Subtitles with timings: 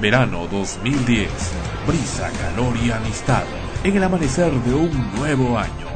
[0.00, 1.28] Verano 2010.
[1.86, 3.44] Brisa, calor y amistad
[3.82, 5.86] en el amanecer de un nuevo año.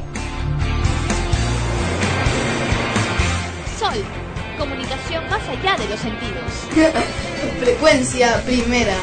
[3.77, 4.03] Sol,
[4.57, 6.93] comunicación más allá de los sentidos.
[7.59, 8.95] Frecuencia primera.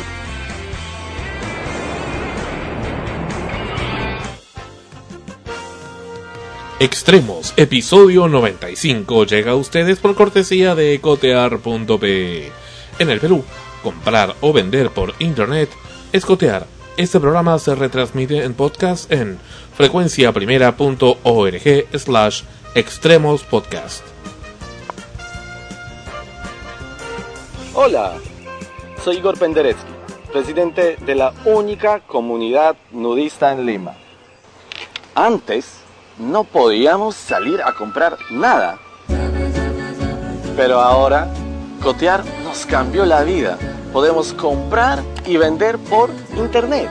[6.81, 12.53] Extremos, episodio 95, llega a ustedes por cortesía de cotear.pe.
[13.01, 13.45] En el Perú,
[13.83, 15.69] comprar o vender por internet
[16.13, 16.67] es cotear.
[16.97, 19.39] Este programa se retransmite en podcast en
[19.77, 22.45] frecuenciaprimera.org slash
[22.75, 24.03] extremos podcast.
[27.75, 28.15] Hola,
[29.05, 29.79] soy Igor Penderecki,
[30.33, 33.95] presidente de la única comunidad nudista en Lima.
[35.15, 35.75] Antes
[36.19, 38.81] no podíamos salir a comprar nada,
[40.57, 41.33] pero ahora
[41.81, 43.57] cotear nos cambió la vida.
[43.93, 46.91] Podemos comprar y vender por internet.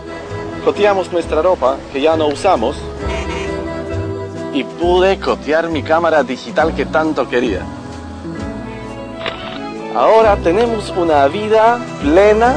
[0.65, 2.75] Coteamos nuestra ropa que ya no usamos
[4.53, 7.61] y pude cotear mi cámara digital que tanto quería.
[9.95, 12.55] Ahora tenemos una vida plena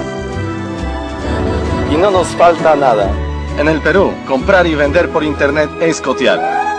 [1.92, 3.10] y no nos falta nada.
[3.58, 6.69] En el Perú, comprar y vender por internet es cotear.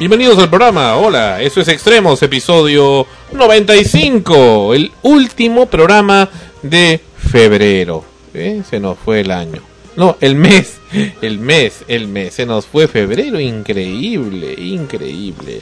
[0.00, 0.96] Bienvenidos al programa.
[0.96, 6.26] Hola, eso es Extremos, episodio 95, el último programa
[6.62, 8.02] de febrero.
[8.32, 8.62] ¿Eh?
[8.70, 9.60] Se nos fue el año.
[9.96, 10.78] No, el mes,
[11.20, 12.32] el mes, el mes.
[12.32, 15.60] Se nos fue febrero, increíble, increíble.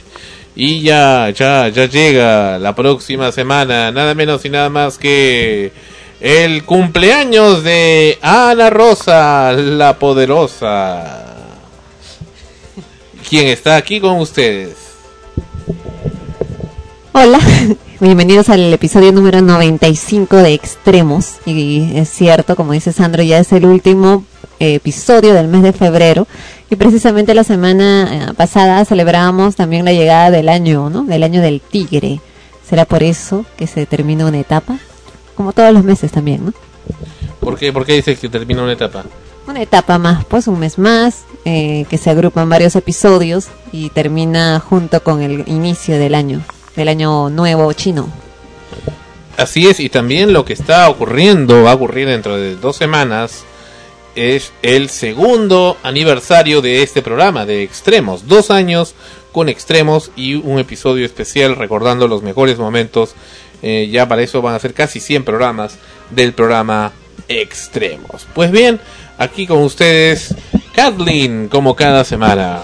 [0.55, 5.73] Y ya, ya, ya llega la próxima semana, nada menos y nada más que
[6.21, 11.28] el cumpleaños de Ana Rosa, la poderosa.
[13.29, 14.75] ¿Quién está aquí con ustedes?
[17.11, 17.39] Hola,
[17.99, 21.35] bienvenidos al episodio número 95 de Extremos.
[21.45, 24.25] Y es cierto, como dice Sandro, ya es el último
[24.59, 26.25] eh, episodio del mes de febrero.
[26.71, 31.03] Y precisamente la semana eh, pasada celebrábamos también la llegada del año, ¿no?
[31.03, 32.21] Del año del tigre.
[32.67, 34.79] ¿Será por eso que se termina una etapa?
[35.35, 36.53] Como todos los meses también, ¿no?
[37.39, 39.05] ¿Por qué, por qué dices que termina una etapa?
[39.49, 44.59] Una etapa más, pues un mes más, eh, que se agrupan varios episodios y termina
[44.59, 46.43] junto con el inicio del año,
[46.75, 48.07] del año nuevo chino.
[49.37, 53.43] Así es, y también lo que está ocurriendo, va a ocurrir dentro de dos semanas,
[54.13, 58.27] es el segundo aniversario de este programa, de Extremos.
[58.27, 58.93] Dos años
[59.31, 63.15] con Extremos y un episodio especial recordando los mejores momentos.
[63.63, 65.79] Eh, ya para eso van a ser casi 100 programas
[66.11, 66.91] del programa
[67.27, 68.27] Extremos.
[68.33, 68.79] Pues bien,
[69.19, 70.33] aquí con ustedes,
[70.73, 72.61] Kathleen, como cada semana.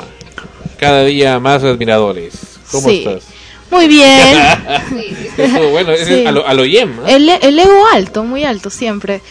[0.80, 2.34] Cada día más admiradores.
[2.72, 2.98] ¿Cómo Sí.
[3.06, 3.24] estás?
[3.72, 4.20] Muy bien.
[5.38, 6.26] Eso, bueno, es Sí.
[6.26, 6.94] a lo, a lo Yem.
[7.08, 9.22] El, el ego alto, muy alto siempre.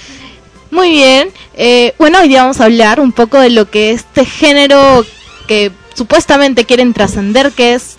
[0.70, 1.30] Muy bien.
[1.54, 5.04] Eh, bueno, hoy día vamos a hablar un poco de lo que este género
[5.46, 7.96] que supuestamente quieren trascender, que es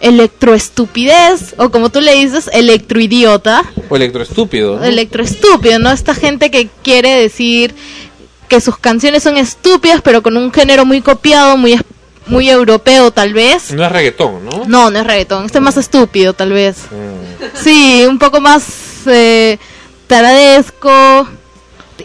[0.00, 3.64] electroestupidez, o como tú le dices, electroidiota.
[3.90, 4.78] O electroestúpido.
[4.78, 4.84] ¿no?
[4.84, 5.90] Electroestúpido, ¿no?
[5.90, 7.74] Esta gente que quiere decir
[8.48, 11.78] que sus canciones son estúpidas, pero con un género muy copiado, muy,
[12.26, 13.72] muy europeo tal vez.
[13.72, 14.64] No es reggaetón, ¿no?
[14.66, 16.78] No, no es reggaetón, este es más estúpido tal vez.
[16.90, 17.56] Mm.
[17.62, 18.64] Sí, un poco más
[19.06, 19.58] eh,
[20.06, 21.28] taradesco,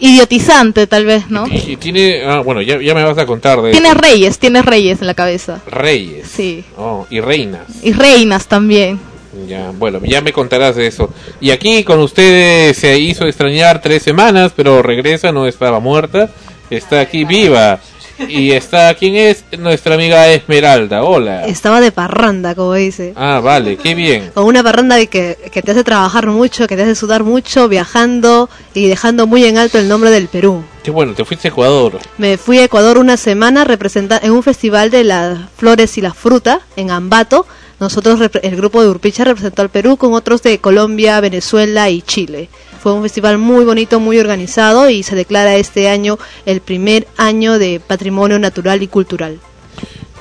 [0.00, 1.46] idiotizante tal vez, ¿no?
[1.46, 4.62] Y, y tiene, ah, bueno, ya, ya me vas a contar de Tiene reyes, tiene
[4.62, 5.60] reyes en la cabeza.
[5.66, 6.28] reyes.
[6.34, 6.64] Sí.
[6.76, 7.66] Oh, y reinas.
[7.82, 9.00] Y reinas también.
[9.46, 11.10] Ya, bueno, ya me contarás de eso.
[11.40, 16.30] Y aquí con ustedes se hizo extrañar tres semanas, pero regresa, no estaba muerta,
[16.70, 17.80] está aquí viva.
[18.28, 19.44] Y está, ¿quién es?
[19.58, 21.46] Nuestra amiga Esmeralda, hola.
[21.46, 23.12] Estaba de parranda, como dice.
[23.16, 24.30] Ah, vale, qué bien.
[24.32, 28.48] Con una parranda que, que te hace trabajar mucho, que te hace sudar mucho, viajando
[28.72, 30.62] y dejando muy en alto el nombre del Perú.
[30.84, 31.98] Qué bueno, te fuiste a Ecuador.
[32.18, 36.14] Me fui a Ecuador una semana representa en un festival de las flores y la
[36.14, 37.46] fruta en Ambato.
[37.80, 42.48] Nosotros, el grupo de Urpicha representó al Perú con otros de Colombia, Venezuela y Chile.
[42.82, 47.58] Fue un festival muy bonito, muy organizado y se declara este año el primer año
[47.58, 49.40] de patrimonio natural y cultural.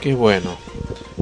[0.01, 0.57] Qué bueno.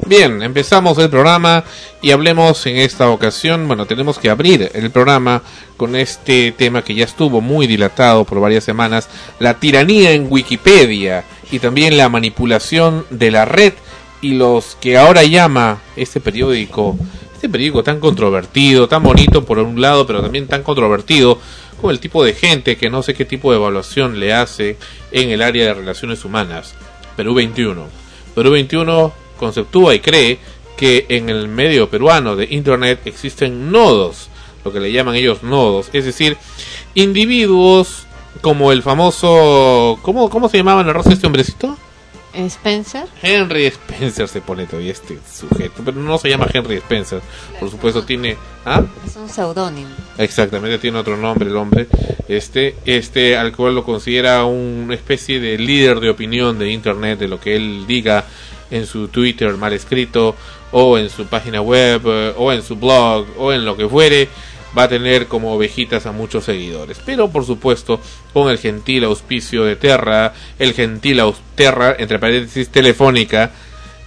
[0.06, 1.64] Bien, empezamos el programa
[2.00, 5.42] y hablemos en esta ocasión, bueno, tenemos que abrir el programa
[5.76, 9.08] con este tema que ya estuvo muy dilatado por varias semanas,
[9.38, 13.74] la tiranía en Wikipedia y también la manipulación de la red
[14.22, 16.96] y los que ahora llama este periódico,
[17.34, 21.38] este periódico tan controvertido, tan bonito por un lado, pero también tan controvertido,
[21.80, 24.78] con el tipo de gente que no sé qué tipo de evaluación le hace
[25.10, 26.74] en el área de relaciones humanas.
[27.16, 27.84] Perú 21.
[28.34, 30.38] Perú 21 conceptúa y cree
[30.76, 34.28] que en el medio peruano de Internet existen nodos,
[34.64, 36.36] lo que le llaman ellos nodos, es decir,
[36.94, 38.06] individuos
[38.40, 39.98] como el famoso...
[40.02, 41.76] ¿Cómo, cómo se llamaba en el rostro este hombrecito?
[42.34, 43.06] Spencer.
[43.22, 47.20] Henry Spencer se pone todavía este sujeto, pero no se llama Henry Spencer,
[47.58, 48.36] por supuesto tiene...
[48.64, 48.82] ¿Ah?
[49.06, 49.90] Es un seudónimo.
[50.18, 51.88] Exactamente, tiene otro nombre el hombre.
[52.28, 57.28] Este, este, al cual lo considera una especie de líder de opinión de internet, de
[57.28, 58.24] lo que él diga
[58.70, 60.34] en su Twitter mal escrito,
[60.72, 64.28] o en su página web, eh, o en su blog, o en lo que fuere,
[64.76, 67.00] va a tener como ovejitas a muchos seguidores.
[67.04, 68.00] Pero por supuesto,
[68.32, 73.52] con el gentil auspicio de Terra, el gentil aus Terra, entre paréntesis, telefónica,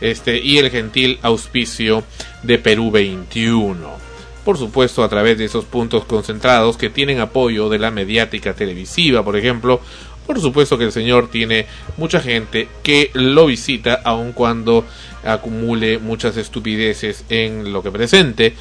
[0.01, 2.03] este, y el gentil auspicio
[2.43, 4.05] de Perú 21
[4.45, 9.25] por supuesto a través de esos puntos concentrados que tienen apoyo de la mediática televisiva,
[9.25, 9.81] por ejemplo.
[10.27, 11.65] Por supuesto que el señor tiene
[11.97, 14.85] mucha gente que lo visita aun cuando
[15.23, 18.53] acumule muchas estupideces en lo que presente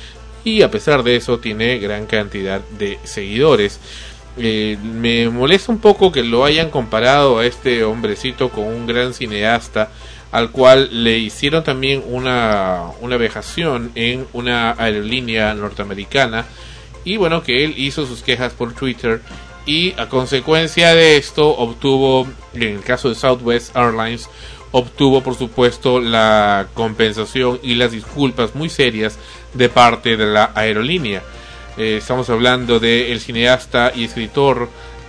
[0.45, 3.81] y a pesar de eso tiene gran cantidad de seguidores.
[4.37, 9.15] Eh, me molesta un poco que lo hayan comparado a este hombrecito con un gran
[9.15, 9.91] cineasta
[10.33, 16.47] al cual le hicieron también una, una vejación en una aerolínea norteamericana
[17.05, 19.21] y bueno que él hizo sus quejas por Twitter
[19.67, 24.29] y a consecuencia de esto obtuvo en el caso de Southwest Airlines
[24.73, 29.21] obtuvo por supuesto la compensación y las disculpas muy serias
[29.55, 31.23] de parte de la aerolínea.
[31.77, 34.69] Eh, estamos hablando del el cineasta y escritor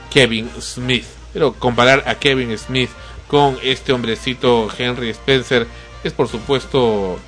[0.10, 1.06] Kevin Smith.
[1.34, 2.90] Pero comparar a Kevin Smith
[3.28, 5.68] con este hombrecito Henry Spencer
[6.04, 7.20] es por supuesto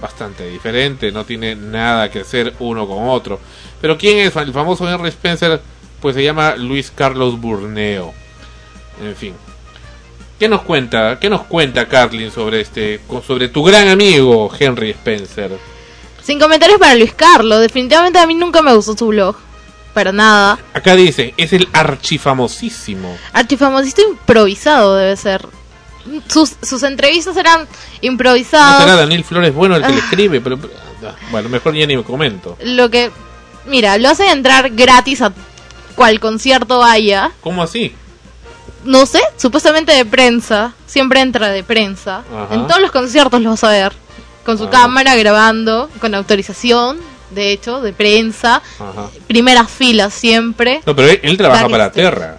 [0.00, 3.40] bastante diferente, no tiene nada que hacer uno con otro.
[3.80, 5.60] Pero ¿quién es el famoso Henry Spencer?
[6.00, 8.12] Pues se llama Luis Carlos Burneo.
[9.02, 9.34] En fin.
[10.38, 11.18] ¿Qué nos cuenta?
[11.20, 15.52] ¿Qué nos cuenta Carlin sobre este sobre tu gran amigo Henry Spencer?
[16.24, 17.60] Sin comentarios para Luis Carlos.
[17.60, 19.36] Definitivamente a mí nunca me gustó su blog.
[19.92, 20.58] Para nada.
[20.72, 23.16] Acá dice, es el archifamosísimo.
[23.32, 25.46] Archifamosito improvisado debe ser.
[26.28, 27.68] Sus, sus entrevistas eran No
[28.02, 28.82] improvisadas.
[28.82, 30.58] será Daniel Flores bueno el que le escribe, pero
[31.06, 32.56] ah, bueno, mejor ya ni me comento.
[32.62, 33.10] Lo que.
[33.66, 35.32] Mira, lo hacen entrar gratis a
[35.94, 37.30] cual concierto haya.
[37.40, 37.94] ¿Cómo así?
[38.84, 40.74] No sé, supuestamente de prensa.
[40.86, 42.22] Siempre entra de prensa.
[42.30, 42.54] Ajá.
[42.54, 43.92] En todos los conciertos lo vas a ver.
[44.44, 44.70] Con su Ah.
[44.70, 46.98] cámara grabando, con autorización,
[47.30, 48.62] de hecho, de prensa.
[48.78, 49.10] Ajá.
[49.26, 50.80] Primeras filas siempre.
[50.86, 52.38] No, pero él, él trabaja para Terra.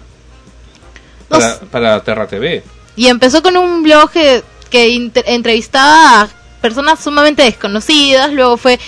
[1.28, 1.38] No
[1.70, 2.62] Para, Terra TV.
[2.94, 6.28] Y empezó con un blog que, que entrevistaba a
[6.60, 8.78] personas sumamente desconocidas, luego fue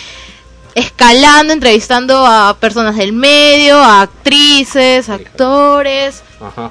[0.75, 6.71] escalando, entrevistando a personas del medio, a actrices, actores, Ajá.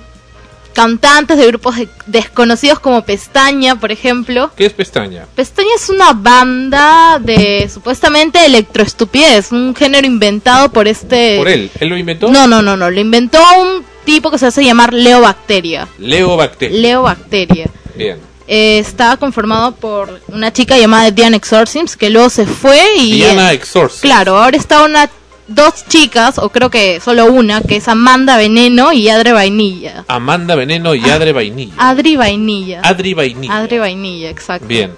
[0.77, 4.51] Cantantes de grupos de- desconocidos como Pestaña, por ejemplo.
[4.55, 5.25] ¿Qué es pestaña?
[5.36, 11.38] Pestaña es una banda de supuestamente electroestupidez, un género inventado por este...
[11.39, 11.72] Por él.
[11.79, 12.29] ¿Él lo inventó?
[12.29, 15.88] No, no, no, no, lo inventó un tipo que se hace llamar Leobacteria.
[15.98, 16.79] Leo Bacteria.
[16.79, 17.69] Leobacteria.
[17.96, 18.19] Bien.
[18.48, 23.51] Eh, estaba conformado por una chica llamada Diana Exorcisms que luego se fue y Diana
[23.51, 24.01] Exorcist.
[24.03, 25.10] claro ahora está una
[25.48, 30.56] dos chicas o creo que solo una que es Amanda Veneno y Adre Vainilla Amanda
[30.56, 31.74] Veneno y Adre Vainilla.
[31.77, 33.58] Adri Vainilla Adri Vainilla.
[33.58, 34.92] Adri Vainilla exacto Bien.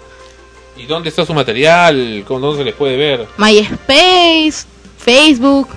[0.77, 2.23] ¿Y dónde está su material?
[2.27, 3.27] ¿Con dónde se les puede ver?
[3.37, 4.65] MySpace
[4.97, 5.67] Facebook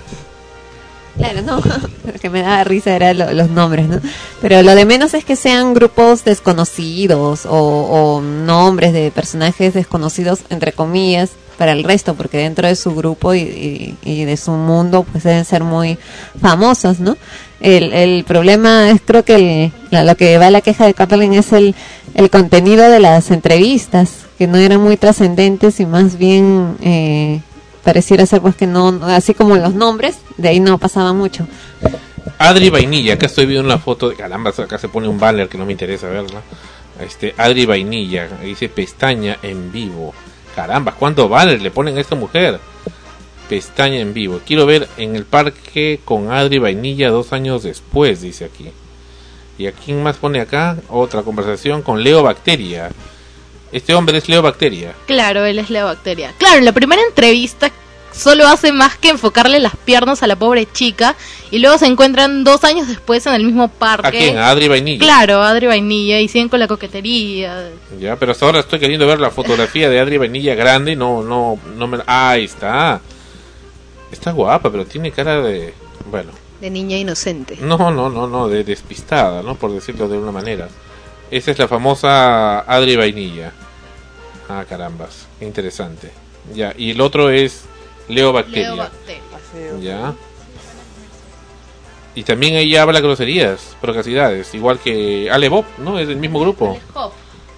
[1.19, 1.57] Claro, no,
[2.07, 4.01] lo que me daba risa era lo- los nombres, ¿no?
[4.41, 10.39] Pero lo de menos es que sean grupos desconocidos o, o nombres de personajes desconocidos,
[10.49, 15.25] entre comillas, para el resto, porque dentro de su grupo y, de su mundo, pues
[15.25, 15.99] deben ser muy
[16.41, 17.17] famosos, ¿no?
[17.61, 21.33] El, el problema es, creo que la- lo que va a la queja de Carlin
[21.35, 21.75] es el,
[22.15, 27.41] el contenido de las entrevistas, que no eran muy trascendentes y más bien eh,
[27.85, 31.47] pareciera ser pues que no, así como los nombres, de ahí no pasaba mucho.
[32.39, 35.59] Adri Vainilla, acá estoy viendo una foto de caramba, acá se pone un banner que
[35.59, 36.41] no me interesa verla.
[37.01, 40.13] Este, Adri Vainilla, dice pestaña en vivo.
[40.55, 42.59] Caramba, ¿cuántos banners le ponen a esta mujer?
[43.49, 44.41] Pestaña en vivo.
[44.47, 48.71] Quiero ver en el parque con Adri Vainilla dos años después, dice aquí.
[49.59, 50.77] ¿Y a quién más pone acá?
[50.89, 52.91] Otra conversación con Leo Bacteria.
[53.71, 54.95] Este hombre es Leo Bacteria.
[55.07, 57.71] claro él es Leobacteria claro en la primera entrevista
[58.13, 61.17] solo hace más que enfocarle las piernas a la pobre chica
[61.51, 64.39] y luego se encuentran dos años después en el mismo parque ¿A quién?
[64.39, 65.05] A Adri Vainilla.
[65.05, 67.71] Claro, Adri Vainilla y siguen con la coquetería.
[67.99, 71.23] Ya, pero hasta ahora estoy queriendo ver la fotografía de Adri Vainilla grande y no,
[71.23, 71.99] no, no me...
[72.07, 73.01] Ah, ahí está.
[74.11, 75.75] Está guapa, pero tiene cara de...
[76.11, 77.57] Bueno, De niña inocente.
[77.61, 79.55] no, no, no, no, de despistada, ¿no?
[79.55, 80.69] Por decirlo de una manera.
[81.31, 83.53] Esa es la famosa Adri Vainilla.
[84.49, 86.11] Ah, carambas, qué interesante.
[86.55, 87.65] Ya, y el otro es
[88.13, 88.91] Leo Bacteria.
[89.81, 90.15] Ya.
[92.15, 95.99] Y también ella habla groserías, procacidades, igual que Ale Bob, ¿no?
[95.99, 96.79] Es del mismo grupo.
[96.95, 97.13] Hop.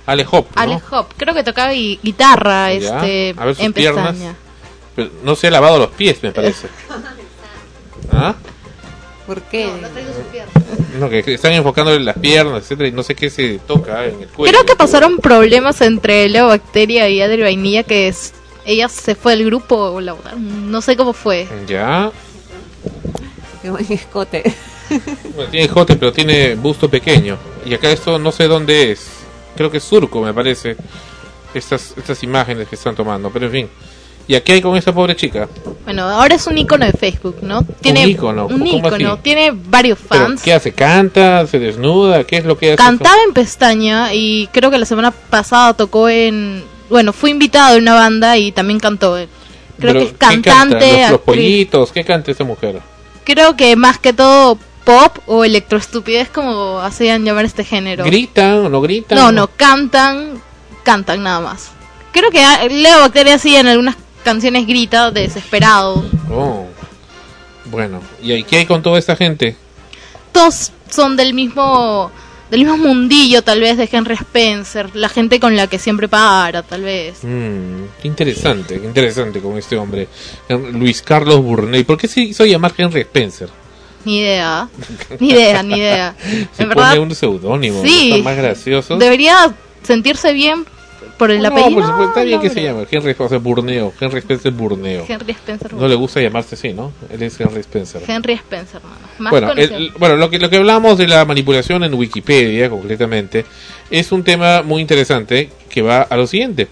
[0.06, 0.62] Ale Hop, ¿no?
[0.62, 4.10] Ale Hop, creo que tocaba gui- guitarra Ya, este, a ver sus en piernas.
[4.12, 4.36] pestaña.
[4.94, 6.68] Pero no se ha lavado los pies, me parece.
[8.12, 8.34] ¿Ah?
[9.26, 9.68] ¿Por qué?
[11.00, 14.04] No, que que están enfocando en las piernas, etcétera, y no sé qué se toca
[14.04, 14.52] en el cuello.
[14.52, 18.34] Creo que pasaron problemas entre Leo Bacteria y Adri Vainilla que es,
[18.64, 21.46] ella se fue del grupo o la no sé cómo fue.
[21.66, 22.10] Ya.
[23.62, 24.42] Qué buen escote.
[25.34, 27.38] Bueno, tiene jote, pero tiene busto pequeño.
[27.64, 29.06] Y acá esto no sé dónde es.
[29.56, 30.76] Creo que es surco, me parece.
[31.54, 33.68] Estas, estas imágenes que están tomando, pero en fin.
[34.26, 35.48] ¿Y aquí hay con esa pobre chica?
[35.84, 37.62] Bueno, ahora es un icono de Facebook, ¿no?
[37.80, 39.20] Tiene un ¿cómo ícono, así?
[39.22, 40.42] tiene varios ¿Pero fans.
[40.42, 40.72] ¿Qué hace?
[40.72, 41.46] ¿Canta?
[41.46, 42.24] ¿Se desnuda?
[42.24, 42.76] ¿Qué es lo que hace?
[42.76, 46.64] Cantaba en pestaña y creo que la semana pasada tocó en...
[46.88, 49.14] Bueno, fue invitado en una banda y también cantó.
[49.14, 49.28] Creo
[49.78, 50.50] Pero, que es ¿qué canta?
[50.50, 51.92] cantante, ¿Los, los pollitos?
[51.92, 52.80] ¿Qué canta esta mujer?
[53.24, 58.04] Creo que más que todo pop o electroestupidez como hacían llamar este género.
[58.04, 59.18] ¿Gritan o no gritan?
[59.18, 60.40] No, no, cantan,
[60.82, 61.70] cantan nada más.
[62.12, 66.04] Creo que Leo Bacteria sí en algunas canciones grita desesperado.
[66.30, 66.66] Oh.
[67.66, 69.56] Bueno, ¿y qué hay con toda esta gente?
[70.32, 72.10] Todos son del mismo
[72.50, 76.62] del mismo mundillo tal vez de Henry Spencer, la gente con la que siempre para
[76.62, 77.18] tal vez.
[77.22, 80.08] Mm, qué interesante, qué interesante con este hombre,
[80.48, 81.84] Hen- Luis Carlos Burney.
[81.84, 83.48] ¿Por qué se hizo llamar Henry Spencer?
[84.04, 84.68] Ni idea,
[85.18, 86.14] ni idea, ni idea.
[86.52, 88.10] Se En pone verdad, un seudónimo, sí.
[88.12, 88.96] está más gracioso.
[88.98, 90.66] debería sentirse bien
[91.18, 91.74] por el no, apellido.
[91.74, 95.04] pues, pues, está bien no, que se llame Henry sea, Burneo, Henry Spencer Burneo.
[95.08, 95.72] Henry Spencer.
[95.74, 96.92] No le gusta llamarse así, ¿no?
[97.10, 98.02] Él es Henry Spencer.
[98.06, 98.96] Henry Spencer, mano.
[99.18, 103.44] Más Bueno, el- bueno lo, que, lo que hablamos de la manipulación en Wikipedia, concretamente,
[103.90, 106.68] es un tema muy interesante que va a lo siguiente.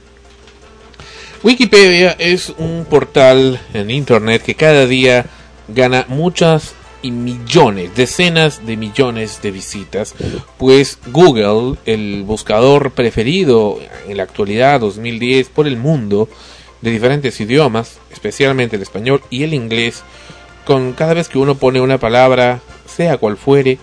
[1.42, 5.26] Wikipedia es un portal en Internet que cada día
[5.68, 10.14] gana muchas y millones, decenas de millones de visitas,
[10.58, 13.78] pues Google, el buscador preferido
[14.08, 16.28] en la actualidad 2010 por el mundo
[16.80, 20.02] de diferentes idiomas, especialmente el español y el inglés,
[20.64, 23.78] con cada vez que uno pone una palabra, sea cual fuere,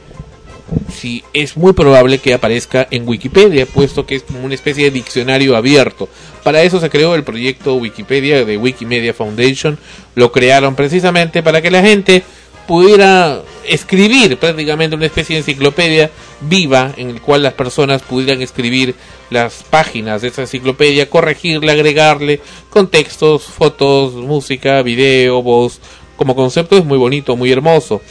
[0.94, 4.92] si es muy probable que aparezca en Wikipedia, puesto que es como una especie de
[4.92, 6.10] diccionario abierto.
[6.44, 9.78] Para eso se creó el proyecto Wikipedia de Wikimedia Foundation.
[10.16, 12.24] Lo crearon precisamente para que la gente
[12.70, 18.94] pudiera escribir prácticamente una especie de enciclopedia viva en el cual las personas pudieran escribir
[19.32, 25.80] las páginas de esa enciclopedia, corregirle, agregarle contextos, fotos, música, video, voz.
[26.16, 28.04] Como concepto es muy bonito, muy hermoso.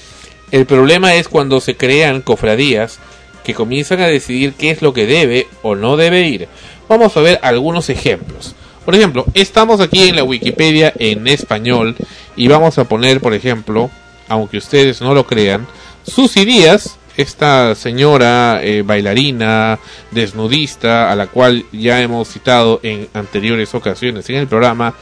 [0.51, 2.99] El problema es cuando se crean cofradías
[3.45, 6.49] que comienzan a decidir qué es lo que debe o no debe ir.
[6.89, 8.57] Vamos a ver algunos ejemplos.
[8.85, 11.95] Por ejemplo, estamos aquí en la Wikipedia en español
[12.35, 13.89] y vamos a poner, por ejemplo,
[14.29, 15.67] aunque ustedes no lo crean,
[16.07, 19.79] Susy Díaz, esta señora eh, bailarina,
[20.13, 24.95] desnudista, a la cual ya hemos citado en anteriores ocasiones en el programa,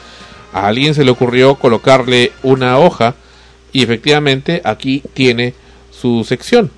[0.52, 3.14] a alguien se le ocurrió colocarle una hoja
[3.72, 5.52] y efectivamente aquí tiene
[5.90, 6.70] su sección.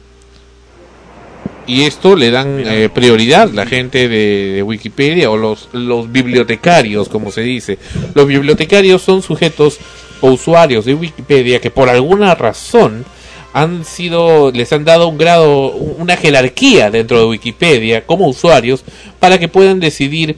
[1.69, 7.09] Y esto le dan eh, prioridad la gente de, de Wikipedia o los, los bibliotecarios,
[7.09, 7.79] como se dice.
[8.15, 9.79] Los bibliotecarios son sujetos
[10.21, 13.05] o usuarios de Wikipedia que por alguna razón
[13.53, 18.85] han sido, les han dado un grado, una jerarquía dentro de Wikipedia como usuarios
[19.19, 20.37] para que puedan decidir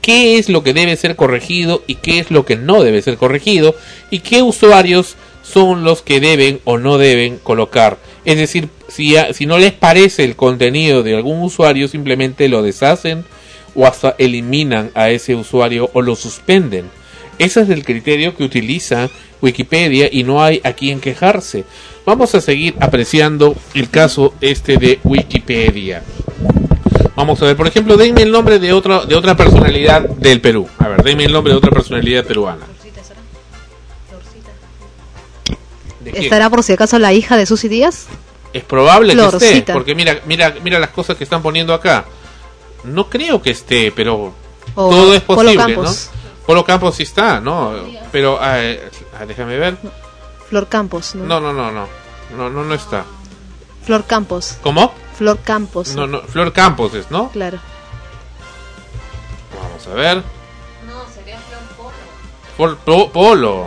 [0.00, 3.16] qué es lo que debe ser corregido y qué es lo que no debe ser
[3.16, 3.74] corregido
[4.10, 7.98] y qué usuarios son los que deben o no deben colocar.
[8.24, 13.24] Es decir, si, si no les parece el contenido de algún usuario, simplemente lo deshacen
[13.74, 16.90] o hasta eliminan a ese usuario o lo suspenden.
[17.38, 19.08] Ese es el criterio que utiliza
[19.40, 21.64] Wikipedia y no hay a quien quejarse.
[22.06, 26.02] Vamos a seguir apreciando el caso este de Wikipedia.
[27.16, 30.68] Vamos a ver, por ejemplo, denme el nombre de otra de otra personalidad del Perú.
[30.78, 32.66] A ver, denme el nombre de otra personalidad peruana.
[36.04, 38.06] ¿Estará por si acaso la hija de Susy Díaz?
[38.52, 42.04] Es probable que esté, porque mira, mira, mira las cosas que están poniendo acá.
[42.84, 44.34] No creo que esté, pero
[44.74, 46.10] O todo es Polo posible, Campos.
[46.12, 46.13] ¿no?
[46.46, 47.72] Polo Campos sí está, ¿no?
[48.12, 49.76] Pero ah, eh, ah, déjame ver.
[50.48, 51.24] Flor Campos, ¿no?
[51.24, 51.86] No, no, no, no.
[52.36, 53.04] No, no, no está.
[53.84, 54.58] Flor Campos.
[54.62, 54.92] ¿Cómo?
[55.16, 55.94] Flor Campos.
[55.94, 57.28] No, no, Flor Campos es, ¿no?
[57.30, 57.58] Claro.
[59.60, 60.16] Vamos a ver.
[60.86, 61.94] No, sería Flor Polo.
[62.56, 63.66] Pol- Po- Polo.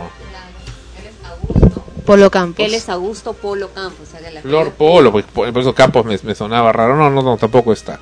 [0.98, 1.84] Él es Augusto.
[2.04, 2.64] Polo Campos.
[2.64, 4.08] Él es Augusto Polo Campos.
[4.32, 6.96] la Flor Polo, pues, por eso Campos me, me sonaba raro.
[6.96, 7.98] No, no, no, tampoco está.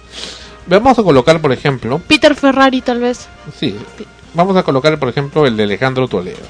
[0.67, 3.29] Vamos a colocar, por ejemplo, Peter Ferrari, tal vez.
[3.59, 3.79] sí,
[4.37, 6.47] vamos a colocar, por ejemplo, el de Alejandro Toledo.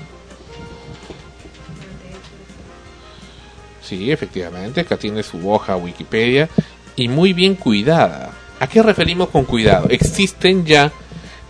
[3.81, 6.49] Sí, efectivamente, acá tiene su hoja Wikipedia
[6.97, 8.33] y muy bien cuidada.
[8.59, 9.87] ¿A qué referimos con cuidado?
[9.89, 10.93] Existen ya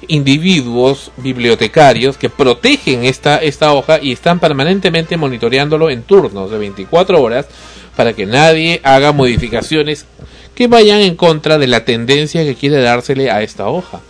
[0.09, 7.21] individuos bibliotecarios que protegen esta, esta hoja y están permanentemente monitoreándolo en turnos de 24
[7.21, 7.47] horas
[7.97, 10.05] para que nadie haga modificaciones
[10.55, 14.01] que vayan en contra de la tendencia que quiere dársele a esta hoja.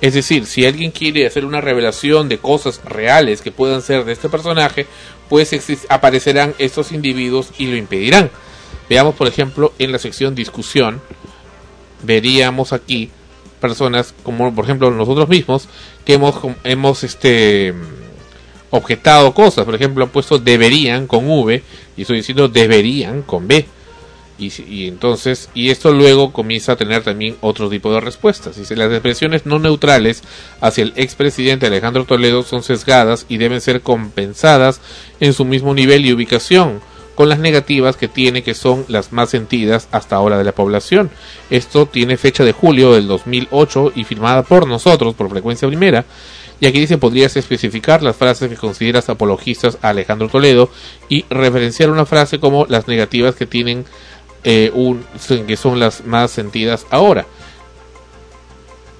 [0.00, 4.12] Es decir, si alguien quiere hacer una revelación de cosas reales que puedan ser de
[4.12, 4.86] este personaje,
[5.28, 5.54] pues
[5.88, 8.30] aparecerán estos individuos y lo impedirán.
[8.88, 11.00] Veamos, por ejemplo, en la sección discusión,
[12.02, 13.10] veríamos aquí
[13.60, 15.68] personas como, por ejemplo, nosotros mismos,
[16.04, 17.74] que hemos, hemos este,
[18.70, 19.64] objetado cosas.
[19.64, 21.62] Por ejemplo, han puesto deberían con V
[21.96, 23.66] y estoy diciendo deberían con B.
[24.38, 28.56] Y, y entonces, y esto luego comienza a tener también otro tipo de respuestas.
[28.56, 30.22] Dice, las expresiones no neutrales
[30.60, 34.80] hacia el expresidente Alejandro Toledo son sesgadas y deben ser compensadas
[35.20, 36.80] en su mismo nivel y ubicación
[37.16, 41.10] con las negativas que tiene que son las más sentidas hasta ahora de la población.
[41.50, 46.04] Esto tiene fecha de julio del 2008 y firmada por nosotros por frecuencia primera.
[46.60, 50.70] Y aquí dice podrías especificar las frases que consideras apologistas a Alejandro Toledo
[51.08, 53.84] y referenciar una frase como las negativas que tienen
[54.46, 55.04] eh, un,
[55.46, 57.26] que son las más sentidas ahora.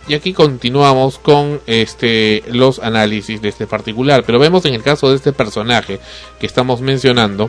[0.09, 5.09] Y aquí continuamos con este los análisis de este particular, pero vemos en el caso
[5.09, 5.98] de este personaje
[6.38, 7.48] que estamos mencionando,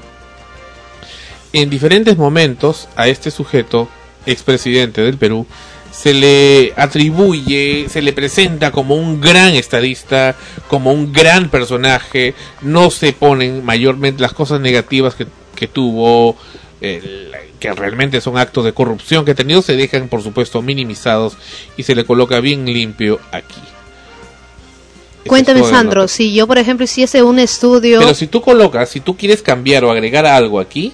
[1.54, 3.90] en diferentes momentos a este sujeto,
[4.26, 5.46] expresidente del Perú,
[5.92, 10.36] se le atribuye, se le presenta como un gran estadista,
[10.68, 16.36] como un gran personaje, no se ponen mayormente las cosas negativas que, que tuvo,
[16.82, 17.34] el-
[17.68, 21.38] que realmente son actos de corrupción que ha tenido, se dejan por supuesto minimizados
[21.76, 23.62] y se le coloca bien limpio aquí.
[25.28, 28.00] Cuéntame, Sandro, si yo, por ejemplo, hiciese un estudio...
[28.00, 30.94] Pero si tú colocas, si tú quieres cambiar o agregar algo aquí,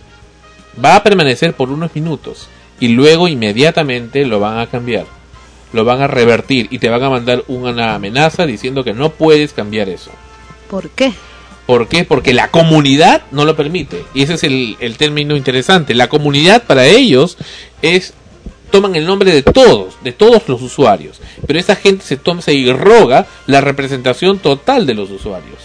[0.84, 2.48] va a permanecer por unos minutos
[2.80, 5.06] y luego inmediatamente lo van a cambiar.
[5.72, 9.54] Lo van a revertir y te van a mandar una amenaza diciendo que no puedes
[9.54, 10.12] cambiar eso.
[10.70, 11.14] ¿Por qué?
[11.66, 12.04] ¿Por qué?
[12.04, 14.04] Porque la comunidad no lo permite.
[14.14, 15.96] Y ese es el, el término interesante.
[15.96, 17.38] La comunidad para ellos
[17.82, 18.14] es
[18.70, 21.22] toman el nombre de todos, de todos los usuarios.
[21.48, 25.60] Pero esa gente se toma se irroga la representación total de los usuarios.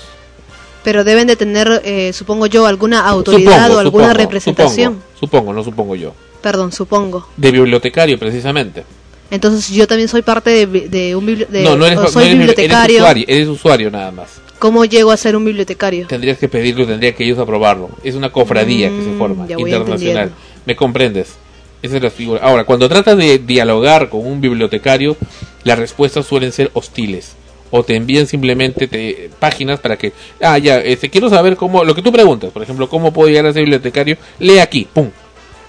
[0.84, 4.92] Pero deben de tener, eh, supongo yo, alguna autoridad Supongo, o alguna supongo, representación.
[4.94, 6.14] Supongo, supongo, no supongo yo.
[6.42, 7.26] Perdón, supongo.
[7.36, 8.84] De bibliotecario, precisamente.
[9.30, 12.34] Entonces yo también soy parte de, un bibli- de- no, no eres, no soy eres-
[12.34, 12.96] eres bibliotecario.
[12.98, 14.28] usuario, eres usuario nada más.
[14.58, 16.06] ¿Cómo llego a ser un bibliotecario?
[16.08, 17.90] Tendrías que pedirlo, tendría que ellos aprobarlo.
[18.02, 20.32] Es una cofradía que se Mm, forma, internacional.
[20.66, 21.34] ¿Me comprendes?
[21.80, 22.40] Esa es la figura.
[22.42, 25.16] Ahora, cuando tratas de dialogar con un bibliotecario,
[25.62, 27.36] las respuestas suelen ser hostiles.
[27.70, 31.94] O te envían simplemente te- páginas para que, ah, ya, este, quiero saber cómo, lo
[31.94, 35.10] que tú preguntas, por ejemplo, cómo puedo llegar a ser bibliotecario, lee aquí, pum.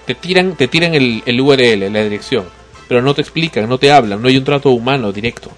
[0.08, 2.45] Te tiran, te tiran el, el URL, la dirección,
[2.88, 5.52] pero no te explican, no te hablan, no hay un trato humano directo.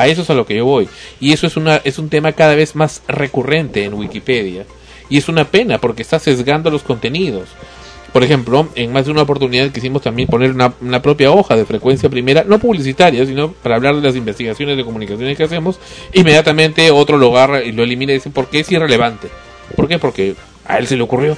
[0.00, 0.88] A eso es a lo que yo voy.
[1.20, 4.64] Y eso es, una, es un tema cada vez más recurrente en Wikipedia.
[5.08, 7.48] Y es una pena porque está sesgando los contenidos.
[8.12, 11.64] Por ejemplo, en más de una oportunidad quisimos también poner una, una propia hoja de
[11.64, 15.78] frecuencia primera, no publicitaria, sino para hablar de las investigaciones de comunicaciones que hacemos.
[16.12, 19.28] Inmediatamente otro lo agarra y lo elimina y dice, ¿por qué es irrelevante?
[19.76, 19.98] ¿Por qué?
[19.98, 20.34] Porque
[20.66, 21.36] a él se le ocurrió.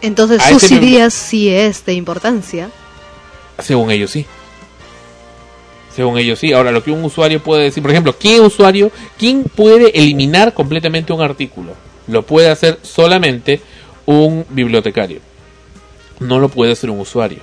[0.00, 2.70] Entonces sus ideas sí es de importancia.
[3.58, 4.26] Según ellos sí.
[5.98, 6.52] Según ellos sí.
[6.52, 11.12] Ahora, lo que un usuario puede decir, por ejemplo, ¿qué usuario, quién puede eliminar completamente
[11.12, 11.72] un artículo?
[12.06, 13.60] Lo puede hacer solamente
[14.06, 15.18] un bibliotecario.
[16.20, 17.40] No lo puede hacer un usuario.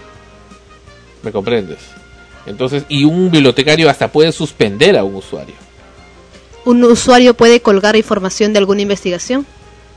[1.22, 1.80] ¿Me comprendes?
[2.46, 5.56] Entonces, y un bibliotecario hasta puede suspender a un usuario.
[6.64, 9.46] ¿Un usuario puede colgar información de alguna investigación?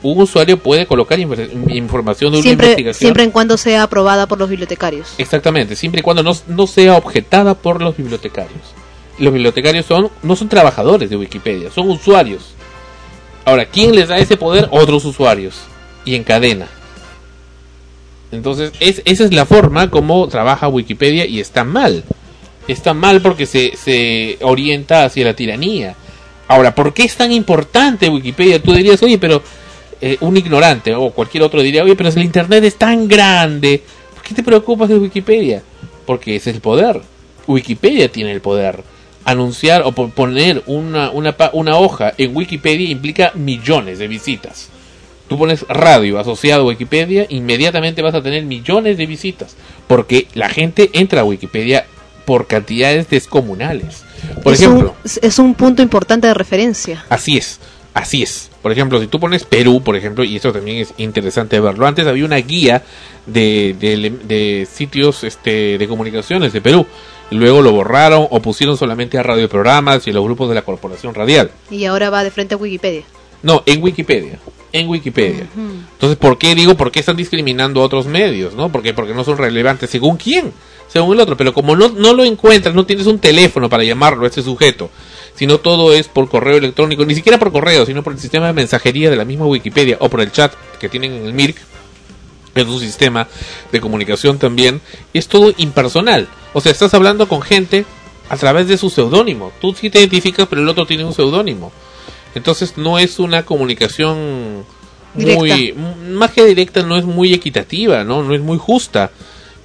[0.03, 2.99] Un usuario puede colocar infor- información de una Siempre, investigación.
[3.01, 5.15] siempre en cuando sea aprobada por los bibliotecarios.
[5.19, 8.61] Exactamente, siempre y cuando no, no sea objetada por los bibliotecarios.
[9.19, 12.53] Los bibliotecarios son no son trabajadores de Wikipedia, son usuarios.
[13.45, 14.69] Ahora, ¿quién les da ese poder?
[14.71, 15.57] Otros usuarios.
[16.05, 16.69] Y en cadena.
[18.31, 22.05] Entonces, es, esa es la forma como trabaja Wikipedia y está mal.
[22.69, 25.95] Está mal porque se, se orienta hacia la tiranía.
[26.47, 28.63] Ahora, ¿por qué es tan importante Wikipedia?
[28.63, 29.43] Tú dirías, oye, pero
[30.01, 33.83] eh, un ignorante o cualquier otro diría, oye, pero si el Internet es tan grande,
[34.15, 35.63] ¿por qué te preocupas de Wikipedia?
[36.07, 37.01] Porque ese es el poder.
[37.47, 38.83] Wikipedia tiene el poder.
[39.25, 44.69] Anunciar o po- poner una, una, una hoja en Wikipedia implica millones de visitas.
[45.29, 49.57] Tú pones radio asociado a Wikipedia, inmediatamente vas a tener millones de visitas.
[49.87, 51.85] Porque la gente entra a Wikipedia
[52.25, 54.05] por cantidades descomunales.
[54.43, 57.05] Por es, ejemplo, un, es un punto importante de referencia.
[57.11, 57.61] Así es,
[57.94, 58.51] así es.
[58.62, 61.87] Por ejemplo, si tú pones Perú, por ejemplo, y esto también es interesante verlo.
[61.87, 62.83] Antes había una guía
[63.27, 66.87] de, de- de sitios este, de comunicaciones de Perú.
[67.31, 71.14] Luego lo borraron o pusieron solamente a radioprogramas y a los grupos de la corporación
[71.14, 71.51] radial.
[71.70, 73.03] Y ahora va de frente a Wikipedia.
[73.42, 74.38] No, en Wikipedia.
[74.72, 75.46] En Wikipedia.
[75.57, 78.55] Entonces, ¿por qué digo por qué están discriminando a otros medios?
[78.55, 78.70] ¿No?
[78.72, 79.90] Porque, porque no son relevantes.
[79.90, 80.53] ¿Según quién?
[80.88, 81.37] Según el otro.
[81.37, 84.90] Pero como no, no lo encuentras, no tienes un teléfono para llamarlo a este sujeto,
[85.38, 88.55] sino todo es por correo electrónico, ni siquiera por correo, sino por el sistema de
[88.55, 91.57] mensajería de la misma Wikipedia o por el chat que tienen en el MIRC.
[92.57, 93.29] Es un sistema
[93.70, 94.81] de comunicación también.
[95.14, 96.27] Es todo impersonal.
[96.55, 97.87] O sea, estás hablando con gente
[98.29, 99.53] a través de su seudónimo.
[99.61, 101.70] Tú sí te identificas, pero el otro tiene un seudónimo.
[102.35, 104.64] Entonces no es una comunicación
[105.14, 109.11] muy más que directa no es muy equitativa no no es muy justa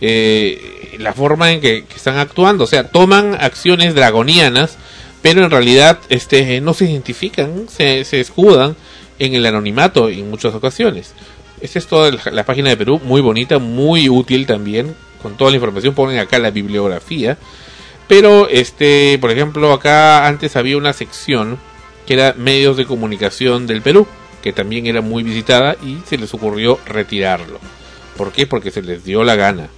[0.06, 4.78] Eh, la forma en que, que están actuando o sea toman acciones dragonianas
[5.24, 8.76] pero en realidad este no se identifican se, escudan
[9.18, 11.16] en el anonimato en muchas ocasiones
[11.62, 15.50] esta es toda la, la página de Perú muy bonita muy útil también con toda
[15.50, 17.40] la información ponen acá la bibliografía
[18.08, 21.58] pero este por ejemplo acá antes había una sección
[22.06, 24.08] que era medios de comunicación del Perú,
[24.42, 27.60] que también era muy visitada y se les ocurrió retirarlo.
[28.18, 28.46] ¿Por qué?
[28.46, 29.70] Porque se les dio la gana.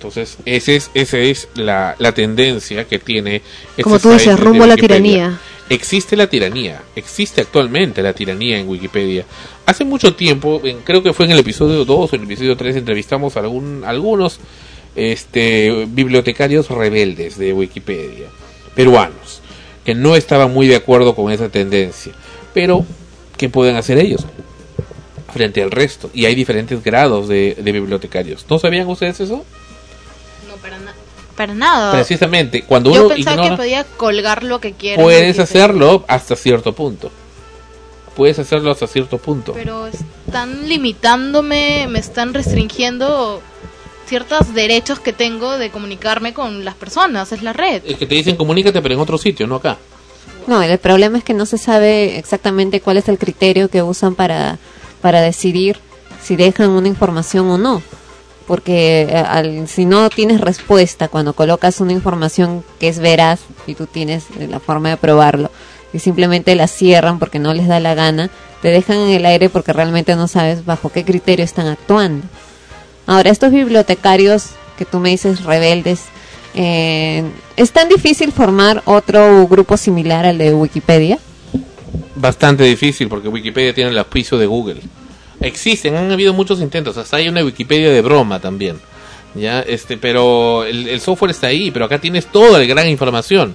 [0.00, 3.42] Entonces, ese es, esa es la, la tendencia que tiene.
[3.72, 5.38] este Como tú dices, rumbo a la tiranía.
[5.68, 9.26] Existe la tiranía, existe actualmente la tiranía en Wikipedia.
[9.66, 12.56] Hace mucho tiempo, en- creo que fue en el episodio 2 o en el episodio
[12.56, 14.40] 3, entrevistamos a algún, algunos
[14.96, 18.26] este, bibliotecarios rebeldes de Wikipedia,
[18.74, 19.42] peruanos,
[19.84, 22.12] que no estaban muy de acuerdo con esa tendencia.
[22.54, 22.86] Pero,
[23.36, 24.22] ¿qué pueden hacer ellos?
[25.32, 26.10] frente al resto.
[26.12, 28.44] Y hay diferentes grados de, de bibliotecarios.
[28.50, 29.44] ¿No sabían ustedes eso?
[30.60, 30.94] No, para, na-
[31.36, 31.92] para nada.
[31.92, 35.00] Precisamente, cuando Yo uno pensaba ignora, que podía colgar lo que quiera.
[35.00, 37.10] en puedes hacerlo hasta cierto punto.
[38.14, 39.52] Puedes hacerlo hasta cierto punto.
[39.54, 43.40] Pero están limitándome, me están restringiendo
[44.06, 47.82] ciertos derechos que tengo de comunicarme con las personas, es la red.
[47.86, 49.78] Es que te dicen comunícate, pero en otro sitio, no acá.
[50.46, 54.14] No, el problema es que no se sabe exactamente cuál es el criterio que usan
[54.16, 54.58] para,
[55.00, 55.78] para decidir
[56.22, 57.82] si dejan una información o no.
[58.46, 63.74] Porque eh, al- si no tienes respuesta cuando colocas una información que es veraz y
[63.74, 65.50] tú tienes eh, la forma de probarlo
[65.92, 68.30] y simplemente la cierran porque no les da la gana,
[68.62, 72.26] te dejan en el aire porque realmente no sabes bajo qué criterio están actuando.
[73.06, 74.46] Ahora, estos bibliotecarios
[74.78, 76.02] que tú me dices rebeldes,
[76.54, 77.24] eh,
[77.56, 81.18] ¿es tan difícil formar otro grupo similar al de Wikipedia?
[82.14, 84.80] Bastante difícil porque Wikipedia tiene el auspicio de Google.
[85.40, 88.78] Existen, han habido muchos intentos, hasta hay una Wikipedia de broma también.
[89.34, 93.54] Ya, este, pero el, el software está ahí, pero acá tienes toda la gran información.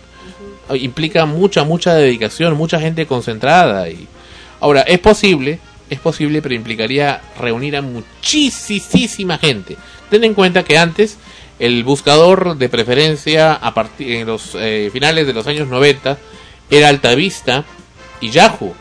[0.74, 4.08] Implica mucha, mucha dedicación, mucha gente concentrada y
[4.60, 9.78] ahora es posible, es posible, pero implicaría reunir a muchísima gente.
[10.10, 11.18] Ten en cuenta que antes
[11.60, 16.18] el buscador de preferencia a partir en los eh, finales de los años 90
[16.70, 17.64] era Altavista
[18.22, 18.74] y Yahoo.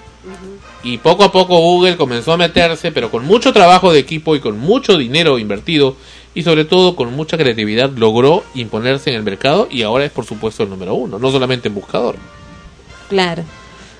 [0.84, 4.40] Y poco a poco Google comenzó a meterse, pero con mucho trabajo de equipo y
[4.40, 5.96] con mucho dinero invertido
[6.34, 10.26] y sobre todo con mucha creatividad logró imponerse en el mercado y ahora es por
[10.26, 12.16] supuesto el número uno, no solamente en buscador.
[13.08, 13.44] Claro.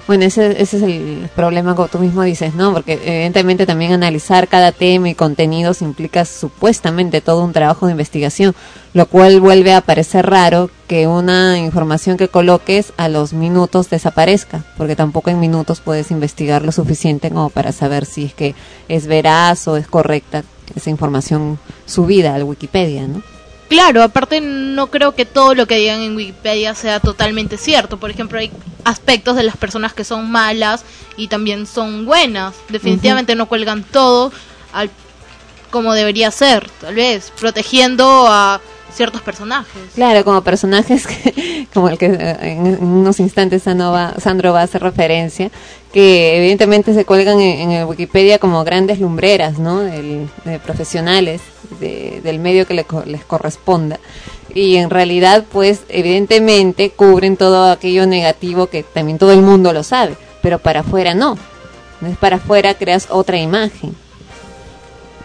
[0.07, 2.75] Bueno, ese, ese es el problema como tú mismo dices, ¿no?
[2.75, 8.55] Porque evidentemente también analizar cada tema y contenidos implica supuestamente todo un trabajo de investigación,
[8.93, 14.63] lo cual vuelve a parecer raro que una información que coloques a los minutos desaparezca,
[14.77, 18.55] porque tampoco en minutos puedes investigar lo suficiente como para saber si es que
[18.89, 20.45] es veraz o es correcta
[20.77, 23.23] esa información subida al Wikipedia, ¿no?
[23.69, 27.99] Claro, aparte no creo que todo lo que digan en Wikipedia sea totalmente cierto.
[27.99, 28.51] Por ejemplo, hay
[28.85, 30.85] aspectos de las personas que son malas
[31.17, 32.55] y también son buenas.
[32.69, 34.33] Definitivamente no cuelgan todo
[34.73, 34.91] al,
[35.71, 38.61] como debería ser, tal vez, protegiendo a
[38.93, 39.83] ciertos personajes.
[39.95, 44.61] Claro, como personajes que, como el que en, en unos instantes Sandro va, Sandro va
[44.61, 45.51] a hacer referencia,
[45.95, 49.79] que evidentemente se cuelgan en, en Wikipedia como grandes lumbreras, ¿no?
[49.81, 50.27] De
[50.65, 51.41] profesionales
[51.81, 54.01] de- del medio que le les corresponda.
[54.53, 59.85] Y en realidad, pues, evidentemente cubren todo aquello negativo que también todo el mundo lo
[59.85, 61.39] sabe, pero para afuera no.
[61.95, 63.95] Entonces, para afuera creas otra imagen.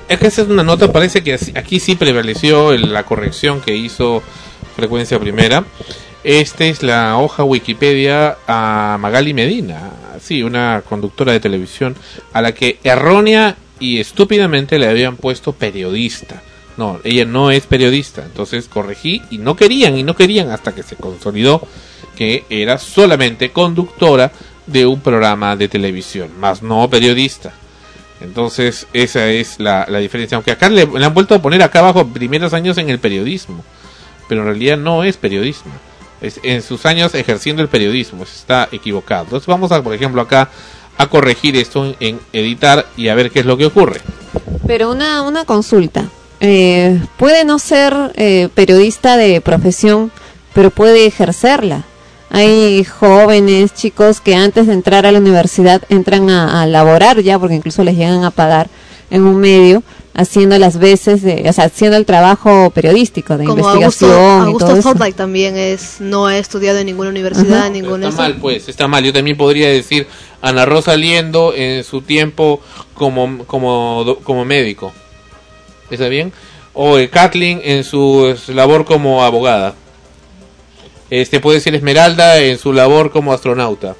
[0.07, 4.21] Es que esa es una nota, parece que aquí sí prevaleció la corrección que hizo
[4.75, 5.63] Frecuencia Primera.
[6.23, 11.95] Esta es la hoja Wikipedia a Magali Medina, sí, una conductora de televisión,
[12.33, 16.41] a la que errónea y estúpidamente le habían puesto periodista.
[16.75, 20.83] No, ella no es periodista, entonces corregí y no querían y no querían hasta que
[20.83, 21.65] se consolidó
[22.17, 24.31] que era solamente conductora
[24.67, 27.53] de un programa de televisión, más no periodista.
[28.19, 30.35] Entonces, esa es la, la diferencia.
[30.35, 33.63] Aunque acá le, le han vuelto a poner acá abajo primeros años en el periodismo.
[34.27, 35.71] Pero en realidad no es periodismo.
[36.21, 38.23] En sus años ejerciendo el periodismo.
[38.23, 39.23] Está equivocado.
[39.23, 40.49] Entonces vamos a, por ejemplo, acá
[40.97, 44.01] a corregir esto en, editar y a ver qué es lo que ocurre.
[44.67, 46.05] Pero una, una consulta.
[46.41, 50.11] Eh, puede no ser eh, periodista de profesión,
[50.53, 51.85] pero puede ejercerla.
[52.31, 57.55] Hay jóvenes, chicos que antes de entrar a la universidad entran a laborar ya, porque
[57.55, 58.69] incluso les llegan a pagar
[59.09, 63.59] en un medio, haciendo las veces, de, o sea, haciendo el trabajo periodístico de Como
[63.59, 64.89] investigación Augusto, y Augusto todo eso.
[64.89, 67.69] Fordyce también es, no ha estudiado en ninguna universidad, Ajá.
[67.69, 69.03] ninguna Está mal, pues, está mal.
[69.03, 70.07] Yo también podría decir
[70.41, 72.61] Ana Rosa Liendo en su tiempo
[72.93, 74.91] como, como, como médico.
[75.89, 76.33] ¿Está bien?
[76.73, 79.75] O eh, Kathleen en su labor como abogada.
[81.09, 83.95] Este puede ser Esmeralda en su labor como astronauta.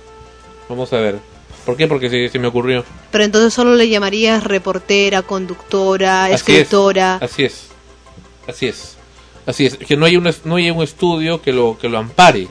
[0.70, 1.29] Vamos a ver.
[1.70, 1.86] ¿Por qué?
[1.88, 2.84] Porque se, se me ocurrió.
[3.12, 6.40] Pero entonces solo le llamarías reportera, conductora, Así es.
[6.40, 7.18] escritora.
[7.22, 7.68] Así es.
[8.48, 8.98] Así es.
[9.46, 9.78] Así es.
[9.78, 12.48] Que no hay un, es- no hay un estudio que lo, que lo ampare.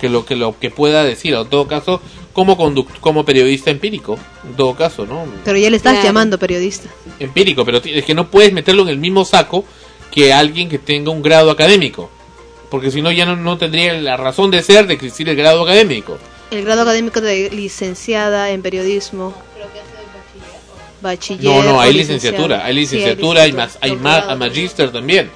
[0.00, 1.32] Que lo que lo que pueda decir.
[1.34, 2.00] En todo caso,
[2.32, 4.18] como conduct como periodista empírico.
[4.44, 5.26] En todo caso, ¿no?
[5.44, 6.06] Pero ya le estás Claro.
[6.08, 6.88] llamando periodista.
[7.20, 9.64] Empírico, pero es que no puedes meterlo en el mismo saco
[10.10, 12.10] que alguien que tenga un grado académico.
[12.68, 15.62] Porque si no, ya no, no tendría la razón de ser de existir el grado
[15.62, 16.18] académico.
[16.50, 19.34] El grado académico de licenciada en periodismo.
[21.02, 21.44] Bachiller.
[21.44, 25.30] No, no, hay licenciatura, hay Sí, licenciatura, hay más, hay más, a magíster también.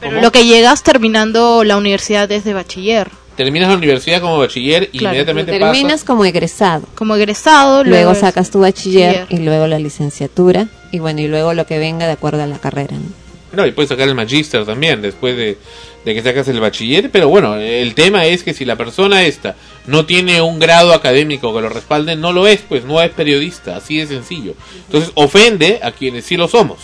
[0.00, 0.20] Pero ¿Cómo?
[0.22, 3.08] lo que llegas terminando la universidad desde bachiller.
[3.36, 6.04] Terminas la universidad como bachiller y Claro, inmediatamente Terminas pasas.
[6.04, 6.82] como egresado.
[6.94, 9.40] Como egresado, Luego es- sacas tu bachiller bachiller.
[9.40, 12.58] y luego la licenciatura y bueno, y luego lo que venga de acuerdo a la
[12.58, 12.96] carrera.
[12.96, 13.23] ¿no?
[13.54, 15.56] No, y puedes sacar el magíster también después de,
[16.04, 17.10] que sacas el bachiller.
[17.10, 21.54] Pero bueno, el tema es que si la persona esta no tiene un grado académico
[21.54, 24.54] que lo respalde, no lo es, pues no es periodista, así de sencillo.
[24.86, 26.78] Entonces ofende a quienes sí lo somos.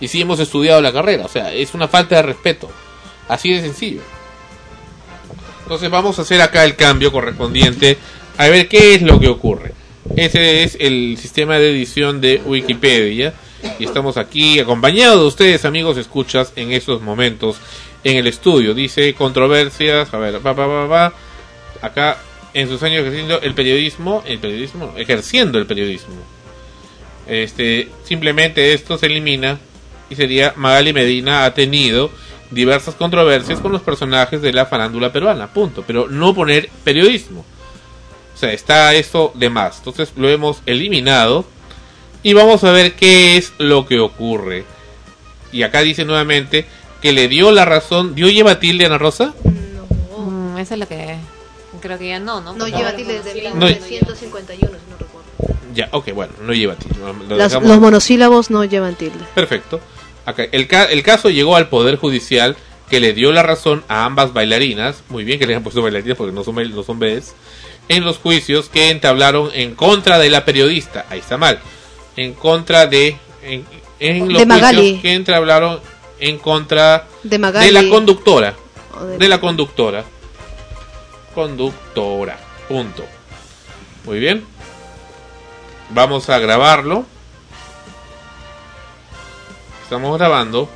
[0.00, 2.70] Y sí hemos estudiado la carrera, o sea, es una falta de respeto.
[3.28, 4.00] Así de sencillo.
[5.62, 7.96] Entonces vamos a hacer acá el cambio correspondiente
[8.36, 9.72] a ver qué es lo que ocurre.
[10.16, 13.32] Ese es el sistema de edición de Wikipedia
[13.78, 17.56] y estamos aquí acompañados de ustedes amigos escuchas en estos momentos
[18.04, 18.74] en el estudio.
[18.74, 21.12] Dice controversias, a ver, va, va, va, va.
[21.80, 22.18] Acá
[22.54, 26.16] en sus años ejerciendo el periodismo, el periodismo, ejerciendo el periodismo.
[27.26, 29.58] Este, simplemente esto se elimina
[30.10, 32.10] y sería Magali Medina ha tenido
[32.50, 37.44] diversas controversias con los personajes de la farándula peruana, punto, pero no poner periodismo.
[38.34, 39.78] O sea, está eso de más.
[39.78, 41.46] Entonces lo hemos eliminado
[42.22, 44.64] y vamos a ver qué es lo que ocurre.
[45.52, 46.66] Y acá dice nuevamente
[47.00, 49.34] que le dio la razón, dio lleva tilde Ana Rosa.
[50.16, 51.16] Mm, eso es lo que
[51.80, 52.52] creo que ya no, ¿no?
[52.54, 55.28] No lleva tilde desde sí, No- 1951, si no recuerdo.
[55.74, 56.96] Ya, ok, bueno, no lleva tilde.
[57.28, 59.24] lo Las- dejamos- los monosílabos no llevan tilde.
[59.34, 59.80] Perfecto.
[60.24, 62.56] Acá, el, ca- el caso llegó al Poder Judicial
[62.88, 66.16] que le dio la razón a ambas bailarinas, muy bien que le hayan puesto bailarinas
[66.16, 67.34] porque no son, no son bebés,
[67.88, 71.58] en los juicios que entablaron en contra de la periodista, ahí está mal,
[72.16, 73.64] en contra de, en,
[74.00, 74.78] en los De Magali.
[74.78, 75.80] juicios que entablaron
[76.18, 77.66] en contra De Magali.
[77.66, 78.54] de la conductora,
[79.06, 80.04] de- de la conductora,
[81.34, 83.04] conductora, punto.
[84.04, 84.44] Muy bien,
[85.90, 87.04] vamos a grabarlo.
[89.84, 90.68] Estamos grabando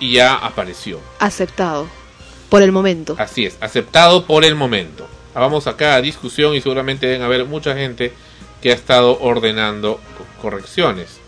[0.00, 1.00] y ya apareció.
[1.20, 1.86] Aceptado.
[2.48, 3.16] Por el momento.
[3.18, 5.08] Así es, aceptado por el momento.
[5.34, 8.12] Vamos acá a discusión y seguramente deben haber mucha gente
[8.64, 11.18] que ha estado ordenando co- correcciones.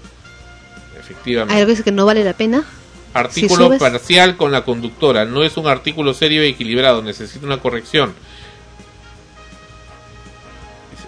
[0.99, 1.55] Efectivamente.
[1.63, 2.65] algo que no vale la pena.
[3.13, 5.27] Artículo parcial con la conductora.
[5.27, 7.03] No es un artículo serio y equilibrado.
[7.03, 8.15] Necesita una corrección.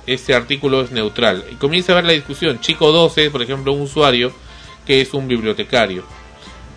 [0.06, 1.44] Este artículo es neutral.
[1.50, 2.60] Y comienza a ver la discusión.
[2.60, 4.30] Chico 12, por ejemplo, un usuario
[4.86, 6.04] que es un bibliotecario.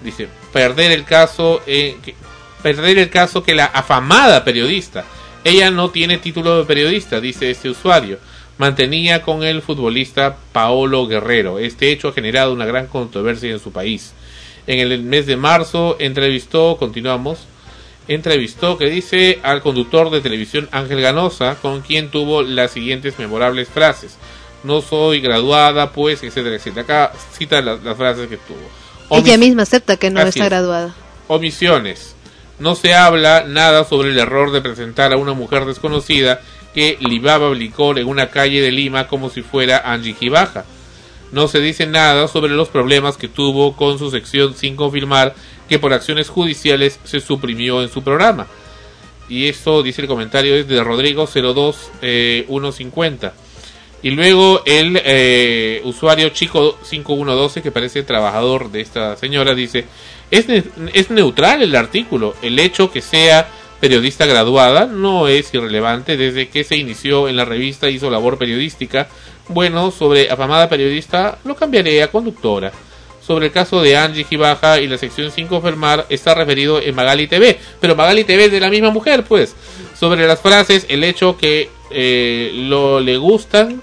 [0.01, 2.15] Dice, perder el caso, eh, que-
[2.63, 5.03] perder el caso que la afamada periodista,
[5.43, 8.17] ella no tiene título de periodista, dice este usuario,
[8.62, 11.58] mantenía con el futbolista Paolo Guerrero.
[11.58, 14.13] Este hecho ha generado una gran controversia en su país.
[14.67, 17.39] En el mes de marzo entrevistó, continuamos,
[18.08, 23.67] entrevistó que dice al conductor de televisión Ángel Ganosa, con quien tuvo las siguientes memorables
[23.67, 24.17] frases.
[24.63, 26.84] No soy graduada, pues, etcétera, etcétera.
[26.84, 29.17] Acá cita las, las frases que tuvo.
[29.17, 30.50] Ella misma acepta que no Así está es.
[30.52, 30.93] graduada.
[31.28, 32.13] Omisiones.
[32.60, 36.41] No se habla nada sobre el error de presentar a una mujer desconocida
[36.73, 40.63] que libaba licor en una calle de Lima como si fuera Angie Gibaja.
[41.31, 45.34] No se dice nada sobre los problemas que tuvo con su sección sin confirmar
[45.69, 48.45] que por acciones judiciales se suprimió en su programa.
[49.29, 53.34] Y eso, dice el comentario, es de Rodrigo 02150.
[54.03, 59.86] Y luego el eh, usuario chico 5112, que parece trabajador de esta señora, dice,
[60.31, 60.47] es,
[60.93, 62.36] es neutral el artículo.
[62.41, 63.49] El hecho que sea
[63.82, 69.08] periodista graduada no es irrelevante desde que se inició en la revista, hizo labor periodística.
[69.50, 72.72] Bueno, sobre afamada periodista lo cambiaré a conductora.
[73.26, 77.27] Sobre el caso de Angie Gibaja y la sección 5 confirmar está referido en Magali
[77.27, 79.56] TV, pero Magali TV es de la misma mujer, pues.
[80.00, 83.82] Sobre las frases, el hecho que eh, lo le gustan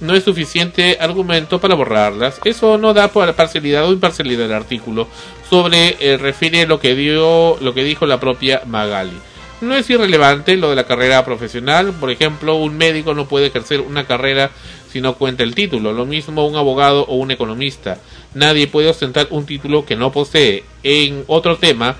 [0.00, 2.40] no es suficiente argumento para borrarlas.
[2.44, 5.08] Eso no da por parcialidad o imparcialidad del artículo.
[5.48, 9.18] Sobre eh, refiere lo que dio, lo que dijo la propia Magali.
[9.60, 11.92] No es irrelevante lo de la carrera profesional.
[11.92, 14.50] Por ejemplo, un médico no puede ejercer una carrera
[14.92, 15.92] si no cuenta el título.
[15.92, 17.98] Lo mismo un abogado o un economista.
[18.34, 20.64] Nadie puede ostentar un título que no posee.
[20.84, 21.96] En otro tema,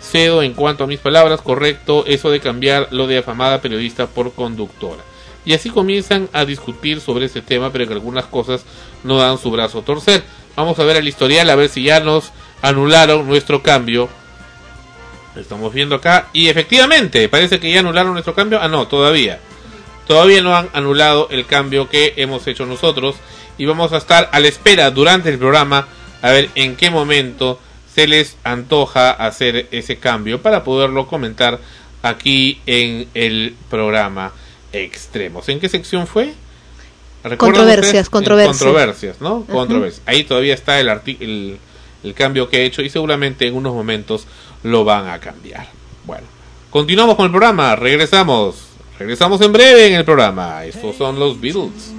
[0.00, 4.34] cedo en cuanto a mis palabras, correcto eso de cambiar lo de afamada periodista por
[4.34, 5.02] conductora.
[5.46, 8.64] Y así comienzan a discutir sobre ese tema, pero que algunas cosas
[9.02, 10.22] no dan su brazo a torcer.
[10.56, 14.10] Vamos a ver el historial, a ver si ya nos anularon nuestro cambio.
[15.38, 16.28] Estamos viendo acá.
[16.32, 18.60] Y efectivamente, parece que ya anularon nuestro cambio.
[18.60, 19.40] Ah, no, todavía.
[20.06, 23.16] Todavía no han anulado el cambio que hemos hecho nosotros.
[23.58, 25.88] y vamos a estar a la espera durante el programa
[26.22, 27.60] a ver en qué momento
[27.92, 31.58] se les antoja hacer ese cambio para poderlo comentar
[32.02, 34.32] aquí en el programa
[34.72, 35.48] Extremos.
[35.48, 36.34] ¿En qué sección fue?
[37.24, 38.58] ¿Recuerdan Controversias, controversias.
[38.58, 39.44] Controversias, ¿no?
[39.44, 40.02] Controversias.
[40.06, 41.58] Ahí todavía está el, el,
[42.04, 44.26] el cambio que he hecho y seguramente en unos momentos
[44.62, 45.66] lo van a cambiar.
[46.04, 46.26] Bueno,
[46.70, 48.68] continuamos con el programa, regresamos.
[48.98, 50.64] Regresamos en breve en el programa.
[50.64, 51.94] Estos son los Beatles.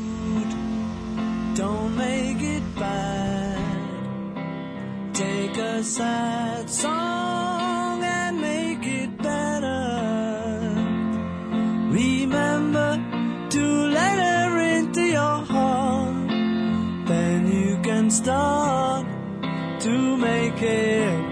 [5.81, 10.75] Sad song and make it better.
[11.89, 13.01] Remember
[13.49, 16.27] to let her into your heart.
[17.07, 19.07] Then you can start
[19.79, 21.28] to make it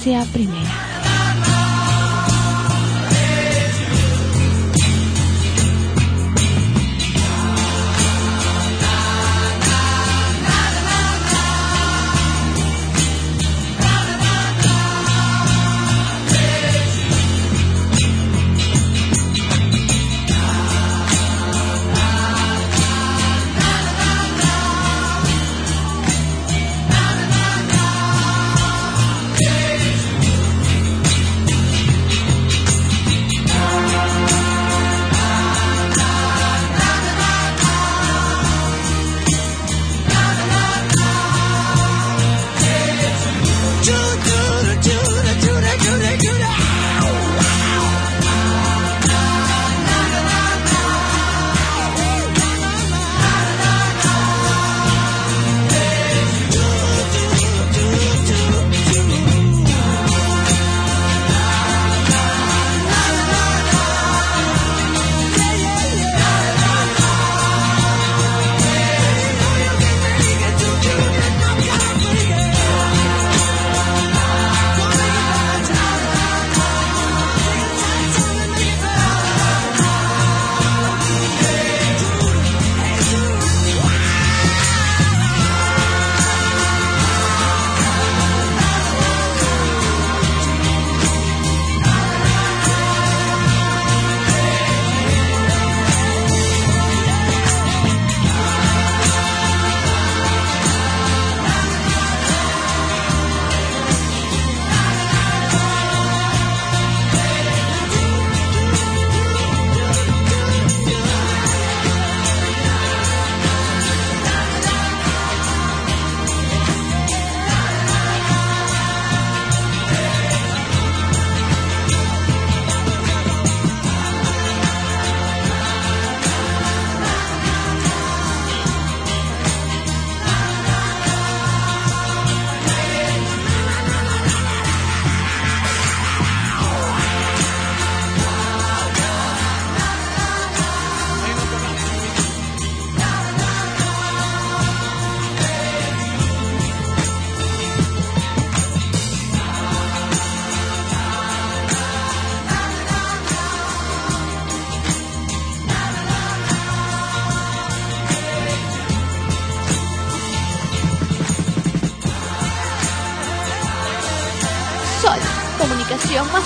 [0.00, 0.49] sea primero.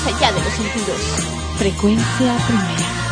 [0.07, 1.01] Allá de los sentidos.
[1.57, 3.04] Frecuencia primera.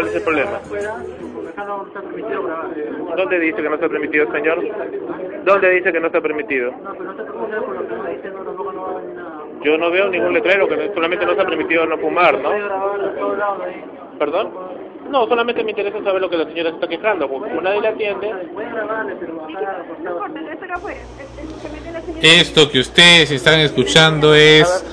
[0.00, 0.60] Cuál es el problema.
[3.16, 4.58] ¿Dónde dice que no está permitido, señor?
[5.44, 6.72] ¿Dónde dice que no está permitido?
[9.62, 12.50] Yo no veo ningún letrero que solamente no está permitido no fumar, ¿no?
[14.18, 14.50] ¿Perdón?
[15.10, 17.88] No, solamente me interesa saber lo que la señora se está quejando, porque nadie la
[17.88, 18.32] atiende.
[22.22, 24.84] Esto que ustedes están escuchando es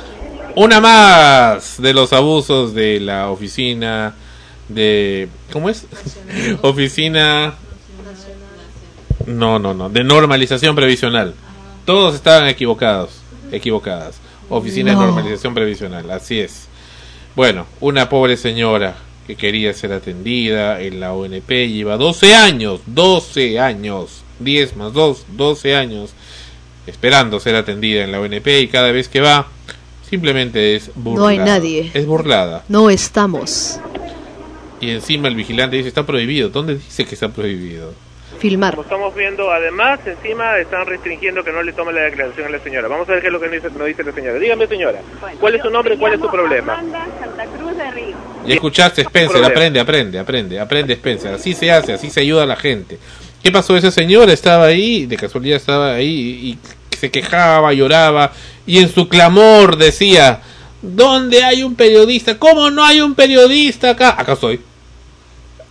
[0.55, 4.15] una más de los abusos de la oficina
[4.69, 5.29] de...
[5.51, 5.85] ¿Cómo es?
[6.61, 7.53] oficina...
[9.25, 11.33] No, no, no, de normalización previsional.
[11.85, 13.11] Todos estaban equivocados,
[13.51, 14.19] equivocadas.
[14.49, 15.01] Oficina No.
[15.01, 16.67] de normalización previsional, así es.
[17.35, 18.95] Bueno, una pobre señora
[19.27, 25.25] que quería ser atendida en la ONP lleva 12 años, 12 años, 10 más 2,
[25.35, 26.11] 12 años
[26.85, 29.47] esperando ser atendida en la ONP y cada vez que va
[30.09, 31.19] simplemente es burlada.
[31.19, 31.91] No hay nadie.
[31.93, 32.63] Es burlada.
[32.69, 33.77] No estamos.
[34.79, 36.49] Y encima el vigilante dice está prohibido.
[36.49, 37.93] ¿Dónde dice que está prohibido?
[38.39, 38.75] Filmar.
[38.75, 42.59] Como estamos viendo, además, encima están restringiendo que no le tome la declaración a la
[42.59, 42.87] señora.
[42.87, 44.37] Vamos a ver qué es lo que nos dice, nos dice la señora.
[44.37, 44.99] Dígame, señora,
[45.39, 46.75] ¿cuál es su nombre y cuál es su problema?
[46.75, 48.15] Santa Cruz de Río.
[48.45, 51.33] Ya escuchaste, Spencer, aprende, aprende, aprende, aprende, Spencer.
[51.33, 52.99] Así se hace, así se ayuda a la gente.
[53.41, 53.75] ¿Qué pasó?
[53.75, 56.59] Esa señora estaba ahí, de casualidad estaba ahí
[56.91, 58.31] y se quejaba, lloraba
[58.65, 60.41] y en su clamor decía,
[60.87, 62.37] ¿dónde hay un periodista?
[62.37, 64.15] ¿Cómo no hay un periodista acá?
[64.17, 64.61] Acá estoy.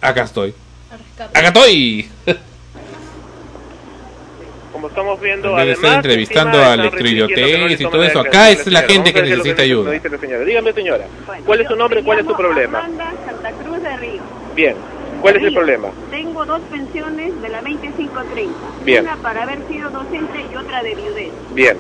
[0.01, 0.55] Acá estoy.
[1.19, 2.09] Acá estoy.
[4.73, 7.63] Como estamos viendo, En vez de además, estar entrevistando encima a están Electroideotex restringiendo que
[7.63, 8.21] no le y todo eso.
[8.21, 9.91] Acá es la gente que necesita ayuda.
[10.45, 11.07] Dígame, señora,
[11.47, 12.83] ¿cuál es su nombre cuál es su problema?
[12.83, 14.23] Santa Cruz de Río.
[14.55, 14.77] Bien,
[15.23, 15.89] ¿cuál es el problema?
[16.11, 18.55] Tengo dos pensiones de la 2530.
[18.85, 19.05] Bien.
[19.05, 21.33] Una para haber sido docente y otra de viudez.
[21.55, 21.79] Bien,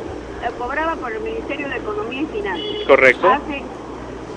[0.52, 2.86] cobraba por el Ministerio de Economía y Finanzas.
[2.86, 3.28] Correcto.
[3.28, 3.62] Hace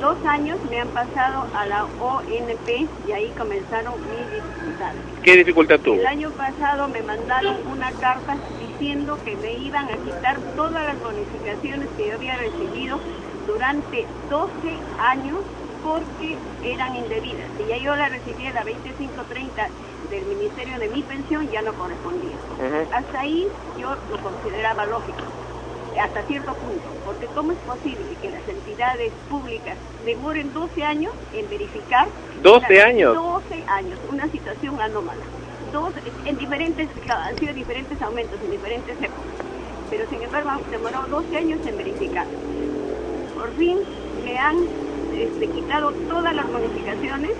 [0.01, 5.01] dos años me han pasado a la ONP y ahí comenzaron mis dificultades.
[5.23, 5.95] ¿qué dificultad tuvo?
[5.95, 10.99] El año pasado me mandaron una carta diciendo que me iban a quitar todas las
[11.01, 12.99] bonificaciones que yo había recibido
[13.45, 14.51] durante 12
[14.99, 15.37] años
[15.83, 17.47] porque eran indebidas.
[17.57, 19.67] Si ya yo la recibía la 2530
[20.09, 22.35] del Ministerio de mi pensión, ya no correspondía.
[22.93, 23.47] Hasta ahí
[23.79, 25.23] yo lo consideraba lógico,
[25.97, 31.49] hasta cierto punto, porque ¿cómo es posible que las entidades públicas demoren 12 años en
[31.49, 32.07] verificar?
[32.43, 33.13] 12 una- años.
[33.15, 35.25] 12 años, una situación anómala.
[35.73, 35.93] Dos,
[36.25, 39.45] en diferentes, han sido diferentes aumentos en diferentes épocas,
[39.89, 42.25] pero sin embargo han demorado 12 años en verificar.
[43.35, 43.77] Por fin
[44.23, 44.55] me han
[45.15, 47.31] este, quitado todas las bonificaciones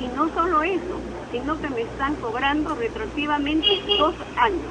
[0.00, 1.00] y no solo eso,
[1.30, 4.62] sino que me están cobrando retroactivamente dos años.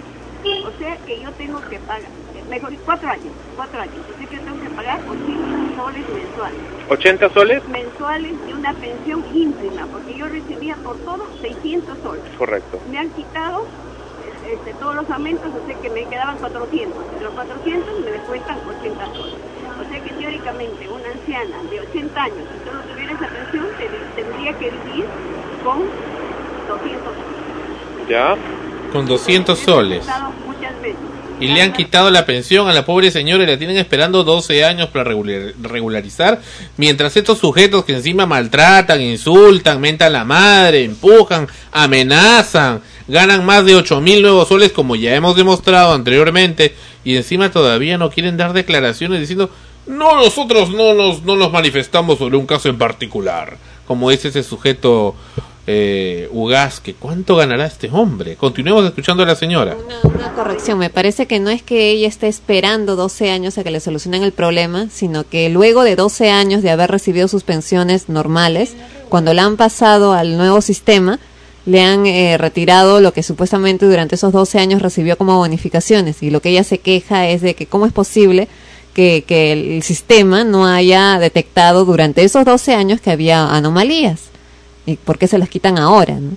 [0.65, 2.09] O sea que yo tengo que pagar,
[2.51, 3.95] mejor cuatro años, cuatro años.
[4.13, 6.59] O sea que tengo que pagar 80 soles mensuales.
[6.89, 7.67] ¿80 soles?
[7.69, 12.23] Mensuales de una pensión ínfima, porque yo recibía por todo 600 soles.
[12.37, 12.79] Correcto.
[12.91, 13.65] Me han quitado
[14.51, 16.97] este, todos los aumentos, o sea que me quedaban 400.
[17.17, 19.35] De los 400 me descuentan 80 soles.
[19.81, 24.21] O sea que teóricamente una anciana de 80 años, si solo tuviera esa pensión, te-
[24.21, 25.05] tendría que vivir
[25.63, 25.79] con
[26.67, 28.09] 200 soles.
[28.09, 28.35] ¿Ya?
[28.91, 30.05] Con 200 soles.
[30.45, 30.97] Muchas veces.
[31.41, 34.63] Y le han quitado la pensión a la pobre señora y la tienen esperando 12
[34.63, 36.39] años para regular- regularizar.
[36.77, 43.75] Mientras estos sujetos que encima maltratan, insultan, mentan la madre, empujan, amenazan, ganan más de
[43.75, 46.75] 8 mil nuevos soles como ya hemos demostrado anteriormente.
[47.03, 49.49] Y encima todavía no quieren dar declaraciones diciendo,
[49.87, 53.57] no, nosotros no nos, no nos manifestamos sobre un caso en particular.
[53.87, 55.15] Como es ese sujeto
[55.67, 58.35] eh, Ugaz, que cuánto ganará este hombre.
[58.35, 59.77] Continuemos escuchando a la señora.
[60.03, 63.71] Una corrección, me parece que no es que ella esté esperando 12 años a que
[63.71, 68.09] le solucionen el problema, sino que luego de 12 años de haber recibido sus pensiones
[68.09, 68.75] normales,
[69.09, 71.19] cuando la han pasado al nuevo sistema,
[71.67, 76.23] le han eh, retirado lo que supuestamente durante esos 12 años recibió como bonificaciones.
[76.23, 78.47] Y lo que ella se queja es de que cómo es posible
[78.95, 84.30] que el sistema no haya detectado durante esos 12 años que había anomalías.
[84.85, 86.15] ¿Y por qué se las quitan ahora?
[86.15, 86.31] ¿no?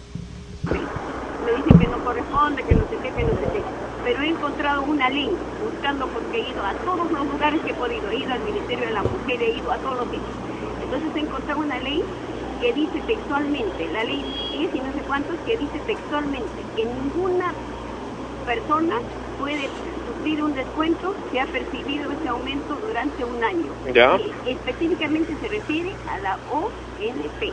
[1.44, 3.62] me dicen que no corresponde, que no sé qué, que no sé qué.
[4.04, 5.30] Pero he encontrado una ley,
[5.64, 8.86] buscando porque he ido a todos los lugares que he podido, he ido al Ministerio
[8.86, 10.36] de la Mujer, he ido a todos los sitios.
[10.82, 12.02] Entonces he encontrado una ley
[12.60, 14.24] que dice textualmente, la ley
[14.58, 17.52] 10 y no sé cuántos, que dice textualmente que ninguna
[18.44, 18.96] persona
[19.40, 19.68] puede
[20.06, 23.72] sufrir un descuento si ha percibido ese aumento durante un año.
[23.92, 24.18] Ya.
[24.46, 27.52] Y específicamente se refiere a la ONP.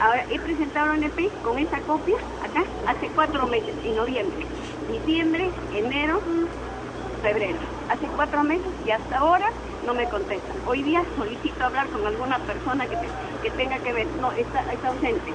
[0.00, 4.46] Ahora, he presentado la ONP con esa copia acá hace cuatro meses, en noviembre,
[4.92, 6.20] diciembre, enero,
[7.22, 7.56] febrero.
[7.88, 9.50] Hace cuatro meses y hasta ahora
[9.86, 10.56] no me contestan.
[10.66, 12.96] Hoy día solicito hablar con alguna persona que,
[13.42, 14.06] que tenga que ver.
[14.20, 15.32] No, está, está ausente.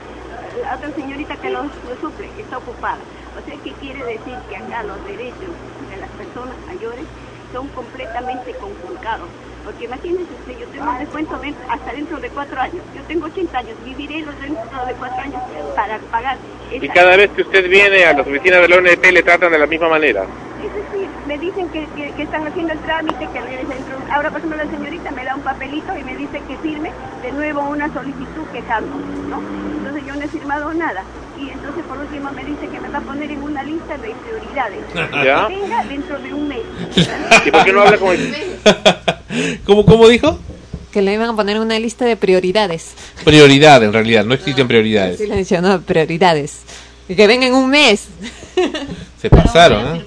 [0.61, 2.99] La otra señorita que lo, lo suple está ocupada.
[3.35, 4.35] O sea, ¿qué quiere decir?
[4.47, 5.55] Que acá los derechos
[5.89, 7.05] de las personas mayores
[7.51, 9.29] son completamente conculcados.
[9.63, 12.81] Porque imagínense usted, yo tengo un descuento de- hasta dentro de cuatro años.
[12.95, 15.41] Yo tengo 80 años, viviré los dentro de cuatro años
[15.75, 16.37] para pagar.
[16.71, 19.59] Y cada vez que usted viene a las oficinas de la ONP le tratan de
[19.59, 20.23] la misma manera.
[20.63, 24.29] Es decir, me dicen que, que- que están haciendo el trámite, que les entro- ahora
[24.29, 26.91] por ejemplo la señorita me da un papelito y me dice que firme
[27.21, 28.95] de nuevo una solicitud quejando,
[29.29, 29.41] ¿no?
[29.77, 31.03] Entonces yo no he firmado nada.
[31.39, 34.13] Y entonces por último me dice que me va a poner en una lista de
[34.13, 34.79] prioridades.
[35.25, 35.47] ¿Ya?
[35.47, 36.61] Que venga dentro de un mes.
[37.45, 38.35] ¿Y por qué no habla con el...
[39.65, 40.39] ¿Cómo, ¿Cómo dijo?
[40.91, 42.93] Que le iban a poner una lista de prioridades.
[43.23, 45.17] Prioridad, en realidad, no existen prioridades.
[45.17, 46.61] Sí, le mencionó prioridades.
[47.07, 48.07] Y que venga en un mes.
[49.21, 50.05] Se pasaron, ¿eh?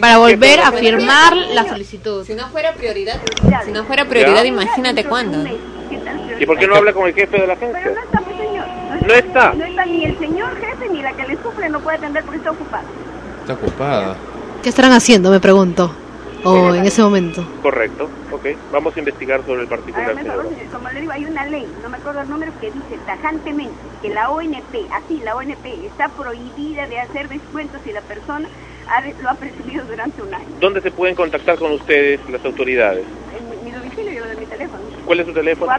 [0.00, 2.24] Para volver a firmar la solicitud.
[2.24, 3.20] Si no fuera prioridad,
[3.64, 5.44] si no fuera prioridad, imagínate cuándo.
[6.38, 7.80] ¿Y por qué no habla con el jefe de la agencia?
[7.82, 8.66] Pero no está, mi señor.
[9.06, 9.52] No está.
[9.52, 12.38] No está ni el señor jefe ni la que le suple no puede atender porque
[12.38, 12.84] está ocupada.
[13.40, 14.16] Está ocupada.
[14.62, 15.30] ¿Qué estarán haciendo?
[15.30, 15.92] Me pregunto.
[16.44, 17.44] O en ese momento.
[17.62, 18.46] Correcto, ok.
[18.72, 21.98] Vamos a investigar sobre el particular, señor, como le digo, hay una ley, no me
[21.98, 27.00] acuerdo el número, que dice tajantemente que la ONP, así la ONP, está prohibida de
[27.00, 28.48] hacer descuentos si la persona
[28.88, 30.46] ha lo ha percibido durante un año.
[30.60, 33.04] ¿Dónde se pueden contactar con ustedes las autoridades?
[33.38, 34.82] En mi, mi domicilio yo lo de mi teléfono.
[35.04, 35.72] ¿Cuál es su teléfono?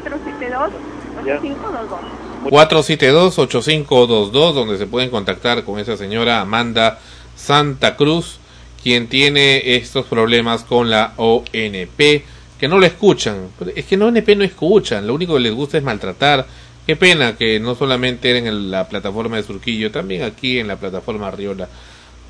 [1.25, 2.31] 472-8522.
[2.49, 6.99] 472-8522, donde se pueden contactar con esa señora Amanda
[7.35, 8.39] Santa Cruz,
[8.81, 12.23] quien tiene estos problemas con la ONP,
[12.59, 13.47] que no la escuchan.
[13.75, 16.45] Es que la ONP no escuchan, lo único que les gusta es maltratar.
[16.85, 20.75] Qué pena que no solamente en el- la plataforma de Surquillo, también aquí en la
[20.77, 21.67] plataforma Riola.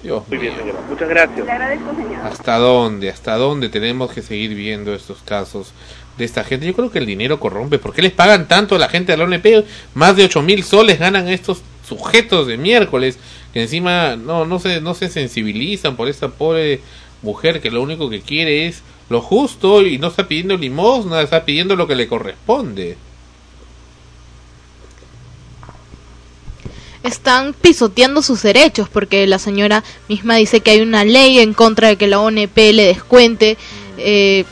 [0.04, 0.80] Dios Muy bien, señora.
[0.89, 1.45] Muchas gracias.
[1.45, 2.26] Le agradezco, señor.
[2.26, 3.10] ¿Hasta dónde?
[3.12, 5.74] ¿Hasta dónde tenemos que seguir viendo estos casos
[6.22, 6.66] de esta gente?
[6.66, 7.80] Yo creo que el dinero corrompe.
[7.80, 9.66] ¿Por qué les pagan tanto a la gente de la ONP?
[9.94, 13.20] Más de 8 mil soles ganan estos sujetos de miércoles
[13.54, 16.80] que encima no, no, se, no se sensibilizan por esta pobre
[17.22, 21.44] mujer que lo único que quiere es lo justo y no está pidiendo limosna, está
[21.44, 22.98] pidiendo lo que le corresponde.
[27.04, 31.88] están pisoteando sus derechos porque la señora misma dice que hay una ley en contra
[31.88, 33.58] de que la ONP le descuente
[33.98, 34.46] eh,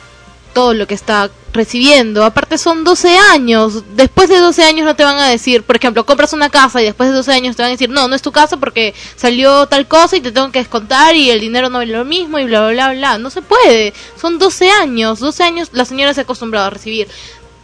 [0.52, 2.24] todo lo que está recibiendo.
[2.24, 3.82] Aparte son 12 años.
[3.94, 6.84] Después de 12 años no te van a decir, por ejemplo, compras una casa y
[6.84, 9.66] después de 12 años te van a decir, no, no es tu casa porque salió
[9.66, 12.44] tal cosa y te tengo que descontar y el dinero no vale lo mismo y
[12.44, 13.18] bla, bla, bla, bla.
[13.18, 13.92] No se puede.
[14.20, 15.18] Son 12 años.
[15.18, 17.08] 12 años la señora se ha acostumbrado a recibir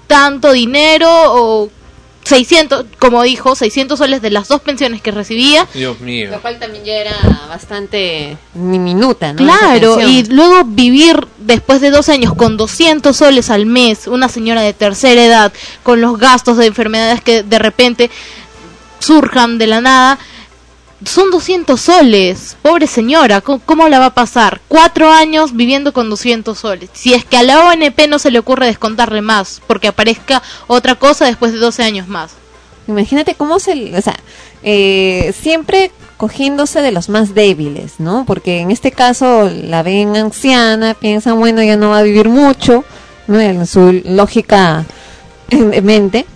[0.06, 1.70] tanto dinero o
[2.26, 5.66] 600, como dijo, 600 soles de las dos pensiones que recibía.
[5.72, 6.30] Dios mío.
[6.32, 7.14] Lo cual también ya era
[7.48, 9.38] bastante diminuta, ¿no?
[9.38, 14.62] Claro, y luego vivir después de dos años con 200 soles al mes, una señora
[14.62, 15.52] de tercera edad,
[15.84, 18.10] con los gastos de enfermedades que de repente
[18.98, 20.18] surjan de la nada,
[21.04, 22.56] son 200 soles.
[22.62, 24.60] Pobre señora, ¿cómo, la va a pasar?
[24.68, 26.90] Cuatro años viviendo con 200 soles.
[26.92, 30.94] Si es que a la ONP no se le ocurre descontarle más, porque aparezca otra
[30.94, 32.32] cosa después de 12 años más.
[32.88, 34.16] Imagínate cómo se, o sea,
[34.62, 38.24] eh, siempre cogiéndose de los más débiles, ¿no?
[38.26, 42.84] Porque en este caso la ven anciana, piensan, bueno, ya no va a vivir mucho,
[43.26, 43.40] ¿no?
[43.40, 44.86] En su lógica
[45.50, 46.26] en mente.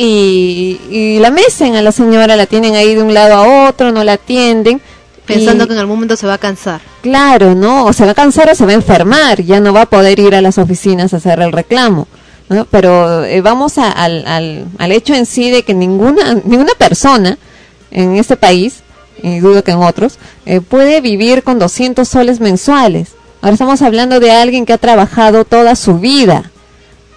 [0.00, 3.90] Y, y la mecen a la señora, la tienen ahí de un lado a otro,
[3.90, 4.80] no la atienden.
[5.26, 6.80] Pensando y- que en algún momento se va a cansar.
[7.02, 7.84] Claro, ¿no?
[7.84, 10.18] O se va a cansar o se va a enfermar, ya no va a poder
[10.20, 12.06] ir a las oficinas a hacer el reclamo.
[12.48, 12.64] ¿no?
[12.70, 17.36] Pero eh, vamos a- al, al, al hecho en sí de que ninguna, ninguna persona
[17.90, 18.82] en este país,
[19.20, 23.08] y dudo que en otros, eh, puede vivir con 200 soles mensuales.
[23.42, 26.50] Ahora estamos hablando de alguien que ha trabajado toda su vida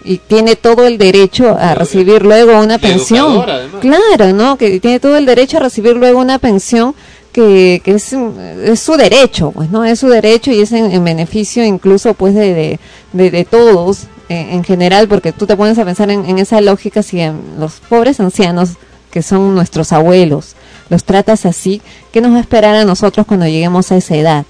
[0.04, 3.43] y tiene todo el derecho a recibir luego una pensión.
[3.80, 4.58] Claro, ¿no?
[4.58, 6.95] Que tiene todo el derecho a recibir luego una pensión
[7.32, 9.84] que, que es, es su derecho, pues, ¿no?
[9.86, 12.80] Es su derecho y es en, en beneficio incluso, pues, de, de,
[13.14, 16.62] de, de todos eh, en general, porque tú te pones a pensar en, en esa
[16.62, 17.22] lógica si
[17.58, 18.72] los pobres ancianos
[19.12, 20.56] que son nuestros abuelos,
[20.89, 21.82] los tratas así,
[22.12, 24.45] ¿qué nos va a esperar a nosotros cuando lleguemos a esa edad?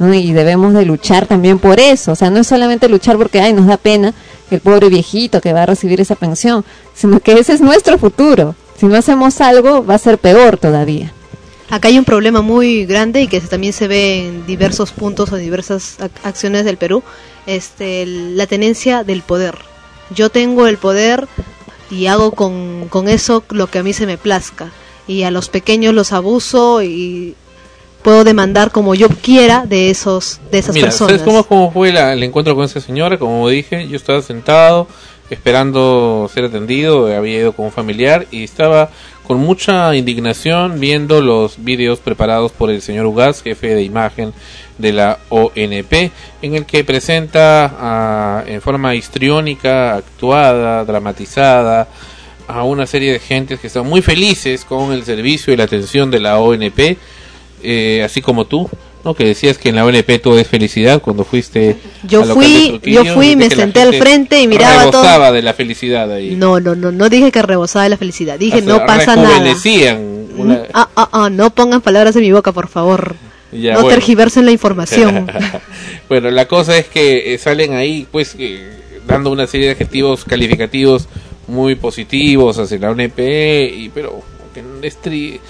[0.00, 0.12] ¿no?
[0.14, 3.52] Y debemos de luchar también por eso, o sea, no es solamente luchar porque, ay,
[3.52, 4.14] nos da pena
[4.56, 8.54] el pobre viejito que va a recibir esa pensión, sino que ese es nuestro futuro.
[8.78, 11.12] Si no hacemos algo, va a ser peor todavía.
[11.68, 15.36] Acá hay un problema muy grande y que también se ve en diversos puntos o
[15.36, 17.02] diversas ac- acciones del Perú,
[17.46, 19.56] este, la tenencia del poder.
[20.14, 21.28] Yo tengo el poder
[21.90, 24.72] y hago con, con eso lo que a mí se me plazca.
[25.06, 27.36] Y a los pequeños los abuso y
[28.02, 31.10] puedo demandar como yo quiera de esos de esas Mira, personas.
[31.12, 33.18] ¿sabes cómo, cómo fue la- el encuentro con esa señora?
[33.18, 34.86] Como dije, yo estaba sentado
[35.30, 38.90] esperando ser atendido, había ido con un familiar y estaba
[39.26, 44.32] con mucha indignación viendo los vídeos preparados por el señor Ugaz, jefe de imagen
[44.78, 46.10] de la ONP,
[46.42, 51.86] en el que presenta ah, en forma histriónica, actuada, dramatizada,
[52.48, 56.10] a una serie de gentes que están muy felices con el servicio y la atención
[56.10, 56.96] de la ONP,
[57.62, 58.68] eh, así como tú,
[59.04, 59.14] ¿no?
[59.14, 61.76] Que decías que en la ONP todo es felicidad cuando fuiste.
[62.06, 65.02] Yo fui- yo fui, me senté al frente y miraba todo.
[65.02, 66.36] rebosaba de la felicidad ahí.
[66.36, 69.28] No, no, no, no dije que rebosaba de la felicidad, dije Hasta no pasa nada.
[69.38, 73.16] rejuvenecían una- Ah, ah, ah, no pongan palabras en mi boca, por favor.
[73.52, 73.96] Ya, no bueno.
[73.96, 75.26] tergiversen la información.
[76.08, 78.70] bueno, la cosa es que eh, salen ahí, pues, eh,
[79.08, 81.08] dando una serie de adjetivos calificativos
[81.48, 83.18] muy positivos hacia la ONP,
[83.76, 84.22] y, pero
[84.54, 85.40] que es tri-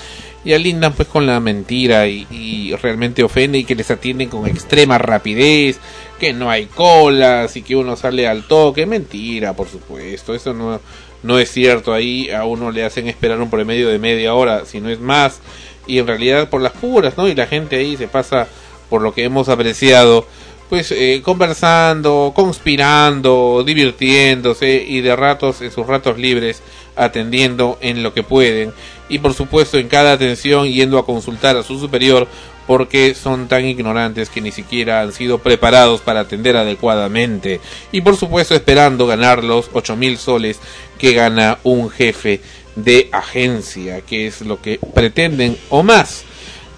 [0.44, 4.46] ya lindan pues con la mentira y, y realmente ofende y que les atienden con
[4.46, 5.78] extrema rapidez,
[6.18, 10.80] que no hay colas y que uno sale al toque, mentira, por supuesto, eso no,
[11.22, 14.80] no es cierto, ahí a uno le hacen esperar un promedio de media hora, si
[14.80, 15.40] no es más,
[15.86, 17.28] y en realidad por las puras, ¿no?
[17.28, 18.46] Y la gente ahí se pasa
[18.88, 20.26] por lo que hemos apreciado,
[20.68, 26.62] pues eh, conversando, conspirando, divirtiéndose y de ratos, en sus ratos libres,
[26.96, 28.72] atendiendo en lo que pueden.
[29.10, 32.26] Y por supuesto en cada atención yendo a consultar a su superior
[32.66, 37.60] porque son tan ignorantes que ni siquiera han sido preparados para atender adecuadamente.
[37.92, 40.60] Y por supuesto esperando ganar los 8 mil soles
[40.96, 42.40] que gana un jefe
[42.76, 46.22] de agencia, que es lo que pretenden o más.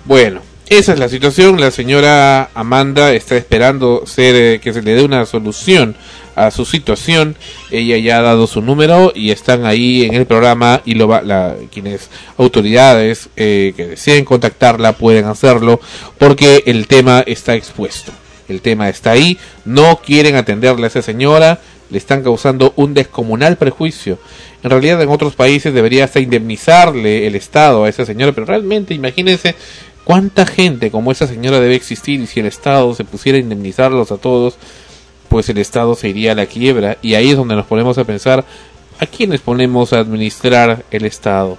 [0.05, 1.61] Bueno, esa es la situación.
[1.61, 5.95] La señora Amanda está esperando ser eh, que se le dé una solución
[6.35, 7.37] a su situación.
[7.71, 11.23] Ella ya ha dado su número y están ahí en el programa y lo va,
[11.23, 15.81] la, quienes autoridades eh, que deseen contactarla pueden hacerlo
[16.19, 18.13] porque el tema está expuesto.
[18.49, 19.39] El tema está ahí.
[19.65, 21.61] No quieren atenderle a esa señora.
[21.91, 24.19] Le están causando un descomunal prejuicio.
[24.63, 28.95] En realidad en otros países debería hasta indemnizarle el Estado a esa señora, pero realmente
[28.95, 29.55] imagínense
[30.05, 34.13] cuánta gente como esa señora debe existir y si el Estado se pusiera a indemnizarlos
[34.13, 34.57] a todos,
[35.33, 38.05] pues el Estado se iría a la quiebra y ahí es donde nos ponemos a
[38.05, 38.45] pensar
[38.99, 41.57] a quiénes ponemos a administrar el Estado.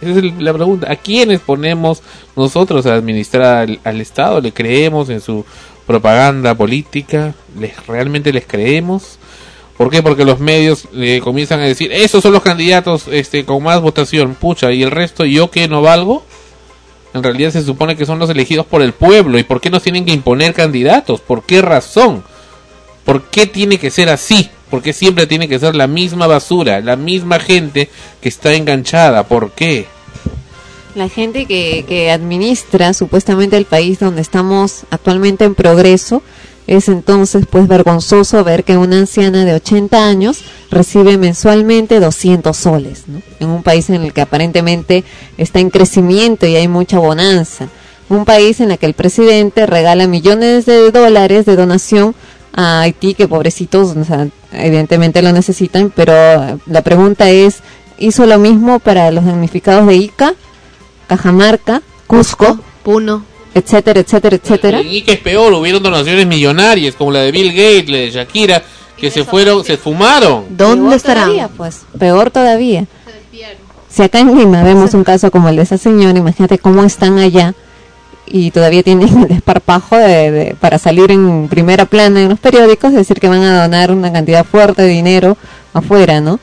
[0.00, 2.02] Esa es la pregunta, ¿a quiénes ponemos
[2.34, 4.40] nosotros a administrar al, Estado?
[4.40, 5.46] ¿Le creemos en su
[5.86, 7.32] propaganda política?
[7.56, 9.20] ¿Les, ¿Realmente les creemos?
[9.76, 10.02] ¿Por qué?
[10.02, 14.34] Porque los medios eh, comienzan a decir, esos son los candidatos este, con más votación,
[14.34, 16.24] pucha, y el resto, ¿yo que no valgo?
[17.14, 19.38] En realidad se supone que son los elegidos por el pueblo.
[19.38, 21.20] ¿Y por qué nos tienen que imponer candidatos?
[21.20, 22.24] ¿Por qué razón?
[23.04, 24.50] ¿Por qué tiene que ser así?
[24.68, 27.88] ¿Por qué siempre tiene que ser la misma basura, la misma gente
[28.20, 29.28] que está enganchada?
[29.28, 29.86] ¿Por qué?
[30.96, 36.22] La gente que, que administra supuestamente el país donde estamos actualmente en progreso,
[36.66, 43.04] es entonces pues vergonzoso ver que una anciana de 80 años recibe mensualmente 200 soles,
[43.06, 43.20] ¿no?
[43.40, 45.04] En un país en el que aparentemente
[45.36, 47.68] está en crecimiento y hay mucha bonanza.
[48.08, 52.14] Un país en el que el presidente regala millones de dólares de donación
[52.54, 53.94] a Haití, que pobrecitos,
[54.52, 56.14] evidentemente lo necesitan, pero
[56.66, 57.58] la pregunta es,
[57.98, 60.34] ¿hizo lo mismo para los damnificados de Ica,
[61.08, 63.24] Cajamarca, Cusco, Puno,
[63.54, 64.82] etcétera, etcétera, etcétera?
[64.82, 68.62] Y que es peor, hubieron donaciones millonarias como la de Bill Gates, la de Shakira,
[68.96, 70.44] que se fueron, se fumaron.
[70.50, 71.24] ¿Dónde Peor estarán?
[71.24, 72.86] todavía, pues, peor todavía.
[73.88, 77.18] Si acá en Lima vemos un caso como el de esa señora, imagínate cómo están
[77.18, 77.54] allá
[78.26, 82.92] y todavía tienen el desparpajo de, de- para salir en primera plana en los periódicos,
[82.92, 85.36] decir que van a donar una cantidad fuerte de dinero
[85.72, 86.40] afuera, ¿no?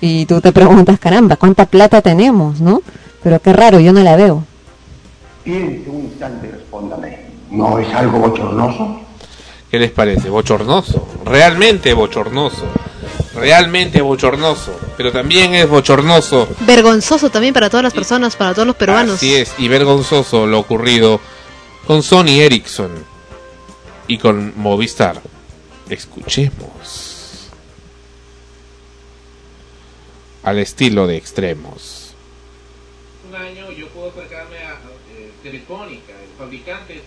[0.00, 2.80] Y tú te preguntas, caramba, ¿cuánta plata tenemos, no?
[3.22, 4.44] Pero qué raro, yo no la veo.
[5.46, 7.18] Piense un instante y respóndame.
[7.50, 9.00] ¿No es algo bochornoso?
[9.70, 10.28] ¿Qué les parece?
[10.28, 12.66] Bochornoso, realmente bochornoso,
[13.34, 18.76] realmente bochornoso, pero también es bochornoso Vergonzoso también para todas las personas, para todos los
[18.76, 19.14] peruanos.
[19.14, 21.20] Así es, y vergonzoso lo ocurrido
[21.86, 22.90] con Sony Ericsson
[24.08, 25.22] y con Movistar.
[25.88, 27.16] Escuchemos.
[30.46, 32.14] al estilo de extremos.
[33.28, 34.74] Un año yo puedo acercarme a
[35.10, 37.02] eh, Telefónica, el fabricante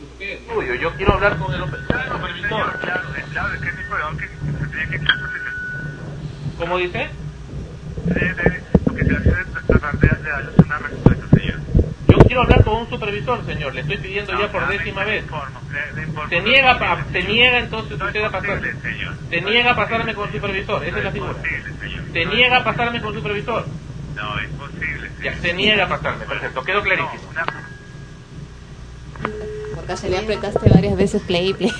[0.50, 0.56] de.
[0.56, 2.80] Uy, yo quiero hablar con el supervisor.
[6.58, 7.10] ¿Cómo dice?
[12.08, 13.74] Yo quiero hablar con un supervisor, señor.
[13.76, 15.26] Le estoy pidiendo ya por décima vez.
[16.30, 18.68] Se niega, pa- se niega entonces usted a pasarme.
[19.30, 20.84] Se niega a pasarme con supervisor.
[20.84, 21.34] Esa es la figura.
[22.14, 23.66] Se niega a pasarme con supervisor.
[24.16, 25.12] No, es posible.
[25.24, 26.26] Ya, se niega a pasarme.
[26.26, 27.32] Perfecto, quedó clarísimo.
[29.76, 31.74] Por casualidad apretaste varias veces play y play.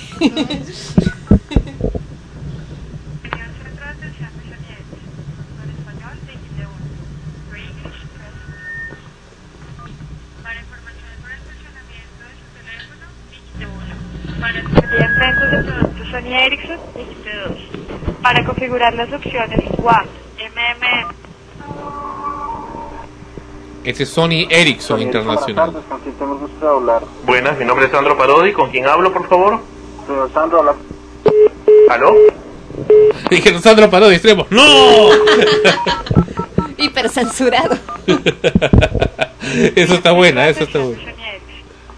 [14.90, 18.22] Ventas de productos Sony Ericsson, dígite 2.
[18.22, 21.19] Para configurar las opciones WAP, MM,
[23.84, 25.72] Ese es Sony Ericsson Internacional.
[25.72, 27.02] ¿Con quién tengo el gusto de hablar?
[27.24, 28.52] Buenas, mi nombre es Sandro Parodi.
[28.52, 29.60] ¿Con quién hablo, por favor?
[30.06, 30.74] Señor Sandro, habla.
[31.88, 32.14] ¿Aló?
[33.30, 34.46] Dije, Sandro paró de extremos.
[34.50, 35.10] ¡No!
[36.76, 37.76] Hiper censurado.
[39.76, 41.02] eso está buena, eso está buena.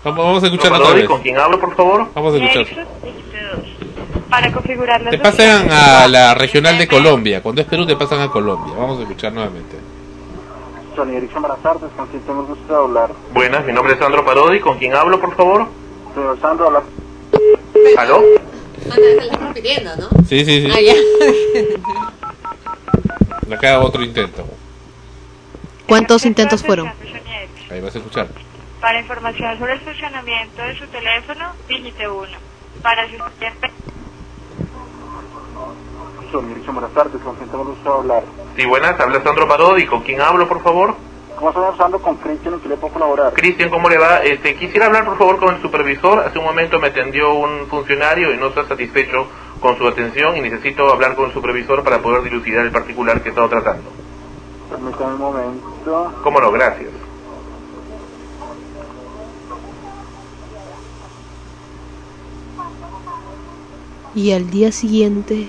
[0.05, 1.11] Vamos, vamos a escucharlo otra Parodi, vez.
[1.11, 2.09] ¿Con quién hablo, por favor?
[2.15, 2.63] Vamos a escuchar.
[2.63, 4.29] Ericsson, dígite 2.
[4.29, 7.43] Para configurar Te pasan a la regional de Colombia.
[7.43, 8.75] Cuando es Perú te pasan a Colombia.
[8.77, 9.77] Vamos a escuchar nuevamente.
[10.95, 11.91] Sony Ericsson, buenas tardes.
[11.97, 13.11] ¿Con quién tengo el gusto de hablar?
[13.33, 14.61] Buenas, mi nombre es Sandro Parodi.
[14.61, 15.67] ¿Con quién hablo, por favor?
[16.15, 16.83] Señor Sandro, habla.
[17.99, 18.23] ¿Aló?
[18.91, 20.09] Ah, la estás repitiendo, ¿no?
[20.27, 20.71] Sí, sí, sí.
[20.73, 20.95] Ah, ya.
[23.57, 24.47] Acá otro intento.
[25.87, 26.91] ¿Cuántos intentos fueron?
[27.71, 28.29] Ahí vas a escuchar.
[28.81, 32.29] Para información sobre el funcionamiento de su teléfono, dígite 1.
[32.83, 33.17] Para su
[36.33, 37.21] Sony Ericsson, buenas tardes.
[37.23, 38.25] ¿Con quién tengo el gusto de hablar?
[38.57, 39.87] Sí, buenas, habla Sandro Parodi.
[39.87, 40.95] ¿Con quién hablo, por favor?
[41.37, 42.01] ¿Cómo señor Sandro?
[42.01, 43.33] ¿Con Cristian en qué le puedo colaborar?
[43.35, 44.23] Cristian, ¿cómo le va?
[44.23, 46.21] Este, quisiera hablar, por favor, con el supervisor.
[46.21, 49.27] Hace un momento me atendió un funcionario y no está satisfecho
[49.61, 53.29] con su atención y necesito hablar con el supervisor para poder dilucidar el particular que
[53.29, 53.91] he estado tratando.
[54.71, 56.13] Permítame un momento.
[56.23, 56.51] ¿Cómo no?
[56.51, 56.91] Gracias.
[64.15, 65.49] Y al día siguiente...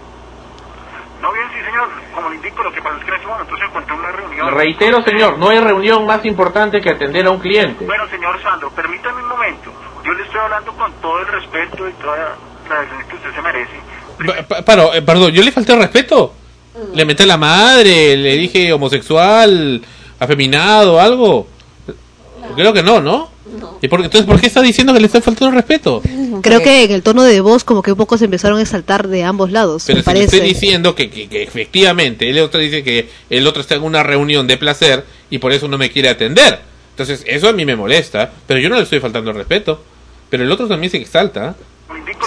[2.35, 4.55] Indico, lo que pasa es que en este momento se encuentra una reunión.
[4.55, 7.85] Reitero, señor, no hay reunión más importante que atender a un cliente.
[7.85, 9.72] Bueno, señor Sandro, permítame un momento.
[10.05, 12.16] Yo le estoy hablando con todo el respeto y toda
[12.68, 13.72] la defensa que usted se merece.
[14.26, 16.35] Pa- pa- paro, eh, perdón, ¿yo le falté el respeto?
[16.93, 18.16] ¿Le metí a la madre?
[18.16, 19.80] ¿Le dije homosexual?
[20.18, 21.01] ¿Afeminado?
[21.01, 21.47] ¿Algo?
[22.55, 23.31] Creo que no, ¿no?
[23.83, 26.01] ¿Y por, entonces por qué está diciendo que le está faltando el respeto?
[26.43, 29.07] Creo que en el tono de voz como que un poco se empezaron a exaltar
[29.09, 30.25] de ambos lados, Pero me si parece.
[30.37, 34.03] estoy diciendo que, que- que efectivamente el otro dice que el otro está en una
[34.03, 36.61] reunión de placer y por eso no me quiere atender.
[36.91, 39.83] Entonces eso a mí me molesta, pero yo no le estoy faltando el respeto.
[40.31, 41.55] Pero el otro también se exalta.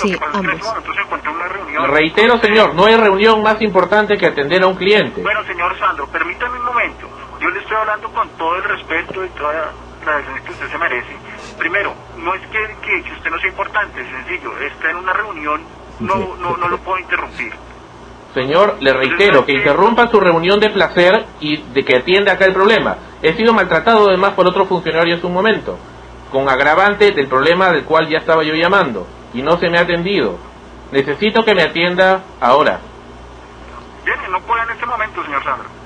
[0.02, 0.54] Sí, ambos.
[0.54, 1.88] Entonces se encuentra en una reunión.
[1.92, 5.22] Reitero, señor, no hay reunión más importante que atender a un cliente.
[5.22, 7.08] Bueno, señor Sandro, permítame un momento.
[7.42, 9.72] Yo le estoy hablando con todo el respeto y toda
[10.08, 11.16] la defensa que usted se merece.
[11.58, 14.58] Primero, no es que, que, que usted no sea importante, es sencillo.
[14.60, 15.62] Está en una reunión,
[16.00, 17.54] no, no, no lo puedo interrumpir.
[18.34, 22.54] Señor, le reitero que interrumpa su reunión de placer y de que atienda acá el
[22.54, 22.98] problema.
[23.22, 25.78] He sido maltratado además por otro funcionario hace un momento,
[26.32, 29.82] con agravante del problema del cual ya estaba yo llamando, y no se me ha
[29.82, 30.38] atendido.
[30.92, 32.80] Necesito que me atienda ahora.
[34.06, 35.77] Bien, no puede en este momento, señor Sandro.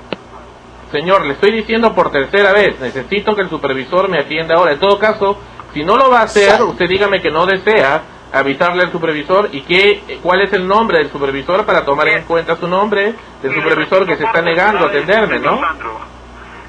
[0.92, 4.72] Señor, le estoy diciendo por tercera vez, necesito que el supervisor me atienda ahora.
[4.72, 5.38] En todo caso,
[5.72, 9.62] si no lo va a hacer, usted dígame que no desea avisarle al supervisor y
[9.62, 14.06] qué, cuál es el nombre del supervisor para tomar en cuenta su nombre del supervisor
[14.06, 15.60] que se está negando a atenderme, Señor ¿no?
[15.60, 16.00] Sandro,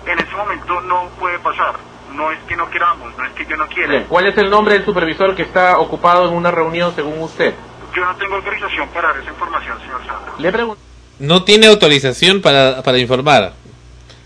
[0.06, 1.76] en este momento no puede pasar.
[2.14, 3.90] No es que no queramos, no es que yo no quiera.
[3.90, 7.54] Bien, ¿Cuál es el nombre del supervisor que está ocupado en una reunión según usted?
[7.96, 10.34] Yo no tengo autorización para dar esa información, señor Sandro.
[10.38, 10.82] Le pregunto.
[11.20, 13.54] No tiene autorización para, para informar.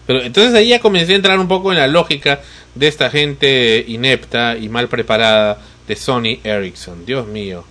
[0.08, 2.39] Pero entonces ahí ya comencé a entrar un poco en la lógica
[2.74, 7.05] de esta gente inepta y mal preparada de Sony Ericsson.
[7.05, 7.66] Dios mío.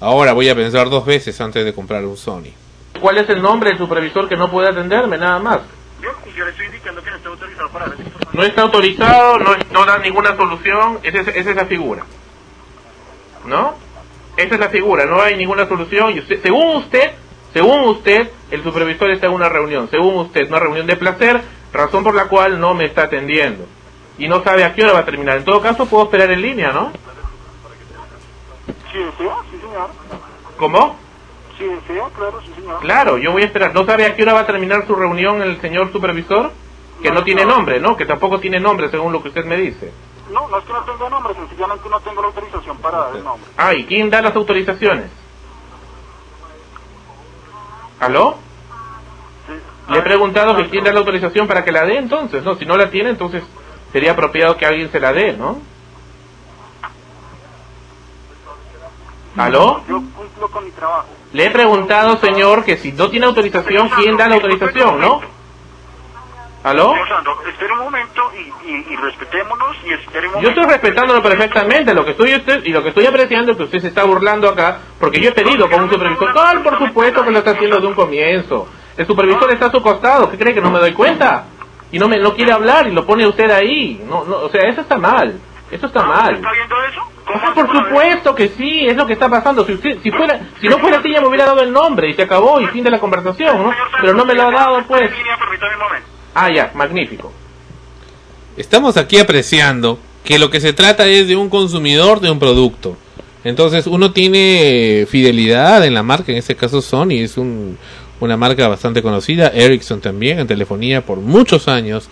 [0.00, 2.52] Ahora voy a pensar dos veces antes de comprar un Sony.
[3.00, 5.16] ¿Cuál es el nombre del supervisor que no puede atenderme?
[5.18, 5.60] Nada más.
[6.36, 8.28] Yo le estoy indicando que no está autorizado para información.
[8.32, 12.04] No está autorizado, no, no da ninguna solución, esa es, esa es la figura.
[13.44, 13.74] ¿No?
[14.36, 16.14] Esa es la figura, no hay ninguna solución.
[16.14, 17.10] Y usted, según usted,
[17.52, 19.90] según usted, el supervisor está en una reunión.
[19.90, 21.40] Según usted, una reunión de placer,
[21.72, 23.66] razón por la cual no me está atendiendo.
[24.18, 25.38] Y no sabe a qué hora va a terminar.
[25.38, 26.92] En todo caso, puedo esperar en línea, ¿no?
[28.90, 29.90] Si desea, sí, señor.
[30.56, 30.96] ¿Cómo?
[31.56, 32.80] Si desea, claro, sí, señor.
[32.80, 33.74] Claro, yo voy a esperar.
[33.74, 36.52] ¿No sabe a qué hora va a terminar su reunión el señor supervisor?
[37.02, 37.96] Que no tiene nombre, ¿no?
[37.96, 39.92] Que tampoco tiene nombre, según lo que usted me dice.
[40.32, 43.24] No, no es que no tenga nombre, sencillamente no tengo la autorización para dar el
[43.24, 43.50] nombre.
[43.56, 45.10] Ah, ¿y quién da las autorizaciones?
[48.00, 48.36] ¿Aló?
[49.90, 52.56] Le he preguntado que quién da la autorización para que la dé entonces, ¿no?
[52.56, 53.42] Si no la tiene, entonces
[53.92, 55.60] sería apropiado que alguien se la dé, ¿no?
[59.36, 59.82] ¿Aló?
[59.88, 61.06] Yo cumplo con mi trabajo.
[61.32, 65.20] Le he preguntado, señor, que si no tiene autorización, ¿quién da la autorización, no?
[66.64, 66.92] ¿Aló?
[67.48, 70.40] Espere un momento y, y, y respetémonos y espere un momento.
[70.42, 73.64] Yo estoy respetándolo perfectamente, lo que estoy usted y lo que estoy apreciando es que
[73.64, 77.24] usted se está burlando acá, porque yo he pedido con un supervisor, ¡Ay, por supuesto
[77.24, 78.68] que lo está haciendo de un comienzo.
[78.98, 81.44] El supervisor está a su costado, ¿qué cree que no me doy cuenta?
[81.92, 84.02] Y no me no quiere hablar y lo pone usted ahí.
[84.08, 85.38] No, no, o sea, eso está mal.
[85.70, 86.34] Eso está mal.
[86.34, 87.02] ¿Está viendo eso?
[87.32, 89.64] O sea, por supuesto que sí, es lo que está pasando.
[89.64, 92.14] Si usted, si fuera, si no fuera así ya me hubiera dado el nombre y
[92.14, 93.72] se acabó y fin de la conversación, ¿no?
[94.00, 95.10] Pero no me lo ha dado, pues.
[96.34, 97.32] Ah, ya, magnífico.
[98.56, 102.96] Estamos aquí apreciando que lo que se trata es de un consumidor de un producto.
[103.44, 107.78] Entonces uno tiene fidelidad en la marca, en este caso Sony es un,
[108.20, 112.08] una marca bastante conocida, Ericsson también en telefonía por muchos años,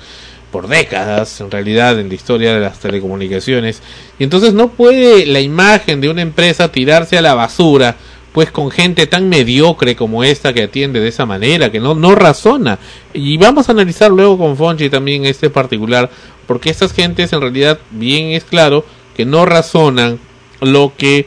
[0.51, 3.83] por décadas en realidad en la historia de las telecomunicaciones.
[4.19, 7.97] Y entonces no puede la imagen de una empresa tirarse a la basura
[8.37, 12.15] pues con gente tan mediocre como esta que atiende de esa manera, que no, no
[12.15, 12.79] razona.
[13.15, 16.11] Y vamos a analizar luego con Fonchi también este particular,
[16.47, 18.85] porque estas gentes en realidad, bien es claro,
[19.17, 20.19] que no razonan
[20.61, 21.27] lo que,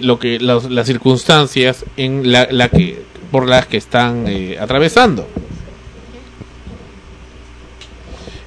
[0.00, 5.26] lo que las, las circunstancias en la, la que, por las que están eh, atravesando.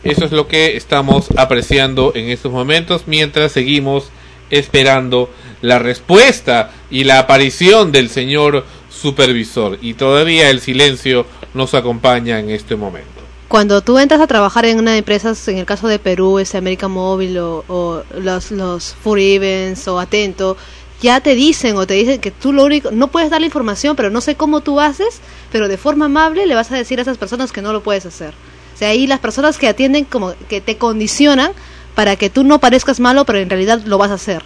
[0.04, 4.10] Eso es lo que estamos apreciando en estos momentos mientras seguimos
[4.50, 5.30] esperando
[5.62, 9.78] la respuesta y la aparición del señor supervisor.
[9.82, 13.10] Y todavía el silencio nos acompaña en este momento.
[13.48, 16.88] Cuando tú entras a trabajar en una empresa, en el caso de Perú, es América
[16.88, 20.56] Móvil o, o los, los Events o Atento,
[21.02, 23.96] ya te dicen o te dicen que tú lo único, no puedes dar la información,
[23.96, 25.20] pero no sé cómo tú haces,
[25.52, 28.06] pero de forma amable le vas a decir a esas personas que no lo puedes
[28.06, 28.34] hacer.
[28.74, 31.52] O sea, ahí las personas que atienden como que te condicionan
[31.96, 34.44] para que tú no parezcas malo, pero en realidad lo vas a hacer.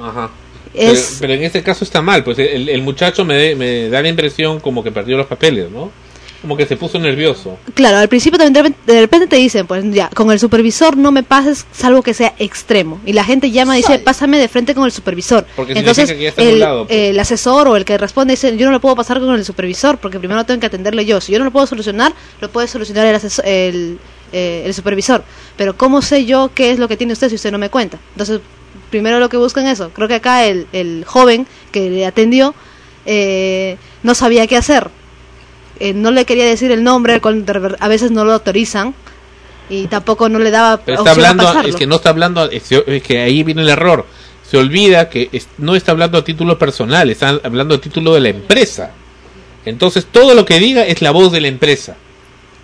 [0.00, 0.30] Ajá.
[0.72, 3.88] Es- Pero, pero en este caso está mal, pues el, el muchacho me, de- me
[3.88, 5.90] da la impresión como que perdió los papeles, ¿no?
[6.42, 7.58] Como que se puso nervioso.
[7.74, 10.96] Claro, al principio también de repente, de repente te dicen, pues ya, con el supervisor
[10.96, 12.98] no me pases, salvo que sea extremo.
[13.04, 15.44] Y la gente llama y dice, pásame de frente con el supervisor.
[15.54, 16.98] Porque Entonces, significa que ya está el, pues.
[16.98, 19.98] el asesor o el que responde dice, yo no lo puedo pasar con el supervisor
[19.98, 21.20] porque primero tengo que atenderle yo.
[21.20, 23.98] Si yo no lo puedo solucionar, lo puede solucionar el, asesor, el,
[24.32, 25.22] eh, el supervisor.
[25.58, 27.98] Pero ¿cómo sé yo qué es lo que tiene usted si usted no me cuenta?
[28.12, 28.40] Entonces,
[28.88, 29.90] primero lo que buscan es eso.
[29.90, 32.54] Creo que acá el, el joven que le atendió
[33.04, 34.88] eh, no sabía qué hacer
[35.80, 37.20] eh, no le quería decir el nombre,
[37.80, 38.94] a veces no lo autorizan
[39.68, 43.02] y tampoco no le daba Pero está opción hablando, es que no está hablando, es
[43.02, 44.06] que ahí viene el error.
[44.48, 48.20] Se olvida que es- no está hablando a título personal, está hablando a título de
[48.20, 48.90] la empresa.
[49.64, 51.96] Entonces todo lo que diga es la voz de la empresa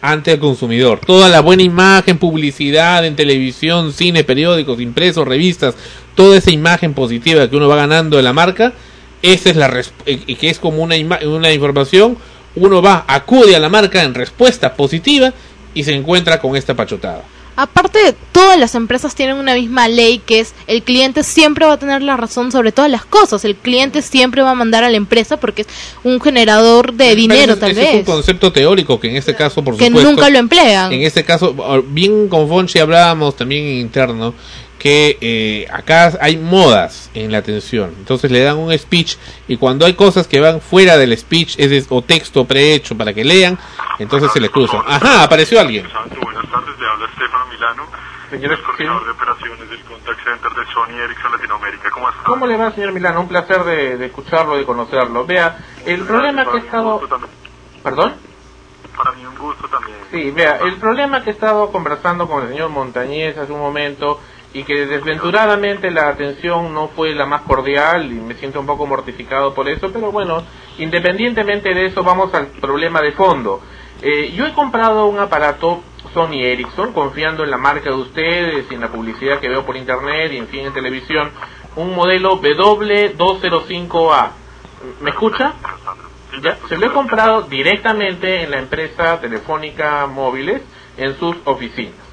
[0.02, 1.00] ante el consumidor.
[1.06, 5.74] Toda la buena imagen, publicidad en televisión, cine, periódicos, impresos, revistas,
[6.14, 8.72] toda esa imagen positiva que uno va ganando de la marca,
[9.22, 9.68] esa es la
[10.04, 12.16] que es como una, ima- una información,
[12.56, 15.32] uno va, acude a la marca en respuesta positiva
[15.74, 17.22] y se encuentra con esta pachotada.
[17.58, 21.78] Aparte, todas las empresas tienen una misma ley que es el cliente siempre va a
[21.78, 23.46] tener la razón sobre todas las cosas.
[23.46, 25.68] El cliente siempre va a mandar a la empresa porque es
[26.04, 29.64] un generador de dinero, Pero tal ese es un concepto teórico que en este caso,
[29.64, 30.10] por Que supuesto.
[30.10, 30.92] nunca lo emplean.
[30.92, 34.34] En este caso, ah, bien con Fonchi hablábamos también en interno
[34.78, 37.94] que eh, acá hay modas en la atención.
[37.98, 39.16] Entonces le dan un speech
[39.48, 43.12] y cuando hay cosas que van fuera del speech es de- o texto prehecho para
[43.14, 43.58] que lean,
[43.98, 44.82] entonces se le cruzan.
[44.86, 45.86] Ajá, apareció alguien.
[46.20, 47.82] Buenas tardes, le habla Estefano Milano,
[48.30, 51.90] Señor, coordinador de operaciones del Contact Center de Sony Ericsson Latinoamérica.
[51.90, 52.22] ¿Cómo está?
[52.24, 53.20] ¿Cómo le va, señor Milano?
[53.20, 55.24] Un placer de, de escucharlo, de conocerlo.
[55.24, 57.00] Vea, el problema que he estado...
[57.82, 58.14] ¿Perdón?
[58.96, 59.96] Para mí un gusto también.
[60.10, 64.20] Sí, vea, el problema que he estado conversando con el señor Montañez hace un momento
[64.56, 68.86] y que desventuradamente la atención no fue la más cordial y me siento un poco
[68.86, 70.42] mortificado por eso, pero bueno,
[70.78, 73.60] independientemente de eso vamos al problema de fondo.
[74.00, 75.82] Eh, yo he comprado un aparato
[76.14, 79.76] Sony Ericsson confiando en la marca de ustedes y en la publicidad que veo por
[79.76, 81.32] internet y en fin en televisión,
[81.76, 84.30] un modelo W205A.
[85.02, 85.52] ¿Me escucha?
[86.42, 90.62] Ya, se lo he comprado directamente en la empresa telefónica móviles
[90.96, 92.05] en sus oficinas.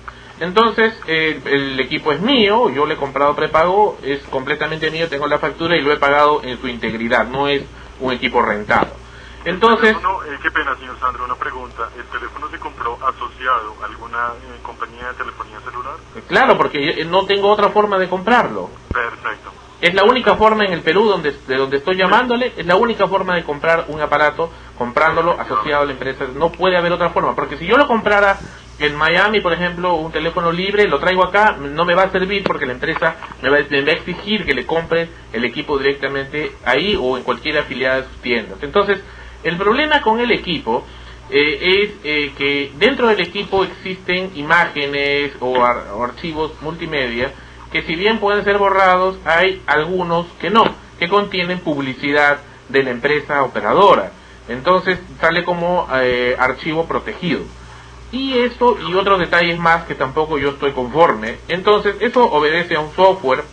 [0.43, 5.25] Entonces, eh, el equipo es mío, yo le he comprado prepago, es completamente mío, tengo
[5.27, 7.63] la factura y lo he pagado en su integridad, no es
[8.01, 8.93] un equipo rentado.
[9.45, 11.89] Entonces, No, eh, qué pena, señor Sandro, una pregunta.
[11.97, 15.95] ¿El teléfono se compró asociado a alguna eh, compañía de telefonía celular?
[16.27, 18.69] claro, porque yo- no tengo otra forma de comprarlo.
[18.91, 19.51] Perfecto.
[19.81, 23.05] Es la única forma en el Perú donde, de donde estoy llamándole, es la única
[23.07, 26.25] forma de comprar un aparato comprándolo asociado a la empresa.
[26.33, 28.39] No puede haber otra forma, porque si yo lo comprara
[28.80, 32.43] en Miami, por ejemplo, un teléfono libre, lo traigo acá, no me va a servir
[32.43, 36.53] porque la empresa me va, me va a exigir que le compre el equipo directamente
[36.65, 38.57] ahí o en cualquier afiliada de sus tiendas.
[38.61, 38.99] Entonces,
[39.43, 40.85] el problema con el equipo
[41.30, 47.31] eh, es eh, que dentro del equipo existen imágenes o, ar- o archivos multimedia
[47.72, 50.64] que si bien pueden ser borrados, hay algunos que no,
[50.99, 52.39] que contienen publicidad
[52.69, 54.11] de la empresa operadora.
[54.47, 57.41] Entonces sale como eh, archivo protegido.
[58.14, 61.40] Y esto y otros detalles más que tampoco yo estoy conforme.
[61.48, 63.44] Entonces eso obedece a un software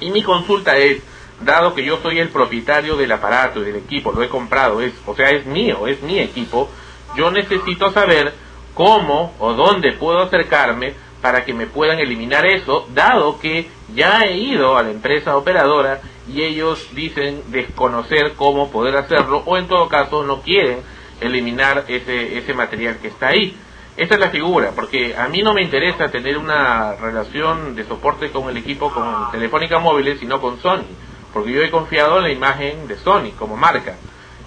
[0.00, 1.02] y mi consulta es,
[1.40, 4.92] dado que yo soy el propietario del aparato y del equipo, lo he comprado, es,
[5.06, 6.70] o sea, es mío, es mi equipo,
[7.16, 8.32] yo necesito saber
[8.74, 14.38] cómo o dónde puedo acercarme para que me puedan eliminar eso, dado que ya he
[14.38, 19.88] ido a la empresa operadora y ellos dicen desconocer cómo poder hacerlo o en todo
[19.88, 20.78] caso no quieren
[21.20, 23.56] eliminar ese, ese material que está ahí.
[24.00, 28.30] Esta es la figura, porque a mí no me interesa tener una relación de soporte
[28.30, 30.86] con el equipo con Telefónica Móviles, sino con Sony,
[31.34, 33.96] porque yo he confiado en la imagen de Sony como marca.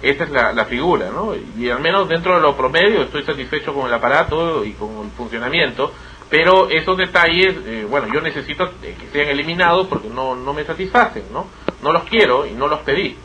[0.02, 1.36] Esta es la, figura, ¿no?
[1.56, 5.10] Y al menos dentro de lo promedio estoy satisfecho con el aparato y con el
[5.12, 5.92] funcionamiento,
[6.28, 11.32] pero esos detalles, eh, bueno, yo necesito que sean eliminados porque no, no me satisfacen,
[11.32, 11.46] ¿no?
[11.80, 13.16] No los quiero y no los pedí.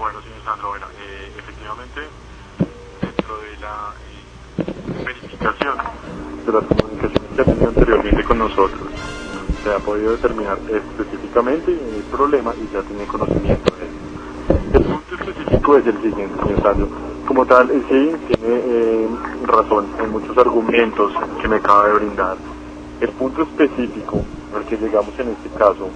[0.00, 2.00] Bueno, señor Sandro, bueno, eh, efectivamente,
[3.00, 4.14] dentro de la eh,
[5.72, 8.88] de las comunicaciones que ha tenido anteriormente con nosotros,
[9.62, 13.98] se ha podido determinar específicamente el problema y ya tiene conocimiento de él.
[14.74, 16.88] El punto específico es el siguiente, señor Sandro.
[17.26, 19.08] Como tal, eh, sí, tiene eh,
[19.44, 22.36] razón en muchos argumentos que me acaba de brindar.
[23.00, 24.22] El punto específico
[24.56, 25.88] al que llegamos en este caso,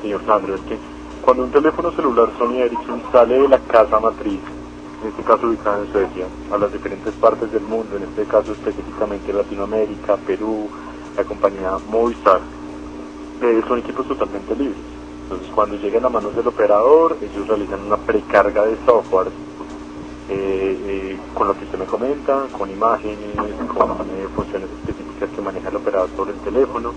[0.00, 0.78] señor Sandro, es que
[1.22, 4.40] cuando un teléfono celular Sony Ericsson sale de la casa matriz,
[5.02, 8.52] en este caso ubicada en Suecia, a las diferentes partes del mundo, en este caso
[8.52, 10.68] específicamente Latinoamérica, Perú,
[11.16, 12.40] la compañía Movistar,
[13.42, 14.78] eh, son equipos totalmente libres.
[15.24, 19.28] Entonces cuando llegan a manos del operador, ellos realizan una precarga de software
[20.28, 23.36] eh, eh, con lo que usted me comenta, con imágenes,
[23.68, 26.92] con eh, funciones específicas que maneja el operador sobre el teléfono,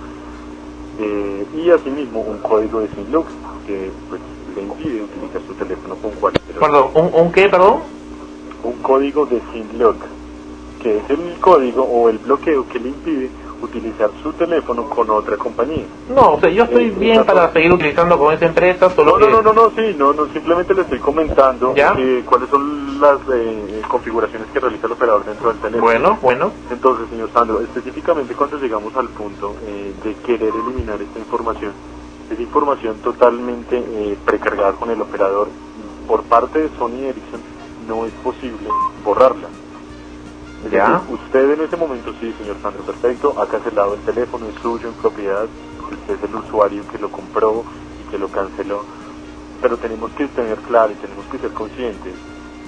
[0.99, 3.27] eh, y asimismo un código de SIM-Lock
[3.65, 4.21] que pues,
[4.55, 7.79] le impide utilizar su teléfono con cualquier Perdón, ¿un, un qué, perdón?
[8.63, 9.95] un código de SIM-Lock,
[10.81, 13.29] que es el código o el bloqueo que le impide
[13.61, 15.83] utilizar su teléfono con otra compañía.
[16.13, 19.31] No, o sea, yo estoy bien para seguir utilizando con esa empresa, solo No, que...
[19.31, 23.17] no, no, no, no, sí, no, no, simplemente le estoy comentando eh, cuáles son las
[23.33, 25.83] eh, configuraciones que realiza el operador dentro del teléfono.
[25.83, 26.51] Bueno, bueno.
[26.71, 31.71] Entonces, señor Sandro, específicamente cuando llegamos al punto eh, de querer eliminar esta información,
[32.29, 35.53] es información totalmente eh, precargada con el operador
[36.07, 37.43] por parte de Sony Ericsson,
[37.79, 38.69] no es posible
[39.03, 39.51] borrarla.
[40.63, 40.83] Es Ya.
[40.85, 44.89] decir, usted en ese momento, sí, señor Sandro, perfecto, ha cancelado el teléfono, es suyo
[44.89, 45.49] en propiedad,
[45.91, 47.65] usted es el usuario que lo compró
[47.97, 48.85] y que lo canceló,
[49.61, 52.17] pero tenemos que tener claro y tenemos que ser conscientes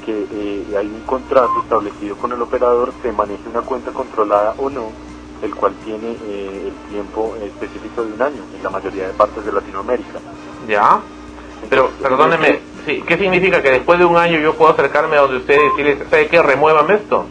[0.02, 4.70] que eh, hay un contrato establecido con el operador que maneje una cuenta controlada o
[4.70, 4.96] no
[5.42, 9.46] el cual tiene eh, el tiempo específico de un año en la mayoría de partes
[9.46, 10.20] de Latinoamérica.
[10.68, 11.02] ¿Ya?
[11.70, 15.38] Pero, perdóneme, sí, ¿qué significa que después de un año yo puedo acercarme a donde
[15.38, 16.42] usted y decirle, ¿sabe qué?
[16.42, 17.26] Remuévame esto.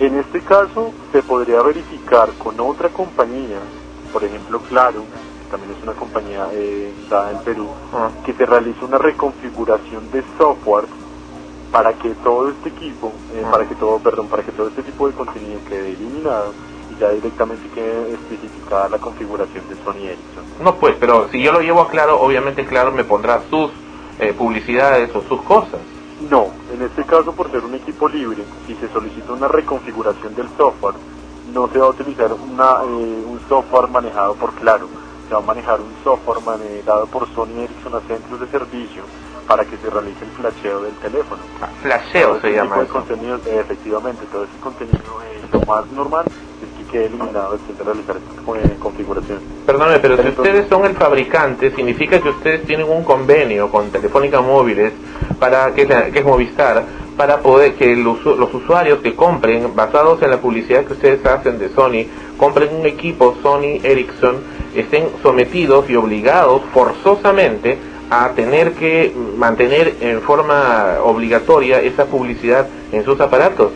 [0.00, 3.58] En este caso, se podría verificar con otra compañía,
[4.12, 7.68] por ejemplo Claro, que también es una compañía eh, dada en Perú,
[8.24, 10.86] que se realice una reconfiguración de software
[11.70, 15.08] para que todo este equipo, eh, para que todo, perdón, para que todo este tipo
[15.08, 16.52] de contenido quede eliminado
[16.96, 20.44] y ya directamente quede especificada la configuración de Sony Ericsson.
[20.62, 23.70] No, pues, pero si yo lo llevo a Claro, obviamente Claro me pondrá sus
[24.18, 25.80] eh, publicidades o sus cosas.
[26.30, 30.48] No, en este caso por ser un equipo libre, si se solicita una reconfiguración del
[30.56, 30.94] software,
[31.52, 34.88] no se va a utilizar una, eh, un software manejado por Claro,
[35.28, 39.02] se va a manejar un software manejado por Sony Ericsson a centros de servicio
[39.46, 41.42] para que se realice el flasheo del teléfono.
[41.82, 42.92] flasheo Todo se ese llama tipo de eso.
[42.94, 46.53] contenido, eh, efectivamente, todo ese contenido, eh, lo más normal es
[46.94, 49.38] que eliminado de realizar esta configuración.
[49.66, 53.90] Perdóneme, pero si Entonces- ustedes son el fabricante, significa que ustedes tienen un convenio con
[53.90, 54.92] Telefónica Móviles,
[55.40, 56.84] para que, que es Movistar,
[57.16, 61.58] para poder que usu- los usuarios que compren, basados en la publicidad que ustedes hacen
[61.58, 62.06] de Sony,
[62.38, 64.36] compren un equipo Sony Ericsson,
[64.76, 67.76] estén sometidos y obligados forzosamente
[68.10, 73.72] a tener que mantener en forma obligatoria esa publicidad en sus aparatos.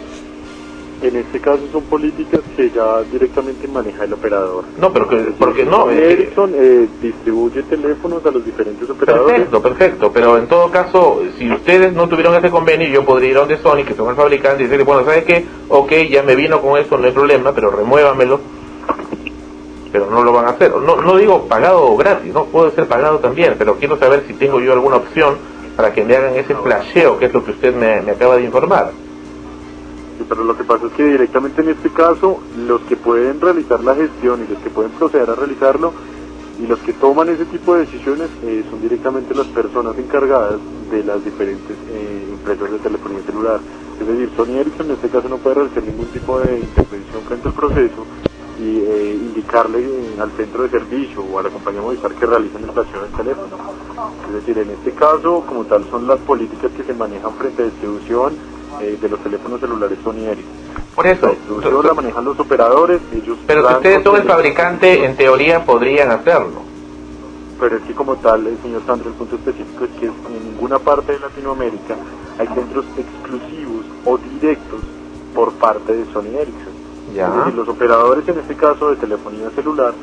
[1.00, 4.64] En este caso son políticas que ya directamente maneja el operador.
[4.78, 8.90] No, pero que, porque no, Sony es que- Ericsson eh, distribuye teléfonos a los diferentes
[8.90, 9.32] operadores.
[9.32, 13.36] Perfecto, perfecto, pero en todo caso, si ustedes no tuvieron ese convenio, yo podría ir
[13.36, 15.46] a donde Sony, que son el fabricante, y decirle, bueno, ¿sabes qué?
[15.68, 18.40] Ok, ya me vino con eso, no hay problema, pero remuévamelo.
[19.92, 20.72] Pero no lo van a hacer.
[20.74, 24.34] No, no digo pagado o gratis, no puede ser pagado también, pero quiero saber si
[24.34, 25.36] tengo yo alguna opción
[25.76, 28.42] para que me hagan ese flasheo, que es lo que usted me, me acaba de
[28.42, 28.90] informar.
[30.28, 33.94] Pero lo que pasa es que directamente en este caso, los que pueden realizar la
[33.94, 35.92] gestión y los que pueden proceder a realizarlo
[36.60, 40.58] y los que toman ese tipo de decisiones eh, son directamente las personas encargadas
[40.90, 43.60] de las diferentes eh, empresas de telefonía celular.
[44.00, 47.48] Es decir, Sony Ericsson en este caso no puede realizar ningún tipo de intervención frente
[47.48, 48.06] al proceso
[48.58, 52.64] y eh, indicarle eh, al centro de servicio o a la compañía Movistar que realicen
[52.64, 53.56] el flasheo del teléfono.
[54.26, 57.66] Es decir, en este caso, como tal, son las políticas que se manejan frente a
[57.66, 60.68] distribución eh, de los teléfonos celulares Sony Ericsson.
[60.94, 65.16] Por eso, La la manejan los operadores, ellos pero si ustedes son el fabricante, en
[65.16, 66.62] teoría podrían hacerlo.
[67.60, 70.78] Pero es que como tal, el señor Sandro, el punto específico es que en ninguna
[70.78, 71.94] parte de Latinoamérica
[72.38, 74.80] hay centros exclusivos o directos
[75.34, 76.72] por parte de Sony Ericsson.
[77.14, 77.28] Ya.
[77.28, 79.94] Es decir, los operadores en este caso de telefonía celular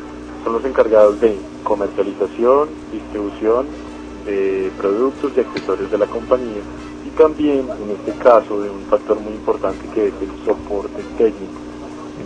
[0.44, 3.66] son los encargados de comercialización, distribución
[4.26, 6.62] de productos y accesorios de la compañía
[7.16, 11.62] también en este caso de un factor muy importante que es el soporte técnico.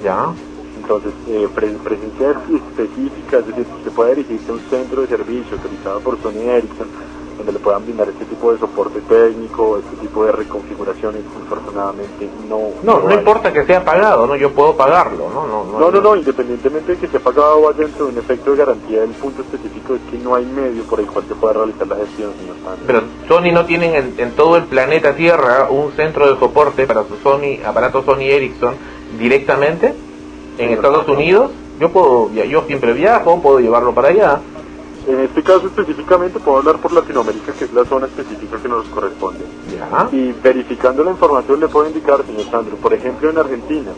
[0.04, 0.36] Ya.
[0.76, 5.58] Entonces, eh, pre- presencia específica, es decir, se puede dirigirse a un centro de servicio
[5.58, 6.92] autorizado por Sony Ericsson,
[7.40, 12.60] donde le puedan brindar este tipo de soporte técnico, este tipo de reconfiguraciones, infortunadamente no.
[12.84, 13.16] No, no hay.
[13.16, 15.80] importa que sea pagado, no, yo puedo pagarlo, no, no, no.
[15.80, 19.04] No, no, no, independientemente de que esté pagado vaya dentro de un efecto de garantía,
[19.04, 21.96] el punto específico es que no hay medio por el cual se pueda realizar la
[21.96, 22.86] gestión, señor Sandro.
[22.86, 27.04] Pero Sony no tienen en, en todo el planeta Tierra un centro de soporte para
[27.06, 28.76] su Sony, aparato Sony Ericsson
[29.18, 29.94] directamente
[30.58, 31.52] en Estados Unidos.
[31.80, 34.42] Yo puedo, yo siempre viajo, puedo llevarlo para allá.
[35.08, 38.86] En este caso específicamente puedo hablar por Latinoamérica, que es la zona específica que nos
[38.88, 39.40] corresponde.
[39.72, 40.10] Ya.
[40.12, 43.92] Y verificando la información le puedo indicar, señor Sandro, por ejemplo en Argentina.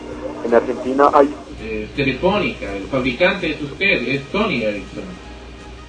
[0.44, 1.32] En Argentina hay,
[1.94, 5.04] telefónica, el fabricante es usted, es Sony Ericsson.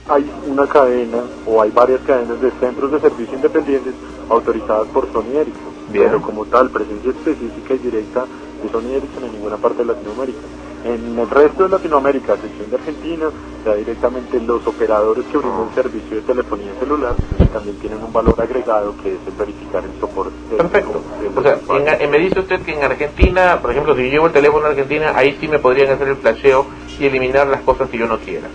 [0.08, 3.94] hay una cadena o hay varias cadenas de centros de servicio independientes
[4.30, 5.74] autorizadas por Sony Ericsson.
[5.92, 6.06] Bien.
[6.06, 8.26] Pero como tal, presencia específica y directa
[8.64, 10.42] de Sony Ericsson en ninguna parte de Latinoamérica.
[10.84, 13.32] En el resto de Latinoamérica, a excepción de Argentina,
[13.66, 17.16] ya directamente los operadores que brindan servicio de telefonía celular
[17.54, 20.34] también tienen un valor agregado que es el verificar el soporte.
[20.58, 21.02] Perfecto.
[21.36, 24.28] O sea, en- en- me dice usted que en Argentina, por ejemplo, si yo llevo
[24.28, 26.66] el teléfono a Argentina, ahí sí me podrían hacer el flasheo
[27.00, 28.50] y eliminar las cosas que yo no quiera.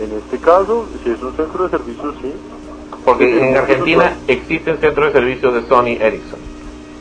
[0.00, 2.32] En este caso, si es un centro de servicio, sí.
[3.04, 6.40] Porque Sí, en Argentina existen centros de servicio de Sony Ericsson.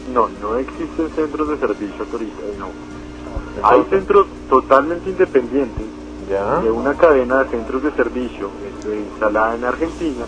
[0.08, 2.93] No, no existen centros de servicio autorizados, no.
[3.62, 5.86] Hay centros totalmente independientes
[6.64, 8.50] de una cadena de centros de servicio
[8.86, 10.26] instalada en Argentina,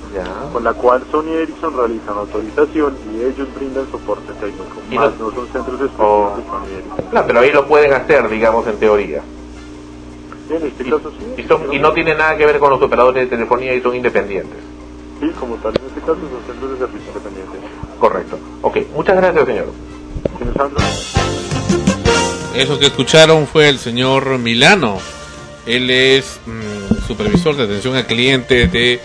[0.53, 4.75] con la cual Sony Ericsson realiza una autorización y ellos brindan soporte técnico.
[4.91, 6.33] Y más no- no son centros específicos Oh.
[6.37, 7.05] de Sony Ericsson.
[7.09, 9.21] Claro, pero ahí lo pueden hacer, digamos, en teoría.
[10.49, 11.41] En este caso sí.
[11.41, 13.95] Y, son, y no tiene nada que ver con los operadores de telefonía y son
[13.95, 14.59] independientes.
[15.19, 17.61] Sí, como tal, en este caso son centros de servicio independientes.
[17.99, 18.37] Correcto.
[18.61, 19.65] Ok, muchas gracias, señor.
[20.37, 21.54] Señor Sandro.
[22.55, 24.97] Eso que escucharon fue el señor Milano.
[25.65, 28.99] Él es mm, supervisor de atención al cliente de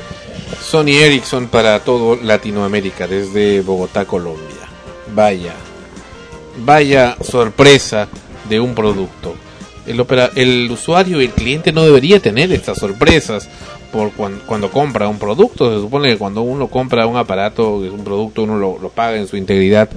[0.62, 4.68] Sony Ericsson para todo Latinoamérica, desde Bogotá, Colombia.
[5.14, 5.54] Vaya,
[6.64, 8.08] vaya sorpresa
[8.48, 9.34] de un producto.
[9.86, 13.48] El, usuario y el cliente no debería tener estas sorpresas
[13.90, 15.74] por cuan- cuando, compra un producto.
[15.74, 19.36] Se supone que cuando uno compra un aparato, un producto, uno lo paga en su
[19.36, 19.88] integridad.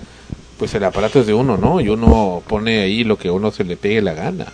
[0.64, 1.82] Pues el aparato es de uno, ¿no?
[1.82, 4.48] Y uno pone ahí lo que a uno se le pegue la gana.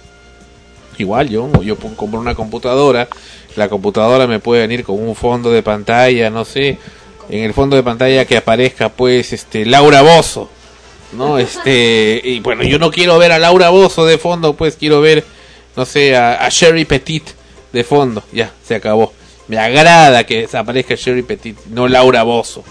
[0.97, 3.07] Igual yo, yo compro una computadora,
[3.55, 6.79] la computadora me puede venir con un fondo de pantalla, no sé,
[7.29, 10.49] en el fondo de pantalla que aparezca pues este Laura Bozo,
[11.13, 11.37] ¿no?
[11.37, 15.23] Este, y bueno, yo no quiero ver a Laura Bozo de fondo, pues quiero ver,
[15.75, 17.29] no sé, a, a Sherry Petit
[17.71, 19.13] de fondo, ya, se acabó.
[19.47, 22.63] Me agrada que aparezca Sherry Petit, no Laura Bozo.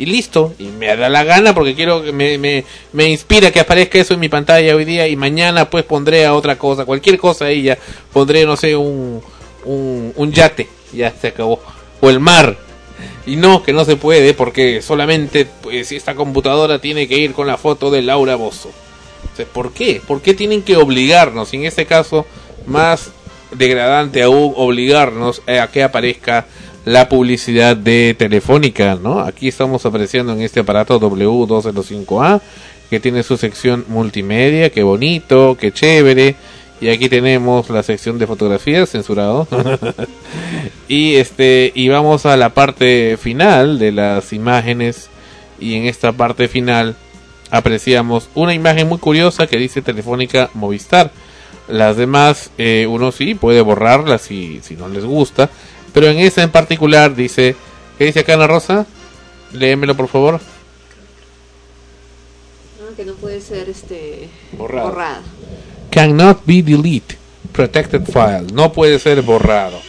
[0.00, 2.64] Y listo, y me da la gana porque quiero que me, me,
[2.94, 6.32] me inspira que aparezca eso en mi pantalla hoy día y mañana pues pondré a
[6.32, 7.76] otra cosa, cualquier cosa ahí ya,
[8.10, 9.20] pondré no sé, un,
[9.66, 11.60] un, yate, ya se acabó,
[12.00, 12.56] o el mar.
[13.26, 17.46] Y no, que no se puede porque solamente pues esta computadora tiene que ir con
[17.46, 18.70] la foto de Laura Bozo.
[18.70, 20.00] O ¿Por qué?
[20.06, 21.52] ¿Por qué tienen que obligarnos?
[21.52, 22.24] Y en este caso,
[22.64, 23.10] más
[23.52, 26.46] degradante aún, obligarnos a que aparezca
[26.84, 29.20] la publicidad de Telefónica, ¿no?
[29.20, 32.40] Aquí estamos apreciando en este aparato W205A,
[32.88, 36.36] que tiene su sección multimedia, qué bonito, qué chévere.
[36.80, 39.46] Y aquí tenemos la sección de fotografías, censurado.
[40.88, 45.10] y este, y vamos a la parte final de las imágenes.
[45.60, 46.96] Y en esta parte final
[47.50, 51.10] apreciamos una imagen muy curiosa que dice Telefónica Movistar.
[51.68, 55.50] Las demás, eh, uno sí puede borrarlas si, si no les gusta.
[55.92, 57.56] Pero en esa en particular dice,
[57.98, 58.86] ¿qué dice acá Ana Rosa?
[59.52, 60.40] Léemelo por favor.
[62.96, 64.88] que no puede ser este Borrado.
[64.88, 65.22] borrada.
[65.90, 67.16] Cannot be delete.
[67.52, 68.46] Protected file.
[68.52, 69.80] No puede ser borrado.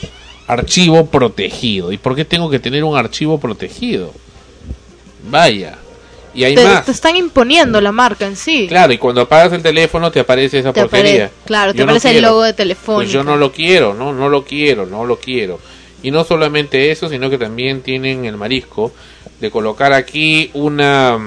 [0.47, 1.91] Archivo protegido.
[1.91, 4.13] ¿Y por qué tengo que tener un archivo protegido?
[5.29, 5.77] Vaya.
[6.33, 6.85] Y hay te, más.
[6.85, 8.67] te están imponiendo la marca en sí.
[8.69, 11.25] Claro, y cuando apagas el teléfono te aparece esa Te porquería.
[11.25, 12.27] apare- claro, te Yo no aparece el quiero.
[12.29, 13.03] logo de Telefónica.
[13.03, 15.59] Pues yo no lo quiero, no, no lo quiero, no lo quiero.
[16.03, 18.91] Y no solamente eso, sino que también tienen el marisco
[19.39, 21.19] de colocar aquí una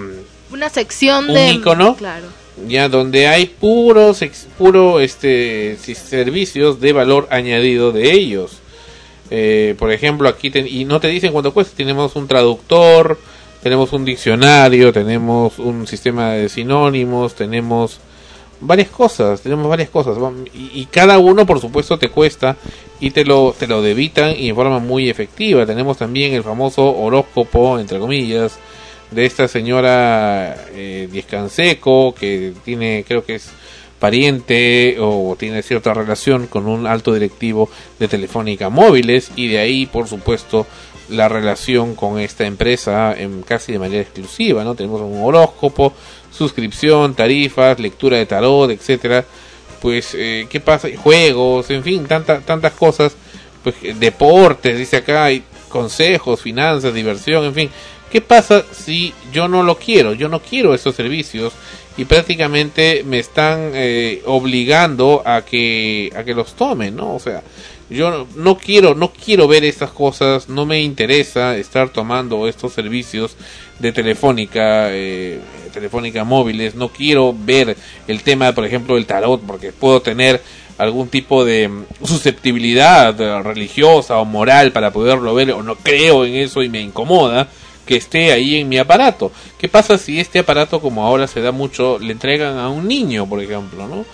[0.53, 1.51] Una sección un de.
[1.53, 1.97] icono.
[1.97, 2.27] Claro.
[2.69, 4.21] ya donde hay puros
[4.57, 8.59] puro este servicios de valor añadido de ellos.
[9.31, 13.19] Eh, por ejemplo, aquí ten- y no te dicen cuánto cuesta, tenemos un traductor,
[13.63, 17.99] tenemos un diccionario, tenemos un sistema de sinónimos, tenemos
[18.61, 20.17] varias cosas, tenemos varias cosas
[20.55, 22.57] y cada uno por supuesto te cuesta
[23.01, 25.67] y te lo te lo debitan y en forma muy efectiva.
[25.67, 28.59] Tenemos también el famoso horóscopo entre comillas
[29.11, 33.51] de esta señora eh, Diez Canseco que tiene creo que es
[33.99, 39.87] pariente o tiene cierta relación con un alto directivo de Telefónica Móviles y de ahí
[39.87, 40.67] por supuesto
[41.09, 44.75] la relación con esta empresa en casi de manera exclusiva, ¿no?
[44.75, 45.93] Tenemos un horóscopo,
[46.31, 49.25] suscripción, tarifas, lectura de tarot, etcétera.
[49.85, 53.15] Pues eh, qué pasa, juegos, en fin, tantas tantas cosas,
[53.63, 57.71] pues eh, deportes, dice acá, hay consejos, finanzas, diversión, en fin.
[58.11, 60.15] ¿Qué pasa si yo no lo quiero?
[60.15, 61.53] Yo no quiero esos servicios
[61.99, 67.15] y prácticamente me están eh, obligando a que a que los tomen, ¿no?
[67.15, 67.43] O sea,
[67.91, 73.37] yo no- quiero no quiero ver estas cosas, no me interesa estar tomando estos servicios
[73.79, 75.41] de telefónica, eh,
[75.73, 77.77] telefónica móviles, no quiero ver
[78.09, 80.41] el tema, por ejemplo, del tarot, porque puedo tener
[80.79, 86.25] algún tipo de mm, susceptibilidad eh, religiosa o moral para poderlo ver o no creo
[86.25, 87.49] en eso y me incomoda
[87.87, 89.31] que esté ahí en mi aparato.
[89.59, 93.29] ¿Qué pasa si este aparato, como ahora se da mucho, le entregan a un niño,
[93.29, 94.05] por ejemplo, ¿no?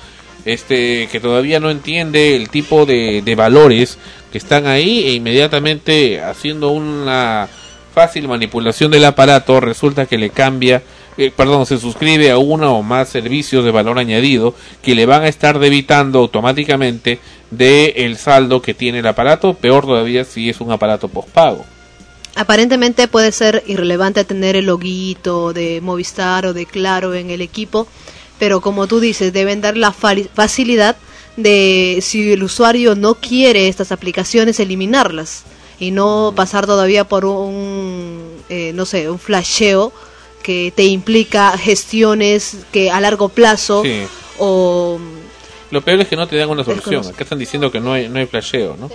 [0.45, 3.99] Este, que todavía no entiende el tipo de, de valores
[4.33, 7.49] que están ahí e inmediatamente haciendo una
[7.93, 10.83] fácil manipulación del aparato resulta que le cambia,
[11.17, 15.23] eh, perdón, se suscribe a uno o más servicios de valor añadido que le van
[15.23, 17.19] a estar debitando automáticamente
[17.51, 21.65] de el saldo que tiene el aparato, peor todavía si es un aparato postpago.
[22.37, 27.89] Aparentemente puede ser irrelevante tener el loguito de Movistar o de Claro en el equipo,
[28.41, 30.97] pero como tú dices, deben dar la fali- facilidad
[31.37, 35.45] de si el usuario no quiere estas aplicaciones, eliminarlas
[35.79, 39.93] y no pasar todavía por un, eh, no sé, un flasheo
[40.43, 44.03] que te implica gestiones que a largo plazo Sí.
[44.39, 44.99] o
[45.71, 47.07] Lo peor es que no te dan una solución.
[47.07, 48.91] Acá están diciendo que no hay, no hay flasheo, ¿no?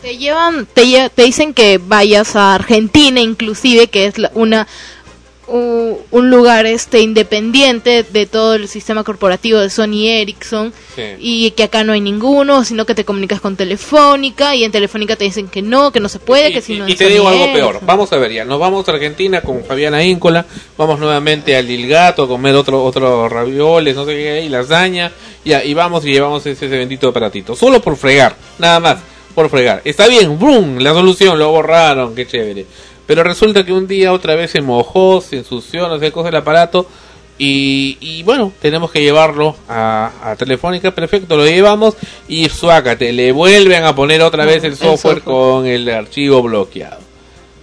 [0.00, 4.66] Te llevan, te, lle- te dicen que vayas a Argentina inclusive, que es la- una
[5.50, 11.02] un lugar este independiente de todo el sistema corporativo de Sony Ericsson Sí.
[11.20, 15.16] y que acá no hay ninguno, sino que te comunicas con Telefónica y en Telefónica
[15.16, 17.24] te dicen que no, que no se puede, que si no Y es te digo
[17.24, 17.70] Sony algo Ericsson.
[17.72, 17.80] peor.
[17.86, 18.44] Vamos a ver ya.
[18.44, 20.44] Nos vamos a Argentina con Fabiana Íncola.
[20.76, 25.12] Vamos nuevamente al Lilgato a comer otro, otro ravioles, no sé qué, y lasaña.
[25.44, 27.54] Ya, y vamos y llevamos ese, ese bendito aparatito.
[27.56, 28.34] Solo por fregar.
[28.58, 28.98] Nada más.
[29.34, 29.80] Por fregar.
[29.84, 30.36] Está bien.
[30.38, 30.78] ¡Brum!
[30.78, 31.38] La solución.
[31.38, 32.14] Lo borraron.
[32.14, 32.66] Qué chévere.
[33.08, 36.36] Pero resulta que un día otra vez se mojó, se ensució, no sé, cosa el
[36.36, 36.86] aparato.
[37.38, 41.96] Y, y bueno, tenemos que llevarlo a, a Telefónica, perfecto, lo llevamos
[42.28, 46.98] y suácate, le vuelven a poner otra vez el software con el archivo bloqueado.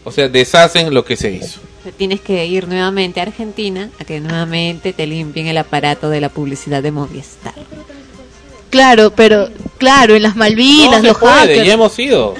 [0.03, 1.59] O sea, deshacen lo que se hizo.
[1.95, 6.29] Tienes que ir nuevamente a Argentina a que nuevamente te limpien el aparato de la
[6.29, 7.53] publicidad de Movistar.
[8.75, 9.47] Claro, pero
[9.77, 11.65] claro, en las Malvinas, No se los puede, hackers.
[11.65, 12.33] ya hemos ido.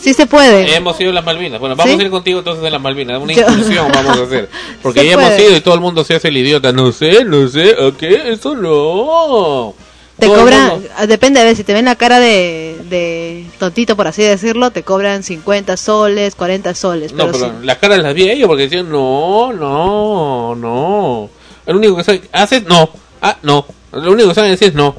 [0.00, 0.74] Sí se puede.
[0.76, 1.58] Hemos ido a las Malvinas.
[1.58, 1.98] Bueno, vamos ¿Sí?
[2.00, 3.20] a ir contigo entonces a las Malvinas.
[3.20, 4.48] Una incursión vamos a hacer.
[4.82, 6.72] Porque Se ya hemos ido y todo el mundo se hace el idiota.
[6.72, 8.30] No sé, no sé, ¿a qué?
[8.32, 9.74] Eso no.
[10.18, 13.96] Te Todo cobran, ah, depende de ver, si te ven la cara de, de tontito,
[13.96, 17.12] por así decirlo, te cobran 50 soles, 40 soles.
[17.12, 17.66] No, pero pero sí.
[17.66, 21.30] las caras las vi a ellos porque decían, no, no, no.
[21.66, 22.90] El único que sabe, haces, no.
[23.20, 23.66] Ah, no.
[23.90, 24.94] Lo único que saben decir es no.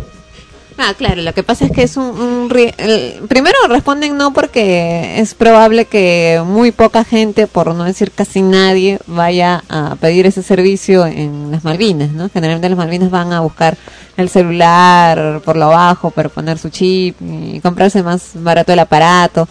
[0.78, 2.50] Ah, claro, lo que pasa es que es un, un
[3.28, 9.00] primero responden no porque es probable que muy poca gente, por no decir casi nadie,
[9.06, 12.28] vaya a pedir ese servicio en las Malvinas, ¿no?
[12.30, 13.78] Generalmente las Malvinas van a buscar
[14.18, 19.48] el celular por lo bajo para poner su chip y comprarse más barato el aparato.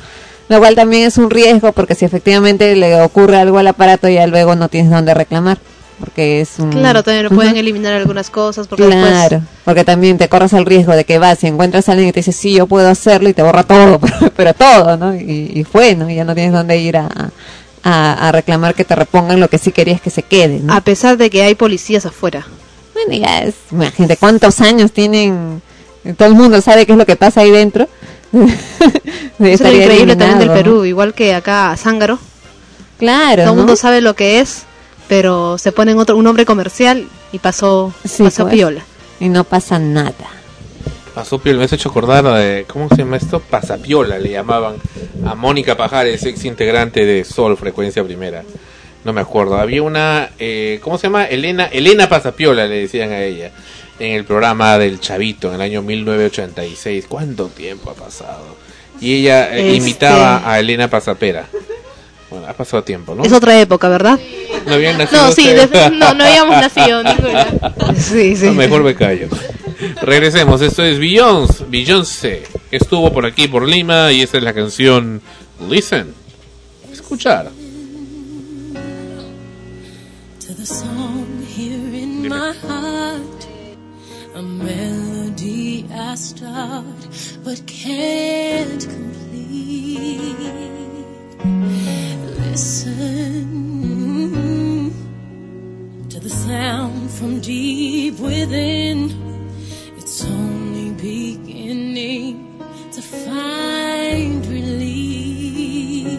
[0.49, 4.27] Lo cual también es un riesgo porque si efectivamente le ocurre algo al aparato ya
[4.27, 5.59] luego no tienes dónde reclamar.
[6.03, 6.71] Porque es un...
[6.73, 7.37] Claro, también Ujú.
[7.37, 9.43] pueden eliminar algunas cosas porque Claro, después...
[9.65, 12.19] porque también te corres el riesgo de que vas y encuentras a alguien y te
[12.21, 15.15] dice, sí, yo puedo hacerlo y te borra todo, pero, pero todo, ¿no?
[15.15, 16.11] Y, y fue, ¿no?
[16.11, 17.09] Y ya no tienes dónde ir a,
[17.85, 20.75] a, a reclamar que te repongan lo que sí querías que se quede, ¿no?
[20.75, 22.45] A pesar de que hay policías afuera.
[22.95, 25.63] Bueno, ya es, imagínate cuántos años tienen,
[26.17, 27.87] todo el mundo sabe qué es lo que pasa ahí dentro.
[28.33, 28.45] Eso
[29.39, 32.19] es lo increíble también del Perú, igual que acá Zángaro.
[32.99, 33.63] Claro, Todo el ¿no?
[33.63, 34.63] mundo sabe lo que es,
[35.09, 38.55] pero se ponen otro, un nombre comercial y pasó, Sí, pasó pues.
[38.55, 38.83] piola.
[39.21, 40.15] Y no pasa nada.
[41.15, 43.39] Pasó piola, me has hecho acordar de, ¿cómo se llama esto?
[43.41, 44.77] Pasapiola, le llamaban
[45.27, 48.43] a Mónica Pajares, ex integrante de Sol, Frecuencia Primera.
[49.05, 49.57] No me acuerdo.
[49.59, 51.25] Había una, eh, ¿cómo se llama?
[51.27, 53.51] Elena, Elena Pasapiola, le decían a ella,
[53.99, 57.07] en el programa del Chavito, en el año 1986.
[57.09, 58.57] ¿Cuánto tiempo ha pasado?
[59.01, 61.47] Y ella eh, Este- imitaba a Elena Pasapera.
[62.33, 63.25] Bueno, ha pasado tiempo, ¿no?
[63.25, 64.19] Es otra época, ¿verdad?
[64.67, 65.51] No habían nacido No, sí,
[65.93, 67.47] no, no habíamos nacido ninguna.
[67.95, 68.47] Sí, sí.
[68.47, 69.29] No, mejor me callo.
[70.01, 72.45] Regresemos, esto es Beyoncé, Beyoncé.
[72.71, 75.21] Estuvo por aquí, por Lima, y esta es la canción
[75.69, 76.15] Listen.
[76.91, 77.51] Escuchar.
[80.41, 83.47] to the song here in my heart.
[84.35, 86.87] A melody I start
[87.45, 90.72] but can't complete.
[92.53, 92.93] Listen
[96.11, 99.11] to the sound from deep within.
[99.97, 102.61] It's only beginning
[102.93, 106.11] to find release.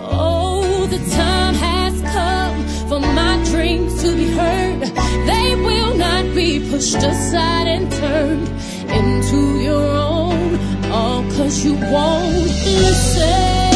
[0.00, 4.80] Oh, the time has come for my dreams to be heard.
[5.30, 8.48] They will not be pushed aside and turned
[8.90, 10.58] into your own.
[10.90, 12.50] All cause you won't.
[12.82, 13.71] Listen.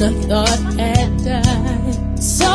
[0.00, 2.46] I thought had died so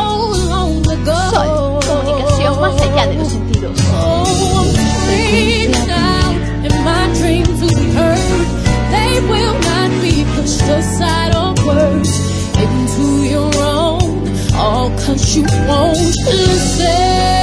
[0.48, 1.80] long ago.
[1.84, 3.80] Comunicación más allá de los sentidos.
[3.92, 6.32] Oh, I'm free now,
[6.64, 8.48] and my dreams will be heard.
[8.92, 12.16] They will not be pushed aside or worse
[12.58, 14.26] into your own,
[14.56, 17.43] all cause you won't listen.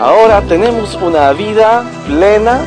[0.00, 2.60] Ahora tenemos una vida plena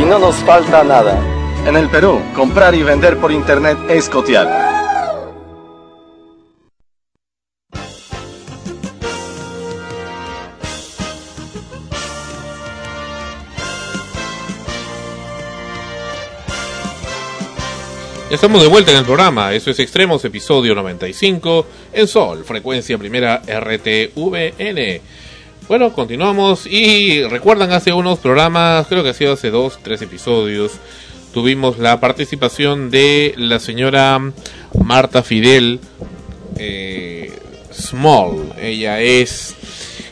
[0.00, 1.22] y no nos falta nada.
[1.66, 4.48] En el Perú, comprar y vender por internet es cotear.
[18.30, 22.96] Ya estamos de vuelta en el programa, eso es Extremos, episodio 95, en Sol, frecuencia
[22.96, 25.02] primera RTVN.
[25.66, 30.72] Bueno, continuamos y recuerdan hace unos programas, creo que ha sido hace dos, tres episodios,
[31.32, 34.20] tuvimos la participación de la señora
[34.84, 35.80] Marta Fidel
[36.58, 37.32] eh,
[37.72, 38.52] Small.
[38.60, 39.54] Ella es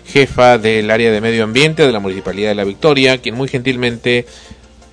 [0.07, 4.25] jefa del área de medio ambiente de la Municipalidad de La Victoria, quien muy gentilmente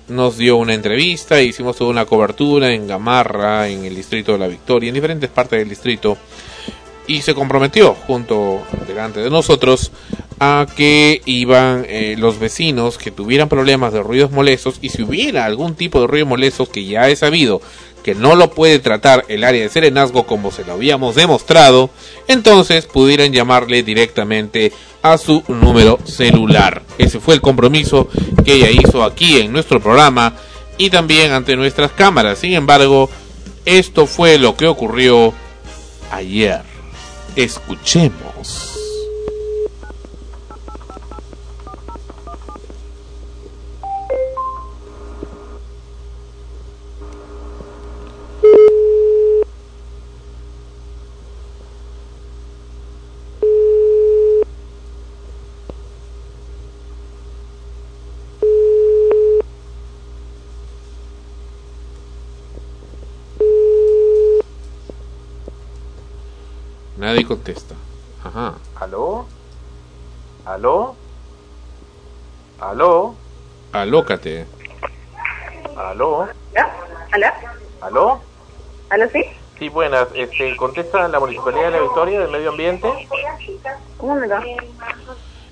[0.08, 4.46] nos dio una entrevista, hicimos toda una cobertura en Gamarra, en el distrito de La
[4.46, 6.18] Victoria, en diferentes partes del distrito,
[7.10, 9.90] y se comprometió junto delante de nosotros
[10.38, 15.44] a que iban eh, los vecinos que tuvieran problemas de ruidos molestos y si hubiera
[15.44, 17.60] algún tipo de ruido molesto que ya he sabido
[18.04, 21.90] que no lo puede tratar el área de serenazgo como se lo habíamos demostrado,
[22.28, 24.72] entonces pudieran llamarle directamente
[25.02, 26.84] a su número celular.
[26.96, 28.08] Ese fue el compromiso
[28.44, 30.34] que ella hizo aquí en nuestro programa
[30.78, 32.38] y también ante nuestras cámaras.
[32.38, 33.10] Sin embargo,
[33.66, 35.34] esto fue lo que ocurrió
[36.12, 36.69] ayer.
[37.36, 38.80] Escuchemos.
[67.00, 67.76] Nadie contesta.
[68.24, 68.54] Ajá.
[68.80, 69.24] ¿Aló?
[70.44, 70.96] ¿Aló?
[72.58, 73.14] ¿Aló?
[73.70, 74.46] Alócate.
[75.76, 76.26] ¿Aló?
[77.12, 77.26] ¿Aló?
[77.82, 78.20] ¿Aló?
[78.90, 79.22] ¿Aló sí?
[79.60, 80.08] Sí, buenas.
[80.12, 82.88] Este, contesta la Municipalidad de La Victoria del Medio Ambiente.
[84.00, 84.34] Un momento.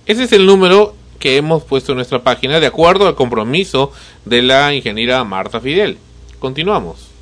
[0.05, 3.93] Ese es el número que hemos puesto en nuestra página de acuerdo al compromiso
[4.25, 5.97] de la ingeniera Marta Fidel.
[6.41, 7.13] Continuamos.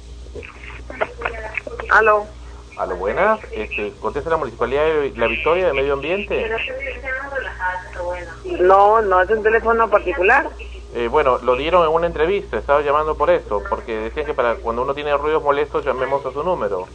[1.91, 2.36] ¿Aló?
[2.77, 3.41] ¿Aló, buenas?
[3.53, 6.51] Este, contesta la Municipalidad de La Victoria del Medio Ambiente.
[8.61, 10.51] No, no es un teléfono particular.
[10.95, 14.57] Eh, bueno, lo dieron en una entrevista, estaba llamando por eso, porque decían que para
[14.57, 16.87] cuando uno tiene ruidos molestos llamemos a su número.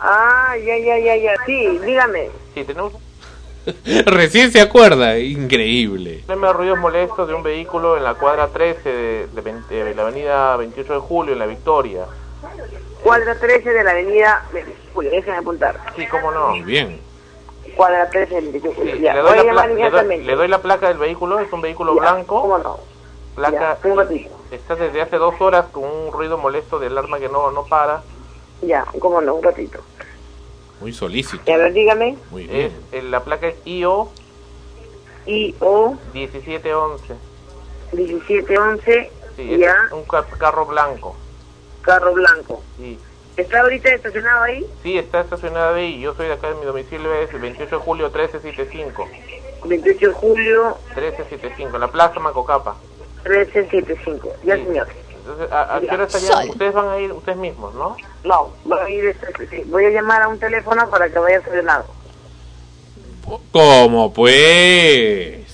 [0.00, 1.32] Ah, ya, ya, ya, ya.
[1.46, 2.30] Sí, dígame.
[2.54, 2.92] Sí, tenemos
[4.06, 6.18] Recién se acuerda, increíble.
[6.20, 9.66] un problema de ruidos molestos de un vehículo en la cuadra 13 de, de vein-
[9.68, 12.04] de la avenida 28 de julio en La Victoria.
[13.08, 14.44] Cuadra 13 de la avenida...
[14.94, 15.80] Julio, déjenme apuntar.
[15.96, 16.48] Sí, cómo no.
[16.50, 17.00] Muy bien.
[17.76, 18.94] Cuadra 13 de la Julio.
[18.96, 20.24] Sí, le, doy la le, doy, inmediatamente.
[20.26, 22.40] le doy la placa del vehículo, es un vehículo Ya, blanco.
[22.42, 22.80] ¿Cómo no?
[23.34, 24.30] Placa, Ya, un ratito.
[24.50, 28.02] está desde hace dos horas con un ruido molesto del alarma que no, no para.
[28.62, 29.78] Ya, cómo no, un ratito.
[30.80, 31.42] Muy solícito.
[31.46, 32.16] Y a ver, dígame.
[32.30, 32.72] Muy Es, bien.
[32.92, 34.10] eh, la placa es IO
[35.26, 37.14] I-O 1711.
[37.92, 41.14] 1711, Sí, es ya, un ca- carro blanco.
[41.88, 42.62] Carro blanco.
[42.76, 42.98] Sí.
[43.38, 44.66] ¿Está ahorita estacionado ahí?
[44.82, 45.98] Sí, está estacionada ahí.
[46.00, 49.08] Yo soy de acá, mi domicilio es el 28 de julio 1375.
[49.64, 52.76] 28 de julio 1375, en la Plaza Macocapa.
[53.24, 54.28] 1375.
[54.44, 54.64] Ya, Sí.
[54.66, 54.88] señor.
[55.20, 56.50] Entonces, ¿a, a qué hora estarían?
[56.50, 57.96] Ustedes van a ir ustedes mismos, ¿no?
[58.24, 61.40] No, voy a, ir, este, sí, voy a llamar a un teléfono para que vaya
[61.42, 61.84] serenado.
[63.52, 65.47] ¿Cómo pues?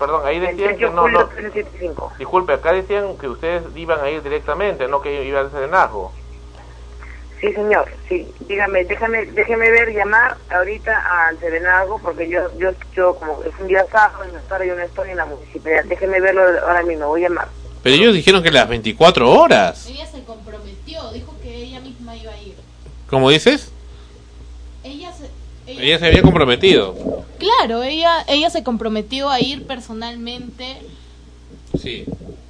[0.00, 1.26] Perdón, ahí decían 28 que no, no.
[1.26, 2.14] 1375.
[2.18, 6.10] Disculpe, acá decían que ustedes iban a ir directamente, no que iban a serenazgo.
[7.38, 8.26] Sí, señor, sí.
[8.48, 13.66] Dígame, déjame, déjeme ver, llamar ahorita al serenazgo, porque yo, yo, yo como es un
[13.66, 15.84] día sábado, y ahora yo no estoy en la municipalidad.
[15.84, 17.48] Déjeme verlo ahora mismo, voy a llamar.
[17.82, 19.86] Pero ellos dijeron que las 24 horas.
[19.86, 22.56] Ella se comprometió, dijo que ella misma iba a ir.
[23.10, 23.70] ¿Cómo dices?
[24.82, 25.19] Ella se,
[25.78, 26.94] Ella se había comprometido.
[27.38, 30.76] Claro, ella, ella se comprometió a ir personalmente,
[31.80, 32.04] Sí.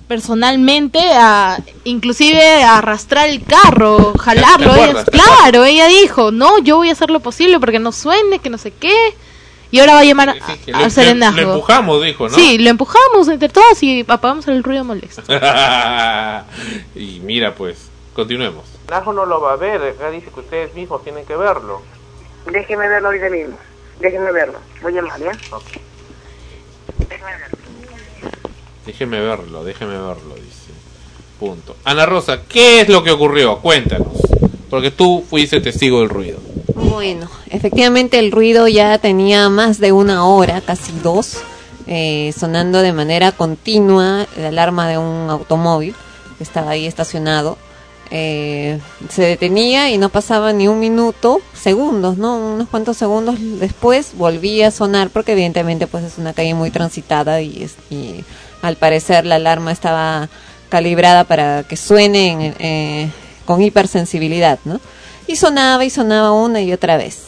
[0.08, 4.66] personalmente a inclusive a arrastrar el carro, jalarlo.
[4.72, 5.04] ¿Te Ella- acuerdas?
[5.06, 8.50] ¿Te claro, ella dijo, no, yo voy a hacer lo posible porque no suene, que
[8.50, 9.14] no sé qué.
[9.72, 11.40] Y ahora va a llamar a- lo- al serenazgo.
[11.40, 12.34] Lo empujamos, dijo, ¿no?
[12.34, 15.22] Sí, lo empujamos entre todos y apagamos el ruido molesto.
[16.96, 18.64] y mira, pues, continuemos.
[18.90, 21.82] Najo no lo va a ver, acá dice que ustedes mismos tienen que verlo.
[22.46, 23.58] Déjeme verlo ahorita mismo.
[24.00, 24.58] Déjeme verlo.
[24.82, 25.32] Voy a llamar, ¿ya?
[28.86, 30.72] Déjeme verlo, déjeme verlo, dice.
[31.38, 31.76] Punto.
[31.84, 33.58] Ana Rosa, ¿qué es lo que ocurrió?
[33.58, 34.08] Cuéntanos.
[34.68, 36.38] Porque tú fuiste testigo del ruido.
[36.74, 41.42] Bueno, efectivamente el ruido ya tenía más de una hora, casi dos,
[41.86, 45.94] eh, sonando de manera continua la alarma de un automóvil
[46.38, 47.58] que estaba ahí estacionado.
[48.12, 52.36] Eh, se detenía y no pasaba ni un minuto, segundos, ¿no?
[52.54, 57.40] Unos cuantos segundos después volvía a sonar porque evidentemente pues es una calle muy transitada
[57.40, 57.68] y,
[58.62, 60.28] al parecer la alarma estaba
[60.68, 63.10] calibrada para que suene en- eh,
[63.46, 64.80] con hipersensibilidad, ¿no?
[65.26, 67.18] Y sonaba y sonaba una y otra vez.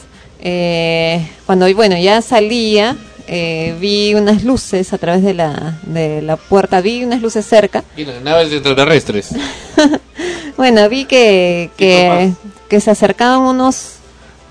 [0.40, 2.96] Eh, cuando, bueno, ya salía,
[3.26, 7.84] eh, vi unas luces a través de la, de la puerta, vi unas luces cerca.
[7.96, 9.30] Y las naves extraterrestres.
[10.56, 12.32] Bueno, vi que, que,
[12.68, 13.94] que se acercaban unos,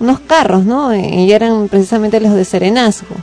[0.00, 0.94] unos carros, ¿no?
[0.94, 3.14] Y eran precisamente los de Serenazgo.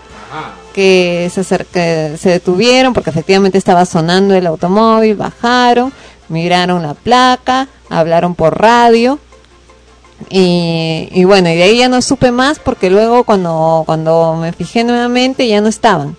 [0.74, 5.92] Que se, acerca- se detuvieron porque efectivamente estaba sonando el automóvil, bajaron,
[6.30, 9.20] miraron la placa, hablaron por radio.
[10.30, 14.52] Y, y bueno, y de ahí ya no supe más porque luego cuando, cuando me
[14.52, 16.18] fijé nuevamente ya no estaban.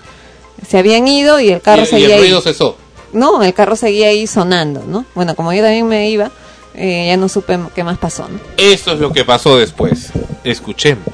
[0.66, 2.20] Se habían ido y el carro y, y seguía el ahí.
[2.20, 2.77] ruido cesó.
[3.12, 5.05] No, el carro seguía ahí sonando, ¿no?
[5.14, 6.31] Bueno, como yo también me iba,
[6.74, 8.39] eh, ya no supe qué más pasó, ¿no?
[8.56, 10.10] Esto es lo que pasó después.
[10.44, 11.05] Escuchemos.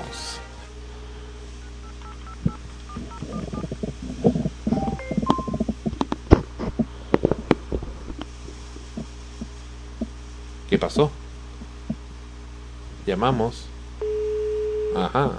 [10.68, 11.10] ¿Qué pasó?
[13.06, 13.68] Llamamos.
[14.96, 15.30] Ajá.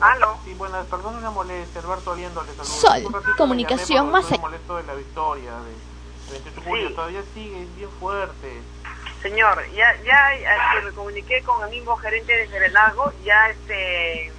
[0.00, 0.38] Aló.
[0.44, 2.64] Sí, buenas, perdón una molestia, Alberto Aliendo le.
[2.64, 3.02] Sol,
[3.36, 7.62] comunicación me más estoy molesto de la victoria de, de 28 de julio, todavía sigue
[7.62, 8.60] es bien fuerte.
[9.22, 14.32] Señor, ya, ya este, me comuniqué con el mismo gerente de Serenazgo, ya este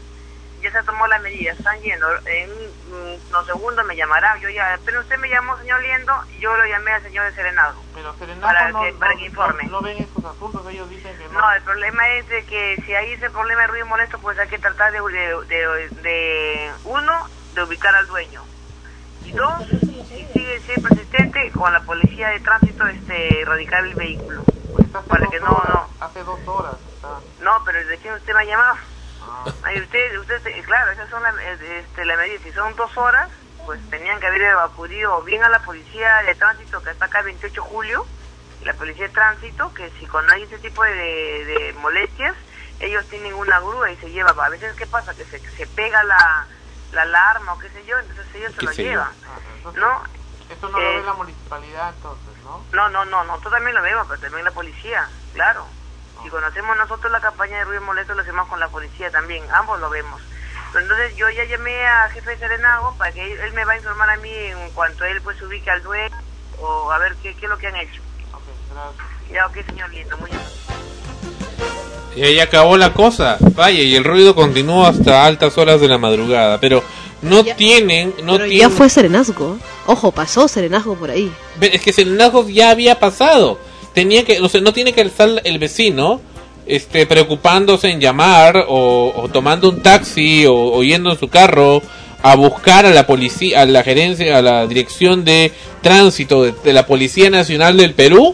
[0.61, 4.79] ya se tomó la medida, están yendo, en mm, unos segundos me llamará, yo ya,
[4.85, 7.85] pero usted me llamó señor Liendo, y yo lo llamé al señor de Serenazgo.
[7.93, 9.63] Pero Serenazgo para no, que, para no- que informe.
[9.65, 11.39] no- no ven estos asuntos, ellos dicen que no.
[11.39, 14.47] No, el problema es de que si hay ese problema de ruido molesto, pues hay
[14.47, 18.43] que tratar de, de, de- de, uno, de ubicar al dueño.
[19.23, 24.43] Y dos, si sigue siendo persistente, con la policía de tránsito este erradicar el vehículo.
[25.07, 25.89] Para que no, no.
[25.99, 27.21] Hace dos horas está.
[27.39, 28.75] No, pero recién usted me ha llamado.
[29.63, 32.39] Ay, usted, usted, eh, claro, esas son las este, la medida.
[32.43, 33.29] Si son dos horas,
[33.65, 37.25] pues tenían que haber acudido bien a la policía de tránsito que está acá el
[37.25, 38.05] 28 de julio,
[38.63, 40.91] la policía de tránsito, que si cuando hay ese tipo de,
[41.45, 42.35] de molestias,
[42.79, 44.31] ellos tienen una grúa y se lleva.
[44.31, 45.13] A veces, ¿qué pasa?
[45.13, 46.47] Que se, se pega la,
[46.93, 48.83] la alarma o qué sé yo, entonces ellos se lo yo.
[48.83, 49.11] llevan.
[49.75, 50.03] ¿No?
[50.49, 52.63] Esto no Eh, lo ve la municipalidad entonces, ¿no?
[52.73, 55.65] No, no, no, nosotros también lo vemos, pero también la policía, claro.
[56.23, 59.79] Si conocemos nosotros la campaña de ruido molesto, lo hacemos con la policía también, ambos
[59.79, 60.21] lo vemos.
[60.71, 63.73] Pero entonces yo ya llamé al jefe de Serenago para que él, él me va
[63.73, 66.15] a informar a mí en cuanto él pues se ubique al dueño
[66.61, 68.01] o a ver qué, qué es lo que han hecho.
[69.31, 70.41] Ya, ok, señor lindo, muy bien.
[72.15, 73.37] Y ahí acabó la cosa.
[73.55, 76.59] Vaya, y el ruido continuó hasta altas horas de la madrugada.
[76.59, 76.83] Pero
[77.21, 78.59] no tienen, no Pero tienen.
[78.59, 79.57] ya fue serenazgo.
[79.87, 81.33] Ojo, pasó serenazgo por ahí.
[81.61, 83.59] Es que Serenazgo ya había pasado.
[83.93, 86.21] Tenía que, o sea, no tiene que estar el vecino
[86.65, 91.81] este, preocupándose en llamar o, o tomando un taxi o, o yendo en su carro
[92.23, 95.51] a buscar a la policía, a la gerencia, a la dirección de
[95.81, 98.33] tránsito de, de la Policía Nacional del Perú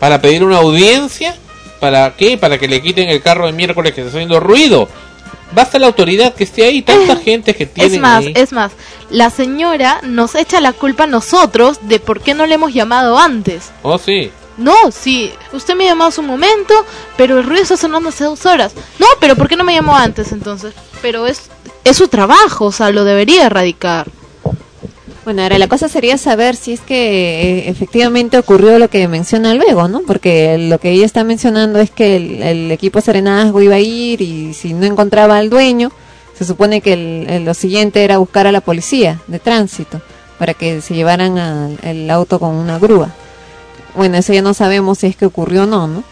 [0.00, 1.34] para pedir una audiencia.
[1.78, 2.36] ¿Para qué?
[2.38, 4.88] Para que le quiten el carro de miércoles que está haciendo ruido.
[5.52, 8.32] Basta la autoridad que esté ahí, tanta gente que tiene Es más, ahí.
[8.34, 8.72] es más,
[9.10, 13.18] la señora nos echa la culpa a nosotros de por qué no le hemos llamado
[13.18, 13.70] antes.
[13.82, 14.30] Oh, sí.
[14.58, 16.74] No, sí, usted me llamó hace un momento,
[17.16, 18.72] pero el ruido está sonando hace dos horas.
[18.98, 20.74] No, pero ¿por qué no me llamó antes entonces?
[21.00, 21.42] Pero es,
[21.84, 24.08] es su trabajo, o sea, lo debería erradicar.
[25.24, 29.54] Bueno, ahora la cosa sería saber si es que eh, efectivamente ocurrió lo que menciona
[29.54, 30.00] luego, ¿no?
[30.06, 34.22] Porque lo que ella está mencionando es que el, el equipo Serenazgo iba a ir
[34.22, 35.92] y si no encontraba al dueño,
[36.36, 40.00] se supone que el- lo siguiente era buscar a la policía de tránsito
[40.38, 43.10] para que se llevaran al- el auto con una grúa.
[43.94, 46.04] Bueno, eso ya no sabemos si es que ocurrió o no, ¿no?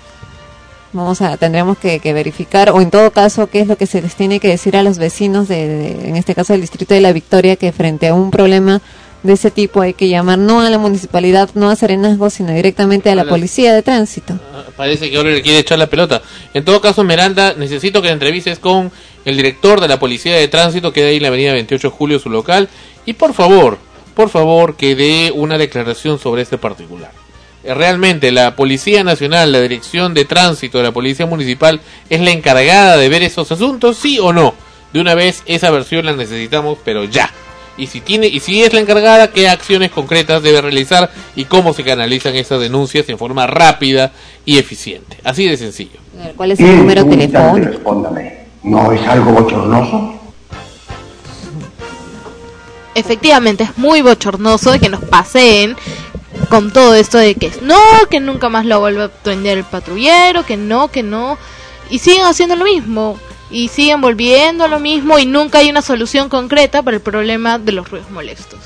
[0.93, 4.01] Vamos a, tendremos que, que verificar, o en todo caso, qué es lo que se
[4.01, 7.01] les tiene que decir a los vecinos, de, de- en este caso del distrito de
[7.03, 8.81] la Victoria, que frente a un problema
[9.23, 13.11] de ese tipo hay que llamar no a la municipalidad, no a Serenazgo, sino directamente
[13.11, 14.39] a la policía de tránsito.
[14.77, 16.23] Parece que ahora le quiere echar la pelota.
[16.55, 18.91] En todo caso, Miranda, necesito que la entrevistes con
[19.25, 21.95] el director de la Policía de Tránsito, que da ahí en la avenida 28 de
[21.95, 22.69] Julio, su local.
[23.05, 23.79] Y por favor,
[24.15, 27.11] por favor, que dé una declaración sobre este particular.
[27.67, 32.31] Eh, Realmente, la Policía Nacional, la Dirección de Tránsito de la Policía Municipal, es la
[32.31, 34.55] encargada de ver esos asuntos, sí o no.
[34.93, 37.31] De una vez, esa versión la necesitamos, pero ya.
[37.77, 41.75] Y si tiene, y si es la encargada, qué acciones concretas debe realizar y cómo
[41.75, 44.13] se canalizan esas denuncias en forma rápida
[44.47, 45.19] y eficiente.
[45.25, 45.99] Así de sencillo.
[46.37, 47.71] ¿Cuál es el número telefónico?
[47.71, 48.47] respóndame.
[48.63, 50.17] ¿No es algo bochornoso?
[52.97, 55.77] efectivamente es muy bochornoso de que nos paseen
[56.49, 57.81] con todo esto de que no,
[58.11, 61.39] que nunca más lo vuelve a prender el patrullero, que no, que no,
[61.91, 63.19] y siguen haciendo lo mismo,
[63.51, 67.59] y siguen volviendo a lo mismo, y nunca hay una solución concreta para el problema
[67.59, 68.61] de los ruidos molestos.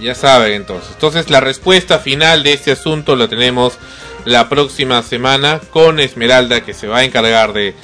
[0.00, 0.90] Ya saben entonces.
[0.92, 3.78] Entonces la respuesta final de este asunto lo tenemos
[4.24, 7.74] la próxima semana con Esmeralda que se va a encargar de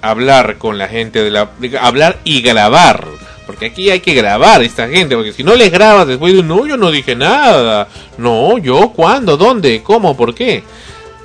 [0.00, 1.50] hablar con la gente de la
[1.80, 3.06] hablar y grabar,
[3.48, 6.40] porque aquí hay que grabar a esta gente, porque si no les grabas después de
[6.40, 7.88] un no, yo no dije nada.
[8.18, 10.62] No, yo cuándo, dónde, cómo, por qué.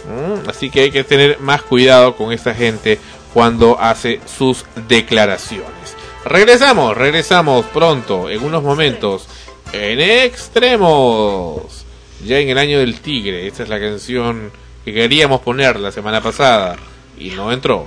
[0.07, 2.97] Mm, Así que hay que tener más cuidado con esta gente
[3.33, 5.97] cuando hace sus declaraciones.
[6.23, 9.27] Regresamos, regresamos pronto, en unos momentos,
[9.73, 11.83] en extremos.
[12.25, 14.49] Ya en el año del tigre, esta es la canción
[14.85, 16.77] que queríamos poner la semana pasada
[17.17, 17.85] y no entró.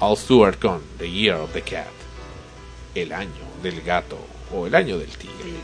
[0.00, 1.86] All Stewart con The Year of the Cat.
[2.94, 4.18] El año del gato
[4.52, 5.54] o el año del tigre.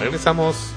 [0.00, 0.72] Regresamos.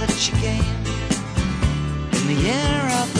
[0.00, 0.64] That she came.
[2.16, 3.19] In the year of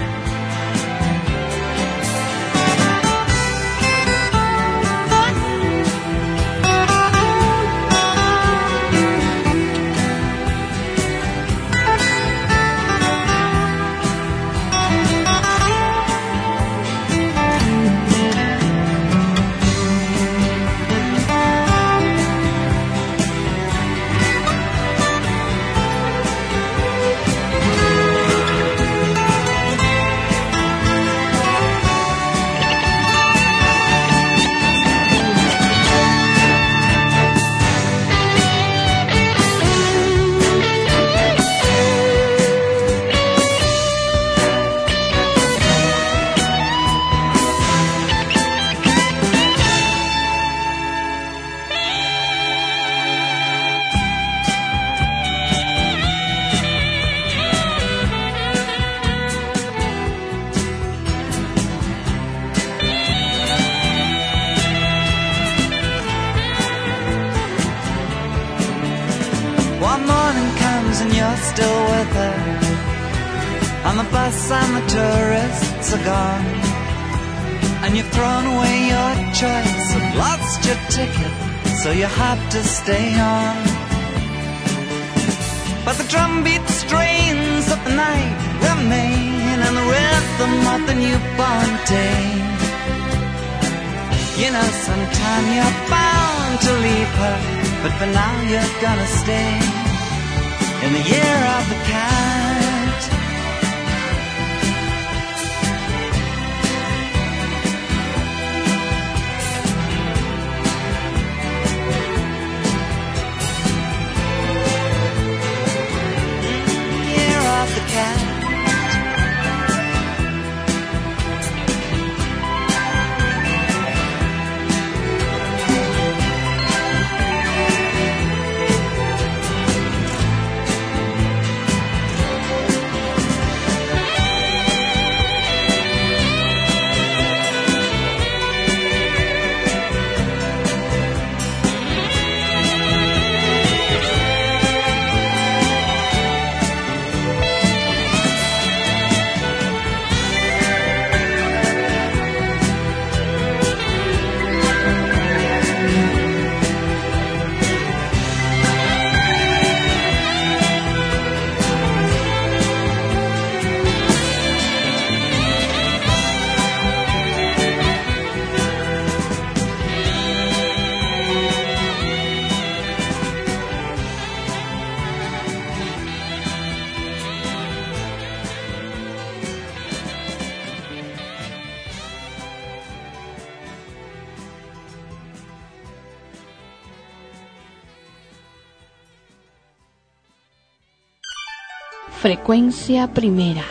[192.41, 193.63] Frecuencia primera,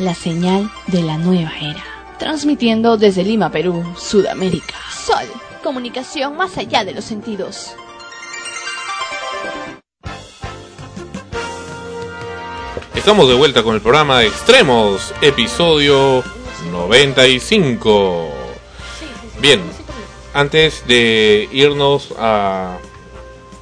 [0.00, 1.84] la señal de la nueva era.
[2.18, 4.74] Transmitiendo desde Lima, Perú, Sudamérica.
[4.92, 5.24] Sol,
[5.62, 7.76] comunicación más allá de los sentidos.
[12.96, 16.24] Estamos de vuelta con el programa de Extremos, episodio
[16.72, 18.30] 95.
[19.40, 19.62] Bien,
[20.34, 22.78] antes de irnos a,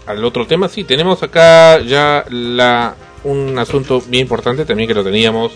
[0.06, 5.04] al otro tema, sí, tenemos acá ya la, un asunto bien importante también que lo
[5.04, 5.52] teníamos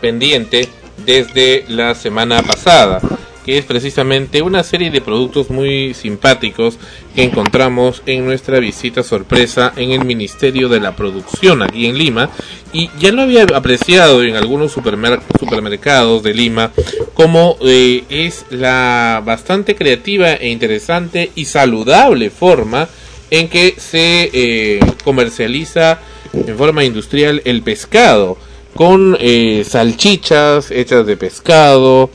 [0.00, 0.68] pendiente
[1.04, 3.00] desde la semana pasada,
[3.44, 6.78] que es precisamente una serie de productos muy simpáticos
[7.14, 12.28] que encontramos en nuestra visita sorpresa en el Ministerio de la Producción aquí en Lima.
[12.72, 16.70] Y ya lo había apreciado en algunos supermer- supermercados de Lima
[17.14, 22.88] como eh, es la bastante creativa e interesante y saludable forma
[23.30, 25.98] en que se eh, comercializa
[26.32, 28.36] en forma industrial el pescado
[28.74, 32.10] con eh, salchichas hechas de pescado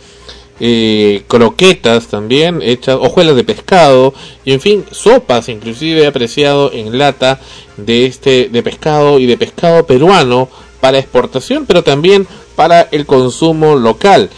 [0.59, 4.13] eh, croquetas también hechas hojuelas de pescado
[4.45, 7.41] y en fin sopas inclusive apreciado en lata
[7.75, 10.47] de este de pescado y de pescado peruano
[10.79, 12.25] para exportación pero también
[12.55, 14.29] para el consumo local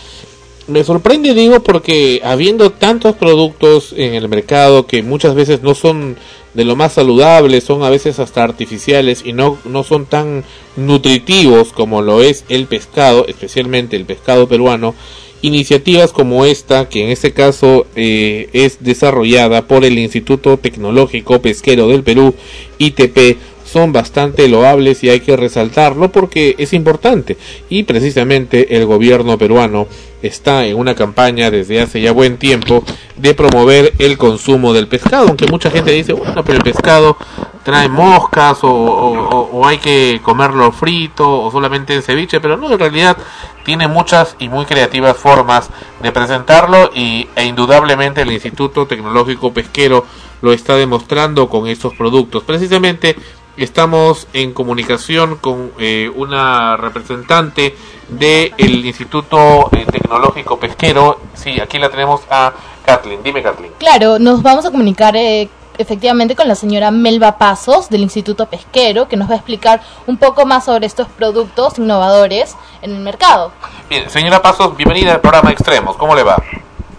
[0.67, 6.17] me sorprende digo porque habiendo tantos productos en el mercado que muchas veces no son
[6.53, 10.43] de lo más saludables, son a veces hasta artificiales y no, no son tan
[10.75, 14.95] nutritivos como lo es el pescado, especialmente el pescado peruano,
[15.41, 21.87] iniciativas como esta, que en este caso eh, es desarrollada por el Instituto Tecnológico Pesquero
[21.87, 22.33] del Perú,
[22.79, 23.37] ITP,
[23.67, 27.37] son bastante loables y hay que resaltarlo porque es importante
[27.69, 29.87] y precisamente el gobierno peruano
[30.21, 32.83] está en una campaña desde hace ya buen tiempo
[33.17, 37.17] de promover el consumo del pescado, aunque mucha gente dice, bueno, pero el pescado
[37.63, 43.17] trae moscas o, hay que comerlo frito o solamente en ceviche, pero no, en realidad
[43.65, 45.69] tiene muchas y muy creativas formas
[46.01, 50.05] de presentarlo y, e indudablemente el Instituto Tecnológico Pesquero
[50.41, 52.43] lo está demostrando con estos productos.
[52.43, 53.15] Precisamente
[53.57, 57.75] estamos en comunicación con eh, una representante
[58.07, 61.19] del Instituto eh, Tecnológico Pesquero.
[61.33, 62.53] Sí, aquí la tenemos a
[62.85, 63.23] Kathleen.
[63.23, 63.73] Dime, Kathleen.
[63.79, 69.07] Claro, nos vamos a comunicar eh, efectivamente con la señora Melba Pasos del Instituto Pesquero,
[69.07, 73.51] que nos va a explicar un poco más sobre estos productos innovadores en el mercado.
[73.89, 75.97] Bien, señora Pasos, bienvenida al programa Extremos.
[75.97, 76.37] ¿Cómo le va?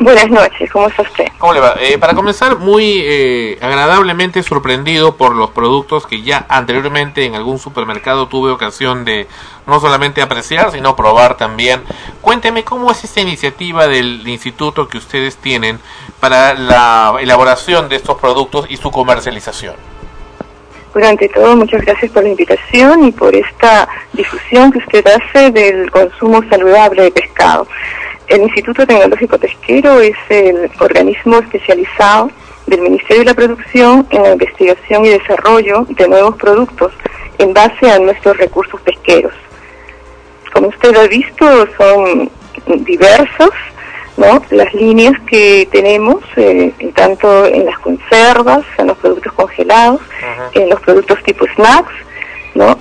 [0.00, 1.24] Buenas noches, ¿cómo está usted?
[1.38, 1.74] ¿Cómo le va?
[1.80, 7.58] Eh, para comenzar, muy eh, agradablemente sorprendido por los productos que ya anteriormente en algún
[7.58, 9.26] supermercado tuve ocasión de
[9.66, 11.82] no solamente apreciar, sino probar también.
[12.20, 15.80] Cuénteme cómo es esta iniciativa del instituto que ustedes tienen
[16.20, 19.74] para la elaboración de estos productos y su comercialización.
[20.92, 25.50] Bueno, ante todo, muchas gracias por la invitación y por esta difusión que usted hace
[25.50, 27.66] del consumo saludable de pescado.
[28.28, 32.30] El Instituto Tecnológico Pesquero es el organismo especializado
[32.66, 36.92] del Ministerio de la Producción en la investigación y desarrollo de nuevos productos
[37.38, 39.32] en base a nuestros recursos pesqueros.
[40.52, 41.46] Como usted ha visto,
[41.78, 42.30] son
[42.84, 43.50] diversos
[44.18, 44.42] ¿no?
[44.50, 50.02] las líneas que tenemos, eh, tanto en las conservas, en los productos congelados,
[50.52, 51.94] en los productos tipo snacks,
[52.54, 52.78] ¿no?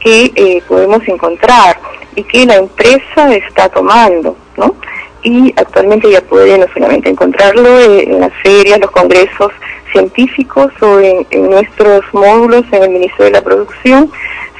[0.00, 1.78] que eh, podemos encontrar
[2.18, 4.36] y que la empresa está tomando.
[4.56, 4.74] ¿no?
[5.22, 9.52] Y actualmente ya puede no solamente encontrarlo en las ferias, los congresos
[9.92, 14.10] científicos o en nuestros módulos en el Ministerio de la Producción,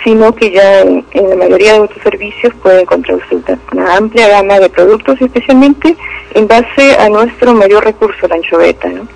[0.04, 4.58] sino que ya en, la mayoría de nuestros servicios puede encontrar usted una amplia gama
[4.58, 5.96] de productos, especialmente
[6.34, 8.88] en base a nuestro mayor recurso, la anchoveta.
[8.88, 9.08] ¿no?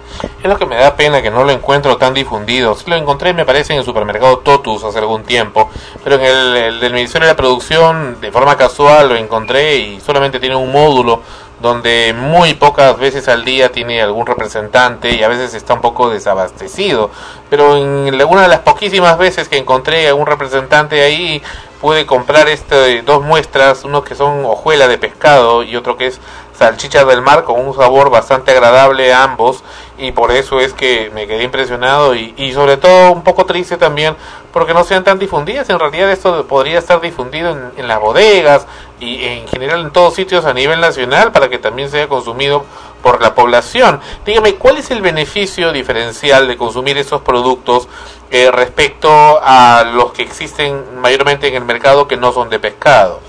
[0.43, 2.77] Es lo que me da pena que no lo encuentro tan difundido.
[2.87, 5.71] Lo encontré, me parece, en el supermercado Totus hace algún tiempo,
[6.03, 10.01] pero en el, el del Ministerio de la Producción, de forma casual, lo encontré y
[10.01, 11.23] solamente tiene un módulo
[11.63, 16.11] donde muy pocas veces al día tiene algún representante y a veces está un poco
[16.11, 17.11] desabastecido.
[17.49, 21.41] Pero en alguna de las poquísimas veces que encontré algún representante ahí,
[21.81, 26.21] pude comprar este, dos muestras, uno que son hojuelas de pescado y otro que es
[26.57, 29.65] salchichas del mar con un sabor bastante agradable a ambos
[29.99, 33.77] y por eso es que me quedé impresionado y, y sobre todo un poco triste
[33.77, 34.17] también
[34.53, 35.69] porque no sean tan difundidas.
[35.71, 38.67] En realidad esto podría estar difundido en, en las bodegas
[39.01, 42.65] y en general en todos sitios a nivel nacional para que también sea consumido
[43.03, 44.01] por la población.
[44.25, 47.89] Dígame, ¿cuál es el beneficio diferencial de consumir esos productos
[48.31, 49.11] eh, respecto
[49.43, 53.21] a los que existen mayormente en el mercado que no son de pescado?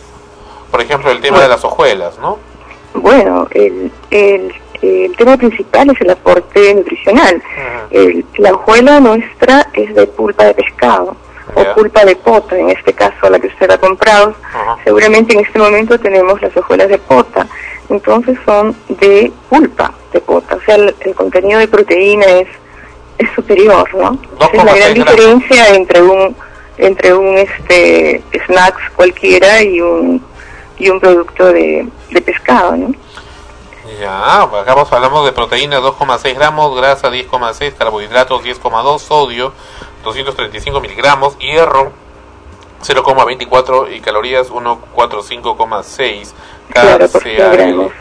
[0.72, 2.40] Por ejemplo, el tema de las hojuelas, ¿no?
[2.94, 4.54] Bueno, el, el,
[4.84, 7.42] el tema principal es el aporte nutricional.
[7.92, 11.16] El- la hojuela nuestra es de pulpa de pescado
[11.56, 14.34] o pulpa de pota, en este caso la que usted ha comprado.
[14.84, 17.48] Seguramente en este momento tenemos las hojuelas de pota,
[17.90, 22.48] entonces son de pulpa de pota, o sea, el, el contenido de proteína es,
[23.18, 24.18] es superior, ¿no?
[24.40, 26.36] Esa es la 2,6 gran diferencia entre un
[26.80, 30.22] entre un este snacks cualquiera y un
[30.80, 32.92] y un producto de, de pescado, ¿no?
[34.00, 39.54] Ya, acá vamos- hablamos de proteína 2,6 gramos, grasa 10,6, carbohidratos 10,2, sodio
[40.04, 41.92] 235 miligramos, hierro
[42.82, 46.34] 0,24 y calorías 145,6
[46.74, 46.98] cada
[47.36, 47.92] Claro.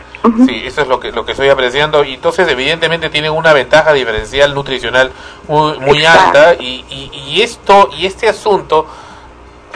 [0.45, 2.03] Sí, eso es lo que lo que estoy apreciando.
[2.05, 5.11] Y entonces evidentemente tienen una ventaja diferencial nutricional
[5.49, 8.85] muy, muy alta y, y, y esto y este asunto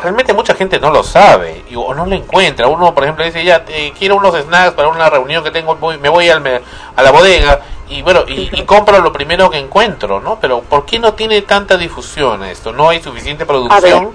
[0.01, 2.67] realmente mucha gente no lo sabe y- o no lo encuentra.
[2.67, 5.97] Uno, por ejemplo, dice, ya, eh, quiero unos snacks para una reunión que tengo, voy-
[5.97, 6.61] me voy al me-
[6.95, 10.39] a la bodega y bueno, y, y compro lo primero que encuentro, ¿no?
[10.39, 12.71] Pero ¿por qué no tiene tanta difusión esto?
[12.73, 14.11] ¿No hay suficiente producción?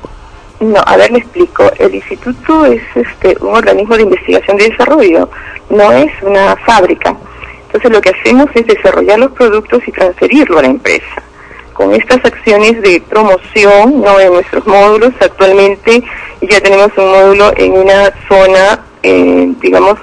[0.61, 1.71] No, a ver, le explico.
[1.79, 5.29] El instituto es este un organismo de investigación y desarrollo,
[5.71, 7.17] no es una fábrica.
[7.67, 11.23] Entonces lo que hacemos es desarrollar los productos y transferirlo a la empresa.
[11.73, 16.03] Con estas acciones de promoción, no en nuestros módulos, actualmente
[16.43, 19.99] ya tenemos un módulo en una zona, eh, digamos,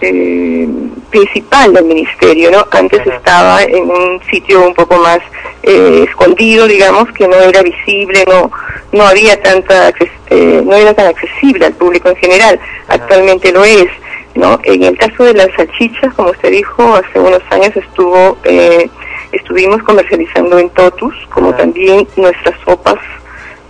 [0.00, 0.68] eh,
[1.10, 2.66] principal del ministerio, ¿no?
[2.72, 5.20] Antes estaba en un sitio un poco más
[5.62, 8.50] eh, escondido, digamos, que no era visible, no
[8.92, 9.92] no había tanta,
[10.30, 12.60] eh, no era tan accesible al público en general.
[12.88, 13.88] Actualmente lo es,
[14.34, 14.60] ¿no?
[14.64, 18.88] En el caso de las salchichas, como usted dijo, hace unos años estuvo, eh,
[19.32, 22.98] estuvimos comercializando en Totus, como también nuestras sopas,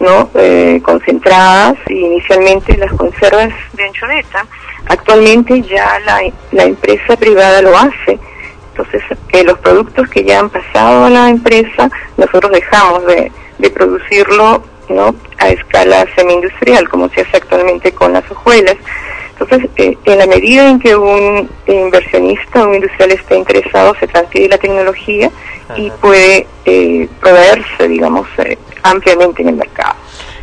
[0.00, 0.30] ¿no?
[0.34, 4.46] Eh, concentradas y inicialmente las conservas de anchoveta.
[4.88, 6.20] Actualmente ya la,
[6.50, 8.18] la empresa privada lo hace.
[8.70, 9.02] Entonces,
[9.32, 14.62] eh, los productos que ya han pasado a la empresa, nosotros dejamos de, de producirlo
[14.88, 15.14] ¿no?
[15.38, 18.76] a escala semi-industrial, como se hace actualmente con las hojuelas.
[19.42, 24.06] Entonces, eh, en la medida en que un inversionista o un industrial esté interesado, se
[24.06, 25.30] transfiere la tecnología
[25.76, 29.94] y puede eh, proveerse, digamos, eh, ampliamente en el mercado.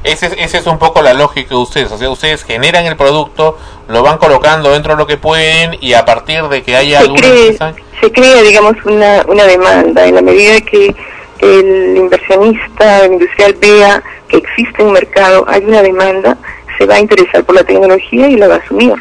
[0.03, 1.91] Ese, es- esa es un poco la lógica de ustedes.
[1.91, 3.57] O sea, ustedes generan el producto,
[3.89, 7.03] lo van colocando dentro de lo que pueden y a partir de que haya se
[7.05, 7.57] alguna cree,
[8.01, 10.95] se crea, digamos, una, una demanda en la medida que
[11.39, 16.37] el inversionista el industrial vea que existe un mercado, hay una demanda,
[16.79, 18.95] se va a interesar por la tecnología y la va a asumir.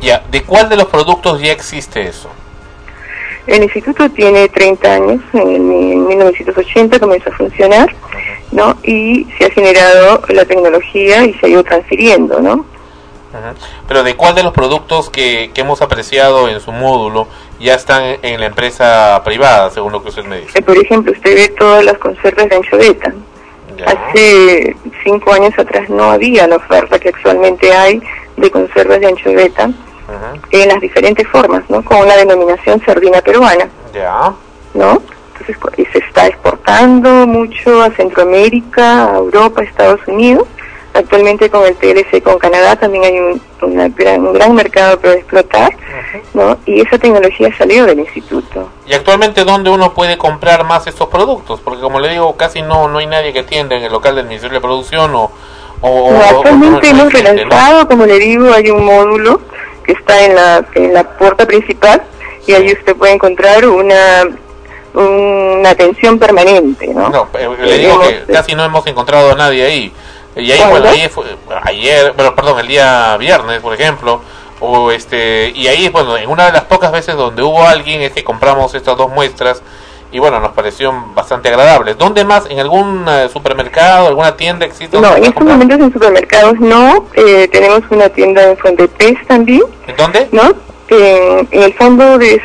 [0.00, 2.30] Ya, ¿de cuál de los productos ya existe eso?
[3.46, 7.94] El instituto tiene 30 años, en, en 1980 comenzó a funcionar,
[8.52, 8.76] ¿no?
[8.84, 12.64] Y se ha generado la tecnología y se ha ido transfiriendo, ¿no?
[13.86, 17.28] Pero ¿de cuál de los productos que, que hemos apreciado en su módulo
[17.60, 20.58] ya están en la empresa privada, según lo que usted me dice?
[20.58, 23.14] Eh, por ejemplo, usted ve todas las conservas de anchoveta,
[23.86, 28.00] Hace cinco años atrás no había la oferta que actualmente hay
[28.36, 29.70] de conservas de anchoveta
[30.50, 31.84] en las diferentes formas, ¿no?
[31.84, 34.32] Con la denominación sardina peruana, Ya.
[34.74, 35.00] ¿no?
[35.32, 40.46] Entonces co- y se está exportando mucho a Centroamérica, a Europa, a Estados Unidos.
[40.92, 45.14] Actualmente con el TLC con Canadá también hay un, una gran, un gran mercado para
[45.14, 45.70] explotar,
[46.34, 46.58] ¿no?
[46.66, 48.68] Y esa tecnología salió del instituto.
[48.86, 51.60] ¿Y actualmente dónde uno puede comprar más estos productos?
[51.60, 54.26] Porque como le digo, casi no no hay nadie que tienda en el local del
[54.26, 55.30] Ministerio de Producción o...
[55.80, 59.40] o- No, actualmente o- hemos relanzado, como le digo, hay un módulo
[59.84, 62.02] que está en la, en la puerta principal
[62.48, 64.24] y ahí usted puede encontrar una,
[64.94, 67.08] una atención permanente, ¿no?
[67.10, 69.92] No, eh, le digo que casi no hemos encontrado a nadie ahí.
[70.36, 71.24] Y ahí, bueno, ahí fue,
[71.62, 74.20] ayer, bueno, perdón, el día viernes, por ejemplo,
[74.60, 78.12] o este, y ahí, bueno, en una de las pocas veces donde hubo alguien es
[78.12, 79.62] que compramos estas dos muestras
[80.12, 81.96] y bueno, nos parecieron bastante agradables.
[81.96, 82.46] ¿Dónde más?
[82.50, 85.00] ¿En algún eh, supermercado, alguna tienda existe?
[85.00, 89.96] No, en estos momentos en supermercados no, eh, tenemos una tienda en Fondepes también, ¿En
[89.96, 90.28] dónde?
[90.32, 90.52] ¿no?
[90.88, 92.42] En, en el fondo de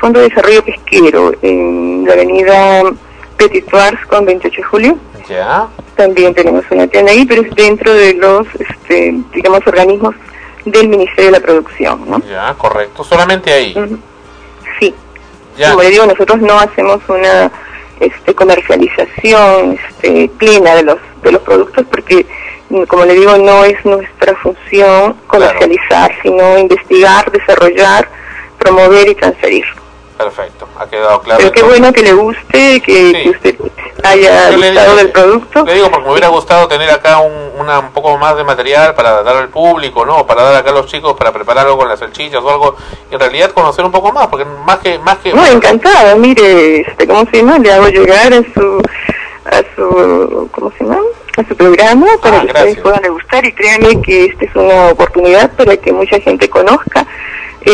[0.00, 2.82] fondo de desarrollo pesquero, en la avenida
[3.38, 4.98] Petit Tours con 28 de julio.
[5.28, 5.68] Ya.
[5.96, 10.14] También tenemos una tienda ahí, pero es dentro de los, este, digamos, organismos
[10.64, 12.20] del Ministerio de la Producción, ¿no?
[12.28, 13.04] Ya, correcto.
[13.04, 13.74] Solamente ahí.
[14.78, 14.94] Sí.
[15.56, 15.70] Ya.
[15.70, 17.50] Como le digo, nosotros no hacemos una
[18.00, 22.26] este, comercialización este, plena de los de los productos porque,
[22.70, 28.08] mm, como le digo, no es nuestra función comercializar, sino investigar, desarrollar,
[28.58, 29.64] promover y transferir.
[30.18, 31.38] Perfecto, ha quedado claro.
[31.38, 33.54] Pero qué bueno que le guste, que, que usted
[34.02, 35.64] haya Yo gustado del producto.
[35.64, 38.94] Le digo porque me hubiera gustado tener acá un, una, un poco más de material
[38.96, 40.26] para dar al público, ¿no?
[40.26, 42.74] Para dar acá a los chicos para preparar algo con las salchichas o algo.
[43.10, 44.98] Y en realidad conocer un poco más, porque más que...
[44.98, 47.58] Más que No, encantada, mire, este, ¿cómo se llama?
[47.60, 48.82] Le hago llegar a su,
[49.44, 50.98] a su, ¿cómo se llama?
[51.36, 52.82] A su programa para Ah, que ustedes gracias.
[52.82, 57.06] puedan degustar y créanme que esta es una oportunidad para que mucha gente conozca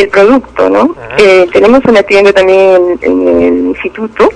[0.00, 0.94] el producto, ¿no?
[1.18, 4.28] Eh, tenemos una tienda también en, en el instituto,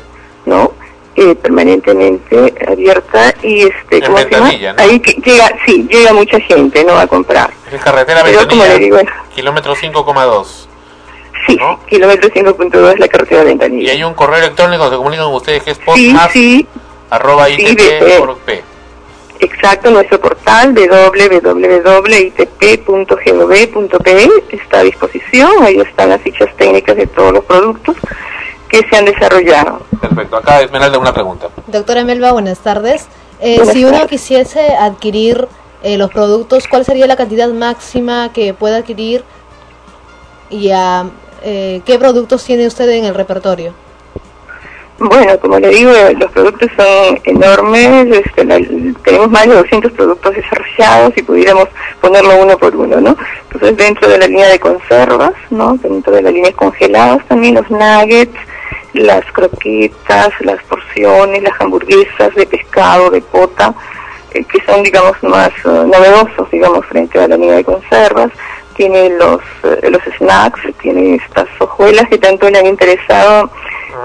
[0.46, 0.72] ¿no?
[1.16, 4.44] Eh, permanentemente abierta y este, En ¿cómo se llama?
[4.46, 4.82] Ventanilla, ¿no?
[4.82, 6.96] Ahí que llega, sí, llega mucha gente, ¿no?
[6.96, 7.50] A comprar.
[7.72, 10.46] es carretera Pero como le Ventanilla, digo, kilómetro 5,2.
[11.46, 11.58] sí,
[11.88, 13.92] kilómetro 5.2 es la carretera de Ventanilla.
[13.92, 16.66] Y hay un correo electrónico, se comunican con ustedes que es Sí, postmas sí,
[17.10, 18.62] arroba Sí, ITP de- por P.
[19.40, 21.76] Exacto, nuestro portal www.itp.gov.pe
[24.50, 25.50] está a disposición.
[25.62, 27.96] Ahí están las fichas técnicas de todos los productos
[28.68, 29.82] que se han desarrollado.
[30.00, 31.48] Perfecto, acá Esmeralda una pregunta.
[31.66, 33.06] Doctora Melba, buenas tardes.
[33.40, 35.46] Eh, Buenas si uno quisiese adquirir
[35.82, 39.22] eh, los productos, ¿cuál sería la cantidad máxima que pueda adquirir?
[40.50, 41.06] ¿Y a,
[41.42, 43.72] eh, qué productos tiene usted en el repertorio?
[44.98, 48.16] Bueno, como le digo, los productos son enormes.
[48.24, 48.58] este, la-
[49.04, 51.68] tenemos más de 200 productos desarrollados y pudiéramos
[52.00, 53.16] ponerlo uno por uno, ¿no?
[53.44, 55.76] Entonces, dentro de la línea de conservas, ¿no?
[55.76, 58.34] Dentro de la línea de congelados también los nuggets,
[58.94, 63.74] las croquetas, las porciones, las hamburguesas de pescado, de pota,
[64.32, 68.30] eh, que son, digamos, más eh, novedosos, digamos, frente a la línea de conservas.
[68.78, 73.50] Tiene los, eh, los snacks, tiene estas hojuelas que tanto le han interesado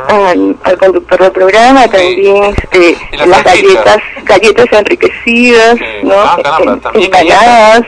[0.09, 6.15] al, al conductor del programa, también este, las galletas, galletas enriquecidas, ¿no?
[6.19, 7.81] Ah, caramba, empanadas,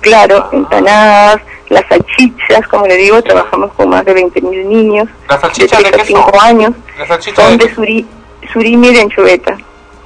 [0.00, 5.46] claro, empanadas, las salchichas, como le digo, trabajamos con más de 20.000 niños ¿Las de
[5.48, 6.40] salchichas 3 de a qué 5 son?
[6.48, 8.06] años, ¿Las son de, de suri,
[8.50, 9.58] surimi de anchoveta.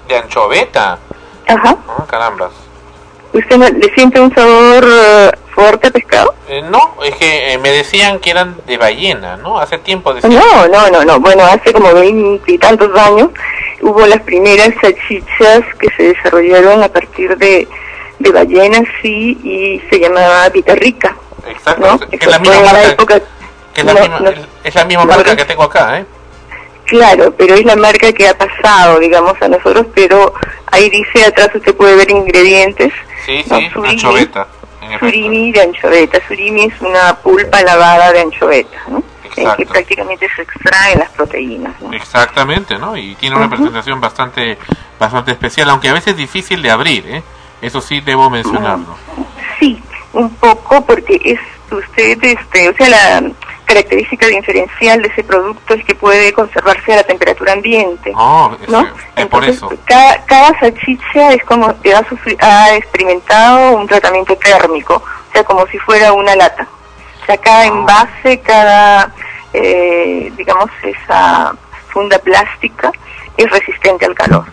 [0.08, 0.98] de anchoveta?
[1.46, 1.76] Ajá.
[1.88, 2.04] Ah.
[3.34, 6.34] ¿Usted no- le siente un sabor eh, fuerte a pescado?
[6.48, 9.58] Eh, no, es que eh, me decían que eran de ballena, ¿no?
[9.58, 10.32] Hace tiempo decían.
[10.34, 11.20] No, no, no, no.
[11.20, 13.30] Bueno, hace como veinte y tantos años
[13.82, 17.66] hubo las primeras salchichas que se desarrollaron a partir de,
[18.20, 21.16] de ballenas, sí, y se llamaba Vita Rica.
[21.46, 23.20] Exacto, que es la misma en la marca, época-
[23.74, 24.30] que es la no, misma, no.
[24.30, 26.04] es- es la misma marca que tengo acá, ¿eh?
[26.86, 30.34] Claro, pero es la marca que ha pasado, digamos, a nosotros, pero
[30.70, 32.92] ahí dice atrás usted puede ver ingredientes.
[33.24, 33.88] Sí, No, sí, surimi.
[33.94, 34.46] anchoveta.
[35.00, 36.18] Surimi de anchoveta.
[36.28, 39.02] Surimi es una pulpa lavada de anchoveta, ¿no?
[39.36, 41.72] En que prácticamente se extraen las proteínas.
[41.80, 41.92] ¿no?
[41.92, 42.96] Exactamente, ¿no?
[42.96, 44.58] Y tiene una presentación bastante
[44.98, 47.22] bastante especial, aunque a veces difícil de abrir, ¿eh?
[47.62, 48.94] Eso sí debo mencionarlo.
[49.58, 49.82] Sí,
[50.12, 51.40] un poco porque es
[51.72, 53.22] usted, este, o sea, la
[53.64, 58.12] característica diferencial de ese producto es que puede conservarse a la temperatura ambiente.
[58.14, 58.86] Oh, es, ¿No?
[59.16, 59.70] es por eso.
[59.84, 62.04] Cada, cada salchicha es como que ha,
[62.40, 66.68] ha experimentado un tratamiento térmico, o sea, como si fuera una lata.
[67.22, 69.12] O sea, cada envase, cada,
[69.52, 71.54] eh, digamos, esa
[71.88, 72.92] funda plástica
[73.36, 74.44] es resistente al calor.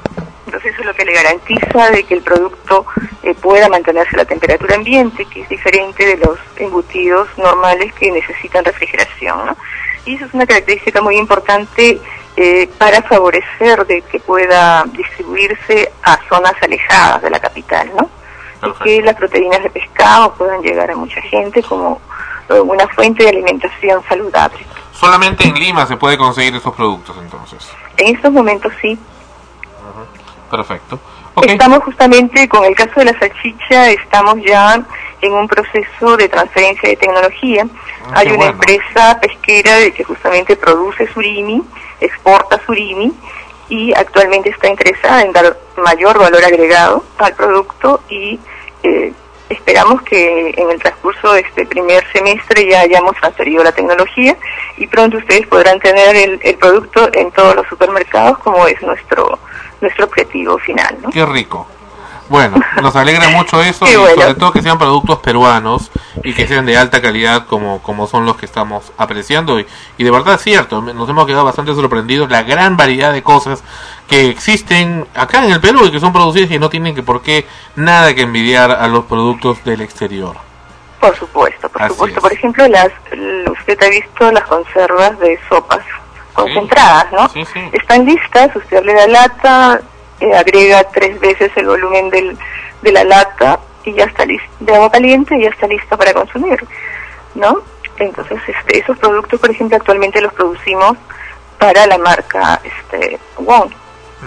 [0.52, 2.86] Entonces eso es lo que le garantiza de que el producto
[3.24, 8.12] eh, pueda mantenerse a la temperatura ambiente, que es diferente de los embutidos normales que
[8.12, 9.46] necesitan refrigeración.
[9.46, 9.58] ¿no?
[10.06, 12.02] Y eso es una característica muy importante
[12.36, 18.10] eh, para favorecer de que pueda distribuirse a zonas alejadas de la capital, ¿no?
[18.68, 22.02] Y que las proteínas de pescado puedan llegar a mucha gente como
[22.50, 24.60] eh, una fuente de alimentación saludable.
[24.92, 27.70] Solamente en Lima se puede conseguir esos productos entonces.
[27.96, 29.00] En estos momentos sí.
[30.52, 31.00] Perfecto.
[31.44, 34.84] Estamos justamente con el caso de la salchicha, estamos ya
[35.22, 37.66] en un proceso de transferencia de tecnología.
[38.14, 38.52] Hay qué una bueno.
[38.52, 41.64] empresa pesquera de que justamente produce surimi,
[42.02, 43.14] exporta surimi
[43.70, 48.38] y actualmente está interesada en dar mayor valor agregado al producto y
[48.84, 49.14] eh,
[49.48, 54.36] esperamos que en el transcurso de este primer semestre ya hayamos transferido la tecnología
[54.76, 59.40] y pronto ustedes podrán tener el, el producto en todos los supermercados como es nuestro
[59.82, 60.98] nuestro objetivo final.
[61.02, 61.10] ¿no?
[61.10, 61.68] Qué rico.
[62.30, 64.22] Bueno, nos alegra mucho eso y bueno.
[64.22, 65.92] sobre todo que sean productos peruanos
[66.24, 69.60] y que sean de alta calidad como, como son los que estamos apreciando.
[69.60, 69.68] Y,
[69.98, 73.64] y de verdad es cierto, nos hemos quedado bastante sorprendidos la gran variedad de cosas
[74.08, 77.22] que existen acá en el Perú y que son producidas y no tienen que por
[77.22, 77.46] qué
[77.76, 80.38] nada que envidiar a los productos del exterior.
[81.02, 82.20] Por supuesto, por Así supuesto.
[82.20, 82.22] es.
[82.22, 82.92] Por ejemplo, las
[83.60, 85.84] usted ha visto las conservas de sopas
[86.34, 87.30] concentradas, ¿no?
[87.30, 87.60] Sí, sí.
[87.74, 89.82] Están listas, usted abre la lata,
[90.20, 92.38] eh, agrega tres veces el volumen del,
[92.82, 96.14] de la lata y ya está listo, de agua caliente y ya está listo para
[96.14, 96.64] consumir,
[97.36, 97.60] ¿no?
[97.98, 100.98] Entonces, este, esos productos, por ejemplo, actualmente los producimos
[101.60, 103.72] para la marca este, Wong.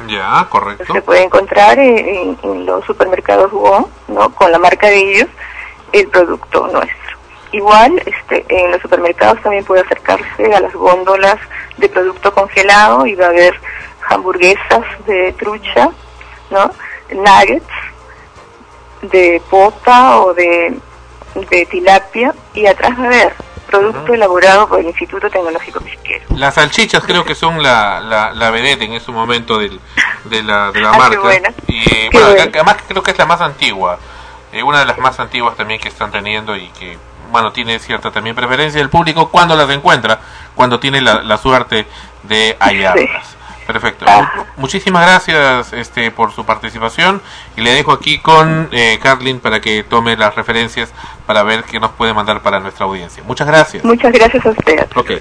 [0.09, 0.93] Ya, correcto.
[0.93, 4.31] Se puede encontrar en, en- en los supermercados Wong, ¿no?
[4.35, 5.29] Con la marca de ellos,
[5.93, 7.04] el producto nuestro.
[7.57, 11.37] Igual, este, en los supermercados también puede acercarse a las góndolas
[11.77, 13.55] de producto congelado y va a haber
[14.11, 15.91] hamburguesas de trucha,
[16.51, 16.71] ¿no?
[17.13, 17.65] Nuggets
[19.03, 20.75] de pota o de,
[21.51, 23.33] de tilapia y atrás va a haber
[23.67, 26.25] producto elaborado por el Instituto Tecnológico Pesquero.
[26.37, 29.81] Las salchichas creo que son la, la, la vedette en este momento del,
[30.25, 31.21] de la, de la Ah, qué marca.
[31.21, 31.49] buena.
[31.67, 32.43] Y Qué bueno, buena.
[32.45, 33.99] además creo que es la más antigua.
[34.53, 36.97] Eh, una de las más antiguas también que están teniendo y que,
[37.31, 40.21] bueno, tiene cierta también preferencia del público cuando las encuentra,
[40.55, 41.87] cuando tiene la, la suerte
[42.25, 43.37] de hallarlas.
[43.67, 44.05] Perfecto.
[44.07, 47.23] Mu- Muchísimas gracias este, por su participación
[47.57, 50.93] y le dejo aquí con eh, Carlin para que tome las referencias
[51.27, 53.23] para ver qué nos puede mandar para nuestra audiencia.
[53.27, 53.83] Muchas gracias.
[53.83, 54.87] Muchas gracias a usted.
[54.97, 55.13] Ok.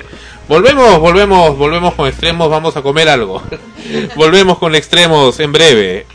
[0.50, 3.42] Volvemos, volvemos, volvemos con extremos, vamos a comer algo.
[4.18, 6.06] volvemos con extremos en breve.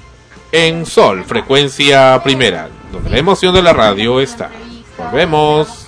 [0.52, 4.50] En Sol, frecuencia primera, donde la emoción de la radio está.
[4.98, 5.87] Volvemos.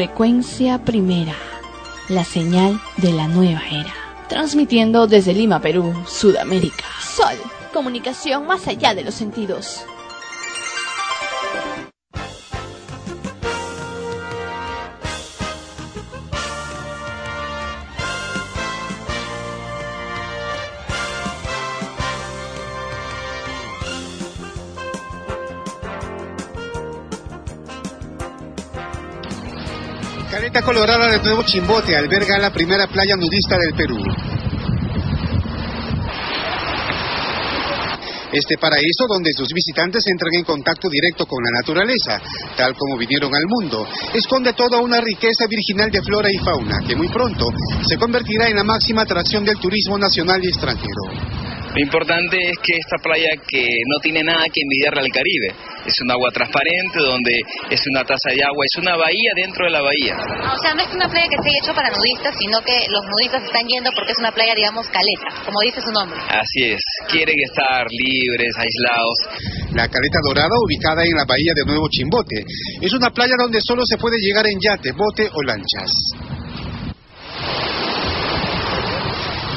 [0.00, 1.34] Frecuencia primera.
[2.08, 3.92] La señal de la nueva era.
[4.30, 6.86] Transmitiendo desde Lima, Perú, Sudamérica.
[7.02, 7.36] Sol.
[7.70, 9.84] Comunicación más allá de los sentidos.
[30.50, 33.98] Caleta Colorada de Nuevo Chimbote alberga la primera playa nudista del Perú.
[38.32, 42.20] Este paraíso donde sus visitantes entran en contacto directo con la naturaleza,
[42.56, 46.96] tal como vinieron al mundo, esconde toda una riqueza virginal de flora y fauna que
[46.96, 47.46] muy pronto
[47.86, 51.39] se convertirá en la máxima atracción del turismo nacional y extranjero.
[51.74, 55.54] Lo importante es que esta playa que no tiene nada que envidiarle al Caribe,
[55.86, 57.38] es un agua transparente donde
[57.70, 60.18] es una taza de agua, es una bahía dentro de la bahía.
[60.50, 63.44] O sea, no es una playa que esté hecho para nudistas, sino que los nudistas
[63.44, 66.18] están yendo porque es una playa, digamos, caleta, como dice su nombre.
[66.26, 69.16] Así es, quieren estar libres, aislados.
[69.70, 72.44] La Caleta Dorada, ubicada en la bahía de Nuevo Chimbote,
[72.82, 75.90] es una playa donde solo se puede llegar en yate, bote o lanchas.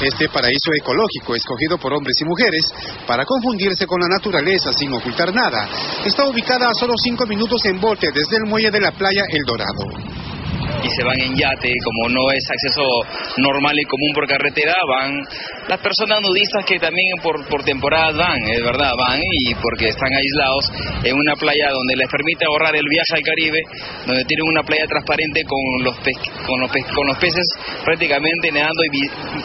[0.03, 2.65] Este paraíso ecológico, escogido por hombres y mujeres
[3.07, 5.69] para confundirse con la naturaleza sin ocultar nada,
[6.03, 9.43] está ubicada a solo 5 minutos en bote desde el muelle de la playa El
[9.45, 10.32] Dorado.
[10.83, 12.83] Y se van en yate, como no es acceso
[13.37, 15.21] normal y común por carretera, van
[15.67, 20.11] las personas nudistas que también por, por temporadas van, es verdad, van y porque están
[20.13, 20.71] aislados
[21.03, 23.59] en una playa donde les permite ahorrar el viaje al Caribe,
[24.05, 27.47] donde tienen una playa transparente con los, pes- con los, pes- con los peces
[27.85, 28.89] prácticamente nadando y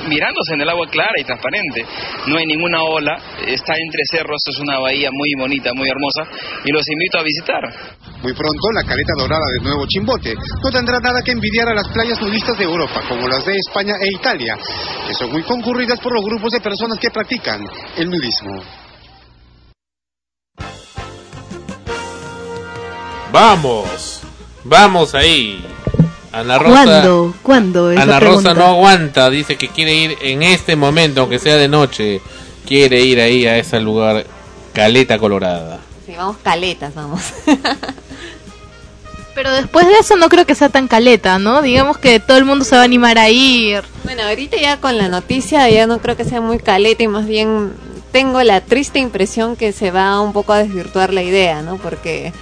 [0.09, 1.85] mirándose en el agua clara y transparente.
[2.27, 3.17] No hay ninguna ola,
[3.47, 6.25] está entre cerros, es una bahía muy bonita, muy hermosa
[6.65, 7.63] y los invito a visitar.
[8.23, 11.87] Muy pronto, la caleta dorada de Nuevo Chimbote no tendrá nada que envidiar a las
[11.89, 14.57] playas nudistas de Europa, como las de España e Italia,
[15.07, 17.61] que son muy concurridas por los grupos de personas que practican
[17.97, 18.61] el nudismo.
[23.31, 24.23] Vamos,
[24.65, 25.65] vamos ahí.
[26.33, 26.85] Ana Rosa.
[26.85, 27.35] ¿Cuándo?
[27.43, 27.89] ¿Cuándo?
[27.91, 32.21] Ana Rosa no aguanta, dice que quiere ir en este momento, aunque sea de noche,
[32.67, 34.27] quiere ir ahí a ese lugar,
[34.73, 35.79] Caleta Colorada.
[36.05, 37.21] Sí, vamos caletas, vamos.
[39.39, 41.63] Pero después de eso no creo que sea tan caleta, ¿no?
[41.63, 43.85] Digamos que todo el mundo se va a animar a ir.
[44.03, 47.25] Bueno, ahorita ya con la noticia ya no creo que sea muy caleta y más
[47.25, 47.73] bien
[48.11, 51.77] tengo la triste impresión que se va un poco a desvirtuar la idea, ¿no?
[51.77, 52.33] Porque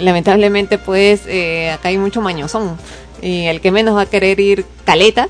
[0.00, 2.78] lamentablemente pues eh, acá hay mucho mañozón
[3.20, 5.28] y el que menos va a querer ir caleta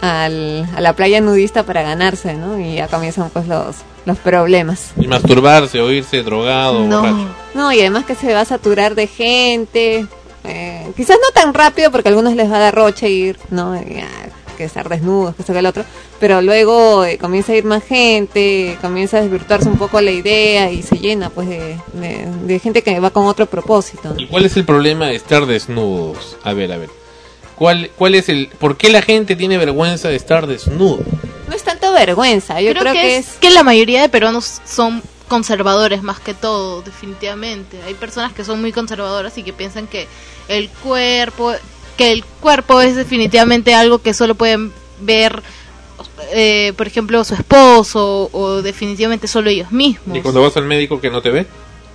[0.00, 2.60] al- a la playa nudista para ganarse, ¿no?
[2.60, 3.76] Y ya comienzan pues los,
[4.06, 4.92] los problemas.
[5.00, 7.26] Y masturbarse o irse drogado, borracho.
[7.54, 10.06] No, y además que se va a saturar de gente.
[10.44, 13.72] Eh, quizás no tan rápido porque a algunos les va a dar roche ir, ¿no?
[13.74, 14.06] Ah,
[14.56, 15.84] que estar desnudos, que esto que el otro.
[16.18, 20.70] Pero luego eh, comienza a ir más gente, comienza a desvirtuarse un poco la idea
[20.72, 24.08] y se llena pues de, de- de gente que va con otro propósito.
[24.14, 24.20] ¿no?
[24.20, 26.36] ¿Y cuál es el problema de estar desnudos?
[26.42, 26.90] A ver, a ver.
[27.54, 31.00] ¿Cuál, cuál es el, ¿Por qué la gente tiene vergüenza de estar desnudo?
[31.48, 36.02] No es tanto vergüenza, yo creo, que, es que la mayoría de peruanos son conservadores
[36.02, 37.80] más que todo, definitivamente.
[37.82, 40.08] Hay personas que son muy conservadoras y que piensan que
[40.48, 41.52] el cuerpo,
[41.96, 45.42] que el cuerpo es definitivamente algo que solo pueden ver,
[46.32, 50.16] eh, por ejemplo, su esposo o definitivamente solo ellos mismos.
[50.16, 51.46] ¿Y cuando vas al médico que no te ve?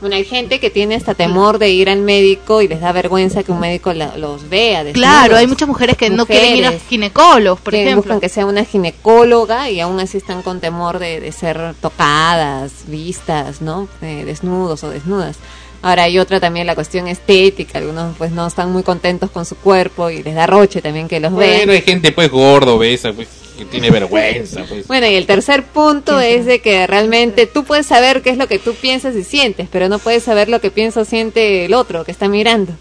[0.03, 3.41] Bueno, hay gente que tiene hasta temor de ir al médico y les da vergüenza
[3.43, 4.83] que un médico la- los vea.
[4.83, 4.93] desnudos.
[5.09, 8.01] Claro, hay muchas mujeres que no quieren ir a Mujeres ginecólogos, por que ejemplo.
[8.01, 12.71] buscan que sea una ginecóloga y aún así están con temor de, de ser tocadas,
[12.87, 13.87] vistas, ¿no?
[14.01, 15.37] Eh, desnudos o desnudas.
[15.81, 19.55] Ahora hay otra también la cuestión estética, algunos pues no están muy contentos con su
[19.55, 21.69] cuerpo y les da roche también que los Bueno, vean.
[21.69, 23.27] hay gente pues gordo, obesa, pues,
[23.63, 24.87] que tiene vergüenza, pues.
[24.87, 28.47] Bueno, y el tercer punto es de que realmente tú puedes saber qué es lo
[28.47, 31.73] que tú piensas y sientes, pero no puedes saber lo que piensa o siente el
[31.73, 32.73] otro que está mirando.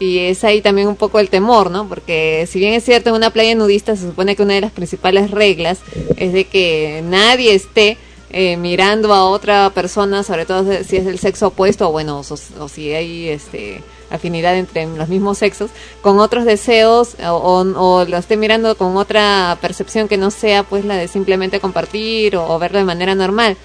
[0.00, 1.88] Y es ahí también un poco el temor, ¿no?
[1.88, 4.70] Porque si bien es cierto, en una playa nudista se supone que una de las
[4.70, 5.80] principales reglas
[6.16, 7.96] es de que nadie esté
[8.30, 12.62] eh, mirando a otra persona, sobre todo si es del sexo opuesto, o bueno, o,
[12.62, 15.70] o si hay este afinidad entre los mismos sexos,
[16.00, 17.32] con otros deseos o,
[17.76, 22.36] o- lo esté mirando con otra percepción que no sea pues la de simplemente compartir
[22.36, 23.56] o, verlo de manera normal.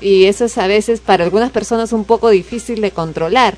[0.00, 3.56] Y eso es a veces para algunas personas un poco difícil de controlar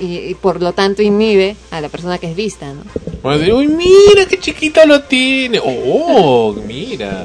[0.00, 2.82] y, por lo tanto inhibe a la persona que es vista, ¿no?
[3.22, 5.60] Bueno, digo, uy, mira qué chiquito lo tiene.
[5.64, 7.24] Oh, mira.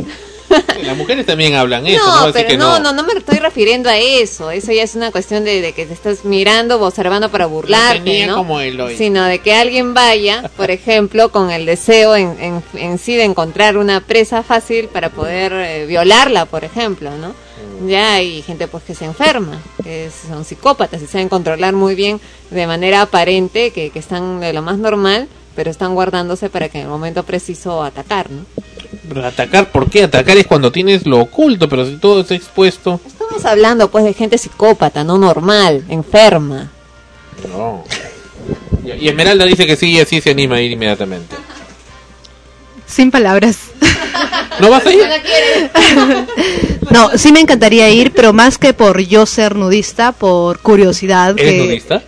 [0.83, 2.27] Las mujeres también hablan eso, ¿no?
[2.27, 4.51] No, pero que no, no, no me estoy refiriendo a eso.
[4.51, 8.27] Eso ya es una cuestión de, de que te estás mirando o observando para burlarte,
[8.27, 8.35] ¿no?
[8.35, 8.97] como Eloy.
[8.97, 13.23] Sino de que alguien vaya, por ejemplo, con el deseo en, en, en sí de
[13.23, 17.29] encontrar una presa fácil para poder eh, violarla, por ejemplo, ¿no?
[17.29, 17.89] Mm.
[17.89, 22.19] Ya hay gente pues que se enferma, que son psicópatas y saben controlar muy bien
[22.49, 26.79] de manera aparente que, que están de lo más normal, pero están guardándose para que
[26.79, 28.45] en el momento preciso atacar, ¿no?
[29.23, 30.03] Atacar, ¿por qué?
[30.03, 32.99] Atacar es cuando tienes lo oculto, pero si todo está expuesto.
[33.05, 36.71] Estamos hablando pues de gente psicópata, no normal, enferma.
[37.49, 37.83] No.
[38.85, 41.35] Y, y Esmeralda dice que sí y así se anima a ir inmediatamente.
[42.85, 43.57] Sin palabras.
[44.59, 45.01] ¿No vas a ir?
[46.91, 51.35] No, sí me encantaría ir, pero más que por yo ser nudista, por curiosidad.
[51.37, 51.67] ¿Eres que...
[51.67, 52.03] nudista?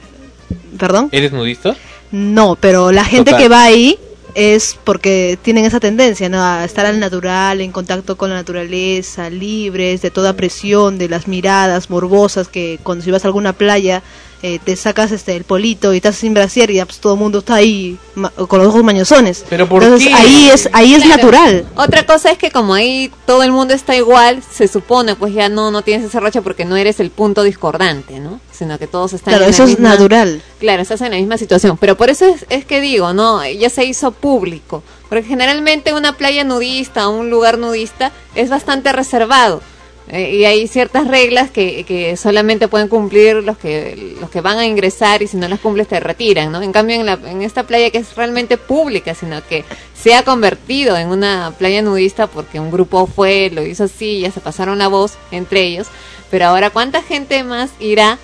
[0.77, 1.09] ¿Perdón?
[1.11, 1.75] ¿Eres nudista?
[2.11, 3.41] No, pero la gente Total.
[3.41, 3.97] que va ahí
[4.35, 6.43] es porque tienen esa tendencia, ¿no?
[6.43, 11.27] A estar al natural, en contacto con la naturaleza, libres de toda presión, de las
[11.27, 14.01] miradas morbosas que cuando si vas a alguna playa
[14.43, 17.19] eh, te sacas este el polito y estás sin brasier y ya, pues, todo el
[17.19, 19.45] mundo está ahí ma- con los ojos mañosones.
[19.49, 20.13] Pero ¿por Entonces qué?
[20.13, 21.15] ahí es ahí es Claro.
[21.23, 21.65] natural.
[21.75, 25.47] Otra cosa es que como ahí todo el mundo está igual, se supone pues ya
[25.49, 28.39] no no tienes ese roche porque no eres el punto discordante, ¿no?
[28.51, 30.41] Sino que todos están Claro, en la eso es misma- natural.
[30.59, 31.77] Claro, estás en la misma situación.
[31.77, 33.43] Pero por eso es, es que digo, ¿no?
[33.49, 34.83] Ya se hizo público.
[35.09, 39.61] Porque generalmente una playa nudista o un lugar nudista es bastante reservado.
[40.09, 44.57] Eh, y hay ciertas reglas que, que solamente pueden cumplir los que los que van
[44.57, 46.61] a ingresar y si no las cumples te retiran, ¿no?
[46.61, 49.63] En cambio en, la, en esta playa que es realmente pública, sino que
[49.95, 54.31] se ha convertido en una playa nudista porque un grupo fue, lo hizo así, ya
[54.31, 55.87] se pasaron la voz entre ellos.
[56.29, 58.17] Pero ahora, ¿cuánta gente más irá?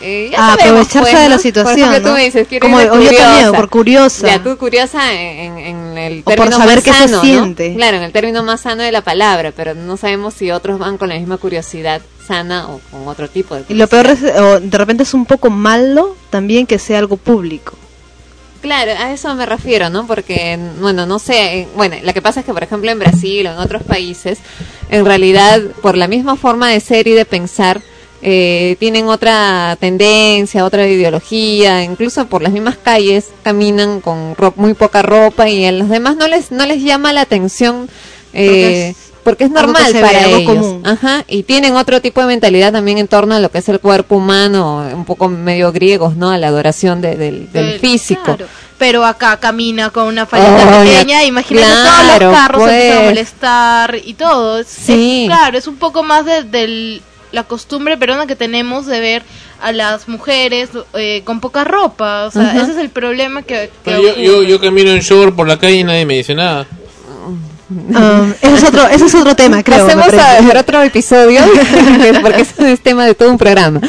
[0.00, 1.40] Eh, ya A sabemos, aprovecharse pues, de la ¿no?
[1.42, 2.14] situación, Por ejemplo, ¿no?
[2.14, 3.52] tú me dices, quiero Como ir o yo también, curiosa.
[3.52, 4.26] por curiosa.
[4.26, 7.22] Ya, tú curiosa en, en- el O por término saber más qué se sano, ¿no?
[7.22, 7.74] siente.
[7.74, 10.98] Claro, en el término más sano de la palabra, pero no sabemos si otros van
[10.98, 14.34] con la misma curiosidad sana o con otro tipo de Y lo peor curiosidad.
[14.34, 17.74] es, o de repente es un poco malo también que sea algo público.
[18.60, 20.06] Claro, a eso me refiero, ¿no?
[20.06, 23.46] Porque, bueno, no sé, eh, bueno, lo que pasa es que, por ejemplo, en Brasil
[23.46, 24.38] o en otros países,
[24.90, 27.82] en realidad, por la misma forma de ser y de pensar,
[28.26, 34.72] eh, tienen otra tendencia, otra ideología, incluso por las mismas calles caminan con ro- muy
[34.72, 37.86] poca ropa y a los demás no les no les llama la atención
[38.32, 40.42] Porque eh, es porque es normal para ellos.
[40.42, 40.82] común.
[40.86, 43.80] Ajá, y tienen otro tipo de mentalidad también en torno a lo que es el
[43.80, 46.30] cuerpo humano, un poco medio griegos, ¿no?
[46.30, 48.22] A la adoración de- del, físico.
[48.24, 48.46] claro.
[48.76, 53.00] Pero acá camina con una faldita Ay, pequeña, imagínate todos los carros se empiezan a
[53.00, 53.08] pues.
[53.10, 54.58] molestar y todo.
[54.60, 55.22] Es- Sí.
[55.22, 57.02] es- claro, es un poco más de, del-
[57.34, 59.22] la costumbre peruana que tenemos de ver
[59.60, 62.24] a las mujeres eh, con poca ropa.
[62.26, 65.58] O sea, ese es el problema que, yo, yo, yo camino en short por la
[65.58, 66.66] calle y nadie me dice nada.
[67.94, 69.86] Ah, ese, es otro, ese es otro tema, creo.
[69.86, 71.40] Pasemos a ver otro episodio,
[72.22, 73.80] porque eso es tema de todo un programa.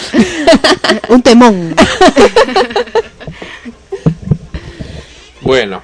[1.10, 1.76] un temón.
[5.42, 5.84] Bueno,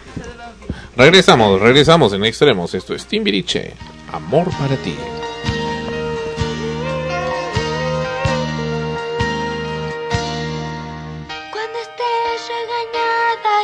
[0.95, 2.73] regresamos, regresamos en extremos.
[2.73, 3.73] Esto es Timbiriche,
[4.11, 4.95] amor para ti.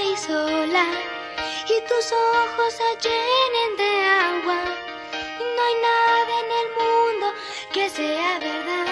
[0.01, 0.85] Y sola
[1.65, 4.59] y tus ojos se llenen de agua,
[5.55, 7.25] no hay nada en el mundo
[7.73, 8.87] que sea verdad.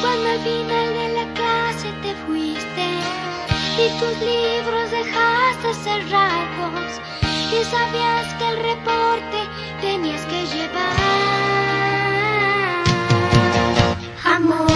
[0.00, 2.86] Cuando al final de la clase te fuiste
[3.76, 7.00] y tus libros dejaste cerrados
[7.52, 9.48] y sabías que el reporte
[9.80, 10.96] tenías que llevar.
[14.24, 14.69] Amor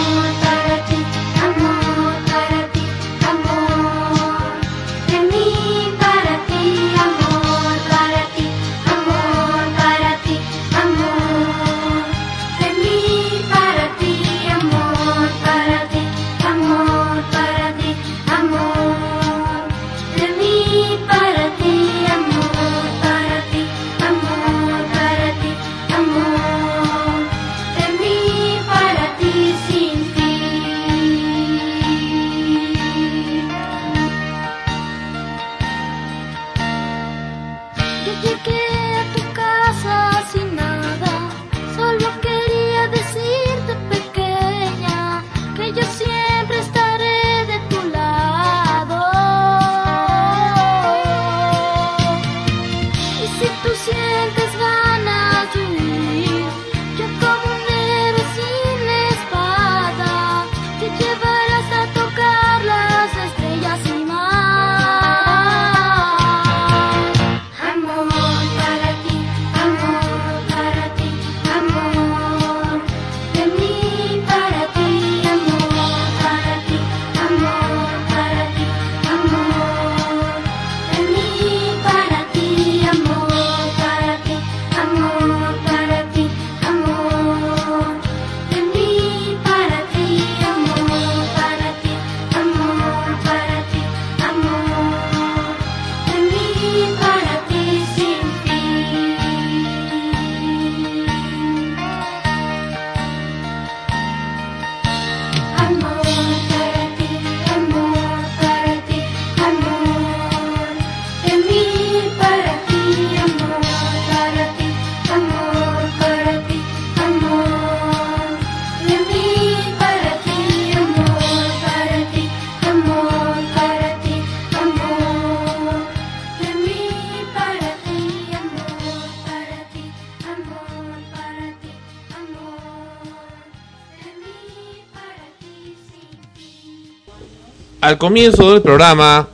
[137.85, 139.27] al comienzo del programa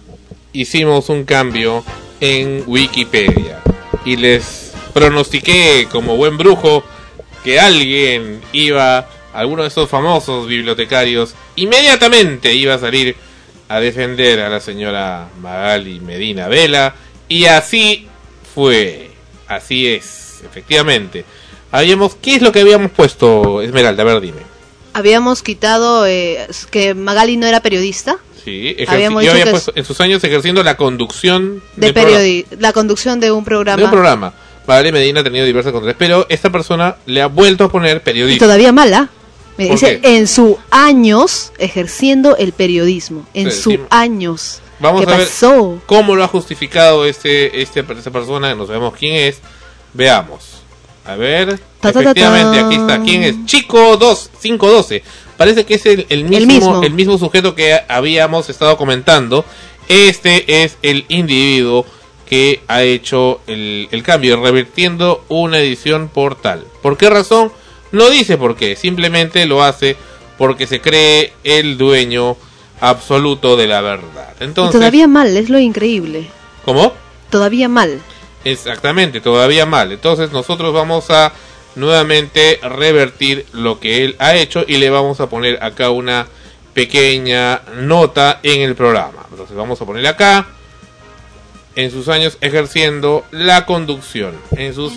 [0.52, 1.86] hicimos un cambio
[2.20, 3.62] en Wikipedia
[4.04, 6.84] y les pronostiqué como buen brujo
[7.46, 13.16] que alguien iba, alguno de esos famosos bibliotecarios, inmediatamente iba a salir
[13.70, 16.94] a defender a la señora Magali Medina Vela
[17.30, 18.10] y así
[18.54, 19.12] fue,
[19.48, 21.24] así es, efectivamente.
[21.72, 24.04] Habíamos, ¿qué es lo que habíamos puesto, Esmeralda?
[24.04, 24.42] A ver, dime.
[24.92, 28.20] Habíamos quitado eh, que Magali no era periodista.
[28.44, 32.74] Sí, Habíamos yo había que puesto en sus años ejerciendo la conducción De periodi la
[32.74, 33.78] conducción de un programa.
[33.78, 34.34] de un programa.
[34.68, 38.00] Magali Medina ha tenido diversas contras, pero esta persona le ha vuelto a poner Y
[38.00, 38.46] periodista.
[38.46, 39.10] todavía mala.
[39.58, 40.18] Me ¿Por dice, qué?
[40.18, 43.28] en sus años ejerciendo el periodismo.
[43.34, 43.80] En Sí, sus sí.
[43.90, 44.62] años.
[44.80, 45.80] Vamos ¿Qué a ver pasó?
[45.86, 49.40] cómo lo ha justificado este, este, esta persona, no sabemos quién es.
[49.94, 50.62] Veamos.
[51.06, 53.02] A ver, Ta, ta, ta, efectivamente, aquí está.
[53.02, 53.36] ¿Quién es?
[53.46, 55.04] Chico 2, 512.
[55.42, 56.84] Parece que es el, el mismo, mismo.
[56.84, 59.44] el mismo sujeto que habíamos estado comentando.
[59.88, 61.84] Este es el individuo
[62.30, 66.68] que ha hecho el, el cambio, revirtiendo una edición por tal.
[66.84, 67.52] ¿Por qué razón?
[67.92, 69.98] No dice por qué, simplemente lo hace
[70.38, 72.38] porque se cree el dueño
[72.80, 74.36] absoluto de la verdad.
[74.40, 76.30] Y Entonces, todavía mal, es lo increíble.
[76.64, 76.94] ¿cómo?
[77.32, 78.00] Todavía mal.
[78.44, 79.92] Exactamente, todavía mal.
[79.92, 81.34] Entonces nosotros vamos a
[81.76, 86.28] nuevamente revertir lo que él ha hecho y le vamos a poner acá una
[86.74, 89.26] pequeña nota en el programa.
[89.32, 90.48] Entonces vamos a poner acá
[91.76, 94.94] en sus años ejerciendo la conducción, en sus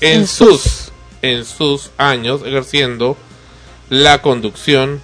[0.00, 3.16] en, En sus en sus años ejerciendo
[3.88, 5.00] la conducción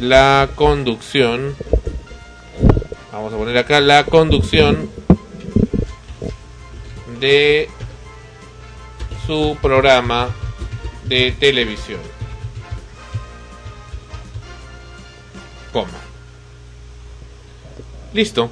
[0.00, 1.56] la conducción
[3.12, 4.88] vamos a poner acá la conducción
[7.20, 7.68] de
[9.26, 10.28] su programa
[11.04, 12.00] de televisión.
[15.72, 15.88] Coma.
[18.12, 18.50] Listo.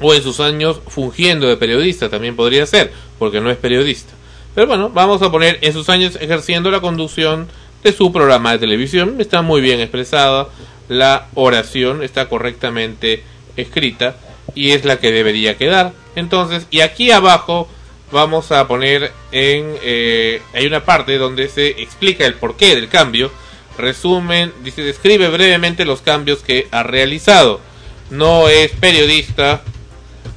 [0.00, 4.12] O en sus años fungiendo de periodista también podría ser, porque no es periodista.
[4.54, 7.48] Pero bueno, vamos a poner en sus años ejerciendo la conducción
[7.82, 9.16] de su programa de televisión.
[9.20, 10.48] Está muy bien expresada.
[10.88, 13.22] La oración está correctamente
[13.56, 14.16] escrita
[14.54, 15.92] y es la que debería quedar.
[16.16, 17.68] Entonces, y aquí abajo
[18.12, 19.76] vamos a poner en...
[19.82, 23.32] eh, hay una parte donde se explica el porqué del cambio.
[23.78, 27.60] Resumen, dice, describe brevemente los cambios que ha realizado.
[28.10, 29.62] No es periodista,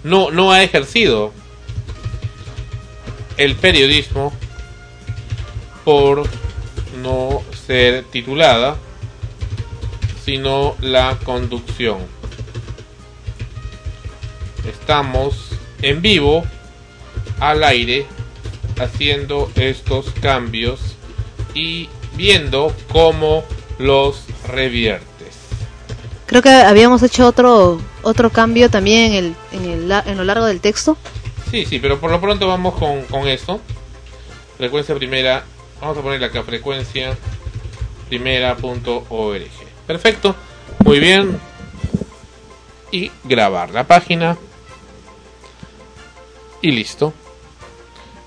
[0.03, 1.33] no, no ha ejercido
[3.37, 4.33] el periodismo
[5.83, 6.23] por
[7.01, 8.77] no ser titulada,
[10.23, 11.97] sino la conducción.
[14.67, 16.45] Estamos en vivo,
[17.39, 18.05] al aire,
[18.79, 20.79] haciendo estos cambios
[21.53, 23.43] y viendo cómo
[23.77, 25.05] los reviertes.
[26.27, 30.23] Creo que habíamos hecho otro otro cambio también en, el, en, el, la- en lo
[30.23, 30.97] largo del texto.
[31.51, 33.59] Sí, sí, pero por lo pronto vamos con, con esto.
[34.57, 35.43] Frecuencia primera,
[35.81, 37.15] vamos a ponerle acá frecuencia
[38.09, 39.41] primera.org.
[39.87, 40.35] Perfecto,
[40.83, 41.39] muy bien.
[42.91, 44.37] Y grabar la página.
[46.61, 47.13] Y listo.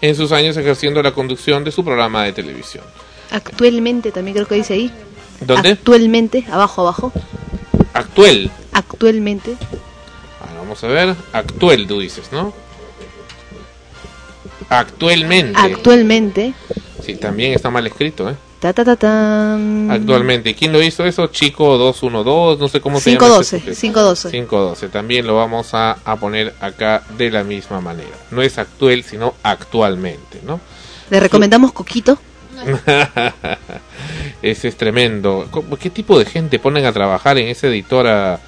[0.00, 2.84] En sus años ejerciendo la conducción de su programa de televisión.
[3.30, 4.92] Actualmente también creo que dice ahí.
[5.40, 5.70] ¿Dónde?
[5.70, 7.12] Actualmente, abajo, abajo.
[7.94, 8.50] Actual.
[8.72, 9.56] Actualmente.
[10.40, 11.14] Ah, vamos a ver.
[11.32, 12.52] Actual, tú dices, ¿no?
[14.68, 15.58] Actualmente.
[15.58, 16.54] Actualmente.
[17.02, 18.36] sí, también está mal escrito, ¿eh?
[18.60, 19.88] Ta, ta, ta, tan.
[19.90, 20.54] Actualmente.
[20.54, 21.28] ¿Quién lo hizo eso?
[21.28, 23.20] Chico 212, no sé cómo se llama.
[23.20, 23.80] 512, este sujeto.
[23.80, 24.30] 512.
[24.32, 24.88] 512.
[24.88, 28.16] También lo vamos a, a poner acá de la misma manera.
[28.32, 30.60] No es actual, sino actualmente, ¿no?
[31.10, 32.18] Le recomendamos Coquito.
[34.42, 35.46] Ese es tremendo.
[35.50, 38.40] ¿Cómo- ¿Qué tipo de gente ponen a trabajar en esa editora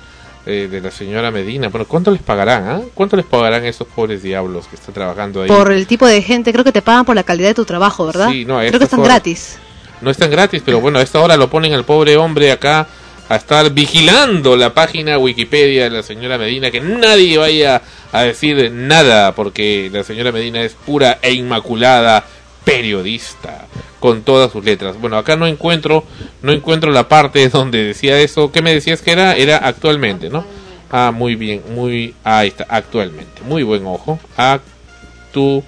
[0.47, 1.69] eh, de la señora Medina?
[1.69, 2.65] Bueno, ¿cuánto les pagarán?
[2.69, 2.81] ah?
[2.95, 5.49] ¿Cuánto les pagarán esos pobres diablos que están trabajando ahí?
[5.49, 8.07] Por el tipo de gente, creo que te pagan por la calidad de tu trabajo,
[8.07, 8.29] ¿verdad?
[8.31, 9.13] Sí, no, creo que están horas.
[9.15, 9.59] gratis.
[10.01, 12.87] No están gratis, pero bueno, a esta hora lo ponen al pobre hombre acá
[13.29, 17.81] a estar vigilando la página Wikipedia de la señora Medina, que nadie vaya
[18.11, 22.25] a decir nada, porque la señora Medina es pura e inmaculada
[22.65, 23.67] periodista,
[24.01, 25.01] con todas sus letras.
[25.01, 26.05] Bueno, acá no encuentro,
[26.43, 28.51] no encuentro la parte donde decía eso.
[28.51, 29.37] ¿Qué me decías que era?
[29.37, 30.45] Era actualmente, ¿no?
[30.91, 33.43] Ah, muy bien, muy, ahí está, actualmente.
[33.43, 34.19] Muy buen ojo.
[34.37, 35.61] Actualmente.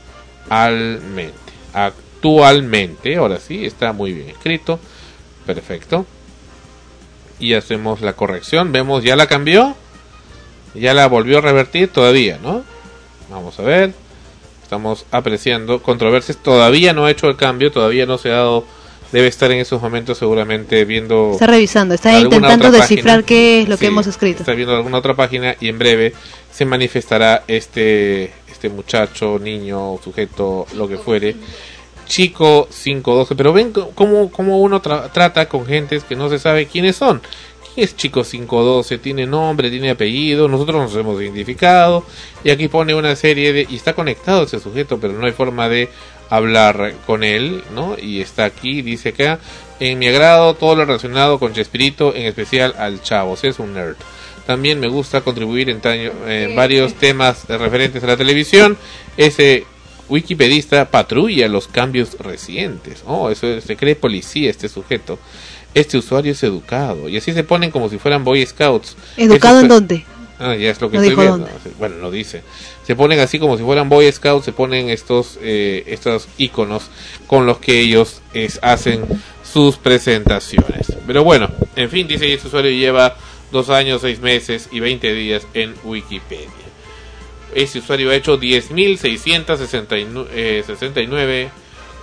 [1.73, 2.02] Actualmente,
[3.17, 4.79] ahora sí, está muy bien escrito.
[5.47, 6.07] Perfecto.
[7.39, 8.73] Y hacemos la corrección.
[8.73, 9.75] Vemos, ya la cambió.
[10.75, 12.63] Ya la volvió a revertir todavía, ¿no?
[13.31, 13.93] Vamos a ver.
[14.63, 16.39] Estamos apreciando controversias.
[16.39, 18.65] Todavía no ha hecho el cambio, todavía no se ha dado
[19.13, 23.27] debe estar en esos momentos seguramente viendo Está revisando, está intentando descifrar página.
[23.27, 24.41] qué es lo que hemos escrito.
[24.41, 26.15] Está viendo alguna otra página y en breve
[26.51, 31.35] se manifestará este este muchacho, niño, sujeto, lo que fuere.
[32.13, 36.67] Chico 512, pero ven cómo, cómo uno tra- trata con gentes que no se sabe
[36.67, 37.23] quiénes son.
[37.75, 38.99] ¿Quién es Chico 512?
[38.99, 42.05] Tiene nombre, tiene apellido, nosotros nos hemos identificado
[42.45, 43.67] y aquí pone una serie de...
[43.67, 45.89] y está conectado ese sujeto, pero no hay forma de
[46.29, 47.97] hablar con él, ¿no?
[47.99, 49.39] Y está aquí, dice acá,
[49.81, 53.97] en mi agrado todo lo relacionado con Chespirito, en especial al Chavo, es un nerd.
[54.47, 58.77] También me gusta contribuir en, taño- en varios temas referentes a la televisión.
[59.17, 59.65] Ese
[60.13, 63.03] wikipedista patrulla los cambios recientes.
[63.07, 65.19] Oh, eso es- se cree policía este sujeto.
[65.75, 67.09] Este usuario es educado.
[67.09, 68.97] Y así se ponen como si fueran Boy Scouts.
[69.17, 70.05] ¿Educado en dónde?
[70.39, 71.49] Ah, ya es lo que No estoy viendo.
[71.79, 72.43] Bueno, lo dice.
[72.87, 76.83] Se ponen así como si fueran Boy Scouts, se ponen estos eh, estos iconos
[77.27, 79.03] con los que ellos es- hacen
[79.51, 80.93] sus presentaciones.
[81.07, 83.17] Pero bueno, en fin, dice este usuario lleva
[83.53, 86.49] dos años, seis meses y 20 días en Wikipedia.
[87.55, 91.51] Este usuario ha hecho 10.669 eh, 69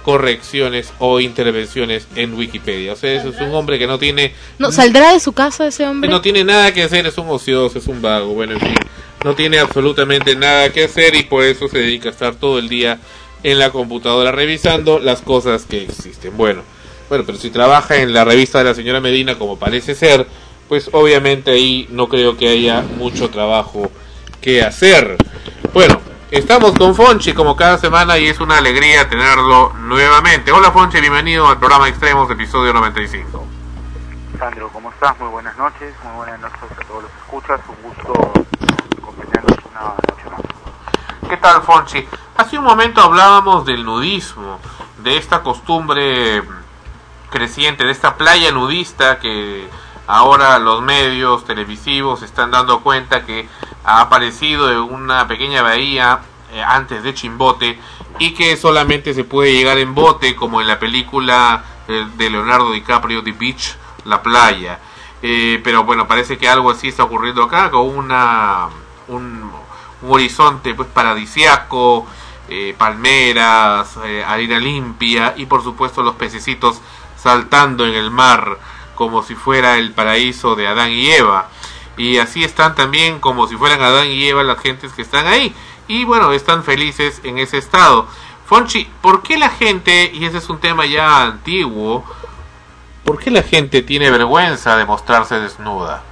[0.03, 2.94] correcciones o intervenciones en Wikipedia.
[2.94, 5.86] O sea, eso es un hombre que no tiene No, ¿Saldrá de su casa ese
[5.88, 6.10] hombre?
[6.10, 8.76] no tiene nada que hacer, es un ocioso, es un vago, bueno, en fin,
[9.24, 12.69] no tiene absolutamente nada que hacer y por eso se dedica a estar todo el
[12.69, 13.00] día
[13.44, 16.36] en la computadora revisando las cosas que existen.
[16.36, 16.64] Bueno,
[17.10, 20.26] bueno, pero si trabaja en la revista de la señora Medina como parece ser,
[20.68, 23.92] pues obviamente ahí no creo que haya mucho trabajo
[24.42, 25.18] que hacer.
[25.74, 26.00] Bueno,
[26.32, 30.51] estamos con Fonchi como cada semana y es una alegría tenerlo nuevamente.
[30.51, 33.45] Hola Fonchi, bienvenido al programa Extremos, episodio 95.
[34.38, 35.19] Sandro, ¿cómo estás?
[35.19, 38.32] Muy buenas noches, muy buenas noches a todos los escuchas, un gusto
[38.98, 41.30] acompañarnos una noche más.
[41.30, 42.08] ¿Qué tal, Fonchi?
[42.38, 44.59] Hace un momento hablábamos del nudismo,
[45.03, 46.42] de esta costumbre
[47.30, 49.68] creciente, de esta playa nudista que
[50.10, 53.48] ahora los medios televisivos están dando cuenta que
[53.84, 56.22] ha aparecido en una pequeña bahía
[56.52, 57.80] eh, antes de Chimbote
[58.18, 62.72] y que solamente se puede llegar en bote como en la película eh, de Leonardo
[62.72, 64.80] DiCaprio The Beach, la playa.
[65.22, 68.68] Eh, pero bueno, parece que algo así está ocurriendo acá con una
[69.10, 69.52] un,
[70.08, 72.08] horizonte pues paradisiaco,
[72.80, 76.82] palmeras, arena limpia y por supuesto los pececitos
[77.16, 78.58] saltando en el mar
[79.00, 81.48] como si fuera el paraíso de Adán y Eva.
[81.95, 85.56] Y así están también como si fueran Adán y Eva las gentes que están ahí.
[85.88, 88.08] Y bueno, están felices en ese estado.
[88.45, 92.03] Fonchi, ¿por qué la gente, y ese es un tema ya antiguo,
[93.06, 96.03] ¿por qué la gente tiene vergüenza de mostrarse desnuda?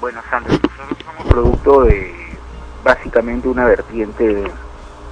[0.00, 2.34] Bueno, Sandro, nosotros somos producto de
[2.82, 4.50] básicamente una vertiente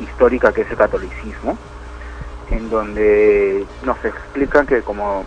[0.01, 1.59] histórica que es el catolicismo,
[2.51, 5.27] en donde nos explican que como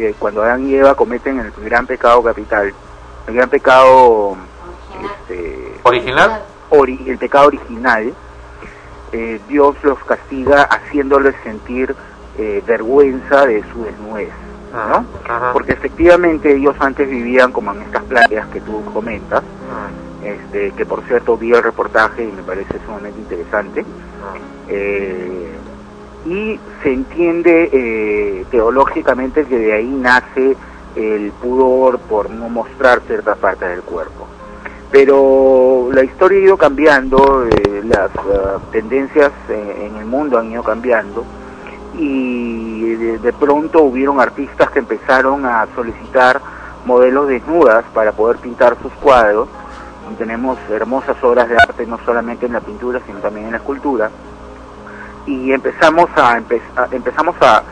[0.00, 2.72] que cuando Adán y Eva cometen el gran pecado capital,
[3.26, 4.34] el gran pecado
[5.28, 6.42] este, ¿Original?
[6.70, 8.14] ori- el pecado original,
[9.12, 11.94] eh, Dios los castiga haciéndoles sentir
[12.38, 14.30] eh, vergüenza de su desnudez,
[14.72, 15.04] ¿no?
[15.52, 19.42] Porque efectivamente ellos antes vivían como en estas playas que tú comentas,
[20.24, 23.84] este, que por cierto vi el reportaje y me parece sumamente interesante.
[24.68, 25.56] Eh,
[26.26, 30.56] y se entiende eh, teológicamente que de ahí nace
[30.96, 34.26] el pudor por no mostrar ciertas partes del cuerpo.
[34.90, 40.50] Pero la historia ha ido cambiando, eh, las ah, tendencias eh, en el mundo han
[40.50, 41.24] ido cambiando
[41.96, 46.40] y de, de pronto hubieron artistas que empezaron a solicitar
[46.84, 49.48] modelos desnudas para poder pintar sus cuadros.
[50.18, 54.10] Tenemos hermosas obras de arte no solamente en la pintura sino también en la escultura
[55.26, 57.62] y empezamos a, empe- a- empezamos a,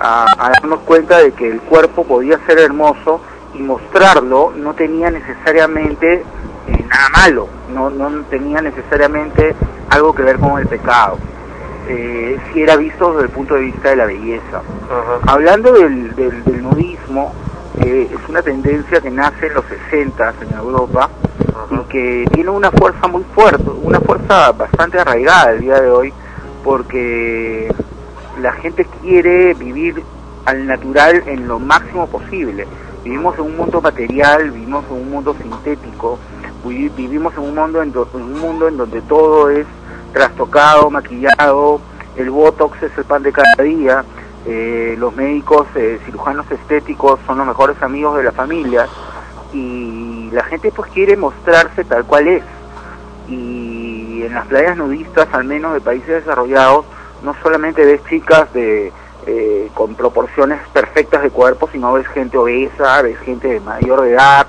[0.00, 3.20] a- a darnos cuenta de que el cuerpo podía ser hermoso
[3.54, 6.22] y mostrarlo no tenía necesariamente
[6.68, 9.54] eh, nada malo, no, no tenía necesariamente
[9.90, 11.16] algo que ver con el pecado,
[11.88, 14.60] eh, si era visto desde el punto de vista de la belleza.
[15.26, 17.32] Hablando del, del, del nudismo,
[17.80, 21.08] eh, es una tendencia que nace en los 60 en Europa
[21.70, 26.12] y que tiene una fuerza muy fuerte, una fuerza bastante arraigada el día de hoy,
[26.64, 27.72] porque
[28.40, 30.02] la gente quiere vivir
[30.44, 32.66] al natural en lo máximo posible.
[33.04, 36.18] Vivimos en un mundo material, vivimos en un mundo sintético,
[36.64, 39.66] vi- vivimos en un mundo en, en un mundo en donde todo es
[40.12, 41.80] trastocado, maquillado,
[42.16, 44.04] el botox es el pan de cada día,
[44.46, 48.86] eh, los médicos, eh, cirujanos estéticos son los mejores amigos de la familia
[49.52, 52.42] y la gente pues quiere mostrarse tal cual es
[53.28, 53.77] y
[54.24, 56.84] en las playas nudistas, al menos de países desarrollados,
[57.22, 58.92] no solamente ves chicas de
[59.26, 64.46] eh, con proporciones perfectas de cuerpo, sino ves gente obesa, ves gente de mayor edad,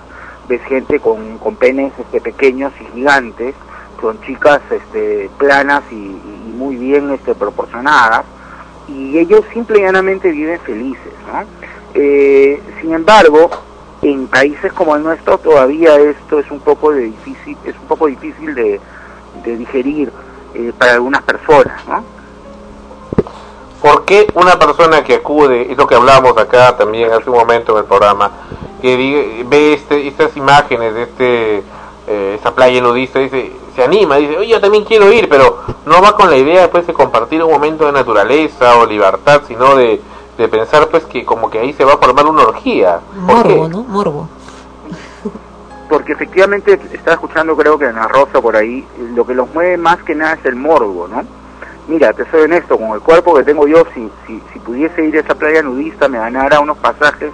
[0.48, 3.56] ves gente con, con penes este, pequeños y gigantes,
[4.00, 8.24] con chicas este, planas y, y muy bien este, proporcionadas,
[8.88, 11.44] y ellos simple y llanamente viven felices, ¿no?
[11.94, 13.50] Eh, sin embargo,
[14.02, 18.08] en países como el nuestro todavía esto es un poco de difícil, es un poco
[18.08, 18.80] difícil de,
[19.43, 20.11] de digerir
[20.53, 22.03] eh, para algunas personas, ¿no?
[23.82, 27.72] ¿Por qué una persona que acude, es lo que hablábamos acá también hace un momento
[27.74, 28.32] en el programa,
[28.82, 31.64] que diga- ve este, estas imágenes de este
[32.08, 36.01] eh, esta playa nudista, dice, se anima, dice, oye, yo también quiero ir, pero no
[36.01, 40.01] va con la idea pues de compartir un momento de naturaleza o libertad, sino de,
[40.38, 43.00] de pensar pues que como que ahí se va a formar una orgía.
[43.27, 43.56] ¿Por qué?
[43.56, 43.84] Morbo, ¿no?
[43.84, 44.27] Morbo.
[45.90, 48.85] Porque efectivamente estaba escuchando creo que en la Rosa por ahí,
[49.16, 51.24] lo que los mueve más que nada es el morbo, ¿no?
[51.88, 55.18] Mira, te soy honesto, con el cuerpo que tengo yo, si, si, si pudiese ir
[55.18, 57.32] a esa playa nudista, me ganara unos pasajes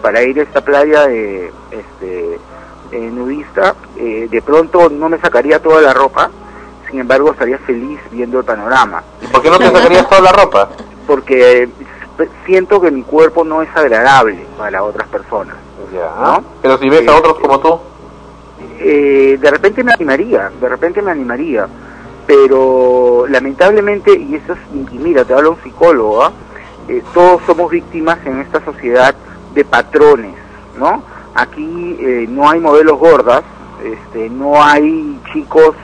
[0.00, 2.38] para ir a esta playa de, este,
[2.92, 6.30] eh, nudista, eh, de pronto no me sacaría toda la ropa,
[6.88, 9.02] sin embargo estaría feliz viendo el panorama.
[9.20, 10.68] ¿Y por qué no te sacarías toda la ropa?
[11.04, 15.56] Porque eh, siento que mi cuerpo no es agradable para otras personas.
[15.92, 16.12] Ya.
[16.20, 16.44] ¿no?
[16.62, 17.80] Pero si ves a otros como tú,
[18.78, 21.66] eh, de repente me animaría, de repente me animaría,
[22.26, 24.58] pero lamentablemente, y eso es,
[24.92, 26.32] y mira, te habla un psicólogo, ¿ah?
[26.88, 29.14] Eh, todos somos víctimas en esta sociedad
[29.54, 30.34] de patrones,
[30.78, 31.02] ¿no?
[31.34, 33.42] Aquí eh, no hay modelos gordas,
[33.84, 35.74] este, no hay chicos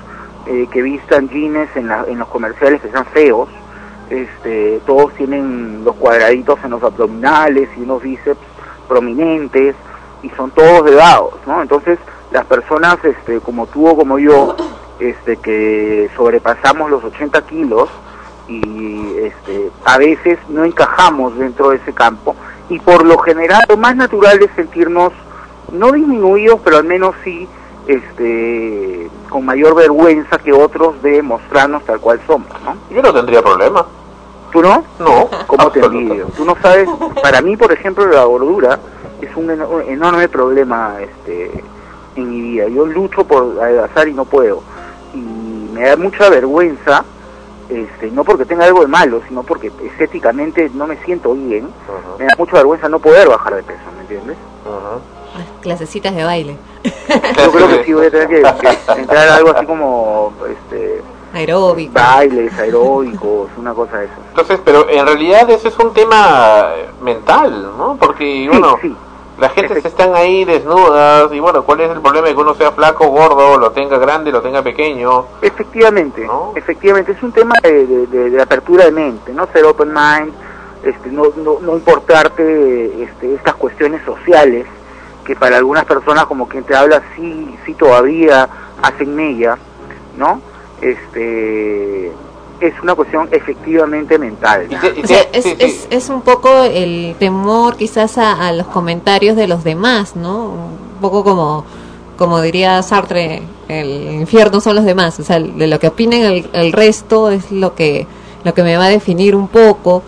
[0.47, 3.49] eh, que vistan jeans en, en los comerciales que sean feos,
[4.11, 8.41] este, todos tienen los cuadraditos en los abdominales y unos bíceps
[8.89, 9.75] prominentes
[10.23, 11.63] y son todos delgados, ¿no?
[11.63, 11.99] Entonces
[12.33, 14.57] las personas este, como tú o como yo,
[14.99, 17.89] este, que sobrepasamos los 80 kilos
[18.49, 22.35] y este, a veces no encajamos dentro de ese campo
[22.69, 25.13] y por lo general lo más natural es sentirnos
[25.73, 27.49] no disminuidos, pero al menos sí
[27.87, 32.77] este, con mayor vergüenza que otros de mostrarnos tal cual somos, ¿no?
[32.95, 33.85] yo no tendría problema.
[34.53, 34.85] ¿Tú no?
[34.99, 35.29] No.
[35.47, 36.27] ¿Cómo te envidio?
[36.37, 36.87] Tú no sabes,
[37.23, 38.79] para mí, por ejemplo, la gordura
[39.23, 41.65] es un eno- enorme problema este,
[42.17, 42.69] en mi vida.
[42.69, 44.63] Yo lucho por adelgazar y no puedo.
[45.15, 45.19] Y
[45.73, 47.05] me da mucha vergüenza,
[47.69, 51.69] este, no porque tenga algo de malo, sino porque estéticamente no me siento bien.
[52.19, 54.37] Me da mucha vergüenza no poder bajar de peso, ¿me entiendes?
[55.37, 56.57] Las clasecitas de baile.
[56.85, 58.43] Yo creo que sí voy a tener que,
[58.95, 61.01] que entrar a algo así como este,
[61.33, 61.93] Aeróbico.
[61.95, 64.15] bailes aeróbicos, una cosa de eso.
[64.29, 66.69] Entonces, pero en realidad ese es un tema
[67.01, 67.97] mental, ¿no?
[67.97, 69.12] Porque, bueno, la
[69.49, 72.73] gente se están ahí desnudas y, bueno, ¿cuál es el problema de que uno sea
[72.73, 75.27] flaco, gordo, lo tenga grande, lo tenga pequeño?
[75.41, 79.93] Efectivamente, efectivamente, es un tema de, de- de- de apertura de mente, no ser open
[79.93, 80.33] mind,
[80.85, 84.67] este, no, no, no importarte este, estas cuestiones sociales
[85.25, 88.49] que para algunas personas como quien te habla sí, sí todavía
[88.83, 89.57] hacen mella,
[90.17, 90.41] ¿no?
[90.81, 92.13] Este,
[92.69, 94.69] es una cuestión efectivamente mental.
[95.03, 99.49] O sea, es, es, es un poco el temor quizás a, a los comentarios de
[99.49, 100.45] los demás, ¿no?
[100.47, 101.65] Un poco como,
[102.17, 106.51] como diría Sartre, el infierno son los demás, o sea, de lo que opinen el,
[106.53, 108.07] el resto es lo que,
[108.45, 110.03] lo que me va a definir un poco.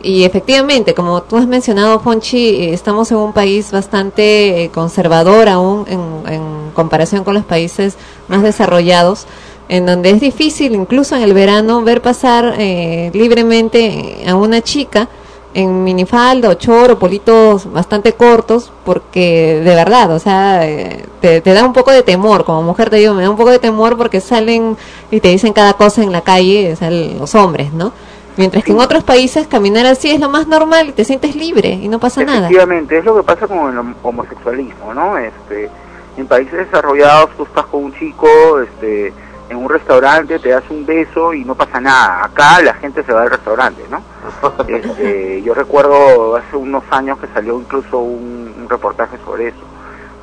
[0.00, 5.48] Y efectivamente, como tú has mencionado, Fonchi, eh, estamos en un país bastante eh, conservador
[5.48, 7.96] aún en, en comparación con los países
[8.28, 9.26] más desarrollados,
[9.68, 15.08] en donde es difícil, incluso en el verano, ver pasar eh, libremente a una chica
[15.54, 21.40] en minifalda o chor o politos bastante cortos, porque de verdad, o sea, eh, te,
[21.40, 23.96] da un poco de temor, como mujer te digo, me da un poco de temor
[23.96, 24.76] porque salen
[25.10, 27.92] y te dicen cada cosa en la calle, sea, los hombres, ¿no?
[28.36, 31.70] Mientras que en otros países caminar así es lo más normal y te sientes libre
[31.70, 32.46] y no pasa nada.
[32.46, 35.18] Efectivamente, es lo que pasa con el hom- homosexualismo, ¿no?
[35.18, 35.68] Este,
[36.16, 38.28] en países desarrollados tú estás con un chico,
[38.60, 39.12] este,
[39.48, 42.24] en un restaurante, te das un beso y no pasa nada.
[42.24, 44.02] Acá la gente se va al restaurante, ¿no?
[44.68, 49.64] Este, yo recuerdo hace unos años que salió incluso un, un reportaje sobre eso.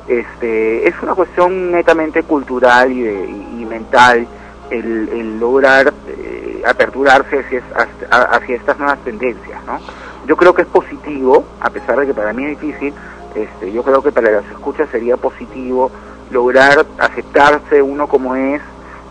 [0.08, 3.24] Este, es una cuestión netamente cultural y, de-
[3.60, 4.26] y- mental
[4.70, 9.80] el, el lograr eh, aperturarse hacia, hacia- hacia estas nuevas tendencias, ¿no?
[10.26, 12.94] Yo creo que es positivo, a pesar de que para mí es difícil,
[13.34, 15.90] este, yo creo que para las escuchas sería positivo
[16.30, 18.60] lograr aceptarse uno como es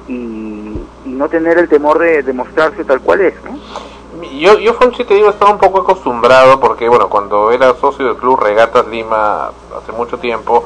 [0.07, 3.57] y, y no tener el temor de, de mostrarse tal cual es, ¿no?
[4.39, 8.15] Yo, yo Fonchi, te digo, estaba un poco acostumbrado porque, bueno, cuando era socio del
[8.15, 10.63] Club Regatas Lima hace mucho tiempo,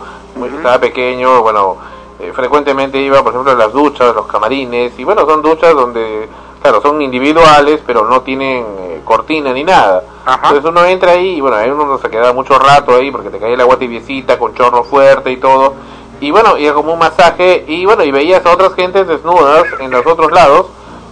[0.56, 1.77] estaba pequeño, bueno,
[2.19, 6.30] eh, frecuentemente iba, por ejemplo, a las duchas, los camarines, y bueno, son duchas donde,
[6.61, 10.03] claro, son individuales, pero no tienen eh, cortina ni nada.
[10.26, 13.40] Entonces uno entra ahí y bueno, ahí uno se queda mucho rato ahí porque te
[13.40, 15.74] cae el agua tibiecita con chorro fuerte y todo.
[16.22, 19.65] Y bueno, y era como un masaje y bueno, y veías a otras gentes desnudas
[19.80, 20.67] en los otros lados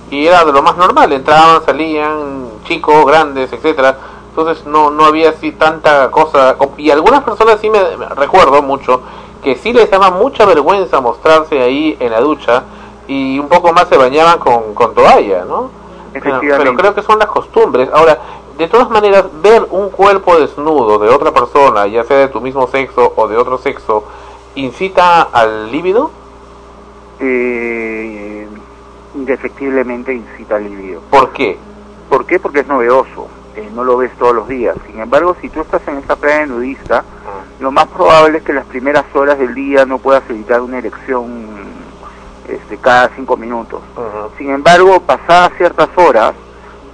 [0.10, 3.98] y era de lo más normal, entraban, salían, chicos, grandes, etcétera.
[4.30, 7.80] Entonces no no había así tanta cosa y algunas personas sí me,
[8.16, 9.02] recuerdo mucho
[9.44, 12.64] que sí les daba mucha vergüenza mostrarse ahí en la ducha
[13.08, 15.72] y un poco más se bañaban con, con toalla, ¿no?
[16.14, 17.90] Pero creo que son las costumbres.
[17.94, 18.20] Ahora,
[18.58, 22.68] de todas maneras, ver un cuerpo desnudo de otra persona, ya sea de tu mismo
[22.68, 24.04] sexo o de otro sexo,
[24.58, 26.12] incita al líbido.
[27.20, 28.48] Eh,
[29.16, 31.02] indefectiblemente incita al libido.
[31.10, 31.58] ¿Por qué?
[32.10, 32.40] ¿Por qué?
[32.40, 34.78] Porque es novedoso, eh, no lo ves todos los días.
[34.86, 37.04] Sin embargo, si tú estás en esta playa nudista,
[37.60, 41.48] lo más probable es que las primeras horas del día no puedas evitar una erección
[42.48, 43.82] este, cada cinco minutos.
[44.38, 46.34] Sin embargo, pasadas ciertas horas,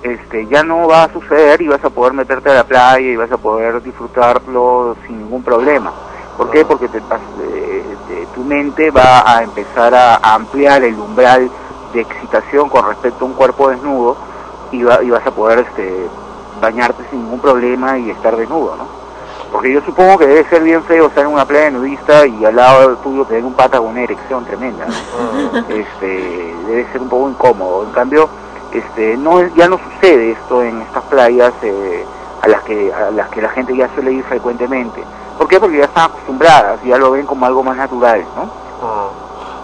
[0.01, 3.15] este, ya no va a suceder y vas a poder meterte a la playa y
[3.15, 5.93] vas a poder disfrutarlo sin ningún problema.
[6.37, 6.65] ¿Por qué?
[6.65, 11.49] Porque te eh, te- tu mente va a empezar a, a ampliar el umbral
[11.93, 14.17] de excitación con respecto a un cuerpo desnudo
[14.71, 16.07] y, va- y vas a poder este,
[16.59, 18.87] bañarte sin ningún problema y estar desnudo, ¿no?
[19.51, 22.55] Porque yo supongo que debe ser bien feo estar en una playa nudista y al
[22.55, 24.87] lado tuyo tener un pata con una erección tremenda.
[24.87, 25.59] ¿no?
[25.69, 27.83] este, debe ser un poco incómodo.
[27.83, 28.27] En cambio,
[28.71, 32.03] este, no ya no sucede esto en estas playas eh,
[32.41, 35.03] a las que a las que la gente ya suele ir frecuentemente.
[35.37, 35.59] ¿Por qué?
[35.59, 38.63] Porque ya están acostumbradas, ya lo ven como algo más natural, ¿no?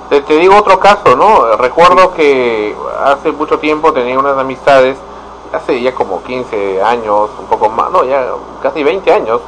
[0.10, 1.56] Te, te digo otro caso, ¿no?
[1.58, 4.98] Recuerdo que hace mucho tiempo tenía unas amistades,
[5.54, 8.26] hace ya como 15 años, un poco más, no, ya
[8.62, 9.42] casi 20 años.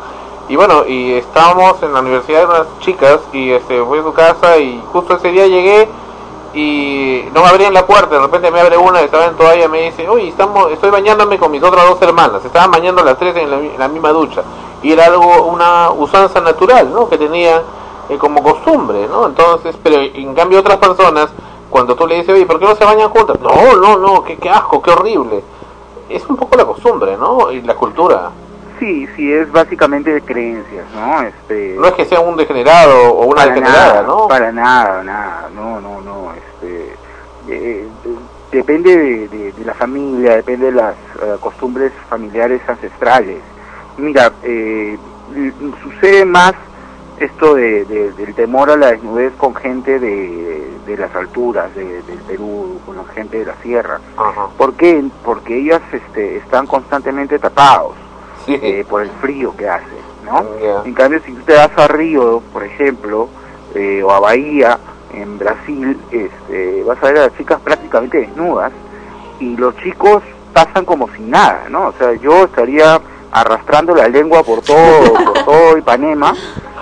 [0.50, 4.14] Y bueno, y estábamos en la universidad de unas chicas y este, fui a su
[4.14, 5.88] casa y justo ese día llegué
[6.54, 9.84] y no me abrían la puerta, de repente me abre una, estaba en toalla, me
[9.84, 13.80] dice, uy, estamos, estoy bañándome con mis otras dos hermanas, estaban bañando las tres en
[13.80, 14.44] la misma ducha,
[14.82, 17.08] y era algo, una usanza natural, ¿no?
[17.10, 17.62] Que tenía
[18.10, 19.28] eh, como costumbre, ¿no?
[19.28, 21.30] Entonces, pero en cambio otras personas,
[21.70, 23.40] cuando tú le dices, oye, ¿por qué no se bañan juntas?
[23.42, 25.44] No, no, no, qué, qué asco, qué horrible.
[26.10, 27.52] Es un poco la costumbre, ¿no?
[27.52, 28.32] Y la cultura.
[28.80, 31.22] Sí, sí, es básicamente de creencias, ¿no?
[31.22, 34.28] Este, No es que sea un degenerado o una para degenerada, nada, ¿no?
[34.28, 36.96] Para nada, nada, no, no, no, este,
[37.48, 43.38] eh, de- depende de, de- de la familia, depende de las eh, costumbres familiares ancestrales.
[44.02, 44.98] Mira, eh,
[45.84, 46.54] sucede más
[47.20, 52.02] esto de, de- del temor a la desnudez con gente de, de las alturas de-
[52.02, 54.00] del Perú, con la gente de la sierra.
[54.58, 55.04] ¿Por qué?
[55.24, 57.94] Porque ellas este, están constantemente tapados
[58.48, 59.86] eh, por el frío que hace,
[60.26, 60.44] ¿no?
[60.84, 63.30] En cambio, si tú te vas a Río, por ejemplo,
[63.76, 64.80] eh, o a Bahía,
[65.14, 68.72] en Brasil, este, vas a ver a las chicas prácticamente desnudas
[69.40, 70.24] y los chicos
[70.54, 71.88] pasan como si nada, ¿no?
[71.88, 73.00] O sea, yo estaría
[73.32, 76.34] arrastrando la lengua por todo, por todo Ipanema,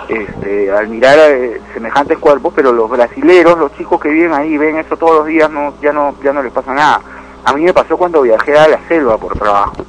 [0.08, 4.78] este, al mirar eh, semejantes cuerpos, pero los brasileros, los chicos que viven ahí, ven
[4.78, 7.02] eso todos los días, no, ya no, ya no les pasa nada.
[7.46, 9.86] A mí me pasó cuando viajé a la selva por trabajo.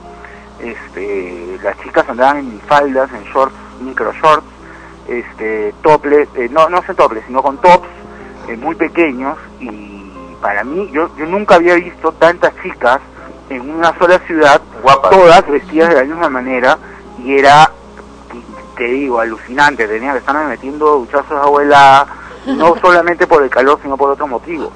[0.61, 4.47] Este, las chicas andaban en minifaldas, en shorts, micro shorts,
[5.09, 7.89] este, topless, eh, no, no son topless, sino con tops
[8.49, 9.69] eh, muy pequeños y
[10.41, 13.01] para mí, yo, yo nunca había visto tantas chicas
[13.51, 14.61] en una sola ciudad,
[15.11, 16.79] todas vestidas de la misma manera
[17.23, 17.71] y era,
[18.77, 22.07] te digo, alucinante, tenía que estarme metiendo duchazos de agua helada,
[22.47, 24.73] no solamente por el calor, sino por otros motivos.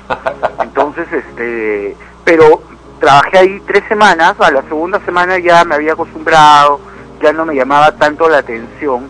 [0.61, 2.63] Entonces, este, pero
[2.99, 6.81] trabajé ahí tres semanas, a la segunda semana ya me había acostumbrado,
[7.23, 9.07] ya no me llamaba tanto la atención,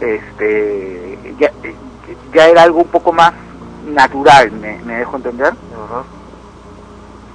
[0.00, 1.50] este, ya,
[2.32, 3.32] ya era algo un poco más
[3.84, 5.54] natural, me, me dejo entender.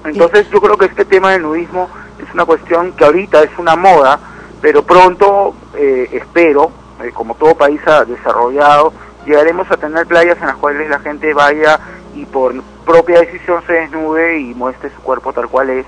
[0.05, 1.89] Entonces yo creo que este tema del nudismo
[2.21, 4.19] es una cuestión que ahorita es una moda,
[4.61, 8.93] pero pronto eh, espero, eh, como todo país ha desarrollado,
[9.25, 11.79] llegaremos a tener playas en las cuales la gente vaya
[12.15, 12.53] y por
[12.85, 15.85] propia decisión se desnude y muestre su cuerpo tal cual es.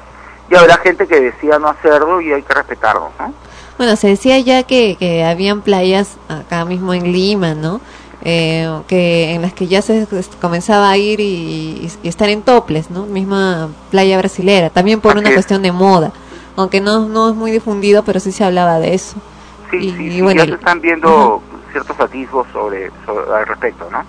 [0.50, 3.34] Y habrá gente que decida no hacerlo y hay que respetarlo, ¿no?
[3.78, 7.82] Bueno, se decía ya que, que habían playas acá mismo en Lima, ¿no?
[8.28, 10.08] Eh, que en las que ya se
[10.42, 13.06] comenzaba a ir y, y estar en toples, ¿no?
[13.06, 16.12] Misma playa brasilera, también por una cuestión de moda,
[16.56, 19.16] aunque no, no es muy difundido, pero sí se hablaba de eso.
[19.70, 21.40] Sí, y, sí, y sí, bueno, ya se están viendo
[21.72, 24.04] ciertos atisbos sobre, sobre- al respecto, ¿no?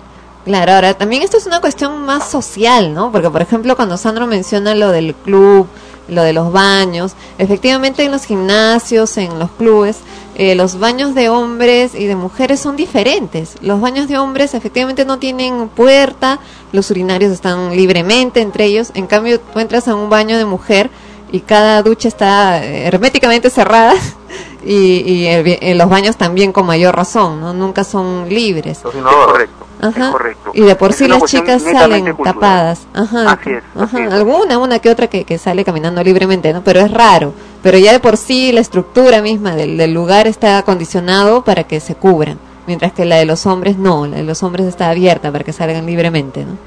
[0.45, 3.11] Claro, ahora también esto es una cuestión más social, ¿no?
[3.11, 5.67] Porque, por ejemplo, cuando Sandro menciona lo del club,
[6.07, 9.99] lo de los baños, efectivamente en los gimnasios, en los clubes,
[10.35, 13.55] eh, los baños de hombres y de mujeres son diferentes.
[13.61, 16.39] Los baños de hombres efectivamente no tienen puerta,
[16.71, 20.89] los urinarios están libremente entre ellos, en cambio tú entras a un baño de mujer
[21.31, 23.93] y cada ducha está eh, herméticamente cerrada
[24.65, 27.53] y, los baños también con mayor razón, ¿no?
[27.53, 28.79] Nunca son libres.
[28.79, 29.66] Es correcto.
[29.81, 30.05] Ajá.
[30.07, 30.51] Es correcto.
[30.53, 32.33] Y de por sí las chicas salen cultural.
[32.33, 32.87] tapadas.
[32.93, 33.31] Ajá.
[33.31, 33.97] Así es, Ajá.
[34.15, 36.63] Alguna, una que otra que, que sale caminando libremente, ¿no?
[36.63, 37.33] Pero es raro.
[37.63, 41.79] Pero ya de por sí la estructura misma del, del lugar está acondicionado para que
[41.79, 42.39] se cubran.
[42.65, 45.53] Mientras que la de los hombres no, la de los hombres está abierta para que
[45.53, 46.57] salgan libremente, ¿no?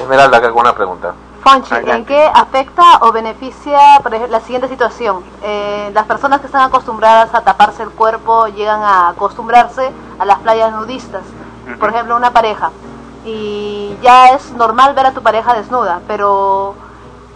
[0.00, 1.14] Esmeralda, acá con una pregunta.
[1.42, 5.22] Fonchi, ¿en qué afecta o beneficia por ejemplo, la siguiente situación?
[5.44, 10.38] Eh, las personas que están acostumbradas a taparse el cuerpo llegan a acostumbrarse a las
[10.40, 11.22] playas nudistas.
[11.78, 12.70] Por ejemplo, una pareja.
[13.24, 16.74] Y ya es normal ver a tu pareja desnuda, pero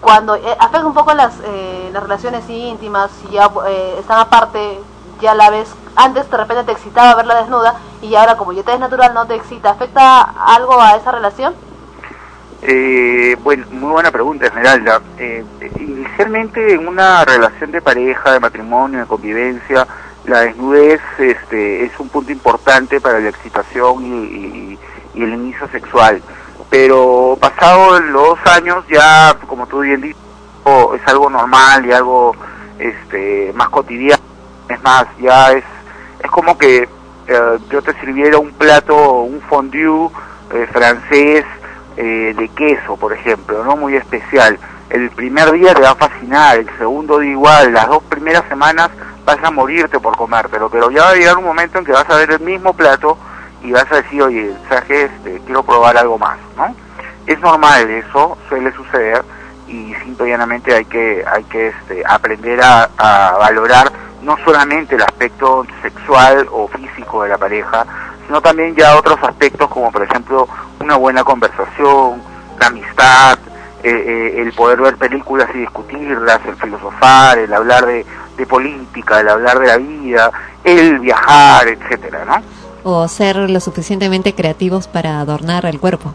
[0.00, 4.78] cuando eh, afecta un poco las, eh, las relaciones íntimas, si ya eh, están aparte,
[5.20, 8.72] ya la ves, antes de repente te excitaba verla desnuda y ahora como ya te
[8.72, 11.54] es natural no te excita, ¿afecta algo a esa relación?
[12.62, 15.00] Eh, bueno, muy buena pregunta, Esmeralda.
[15.18, 15.44] Eh,
[15.78, 19.86] inicialmente en una relación de pareja, de matrimonio, de convivencia,
[20.24, 24.78] la desnudez este, es un punto importante para la excitación y, y-
[25.14, 26.22] y el inicio sexual.
[26.68, 30.16] Pero pasados los años ya, como tú bien dices,
[30.94, 32.36] es algo normal y algo
[32.78, 34.22] este, más cotidiano.
[34.68, 35.64] Es más, ya es,
[36.22, 36.88] es como que
[37.26, 40.10] eh, yo te sirviera un plato, un fondue
[40.52, 41.44] eh, francés
[41.96, 44.58] eh, de queso, por ejemplo, no muy especial.
[44.90, 48.90] El primer día te va a fascinar, el segundo día igual, las dos primeras semanas
[49.24, 52.10] vas a morirte por comértelo, pero ya va a llegar un momento en que vas
[52.10, 53.16] a ver el mismo plato
[53.62, 55.04] y vas a decir, oye, ¿sabes qué?
[55.04, 56.74] Este, quiero probar algo más, ¿no?
[57.24, 59.24] Es normal eso, suele suceder
[59.68, 64.96] y simple y llanamente hay que, hay que este, aprender a, a valorar no solamente
[64.96, 67.86] el aspecto sexual o físico de la pareja,
[68.26, 70.48] sino también ya otros aspectos como por ejemplo
[70.80, 72.20] una buena conversación,
[72.58, 73.38] la amistad,
[73.82, 78.04] eh, eh, el poder ver películas y discutirlas, el filosofar, el hablar de,
[78.36, 80.30] de política, el hablar de la vida,
[80.64, 82.59] el viajar, etcétera, ¿no?
[82.82, 86.14] O ser lo suficientemente creativos para adornar el cuerpo.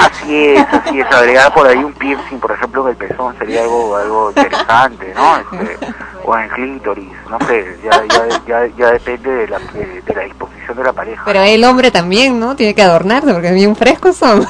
[0.00, 3.62] Así es, así es, agregar por ahí un piercing, por ejemplo, en el pezón sería
[3.62, 5.36] algo algo interesante, ¿no?
[5.38, 5.78] Este,
[6.24, 10.14] o en el clítoris, no sé, ya, ya, ya, ya depende de la, de, de
[10.14, 11.22] la disposición de la pareja.
[11.24, 12.54] Pero el hombre también, ¿no?
[12.56, 14.46] Tiene que adornarse porque bien frescos son.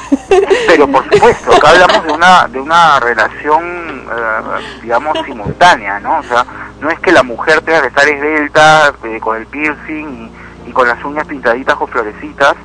[0.67, 6.19] Pero por supuesto, acá hablamos de una, de una relación, eh, digamos, simultánea, ¿no?
[6.19, 6.45] O sea,
[6.79, 10.71] no es que la mujer tenga que estar esbelta, eh, con el piercing y, y
[10.71, 12.55] con las uñas pintaditas con florecitas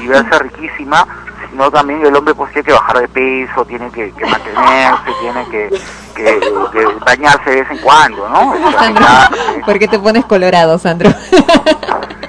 [0.00, 1.06] y verse riquísima,
[1.50, 5.48] sino también el hombre pues tiene que bajar de peso, tiene que, que mantenerse, tiene
[5.48, 5.80] que,
[6.14, 6.40] que,
[6.72, 8.54] que bañarse de vez en cuando, ¿no?
[8.72, 9.06] Sandro,
[9.66, 11.10] ¿por qué te pones colorado, Sandro?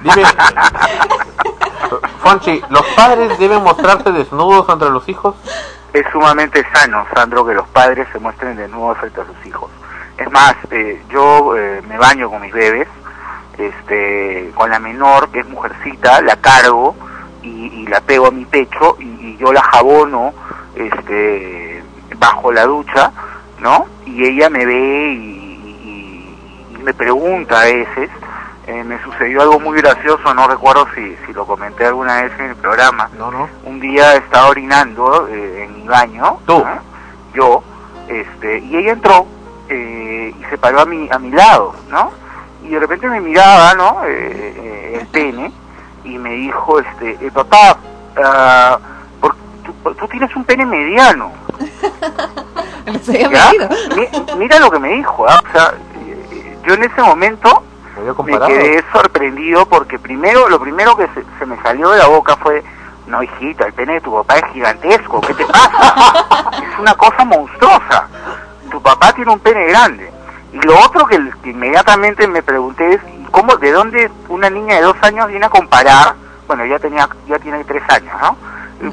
[0.01, 0.23] Dime,
[2.21, 5.35] Fonchi, ¿los padres deben mostrarse desnudos ante los hijos?
[5.93, 9.69] es sumamente sano, Sandro, que los padres se muestren desnudos frente a sus hijos.
[10.17, 12.87] Es más, eh, yo eh, me baño con mis bebés,
[13.57, 16.95] este, con la menor, que es mujercita, la cargo
[17.41, 20.33] y, y la pego a mi pecho y, y yo la jabono
[20.75, 21.83] este,
[22.17, 23.11] bajo la ducha,
[23.59, 23.85] ¿no?
[24.05, 25.17] Y ella me ve y,
[25.83, 28.09] y- y me pregunta a veces.
[28.65, 32.45] Eh, me sucedió algo muy gracioso, no recuerdo si, si lo comenté alguna vez en
[32.51, 33.09] el programa.
[33.17, 33.49] No, no.
[33.65, 36.93] Un día estaba orinando eh, en mi baño, ¿no?
[37.33, 37.61] yo,
[38.07, 39.25] este, y ella entró
[39.67, 42.11] eh, y se paró a mi, a mi lado, ¿no?
[42.63, 44.03] Y de repente me miraba, ¿no?
[44.05, 45.51] Eh, eh, el pene
[46.03, 47.77] y me dijo, este, eh, papá,
[48.23, 48.79] ah,
[49.19, 51.31] por- tú, tú tienes un pene mediano.
[53.31, 53.51] ¿Ya?
[53.95, 55.39] Mi- mira lo que me dijo, ¿ah?
[55.47, 55.73] o sea,
[56.07, 57.63] eh, yo en ese momento
[58.23, 62.35] me quedé sorprendido porque primero, lo primero que se, se me salió de la boca
[62.37, 62.63] fue,
[63.07, 66.51] no hijita, el pene de tu papá es gigantesco, ¿qué te pasa?
[66.73, 68.07] es una cosa monstruosa,
[68.71, 70.11] tu papá tiene un pene grande.
[70.53, 74.83] Y lo otro que, inmediatamente me pregunté es, ¿y ¿cómo, de dónde una niña de
[74.83, 76.13] dos años viene a comparar,
[76.47, 78.37] bueno, ya tenía, ya tiene tres años, ¿no?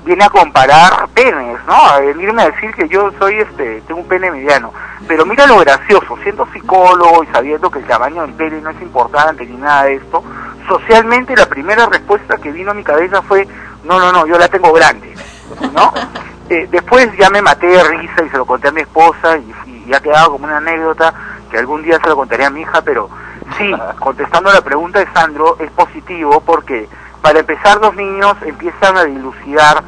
[0.04, 1.74] Viene a comparar penes, ¿no?
[1.74, 4.72] A venirme a decir que yo soy, este, tengo un pene mediano.
[5.06, 8.80] Pero mira lo gracioso, siendo psicólogo y sabiendo que el tamaño del pene no es
[8.80, 10.22] importante ni nada de esto,
[10.66, 13.46] socialmente la primera respuesta que vino a mi cabeza fue,
[13.84, 15.14] no, no, no, yo la tengo grande,
[15.74, 15.92] ¿no?
[16.48, 19.88] Eh, después ya me maté de risa y se lo conté a mi esposa y,
[19.88, 21.12] y ha quedado como una anécdota
[21.50, 23.08] que algún día se lo contaré a mi hija, pero
[23.58, 26.88] sí, contestando a la pregunta de Sandro, es positivo porque
[27.22, 29.82] para empezar los niños empiezan a dilucidar,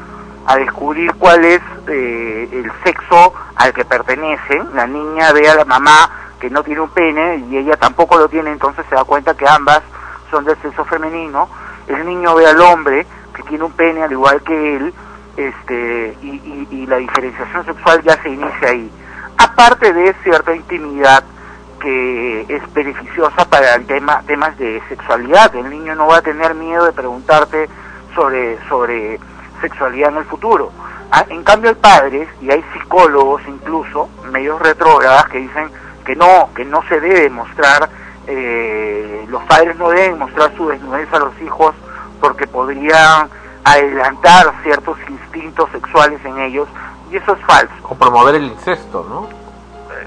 [0.45, 4.67] a descubrir cuál es eh, el sexo al que pertenecen.
[4.75, 6.09] La niña ve a la mamá
[6.39, 9.47] que no tiene un pene y ella tampoco lo tiene, entonces se da cuenta que
[9.47, 9.81] ambas
[10.29, 11.47] son del sexo femenino.
[11.87, 14.93] El niño ve al hombre que tiene un pene al igual que él,
[15.37, 18.91] este, y, y- y la diferenciación sexual ya se inicia ahí.
[19.37, 21.23] Aparte de cierta intimidad
[21.83, 25.53] que es beneficiosa para el tema temas de sexualidad.
[25.53, 27.69] El niño no va a tener miedo de preguntarte
[28.15, 29.19] sobre sobre
[29.59, 30.71] sexualidad en el futuro.
[31.11, 35.69] Ah, En cambio hay padres y hay psicólogos incluso medios retrógradas que dicen
[36.05, 37.89] que no que no se debe mostrar
[38.27, 41.75] eh, los padres no deben mostrar su desnudez a los hijos
[42.21, 43.29] porque podrían
[43.65, 46.69] adelantar ciertos instintos sexuales en ellos
[47.11, 47.73] y eso es falso.
[47.83, 49.42] O promover el incesto, ¿no?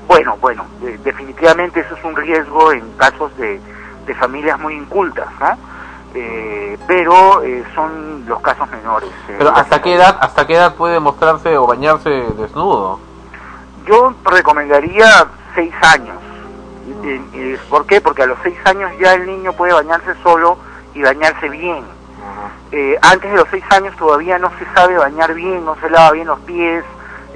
[0.06, 3.60] Bueno, bueno, de- definitivamente eso es un riesgo en casos de,
[4.06, 5.56] de familias muy incultas, ¿no?
[6.14, 9.10] Eh, pero eh, son los casos menores.
[9.28, 12.98] eh, Pero ¿hasta qué edad hasta qué edad puede mostrarse o bañarse desnudo?
[13.86, 16.16] Yo recomendaría seis años.
[17.04, 18.00] Eh, eh, ¿Por qué?
[18.00, 20.56] Porque a los seis años ya el niño puede bañarse solo
[20.94, 21.84] y bañarse bien.
[22.72, 26.12] Eh, antes de los seis años todavía no se sabe bañar bien, no se lava
[26.12, 26.84] bien los pies.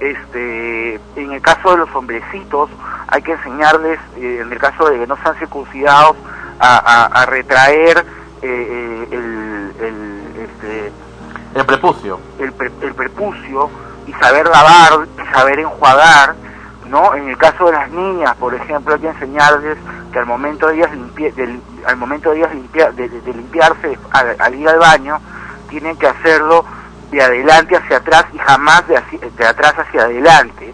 [0.01, 2.71] Este, en el caso de los hombrecitos
[3.09, 6.17] hay que enseñarles, eh, en el caso de que no sean circuncidados,
[6.59, 7.99] a, a- a retraer
[8.43, 10.93] eh, eh, el, el, este,
[11.55, 12.19] El prepucio.
[12.39, 13.71] el, pre- el prepucio
[14.07, 16.35] y saber lavar y saber enjuagar,
[16.89, 17.15] ¿no?
[17.15, 19.79] En el caso de las niñas, por ejemplo, hay que enseñarles
[20.13, 23.99] que al momento de ellas, limpie- al momento de, ellas limpia- de, de- de limpiarse
[24.13, 25.19] al, al ir al baño,
[25.69, 26.65] tienen que hacerlo
[27.11, 30.73] de adelante hacia atrás y jamás de, hacia- de atrás hacia adelante,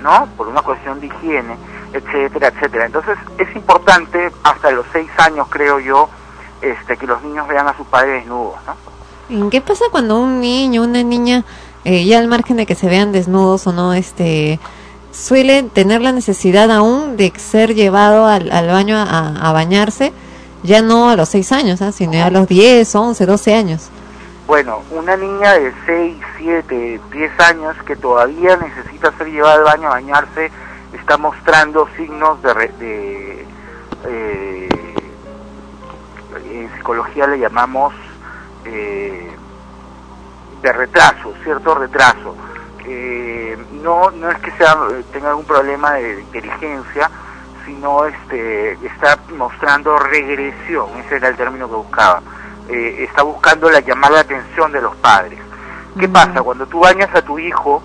[0.00, 0.26] ¿no?
[0.36, 1.56] Por una cuestión de higiene,
[1.92, 2.86] etcétera, etcétera.
[2.86, 6.08] Entonces es importante hasta los seis años, creo yo,
[6.60, 8.74] este, que los niños vean a sus padres desnudos, ¿no?
[9.28, 11.44] ¿En qué pasa cuando un niño, una niña,
[11.84, 14.60] eh, ya al margen de que se vean desnudos o no, este,
[15.12, 20.12] suele tener la necesidad aún de ser llevado al, baño a, bañarse,
[20.62, 21.90] ya no a los 6 años, ¿ah?
[21.92, 23.88] sino a los 10, 11, 12 años?
[24.46, 29.88] Bueno, una niña de 6, 7, 10 años que todavía necesita ser llevada al baño
[29.88, 30.52] a bañarse
[30.92, 33.46] está mostrando signos de, de
[34.04, 34.68] eh,
[36.48, 37.92] en psicología le llamamos
[38.64, 39.30] eh,
[40.62, 42.36] de retraso, cierto retraso.
[42.84, 44.76] Eh, no, no es que sea,
[45.12, 47.10] tenga algún problema de inteligencia,
[47.64, 52.22] sino este, está mostrando regresión, ese era el término que buscaba.
[52.68, 55.38] Eh, está buscando la llamar la atención de los padres.
[55.98, 56.42] ¿Qué pasa?
[56.42, 57.82] Cuando tú bañas a tu hijo,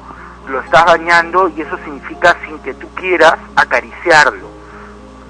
[0.47, 4.47] lo estás bañando y eso significa sin que tú quieras acariciarlo,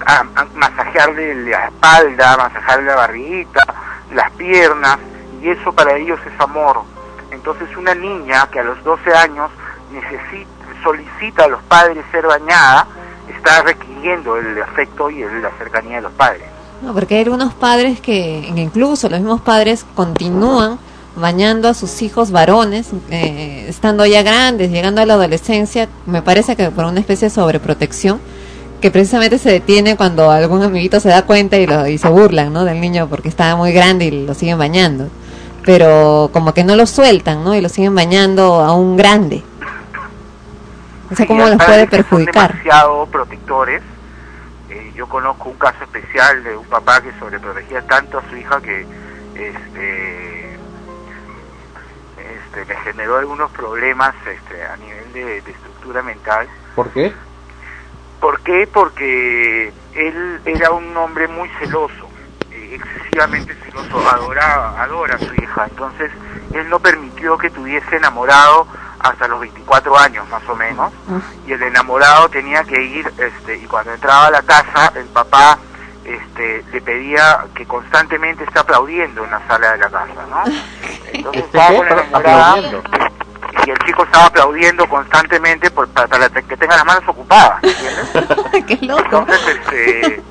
[0.06, 3.60] a- a- masajearle la espalda, masajearle la barriguita,
[4.14, 4.98] las piernas,
[5.40, 6.82] y eso para ellos es amor.
[7.30, 9.50] Entonces una niña que a los 12 años
[9.92, 10.50] necesita,
[10.82, 12.86] solicita a los padres ser bañada,
[13.28, 16.42] está requiriendo el afecto y la cercanía de los padres.
[16.82, 20.78] No, porque hay algunos padres que, incluso los mismos padres, continúan
[21.14, 26.56] bañando a sus hijos varones, eh, estando ya grandes, llegando a la adolescencia, me parece
[26.56, 28.18] que por una especie de sobreprotección,
[28.80, 32.52] que precisamente se detiene cuando algún amiguito se da cuenta y, lo, y se burlan
[32.52, 32.64] ¿no?
[32.64, 35.08] del niño porque está muy grande y lo siguen bañando.
[35.64, 37.54] Pero como que no lo sueltan, ¿no?
[37.54, 39.44] Y lo siguen bañando a un grande.
[41.12, 42.50] O sea, Sí, ¿cómo hay los puede que son perjudicar?
[42.52, 43.82] demasiado protectores.
[45.02, 48.86] Yo conozco un caso especial de un papá que sobreprotegía tanto a su hija que
[49.34, 50.54] este,
[52.18, 56.46] este, le generó algunos problemas este, a nivel de, de estructura mental.
[56.76, 57.12] ¿Por qué?
[58.20, 58.68] ¿Por qué?
[58.72, 62.08] Porque él era un hombre muy celoso,
[62.52, 65.66] eh, excesivamente celoso, adoraba, adora a su hija.
[65.68, 66.12] Entonces,
[66.54, 68.68] él no permitió que tuviese enamorado
[69.02, 70.92] hasta los 24 años más o menos.
[71.46, 75.58] Y el enamorado tenía que ir, este, y cuando entraba a la casa, el papá
[76.04, 80.44] este, le pedía que constantemente esté aplaudiendo en la sala de la casa, ¿no?
[81.12, 82.82] Entonces ¿Este estaba con la enamorada aplaudiendo.
[83.66, 88.66] y el chico estaba aplaudiendo constantemente por, para, para que tenga las manos ocupadas, ¿entiendes?
[88.66, 89.02] ¡Qué loco!
[89.18, 90.22] Entonces, este,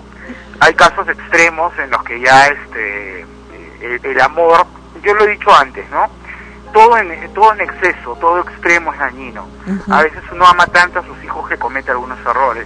[0.59, 3.21] hay casos extremos en los que ya este,
[3.81, 4.65] el, el amor,
[5.03, 6.09] yo lo he dicho antes, ¿no?
[6.73, 9.45] Todo en, todo en exceso, todo extremo es dañino.
[9.89, 12.65] A veces uno ama tanto a sus hijos que comete algunos errores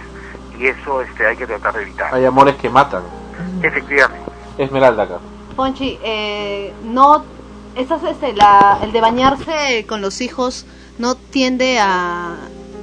[0.58, 2.14] y eso este, hay que tratar de evitar.
[2.14, 3.02] Hay amores que matan.
[3.62, 4.30] Efectivamente.
[4.58, 5.18] Esmeralda acá.
[5.54, 7.24] Ponchi, eh, no,
[7.74, 10.66] esas, este, la, el de bañarse con los hijos
[10.98, 12.36] no tiende a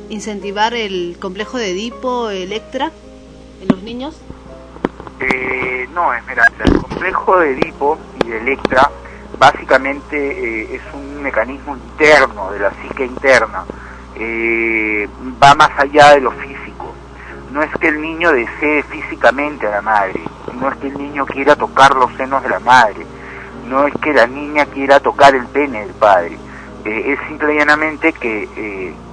[0.10, 2.92] incentivar el complejo de Edipo, Electra
[3.61, 4.16] en los niños.
[5.19, 8.92] Eh, no, Esmeralda, el complejo de Edipo y de Electra
[9.44, 13.66] básicamente eh, es un mecanismo interno de la psique interna,
[14.16, 15.10] Eh,
[15.42, 16.86] va más allá de lo físico.
[17.52, 20.22] No es que el niño desee físicamente a la madre,
[20.60, 23.04] no es que el niño quiera tocar los senos de la madre,
[23.68, 26.38] no es que la niña quiera tocar el pene del padre,
[26.86, 28.34] Eh, es simple y llanamente que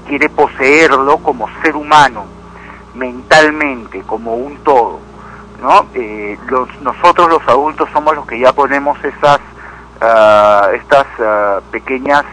[0.09, 2.23] quiere poseerlo como ser humano,
[2.95, 4.99] mentalmente como un todo,
[5.65, 5.75] ¿no?
[6.83, 9.41] Nosotros los adultos somos los que ya ponemos esas,
[10.01, 12.25] ah, estas ah, pequeñas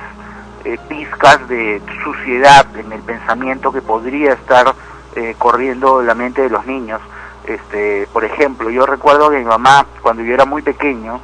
[0.66, 4.74] eh, pizcas de suciedad en el pensamiento que podría estar
[5.16, 7.02] eh, corriendo en la mente de los niños.
[7.46, 11.20] Este, por ejemplo, yo recuerdo que mi mamá, cuando yo era muy pequeño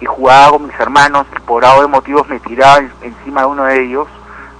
[0.00, 3.64] y jugaba con mis hermanos, por algo de motivos me tiraba en- encima de uno
[3.64, 4.08] de ellos,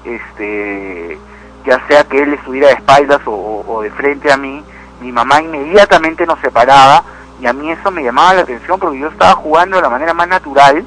[0.04, 1.18] este,
[1.64, 4.62] ya sea que él estuviera de espaldas o- o de frente a mí,
[5.00, 7.02] mi mamá inmediatamente nos separaba
[7.40, 10.14] y a mí eso me llamaba la atención porque yo estaba jugando de la manera
[10.14, 10.84] más natural,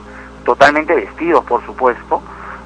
[0.50, 2.22] totalmente vestidos por supuesto,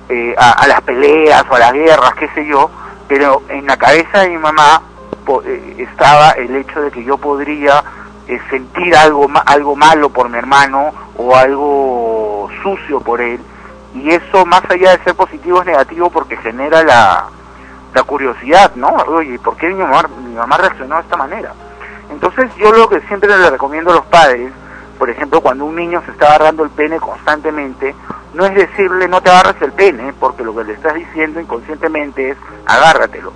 [0.08, 2.70] eh, a, las peleas o a las guerras, qué sé yo,
[3.10, 4.82] pero en la cabeza de mi mamá
[5.26, 7.84] po- eh, estaba el hecho de que yo podría
[8.28, 13.42] eh, sentir algo, algo malo por mi hermano o algo sucio por él
[13.94, 17.26] y eso más allá de ser positivo es negativo porque genera la,
[17.94, 18.88] la curiosidad, ¿no?
[19.08, 21.54] Oye, ¿por qué mi mamá, mi mamá reaccionó de esta manera?
[22.10, 24.52] Entonces yo lo que siempre le recomiendo a los padres,
[25.04, 27.94] por ejemplo, cuando un niño se está agarrando el pene constantemente,
[28.36, 32.30] no es decirle no te agarres el pene, porque lo que le estás diciendo inconscientemente
[32.30, 33.34] es agárratelo.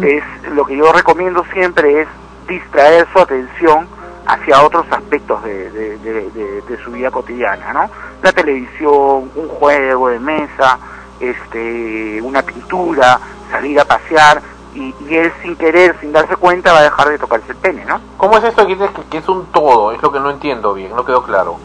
[0.00, 0.24] Es
[0.54, 2.08] lo que yo recomiendo siempre es
[2.48, 3.86] distraer su atención
[4.26, 7.90] hacia otros aspectos de, de- de- de- de su vida cotidiana, ¿no?
[8.22, 10.78] La televisión, un juego de mesa,
[11.20, 14.40] este, una pintura, salir a pasear
[14.74, 17.84] y, y él sin querer, sin darse cuenta, va a dejar de tocarse el pene,
[17.84, 18.00] ¿no?
[18.16, 19.92] ¿Cómo es esto que dices que, que es un todo?
[19.92, 21.58] Es lo que no entiendo bien, no quedó claro.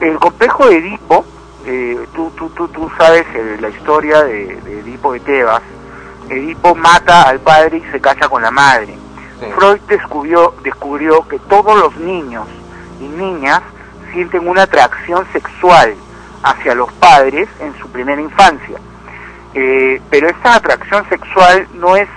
[0.00, 1.24] El complejo de Edipo,
[1.66, 5.62] eh, tú, tú, tú, tú sabes eh, la historia de, de Edipo de Tebas.
[6.28, 8.96] Edipo mata al padre y se casa con la madre.
[9.56, 12.46] Freud descubrió, descubrió que todos los niños
[13.00, 13.60] y niñas
[14.12, 15.94] sienten una atracción sexual
[16.42, 18.78] hacia los padres en su primera infancia.
[19.54, 22.08] Eh, pero esa atracción sexual no es,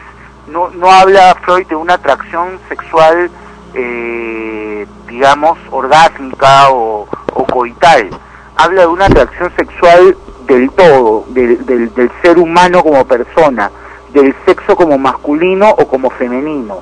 [0.47, 3.29] no, no habla Freud de una atracción sexual,
[3.73, 7.07] eh, digamos, orgásmica o,
[7.51, 8.09] coital.
[8.55, 13.71] Habla de una atracción sexual del todo, del, del, del ser humano como persona,
[14.13, 16.79] del sexo como masculino o como femenino,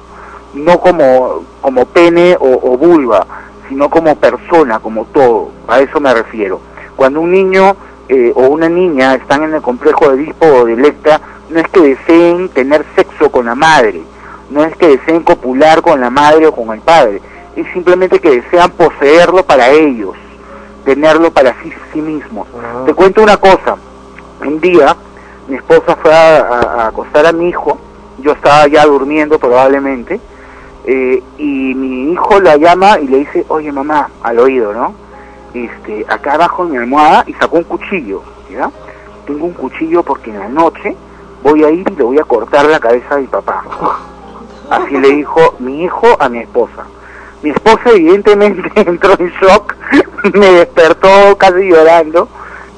[0.54, 3.26] no como, como pene o, o vulva,
[3.68, 5.52] sino como persona, como todo.
[5.68, 6.60] A eso me refiero.
[6.96, 7.76] Cuando un niño
[8.08, 11.20] eh, o una niña están en el complejo de Edipo o de Electra,
[11.56, 14.02] no es que deseen tener sexo con la madre,
[14.50, 17.22] no es que deseen copular con la madre o con el padre,
[17.56, 20.16] es simplemente que desean poseerlo para ellos,
[20.84, 22.48] tenerlo para sí, sí mismos.
[22.86, 23.78] Te cuento una cosa,
[24.46, 24.96] un día
[25.48, 27.78] mi esposa fue a, a- a acostar a mi hijo,
[28.20, 30.20] yo estaba ya durmiendo probablemente,
[30.86, 34.94] eh, y mi hijo la llama y le dice, oye mamá, al oído, ¿no?
[35.54, 38.70] Este, acá abajo en mi almohada y sacó un cuchillo, ¿ya?
[39.26, 40.96] Tengo un cuchillo porque en la noche
[41.44, 43.64] voy a ir y le voy a cortar la cabeza a mi papá.
[44.70, 46.86] Así le dijo mi hijo a mi esposa.
[47.44, 49.76] Mi esposa evidentemente entró en shock,
[50.34, 52.28] me despertó casi llorando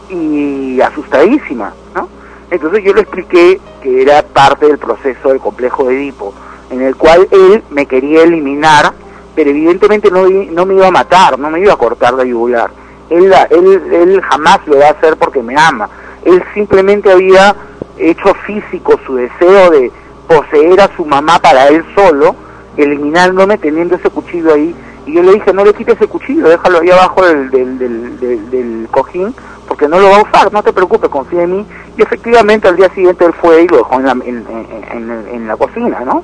[0.10, 2.10] y asustadísima, ¿no?
[2.52, 6.34] Entonces yo le expliqué que era parte del proceso del complejo de Edipo,
[6.70, 8.94] en el cual él me quería eliminar,
[9.36, 12.70] pero evidentemente no, no me iba a matar, no me iba a cortar la yugular.
[13.10, 15.90] Él, él, él jamás lo va a hacer porque me ama.
[16.26, 17.56] Él simplemente había
[18.00, 19.92] hecho físico su deseo de
[20.28, 22.36] poseer a su mamá para él solo,
[22.78, 24.76] eliminándome teniendo ese cuchillo ahí.
[25.06, 28.50] Y yo le dije, no le quites ese cuchillo, déjalo ahí abajo del, del, del,
[28.52, 29.34] del- cojín,
[29.68, 31.66] porque no lo va a usar, no te preocupes, confía en mí.
[31.98, 35.56] Y efectivamente al día siguiente él fue y lo dejó en la, en- en la
[35.56, 36.24] cocina, ¿no?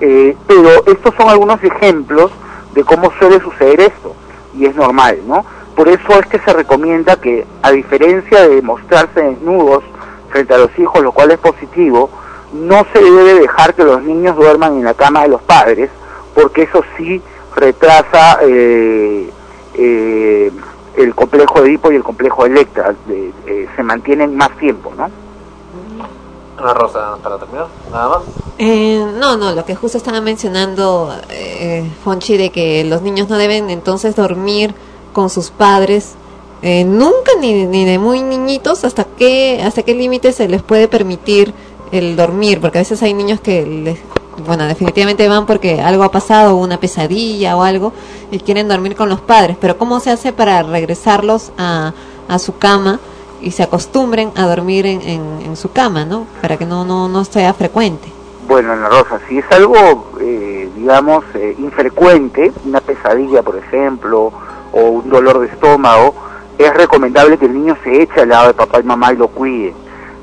[0.00, 2.30] Eh, pero estos son algunos ejemplos
[2.74, 4.14] de cómo suele suceder esto,
[4.54, 5.44] y es normal, ¿no?
[5.76, 9.84] Por eso es que se recomienda que, a diferencia de mostrarse desnudos
[10.32, 12.10] frente a los hijos, lo cual es positivo,
[12.52, 15.90] no se debe dejar que los niños duerman en la cama de los padres,
[16.34, 17.22] porque eso sí
[17.54, 19.30] retrasa eh,
[19.74, 20.50] eh,
[20.96, 24.92] el complejo de Edipo y el complejo de Electra, de- eh, se mantienen más tiempo,
[24.96, 25.08] ¿no?
[26.58, 28.18] Ana Rosa, para terminar, nada más.
[28.58, 33.36] Eh, no, no, lo que justo estaba mencionando eh, Fonchi de que los niños no
[33.38, 34.74] deben entonces dormir
[35.12, 36.14] con sus padres
[36.62, 40.88] eh, nunca ni, ni de muy niñitos hasta qué hasta qué límite se les puede
[40.88, 41.52] permitir
[41.90, 43.98] el dormir porque a veces hay niños que les,
[44.46, 47.92] bueno definitivamente van porque algo ha pasado una pesadilla o algo
[48.30, 49.56] y quieren dormir con los padres.
[49.60, 51.92] Pero cómo se hace para regresarlos a,
[52.28, 53.00] a su cama
[53.40, 57.08] y se acostumbren a dormir en, en, en su cama no para que no no
[57.08, 58.08] no sea frecuente.
[58.48, 64.32] Bueno, Ana Rosa, si es algo, eh, digamos, eh, infrecuente, una pesadilla, por ejemplo,
[64.72, 66.12] o un dolor de estómago,
[66.58, 69.28] es recomendable que el niño se eche al lado de papá y mamá y lo
[69.28, 69.74] cuide.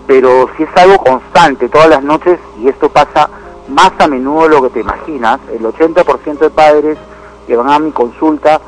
[0.07, 3.29] Pero si es algo constante, todas las noches, y esto pasa
[3.67, 5.39] más a menudo de lo que te imaginas.
[5.53, 6.97] El 80% de padres
[7.45, 8.59] que van a mi consulta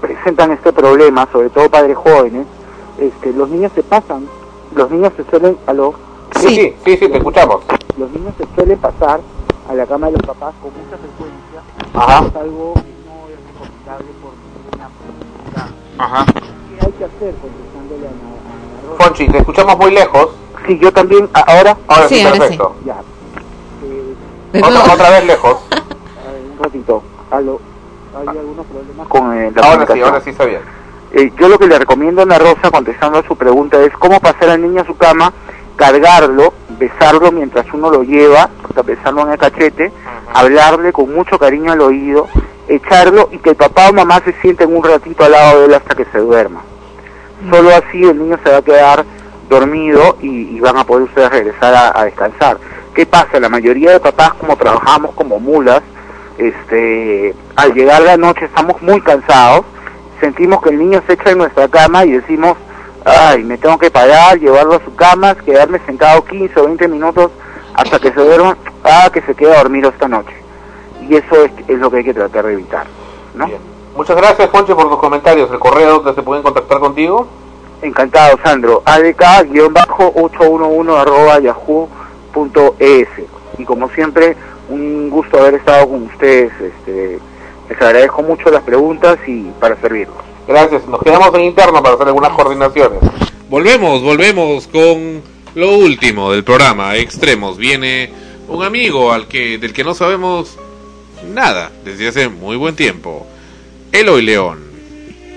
[0.00, 2.46] presentan este problema, sobre todo padres jóvenes.
[2.98, 4.26] Este, los niños se pasan,
[4.74, 5.94] los niños se suelen a los
[6.36, 7.60] Sí, sí, sí, sí, te escuchamos.
[7.98, 9.20] los niños se suelen pasar
[9.68, 11.60] a la cama de los papás con mucha frecuencia.
[11.94, 12.26] Ajá.
[12.26, 12.74] Es algo
[16.00, 16.24] Ajá.
[16.32, 20.30] ¿Qué hay que hacer contestándole a la, a la Fonchi, te escuchamos muy lejos.
[20.66, 21.76] Sí, yo también, ¿a- ¿ahora?
[21.88, 22.74] Ahora sí, perfecto.
[22.86, 22.96] Ya.
[24.66, 25.56] Otra, otra vez lejos.
[25.70, 27.02] A ver, un ratito.
[27.30, 27.60] Aló.
[28.18, 30.60] ¿Hay algunos problemas con eh, la Ahora sí, ahora sí está bien.
[31.12, 34.18] Eh, yo lo que le recomiendo a Ana Rosa, contestando a su pregunta, es cómo
[34.20, 35.32] pasar al niño a su cama,
[35.76, 38.48] cargarlo, besarlo mientras uno lo lleva,
[38.84, 39.92] besarlo en el cachete,
[40.32, 42.26] hablarle con mucho cariño al oído,
[42.70, 45.74] echarlo y que el papá o mamá se sienten un ratito al lado de él
[45.74, 46.62] hasta que se duerma.
[47.50, 49.04] Solo así el niño se va a quedar
[49.48, 52.58] dormido y, van a poder ustedes regresar a, descansar.
[52.94, 53.40] ¿Qué pasa?
[53.40, 55.82] La mayoría de papás, como trabajamos como mulas,
[56.38, 59.64] este, al llegar la noche estamos muy cansados,
[60.20, 62.56] sentimos que el niño se echa en nuestra cama y decimos,
[63.04, 67.32] ay, me tengo que parar, llevarlo a su cama, quedarme sentado 15 o 20 minutos
[67.74, 70.39] hasta que se duerma, ah, que se quede a dormir esta noche.
[71.10, 72.86] Y eso es, es lo que hay que tratar de evitar,
[73.34, 73.50] ¿no?
[73.96, 75.50] Muchas gracias, Fonchi, por tus comentarios.
[75.50, 77.26] El correo donde se pueden contactar contigo.
[77.82, 78.84] Encantado, Sandro.
[78.84, 83.08] adk-811 arroba yahoo.es.
[83.58, 84.36] Y como siempre,
[84.68, 86.52] un gusto haber estado con ustedes.
[86.60, 87.18] Este,
[87.68, 90.14] les agradezco mucho las preguntas y para servirlos.
[90.46, 90.86] Gracias.
[90.86, 93.00] Nos quedamos en interno para hacer algunas coordinaciones.
[93.48, 95.22] Volvemos, volvemos con
[95.56, 97.56] lo último del programa Extremos.
[97.56, 98.12] Viene
[98.46, 100.56] un amigo al que del que no sabemos
[101.28, 103.26] nada desde hace muy buen tiempo.
[103.92, 104.58] Eloy León,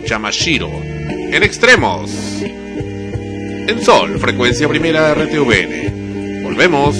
[0.05, 2.11] Yamashiro, en Extremos.
[3.65, 6.43] En Sol, frecuencia primera RTVN.
[6.43, 6.95] Volvemos.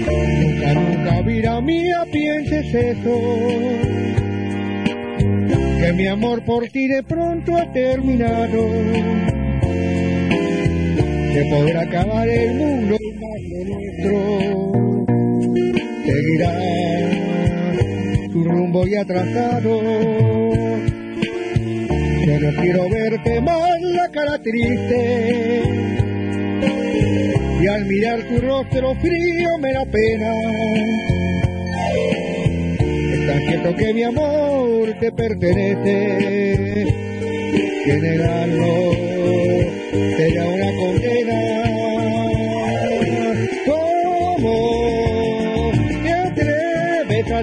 [0.00, 3.20] Nunca, nunca, vida mía, pienses eso.
[5.80, 8.68] Que mi amor por ti de pronto ha terminado.
[11.32, 14.87] Que podrá acabar el mundo más nuestro.
[16.08, 16.52] Seguirá
[18.32, 19.82] tu rumbo ya trazado.
[22.26, 25.62] Yo no quiero verte más la cara triste.
[27.60, 30.32] Y al mirar tu rostro frío me da pena.
[33.12, 36.86] Es tan cierto que mi amor te pertenece,
[37.84, 38.92] que negarlo
[40.16, 41.67] será una condena.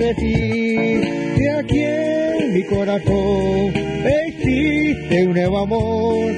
[0.06, 1.01] A decir
[1.38, 3.74] que aquí en mi corazón
[4.06, 6.32] existe un nuevo amor?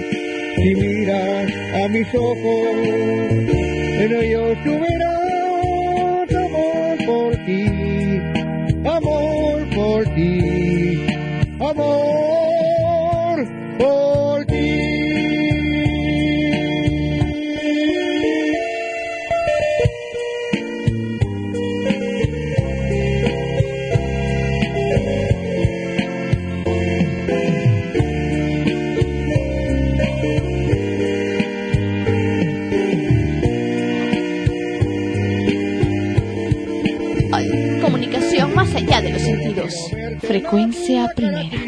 [0.56, 1.52] Si miras
[1.84, 2.68] a mis ojos,
[4.02, 8.22] en ellos tú verás amor por ti,
[8.86, 11.06] amor por ti,
[11.60, 12.27] amor
[40.50, 41.60] Frecuencia primera.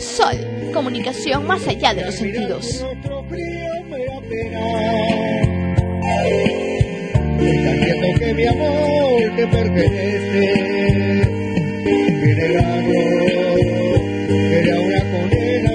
[0.00, 0.36] Sol,
[0.74, 2.84] comunicación más allá de los sentidos.
[8.18, 10.52] Que mi amor te pertenece,
[14.48, 15.70] será una condena.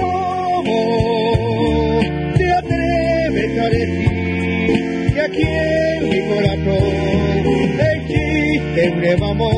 [0.00, 0.80] ¿Cómo
[2.36, 6.84] te atreves a decir que aquí en mi corazón
[7.94, 9.57] existe un nuevo amor?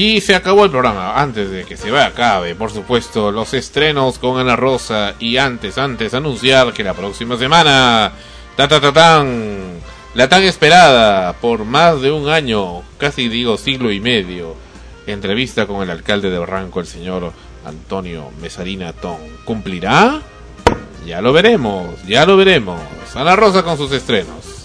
[0.00, 1.20] Y se acabó el programa.
[1.20, 5.16] Antes de que se vaya acabe, por supuesto, los estrenos con Ana Rosa.
[5.18, 8.12] Y antes, antes, anunciar que la próxima semana,
[8.54, 9.80] ta ta ta tan,
[10.14, 14.54] la tan esperada por más de un año, casi digo siglo y medio,
[15.08, 17.32] entrevista con el alcalde de Barranco, el señor
[17.64, 19.18] Antonio Mesarina Ton.
[19.44, 20.22] ¿Cumplirá?
[21.04, 22.80] Ya lo veremos, ya lo veremos.
[23.16, 24.57] Ana Rosa con sus estrenos.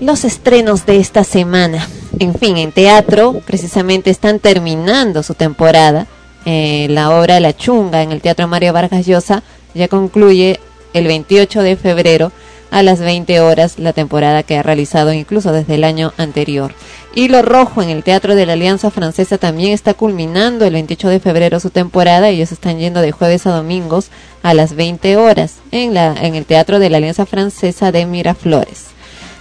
[0.00, 1.88] Los estrenos de esta semana.
[2.18, 6.06] En fin, en teatro precisamente están terminando su temporada.
[6.44, 9.42] Eh, la obra La Chunga en el Teatro Mario Vargas Llosa
[9.74, 10.60] ya concluye
[10.92, 12.30] el 28 de febrero
[12.70, 16.74] a las 20 horas la temporada que ha realizado incluso desde el año anterior.
[17.14, 21.20] Hilo Rojo en el Teatro de la Alianza Francesa también está culminando el 28 de
[21.20, 22.28] febrero su temporada.
[22.28, 24.10] Ellos están yendo de jueves a domingos
[24.42, 28.95] a las 20 horas en, la, en el Teatro de la Alianza Francesa de Miraflores.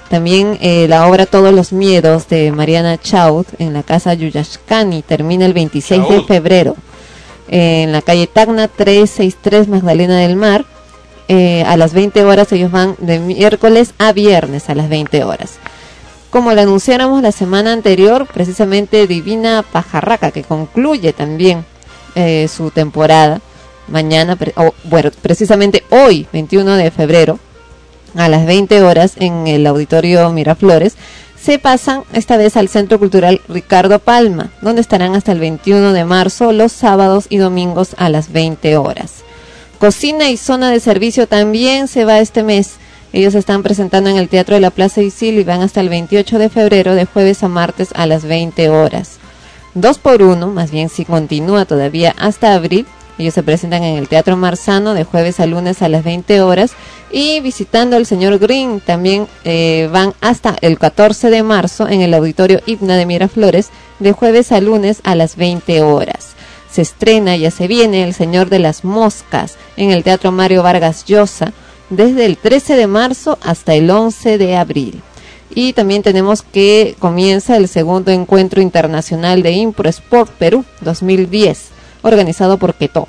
[0.10, 5.46] También eh, la obra Todos los Miedos de Mariana Chaud en la Casa Yuyashkani termina
[5.46, 6.76] el 26 de febrero.
[7.50, 10.66] Eh, en la calle Tacna 363 Magdalena del Mar.
[11.28, 15.54] eh, a las 20 horas ellos van de miércoles a viernes a las 20 horas.
[16.30, 21.66] Como lo anunciáramos la semana anterior, precisamente Divina Pajarraca, que concluye también
[22.14, 23.42] eh, su temporada
[23.88, 27.40] mañana, pre- o, bueno, precisamente hoy, 21 de febrero,
[28.16, 30.96] a las 20 horas en el auditorio Miraflores,
[31.40, 36.04] se pasan esta vez al Centro Cultural Ricardo Palma, donde estarán hasta el 21 de
[36.04, 39.24] marzo los sábados y domingos a las 20 horas.
[39.78, 42.78] Cocina y zona de servicio también se va este mes.
[43.14, 46.40] Ellos están presentando en el Teatro de la Plaza Isil y van hasta el 28
[46.40, 49.20] de febrero de jueves a martes a las 20 horas.
[49.76, 52.88] Dos por uno, más bien si continúa todavía hasta abril.
[53.18, 56.74] Ellos se presentan en el Teatro Marzano de jueves a lunes a las 20 horas
[57.12, 62.14] y visitando al señor Green también eh, van hasta el 14 de marzo en el
[62.14, 63.70] Auditorio Hipna de Miraflores
[64.00, 66.36] de jueves a lunes a las 20 horas.
[66.70, 71.06] Se estrena, ya se viene, El Señor de las Moscas en el Teatro Mario Vargas
[71.06, 71.54] Llosa
[71.90, 75.02] desde el 13 de marzo hasta el 11 de abril.
[75.54, 81.70] Y también tenemos que comienza el segundo encuentro internacional de Impro Sport Perú 2010,
[82.06, 83.08] organizado por Keto.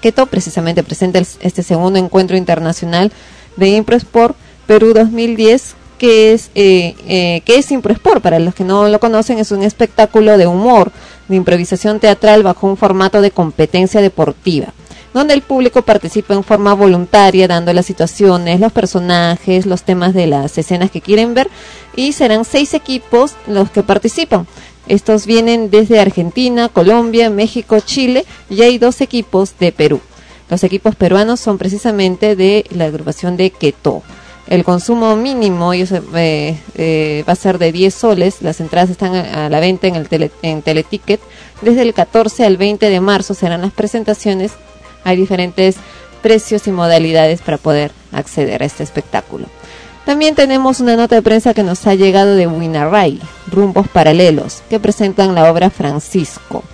[0.00, 3.12] Keto precisamente presenta este segundo encuentro internacional
[3.56, 8.22] de Impro Sport Perú 2010, que es, eh, eh, que es Impro Sport.
[8.22, 10.92] Para los que no lo conocen, es un espectáculo de humor,
[11.28, 14.72] de improvisación teatral bajo un formato de competencia deportiva
[15.14, 20.26] donde el público participa en forma voluntaria, dando las situaciones, los personajes, los temas de
[20.26, 21.48] las escenas que quieren ver,
[21.96, 24.46] y serán seis equipos los que participan.
[24.88, 30.00] Estos vienen desde Argentina, Colombia, México, Chile, y hay dos equipos de Perú.
[30.50, 34.02] Los equipos peruanos son precisamente de la agrupación de Queto.
[34.48, 35.84] El consumo mínimo eh,
[36.74, 38.40] eh, va a ser de 10 soles.
[38.40, 41.20] Las entradas están a la venta en, el tele- en Teleticket.
[41.60, 44.52] Desde el 14 al 20 de marzo serán las presentaciones
[45.04, 45.76] hay diferentes
[46.22, 49.46] precios y modalidades para poder acceder a este espectáculo.
[50.08, 53.20] También tenemos una nota de prensa que nos ha llegado de Winarray,
[53.52, 56.64] Rumbos Paralelos, que presentan la obra Francisco.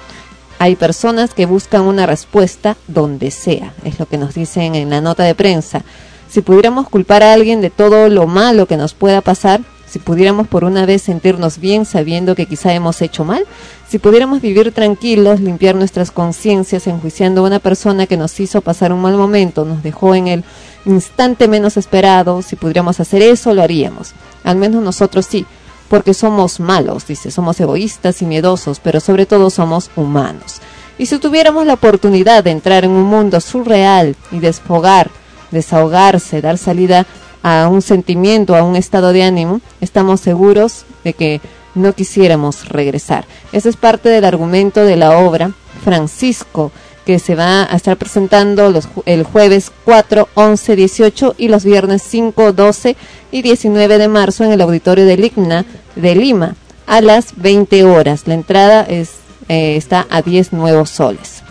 [0.60, 5.00] Hay personas que buscan una respuesta donde sea, es lo que nos dicen en la
[5.00, 5.82] nota de prensa.
[6.30, 10.46] Si pudiéramos culpar a alguien de todo lo malo que nos pueda pasar, si pudiéramos
[10.46, 13.44] por una vez sentirnos bien sabiendo que quizá hemos hecho mal,
[13.88, 18.92] si pudiéramos vivir tranquilos, limpiar nuestras conciencias enjuiciando a una persona que nos hizo pasar
[18.92, 20.44] un mal momento, nos dejó en el
[20.86, 24.12] instante menos esperado, si pudiéramos hacer eso, lo haríamos.
[24.42, 25.46] Al menos nosotros sí,
[25.88, 30.60] porque somos malos, dice, somos egoístas y miedosos, pero sobre todo somos humanos.
[30.98, 35.10] Y si tuviéramos la oportunidad de entrar en un mundo surreal y desfogar,
[35.50, 37.06] desahogarse, dar salida
[37.42, 41.40] a un sentimiento, a un estado de ánimo, estamos seguros de que
[41.74, 43.26] no quisiéramos regresar.
[43.52, 45.52] Ese es parte del argumento de la obra
[45.84, 46.70] Francisco,
[47.04, 52.02] que se va a estar presentando los, el jueves 4, 11, 18 y los viernes
[52.02, 52.96] 5, 12
[53.30, 55.64] y 19 de marzo en el auditorio del IGNA
[55.96, 56.54] de Lima
[56.86, 58.26] a las 20 horas.
[58.26, 59.10] La entrada es,
[59.48, 61.42] eh, está a 10 nuevos soles.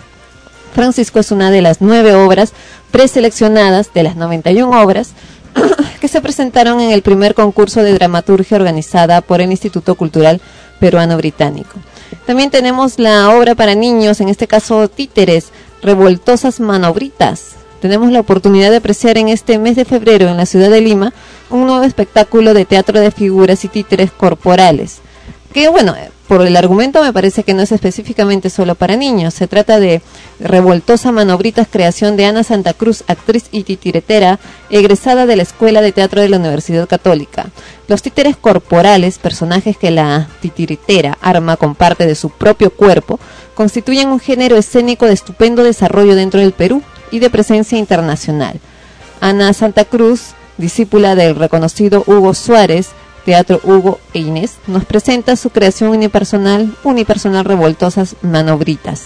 [0.74, 2.52] Francisco es una de las nueve obras
[2.90, 5.12] preseleccionadas de las 91 obras
[6.00, 10.40] que se presentaron en el primer concurso de dramaturgia organizada por el Instituto Cultural
[10.80, 11.78] Peruano Británico.
[12.26, 15.48] También tenemos la obra para niños, en este caso títeres,
[15.82, 17.54] revoltosas manobritas,
[17.84, 21.12] tenemos la oportunidad de apreciar en este mes de febrero en la ciudad de Lima
[21.50, 25.00] un nuevo espectáculo de teatro de figuras y títeres corporales.
[25.52, 25.94] Que bueno,
[26.28, 29.34] por el argumento me parece que no es específicamente solo para niños.
[29.34, 30.00] Se trata de
[30.40, 34.38] Revoltosa Manobritas, creación de Ana Santa Cruz, actriz y titiretera,
[34.70, 37.50] egresada de la Escuela de Teatro de la Universidad Católica.
[37.88, 43.20] Los títeres corporales, personajes que la titiritera arma con parte de su propio cuerpo,
[43.54, 48.60] constituyen un género escénico de estupendo desarrollo dentro del Perú y de presencia internacional.
[49.20, 52.88] Ana Santa Cruz, discípula del reconocido Hugo Suárez,
[53.24, 59.04] Teatro Hugo e Inés, nos presenta su creación unipersonal, unipersonal revoltosas manobritas.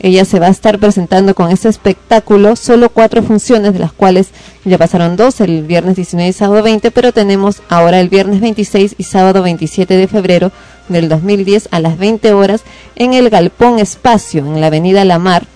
[0.00, 4.30] Ella se va a estar presentando con este espectáculo, solo cuatro funciones, de las cuales
[4.64, 8.96] ya pasaron dos, el viernes 19 y sábado 20, pero tenemos ahora el viernes 26
[8.98, 10.50] y sábado 27 de febrero
[10.88, 12.62] del 2010 a las 20 horas
[12.96, 15.46] en el Galpón Espacio, en la avenida La Mar,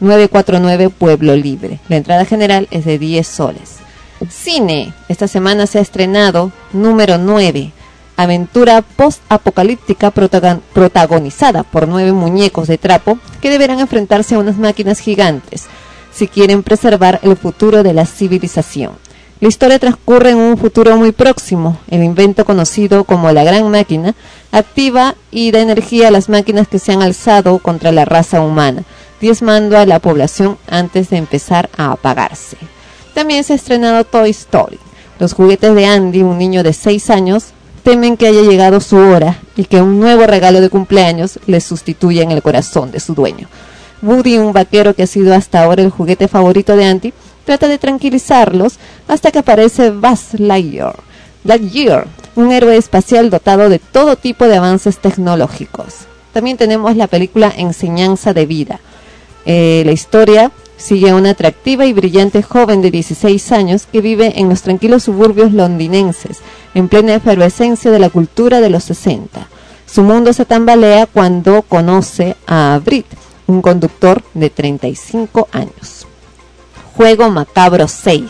[0.00, 1.78] 949 Pueblo Libre.
[1.88, 3.81] La entrada general es de 10 soles.
[4.30, 4.92] Cine.
[5.08, 7.72] Esta semana se ha estrenado número 9.
[8.16, 15.00] Aventura post-apocalíptica protagon- protagonizada por nueve muñecos de trapo que deberán enfrentarse a unas máquinas
[15.00, 15.64] gigantes
[16.12, 18.92] si quieren preservar el futuro de la civilización.
[19.40, 21.78] La historia transcurre en un futuro muy próximo.
[21.88, 24.14] El invento conocido como la Gran Máquina
[24.52, 28.84] activa y da energía a las máquinas que se han alzado contra la raza humana,
[29.20, 32.56] diezmando a la población antes de empezar a apagarse.
[33.14, 34.78] También se ha estrenado Toy Story.
[35.18, 39.38] Los juguetes de Andy, un niño de 6 años, temen que haya llegado su hora
[39.56, 43.48] y que un nuevo regalo de cumpleaños les sustituya en el corazón de su dueño.
[44.02, 47.12] Woody, un vaquero que ha sido hasta ahora el juguete favorito de Andy,
[47.44, 50.96] trata de tranquilizarlos hasta que aparece Buzz Lightyear.
[51.44, 56.06] Lightyear, un héroe espacial dotado de todo tipo de avances tecnológicos.
[56.32, 58.80] También tenemos la película Enseñanza de Vida.
[59.44, 64.40] Eh, la historia sigue a una atractiva y brillante joven de 16 años que vive
[64.40, 66.40] en los tranquilos suburbios londinenses,
[66.74, 69.46] en plena efervescencia de la cultura de los 60.
[69.86, 73.06] Su mundo se tambalea cuando conoce a Brit,
[73.46, 76.06] un conductor de 35 años.
[76.96, 78.24] Juego Macabro 6,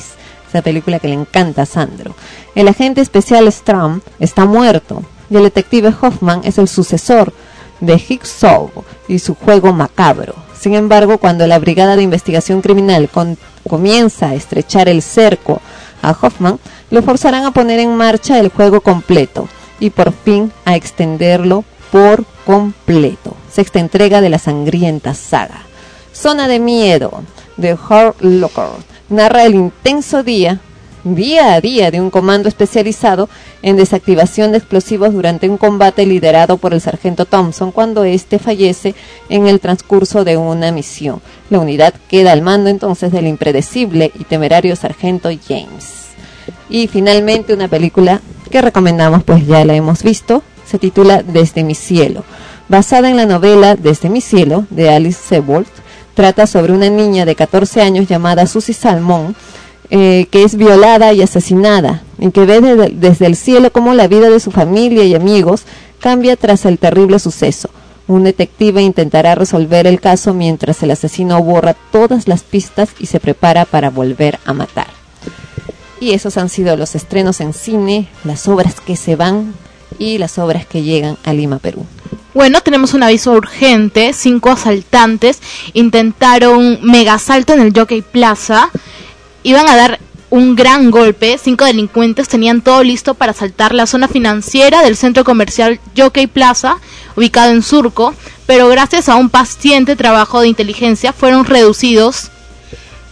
[0.48, 2.14] esa película que le encanta a Sandro.
[2.54, 7.32] El agente especial Stram está muerto y el detective Hoffman es el sucesor
[7.80, 8.70] de Jigsaw
[9.08, 10.34] y su juego macabro.
[10.62, 13.36] Sin embargo, cuando la Brigada de Investigación Criminal con-
[13.68, 15.60] comienza a estrechar el cerco
[16.02, 16.60] a Hoffman,
[16.92, 19.48] lo forzarán a poner en marcha el juego completo
[19.80, 23.34] y por fin a extenderlo por completo.
[23.52, 25.62] Sexta entrega de la sangrienta saga.
[26.14, 27.24] Zona de Miedo,
[27.56, 28.68] de Hard Locker,
[29.08, 30.60] narra el intenso día,
[31.04, 33.28] día a día de un comando especializado
[33.62, 38.94] en desactivación de explosivos durante un combate liderado por el sargento Thompson cuando éste fallece
[39.28, 41.20] en el transcurso de una misión.
[41.50, 46.02] La unidad queda al mando entonces del impredecible y temerario sargento James.
[46.68, 51.74] Y finalmente una película que recomendamos, pues ya la hemos visto, se titula Desde mi
[51.74, 52.24] cielo.
[52.68, 55.66] Basada en la novela Desde mi cielo de Alice Sebold,
[56.14, 59.34] trata sobre una niña de 14 años llamada Susie Salmón,
[59.94, 64.08] eh, que es violada y asesinada, y que ve de- desde el cielo cómo la
[64.08, 65.64] vida de su familia y amigos
[66.00, 67.68] cambia tras el terrible suceso.
[68.08, 73.20] Un detective intentará resolver el caso mientras el asesino borra todas las pistas y se
[73.20, 74.86] prepara para volver a matar.
[76.00, 79.52] Y esos han sido los estrenos en cine, las obras que se van
[79.98, 81.84] y las obras que llegan a Lima, Perú.
[82.34, 84.12] Bueno, tenemos un aviso urgente.
[84.14, 85.38] Cinco asaltantes
[85.74, 88.70] intentaron mega asalto en el Jockey Plaza.
[89.42, 89.98] Iban a dar
[90.30, 91.36] un gran golpe.
[91.36, 96.78] Cinco delincuentes tenían todo listo para asaltar la zona financiera del centro comercial Jockey Plaza,
[97.16, 98.14] ubicado en Surco.
[98.46, 102.30] Pero gracias a un paciente trabajo de inteligencia fueron reducidos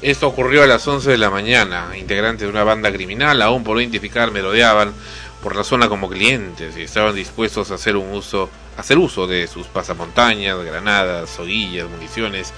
[0.03, 1.91] Esto ocurrió a las 11 de la mañana.
[1.99, 4.93] Integrantes de una banda criminal, aún por identificar, merodeaban
[5.43, 9.47] por la zona como clientes y estaban dispuestos a hacer un uso, hacer uso de
[9.47, 12.53] sus pasamontañas, granadas, soguillas, municiones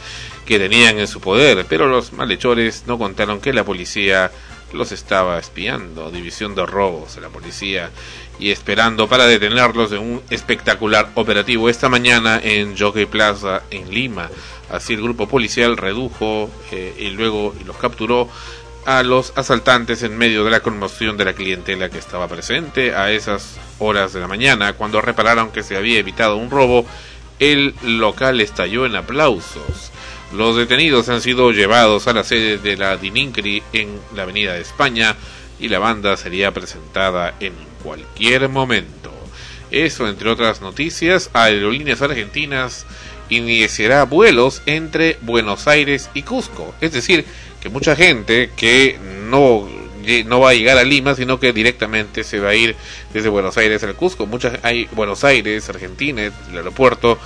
[0.46, 4.30] que tenían en su poder, pero los malhechores no contaron que la policía
[4.72, 7.90] los estaba espiando, división de robos de la policía
[8.38, 14.30] y esperando para detenerlos en un espectacular operativo esta mañana en Jockey Plaza en Lima.
[14.70, 18.28] Así el grupo policial redujo eh, y luego los capturó
[18.84, 23.12] a los asaltantes en medio de la conmoción de la clientela que estaba presente a
[23.12, 24.72] esas horas de la mañana.
[24.72, 26.84] Cuando repararon que se había evitado un robo,
[27.38, 29.92] el local estalló en aplausos.
[30.34, 34.62] Los detenidos han sido llevados a la sede de la Dinincri en la Avenida de
[34.62, 35.14] España
[35.60, 37.52] y la banda sería presentada en
[37.82, 39.12] cualquier momento.
[39.70, 42.86] Eso, entre otras noticias, Aerolíneas Argentinas
[43.28, 46.74] iniciará vuelos entre Buenos Aires y Cusco.
[46.80, 47.26] Es decir,
[47.60, 49.68] que mucha gente que no,
[50.26, 52.74] no va a llegar a Lima, sino que directamente se va a ir
[53.12, 54.26] desde Buenos Aires al Cusco.
[54.26, 57.18] Muchas, hay Buenos Aires, Argentina, el aeropuerto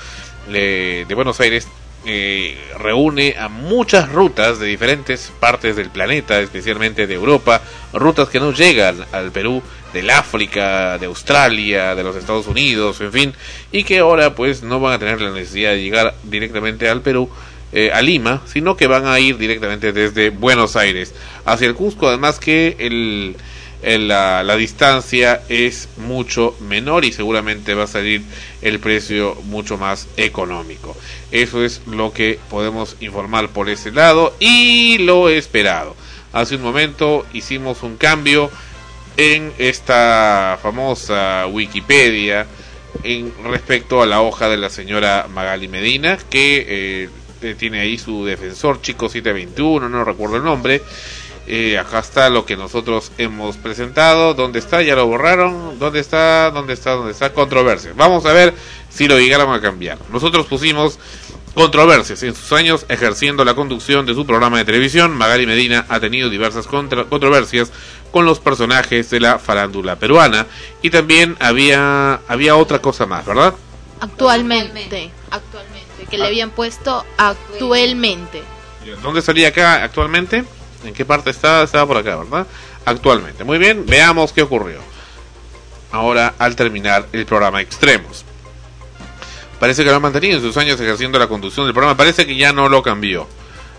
[0.53, 1.69] eh, de Buenos Aires
[2.07, 7.61] eh, reúne a muchas rutas de diferentes partes del planeta, especialmente de Europa,
[7.93, 9.63] rutas que no llegan al Perú,
[9.93, 13.35] del África, de Australia, de los Estados Unidos, en fin,
[13.73, 17.29] y que ahora pues no van a tener la necesidad de llegar directamente al Perú,
[17.73, 22.09] eh, a Lima, sino que van a ir directamente desde Buenos Aires hacia el Cusco,
[22.09, 23.37] además que el,
[23.83, 28.23] la, distancia es mucho menor y seguramente va a salir
[28.63, 30.97] el precio mucho más económico.
[31.31, 35.95] Eso es lo que podemos informar por ese lado y lo esperado.
[36.33, 38.51] Hace un momento hicimos un cambio
[39.17, 42.47] en esta famosa Wikipedia
[43.03, 47.09] en respecto a la hoja de la señora Magali Medina que
[47.43, 50.83] eh, tiene ahí su defensor chico 721 no recuerdo el nombre
[51.49, 54.83] Eh, acá está lo que nosotros hemos presentado ¿dónde está?
[54.83, 56.51] ya lo borraron ¿dónde está?
[56.51, 56.93] ¿dónde está?
[56.93, 57.33] ¿dónde está?
[57.33, 58.53] controversia vamos a ver
[58.91, 60.99] si lo llegaron a cambiar nosotros pusimos
[61.55, 62.23] controversias.
[62.23, 66.29] En sus años ejerciendo la conducción de su programa de televisión, Magali Medina ha tenido
[66.29, 67.73] diversas contra- controversias
[68.11, 70.47] con los personajes de la farándula peruana
[70.83, 73.55] y también había había otra cosa más, ¿verdad?
[74.01, 78.43] Actualmente, actualmente, que le habían puesto actualmente.
[79.03, 80.45] ¿Dónde salía acá actualmente?
[80.85, 81.63] ¿En qué parte está?
[81.63, 82.47] Estaba por acá, ¿verdad?
[82.85, 83.45] Actualmente.
[83.45, 84.81] Muy bien, veamos qué ocurrió.
[85.93, 88.25] Ahora, al terminar el programa Extremos.
[89.59, 91.97] Parece que lo ha mantenido en sus años ejerciendo la conducción del programa.
[91.97, 93.27] Parece que ya no lo cambió.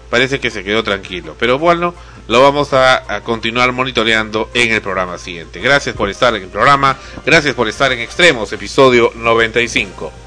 [0.09, 1.35] Parece que se quedó tranquilo.
[1.37, 1.93] Pero bueno,
[2.27, 5.59] lo vamos a, a continuar monitoreando en el programa siguiente.
[5.59, 6.97] Gracias por estar en el programa.
[7.25, 10.26] Gracias por estar en Extremos, episodio 95.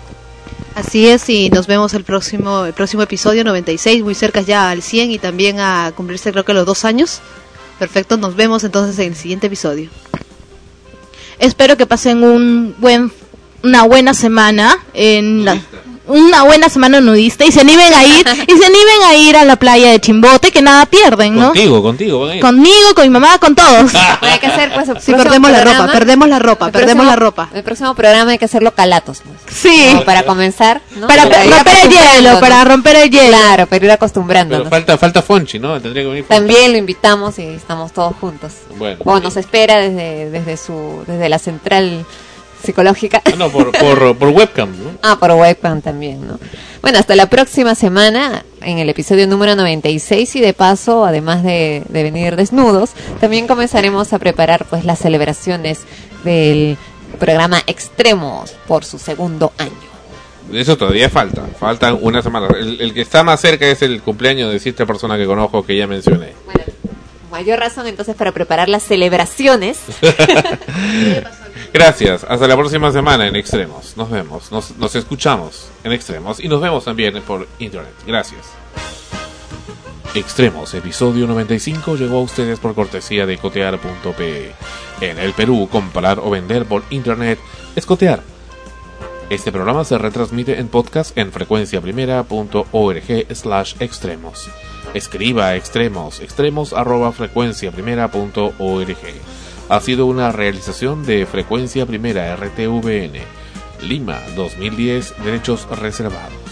[0.74, 4.82] Así es, y nos vemos el próximo, el próximo episodio 96, muy cerca ya al
[4.82, 7.20] 100 y también a cumplirse creo que los dos años.
[7.78, 9.90] Perfecto, nos vemos entonces en el siguiente episodio.
[11.38, 13.10] Espero que pasen un buen,
[13.62, 15.60] una buena semana en la,
[16.10, 19.44] una buena semana nudista y se animen a ir y se animen a ir a
[19.44, 21.46] la playa de Chimbote que nada pierden, ¿no?
[21.46, 22.20] Contigo, contigo.
[22.20, 22.40] van a ir.
[22.42, 23.92] Conmigo, con mi mamá, con todos.
[24.20, 27.10] Hay que hacer pues Sí, próximo perdemos la ropa, perdemos la ropa, el perdemos próximo-
[27.10, 27.48] la ropa.
[27.54, 29.22] El próximo programa hay que hacerlo calatos.
[29.24, 29.56] pues.
[29.56, 29.88] Sí.
[30.04, 31.06] Para comenzar, ¿no?
[31.06, 33.28] Para ir romper el hielo, para romper el hielo.
[33.36, 34.68] Claro, para ir Pero acostumbrándonos.
[34.68, 35.80] falta, falta Fonchi, ¿no?
[35.80, 36.38] Tendría que venir Fonchi.
[36.38, 38.52] También lo invitamos y estamos todos juntos.
[38.76, 38.96] Bueno.
[39.04, 42.04] O nos espera desde, desde su desde la central
[42.62, 43.22] psicológica.
[43.24, 44.90] Ah, no, por, por, por webcam, ¿no?
[45.02, 46.38] Ah, por webcam también, ¿no?
[46.82, 51.82] Bueno, hasta la próxima semana en el episodio número 96 y de paso, además de,
[51.88, 52.90] de venir desnudos,
[53.20, 55.80] también comenzaremos a preparar pues las celebraciones
[56.24, 56.78] del
[57.18, 59.72] programa Extremos por su segundo año.
[60.52, 62.48] Eso todavía falta, faltan una semana.
[62.58, 65.76] El, el que está más cerca es el cumpleaños de cierta persona que conozco que
[65.76, 66.32] ya mencioné.
[67.30, 69.78] Mayor razón entonces para preparar las celebraciones.
[71.72, 73.96] Gracias, hasta la próxima semana en Extremos.
[73.96, 77.94] Nos vemos, nos, escuchamos en Extremos y nos vemos también por internet.
[78.06, 78.40] Gracias.
[80.14, 84.52] Extremos, episodio 95 llegó a ustedes por cortesía de cotear.pe.
[85.00, 87.38] En el Perú, comprar o vender por internet
[87.76, 88.20] es cotear.
[89.30, 94.50] Este programa se retransmite en podcast en frecuenciaprimera.org slash extremos.
[94.92, 98.96] Escriba extremos, extremos arroba frecuenciaprimera.org.
[99.70, 103.20] Ha sido una realización de Frecuencia Primera RTVN.
[103.80, 106.49] Lima 2010, derechos reservados.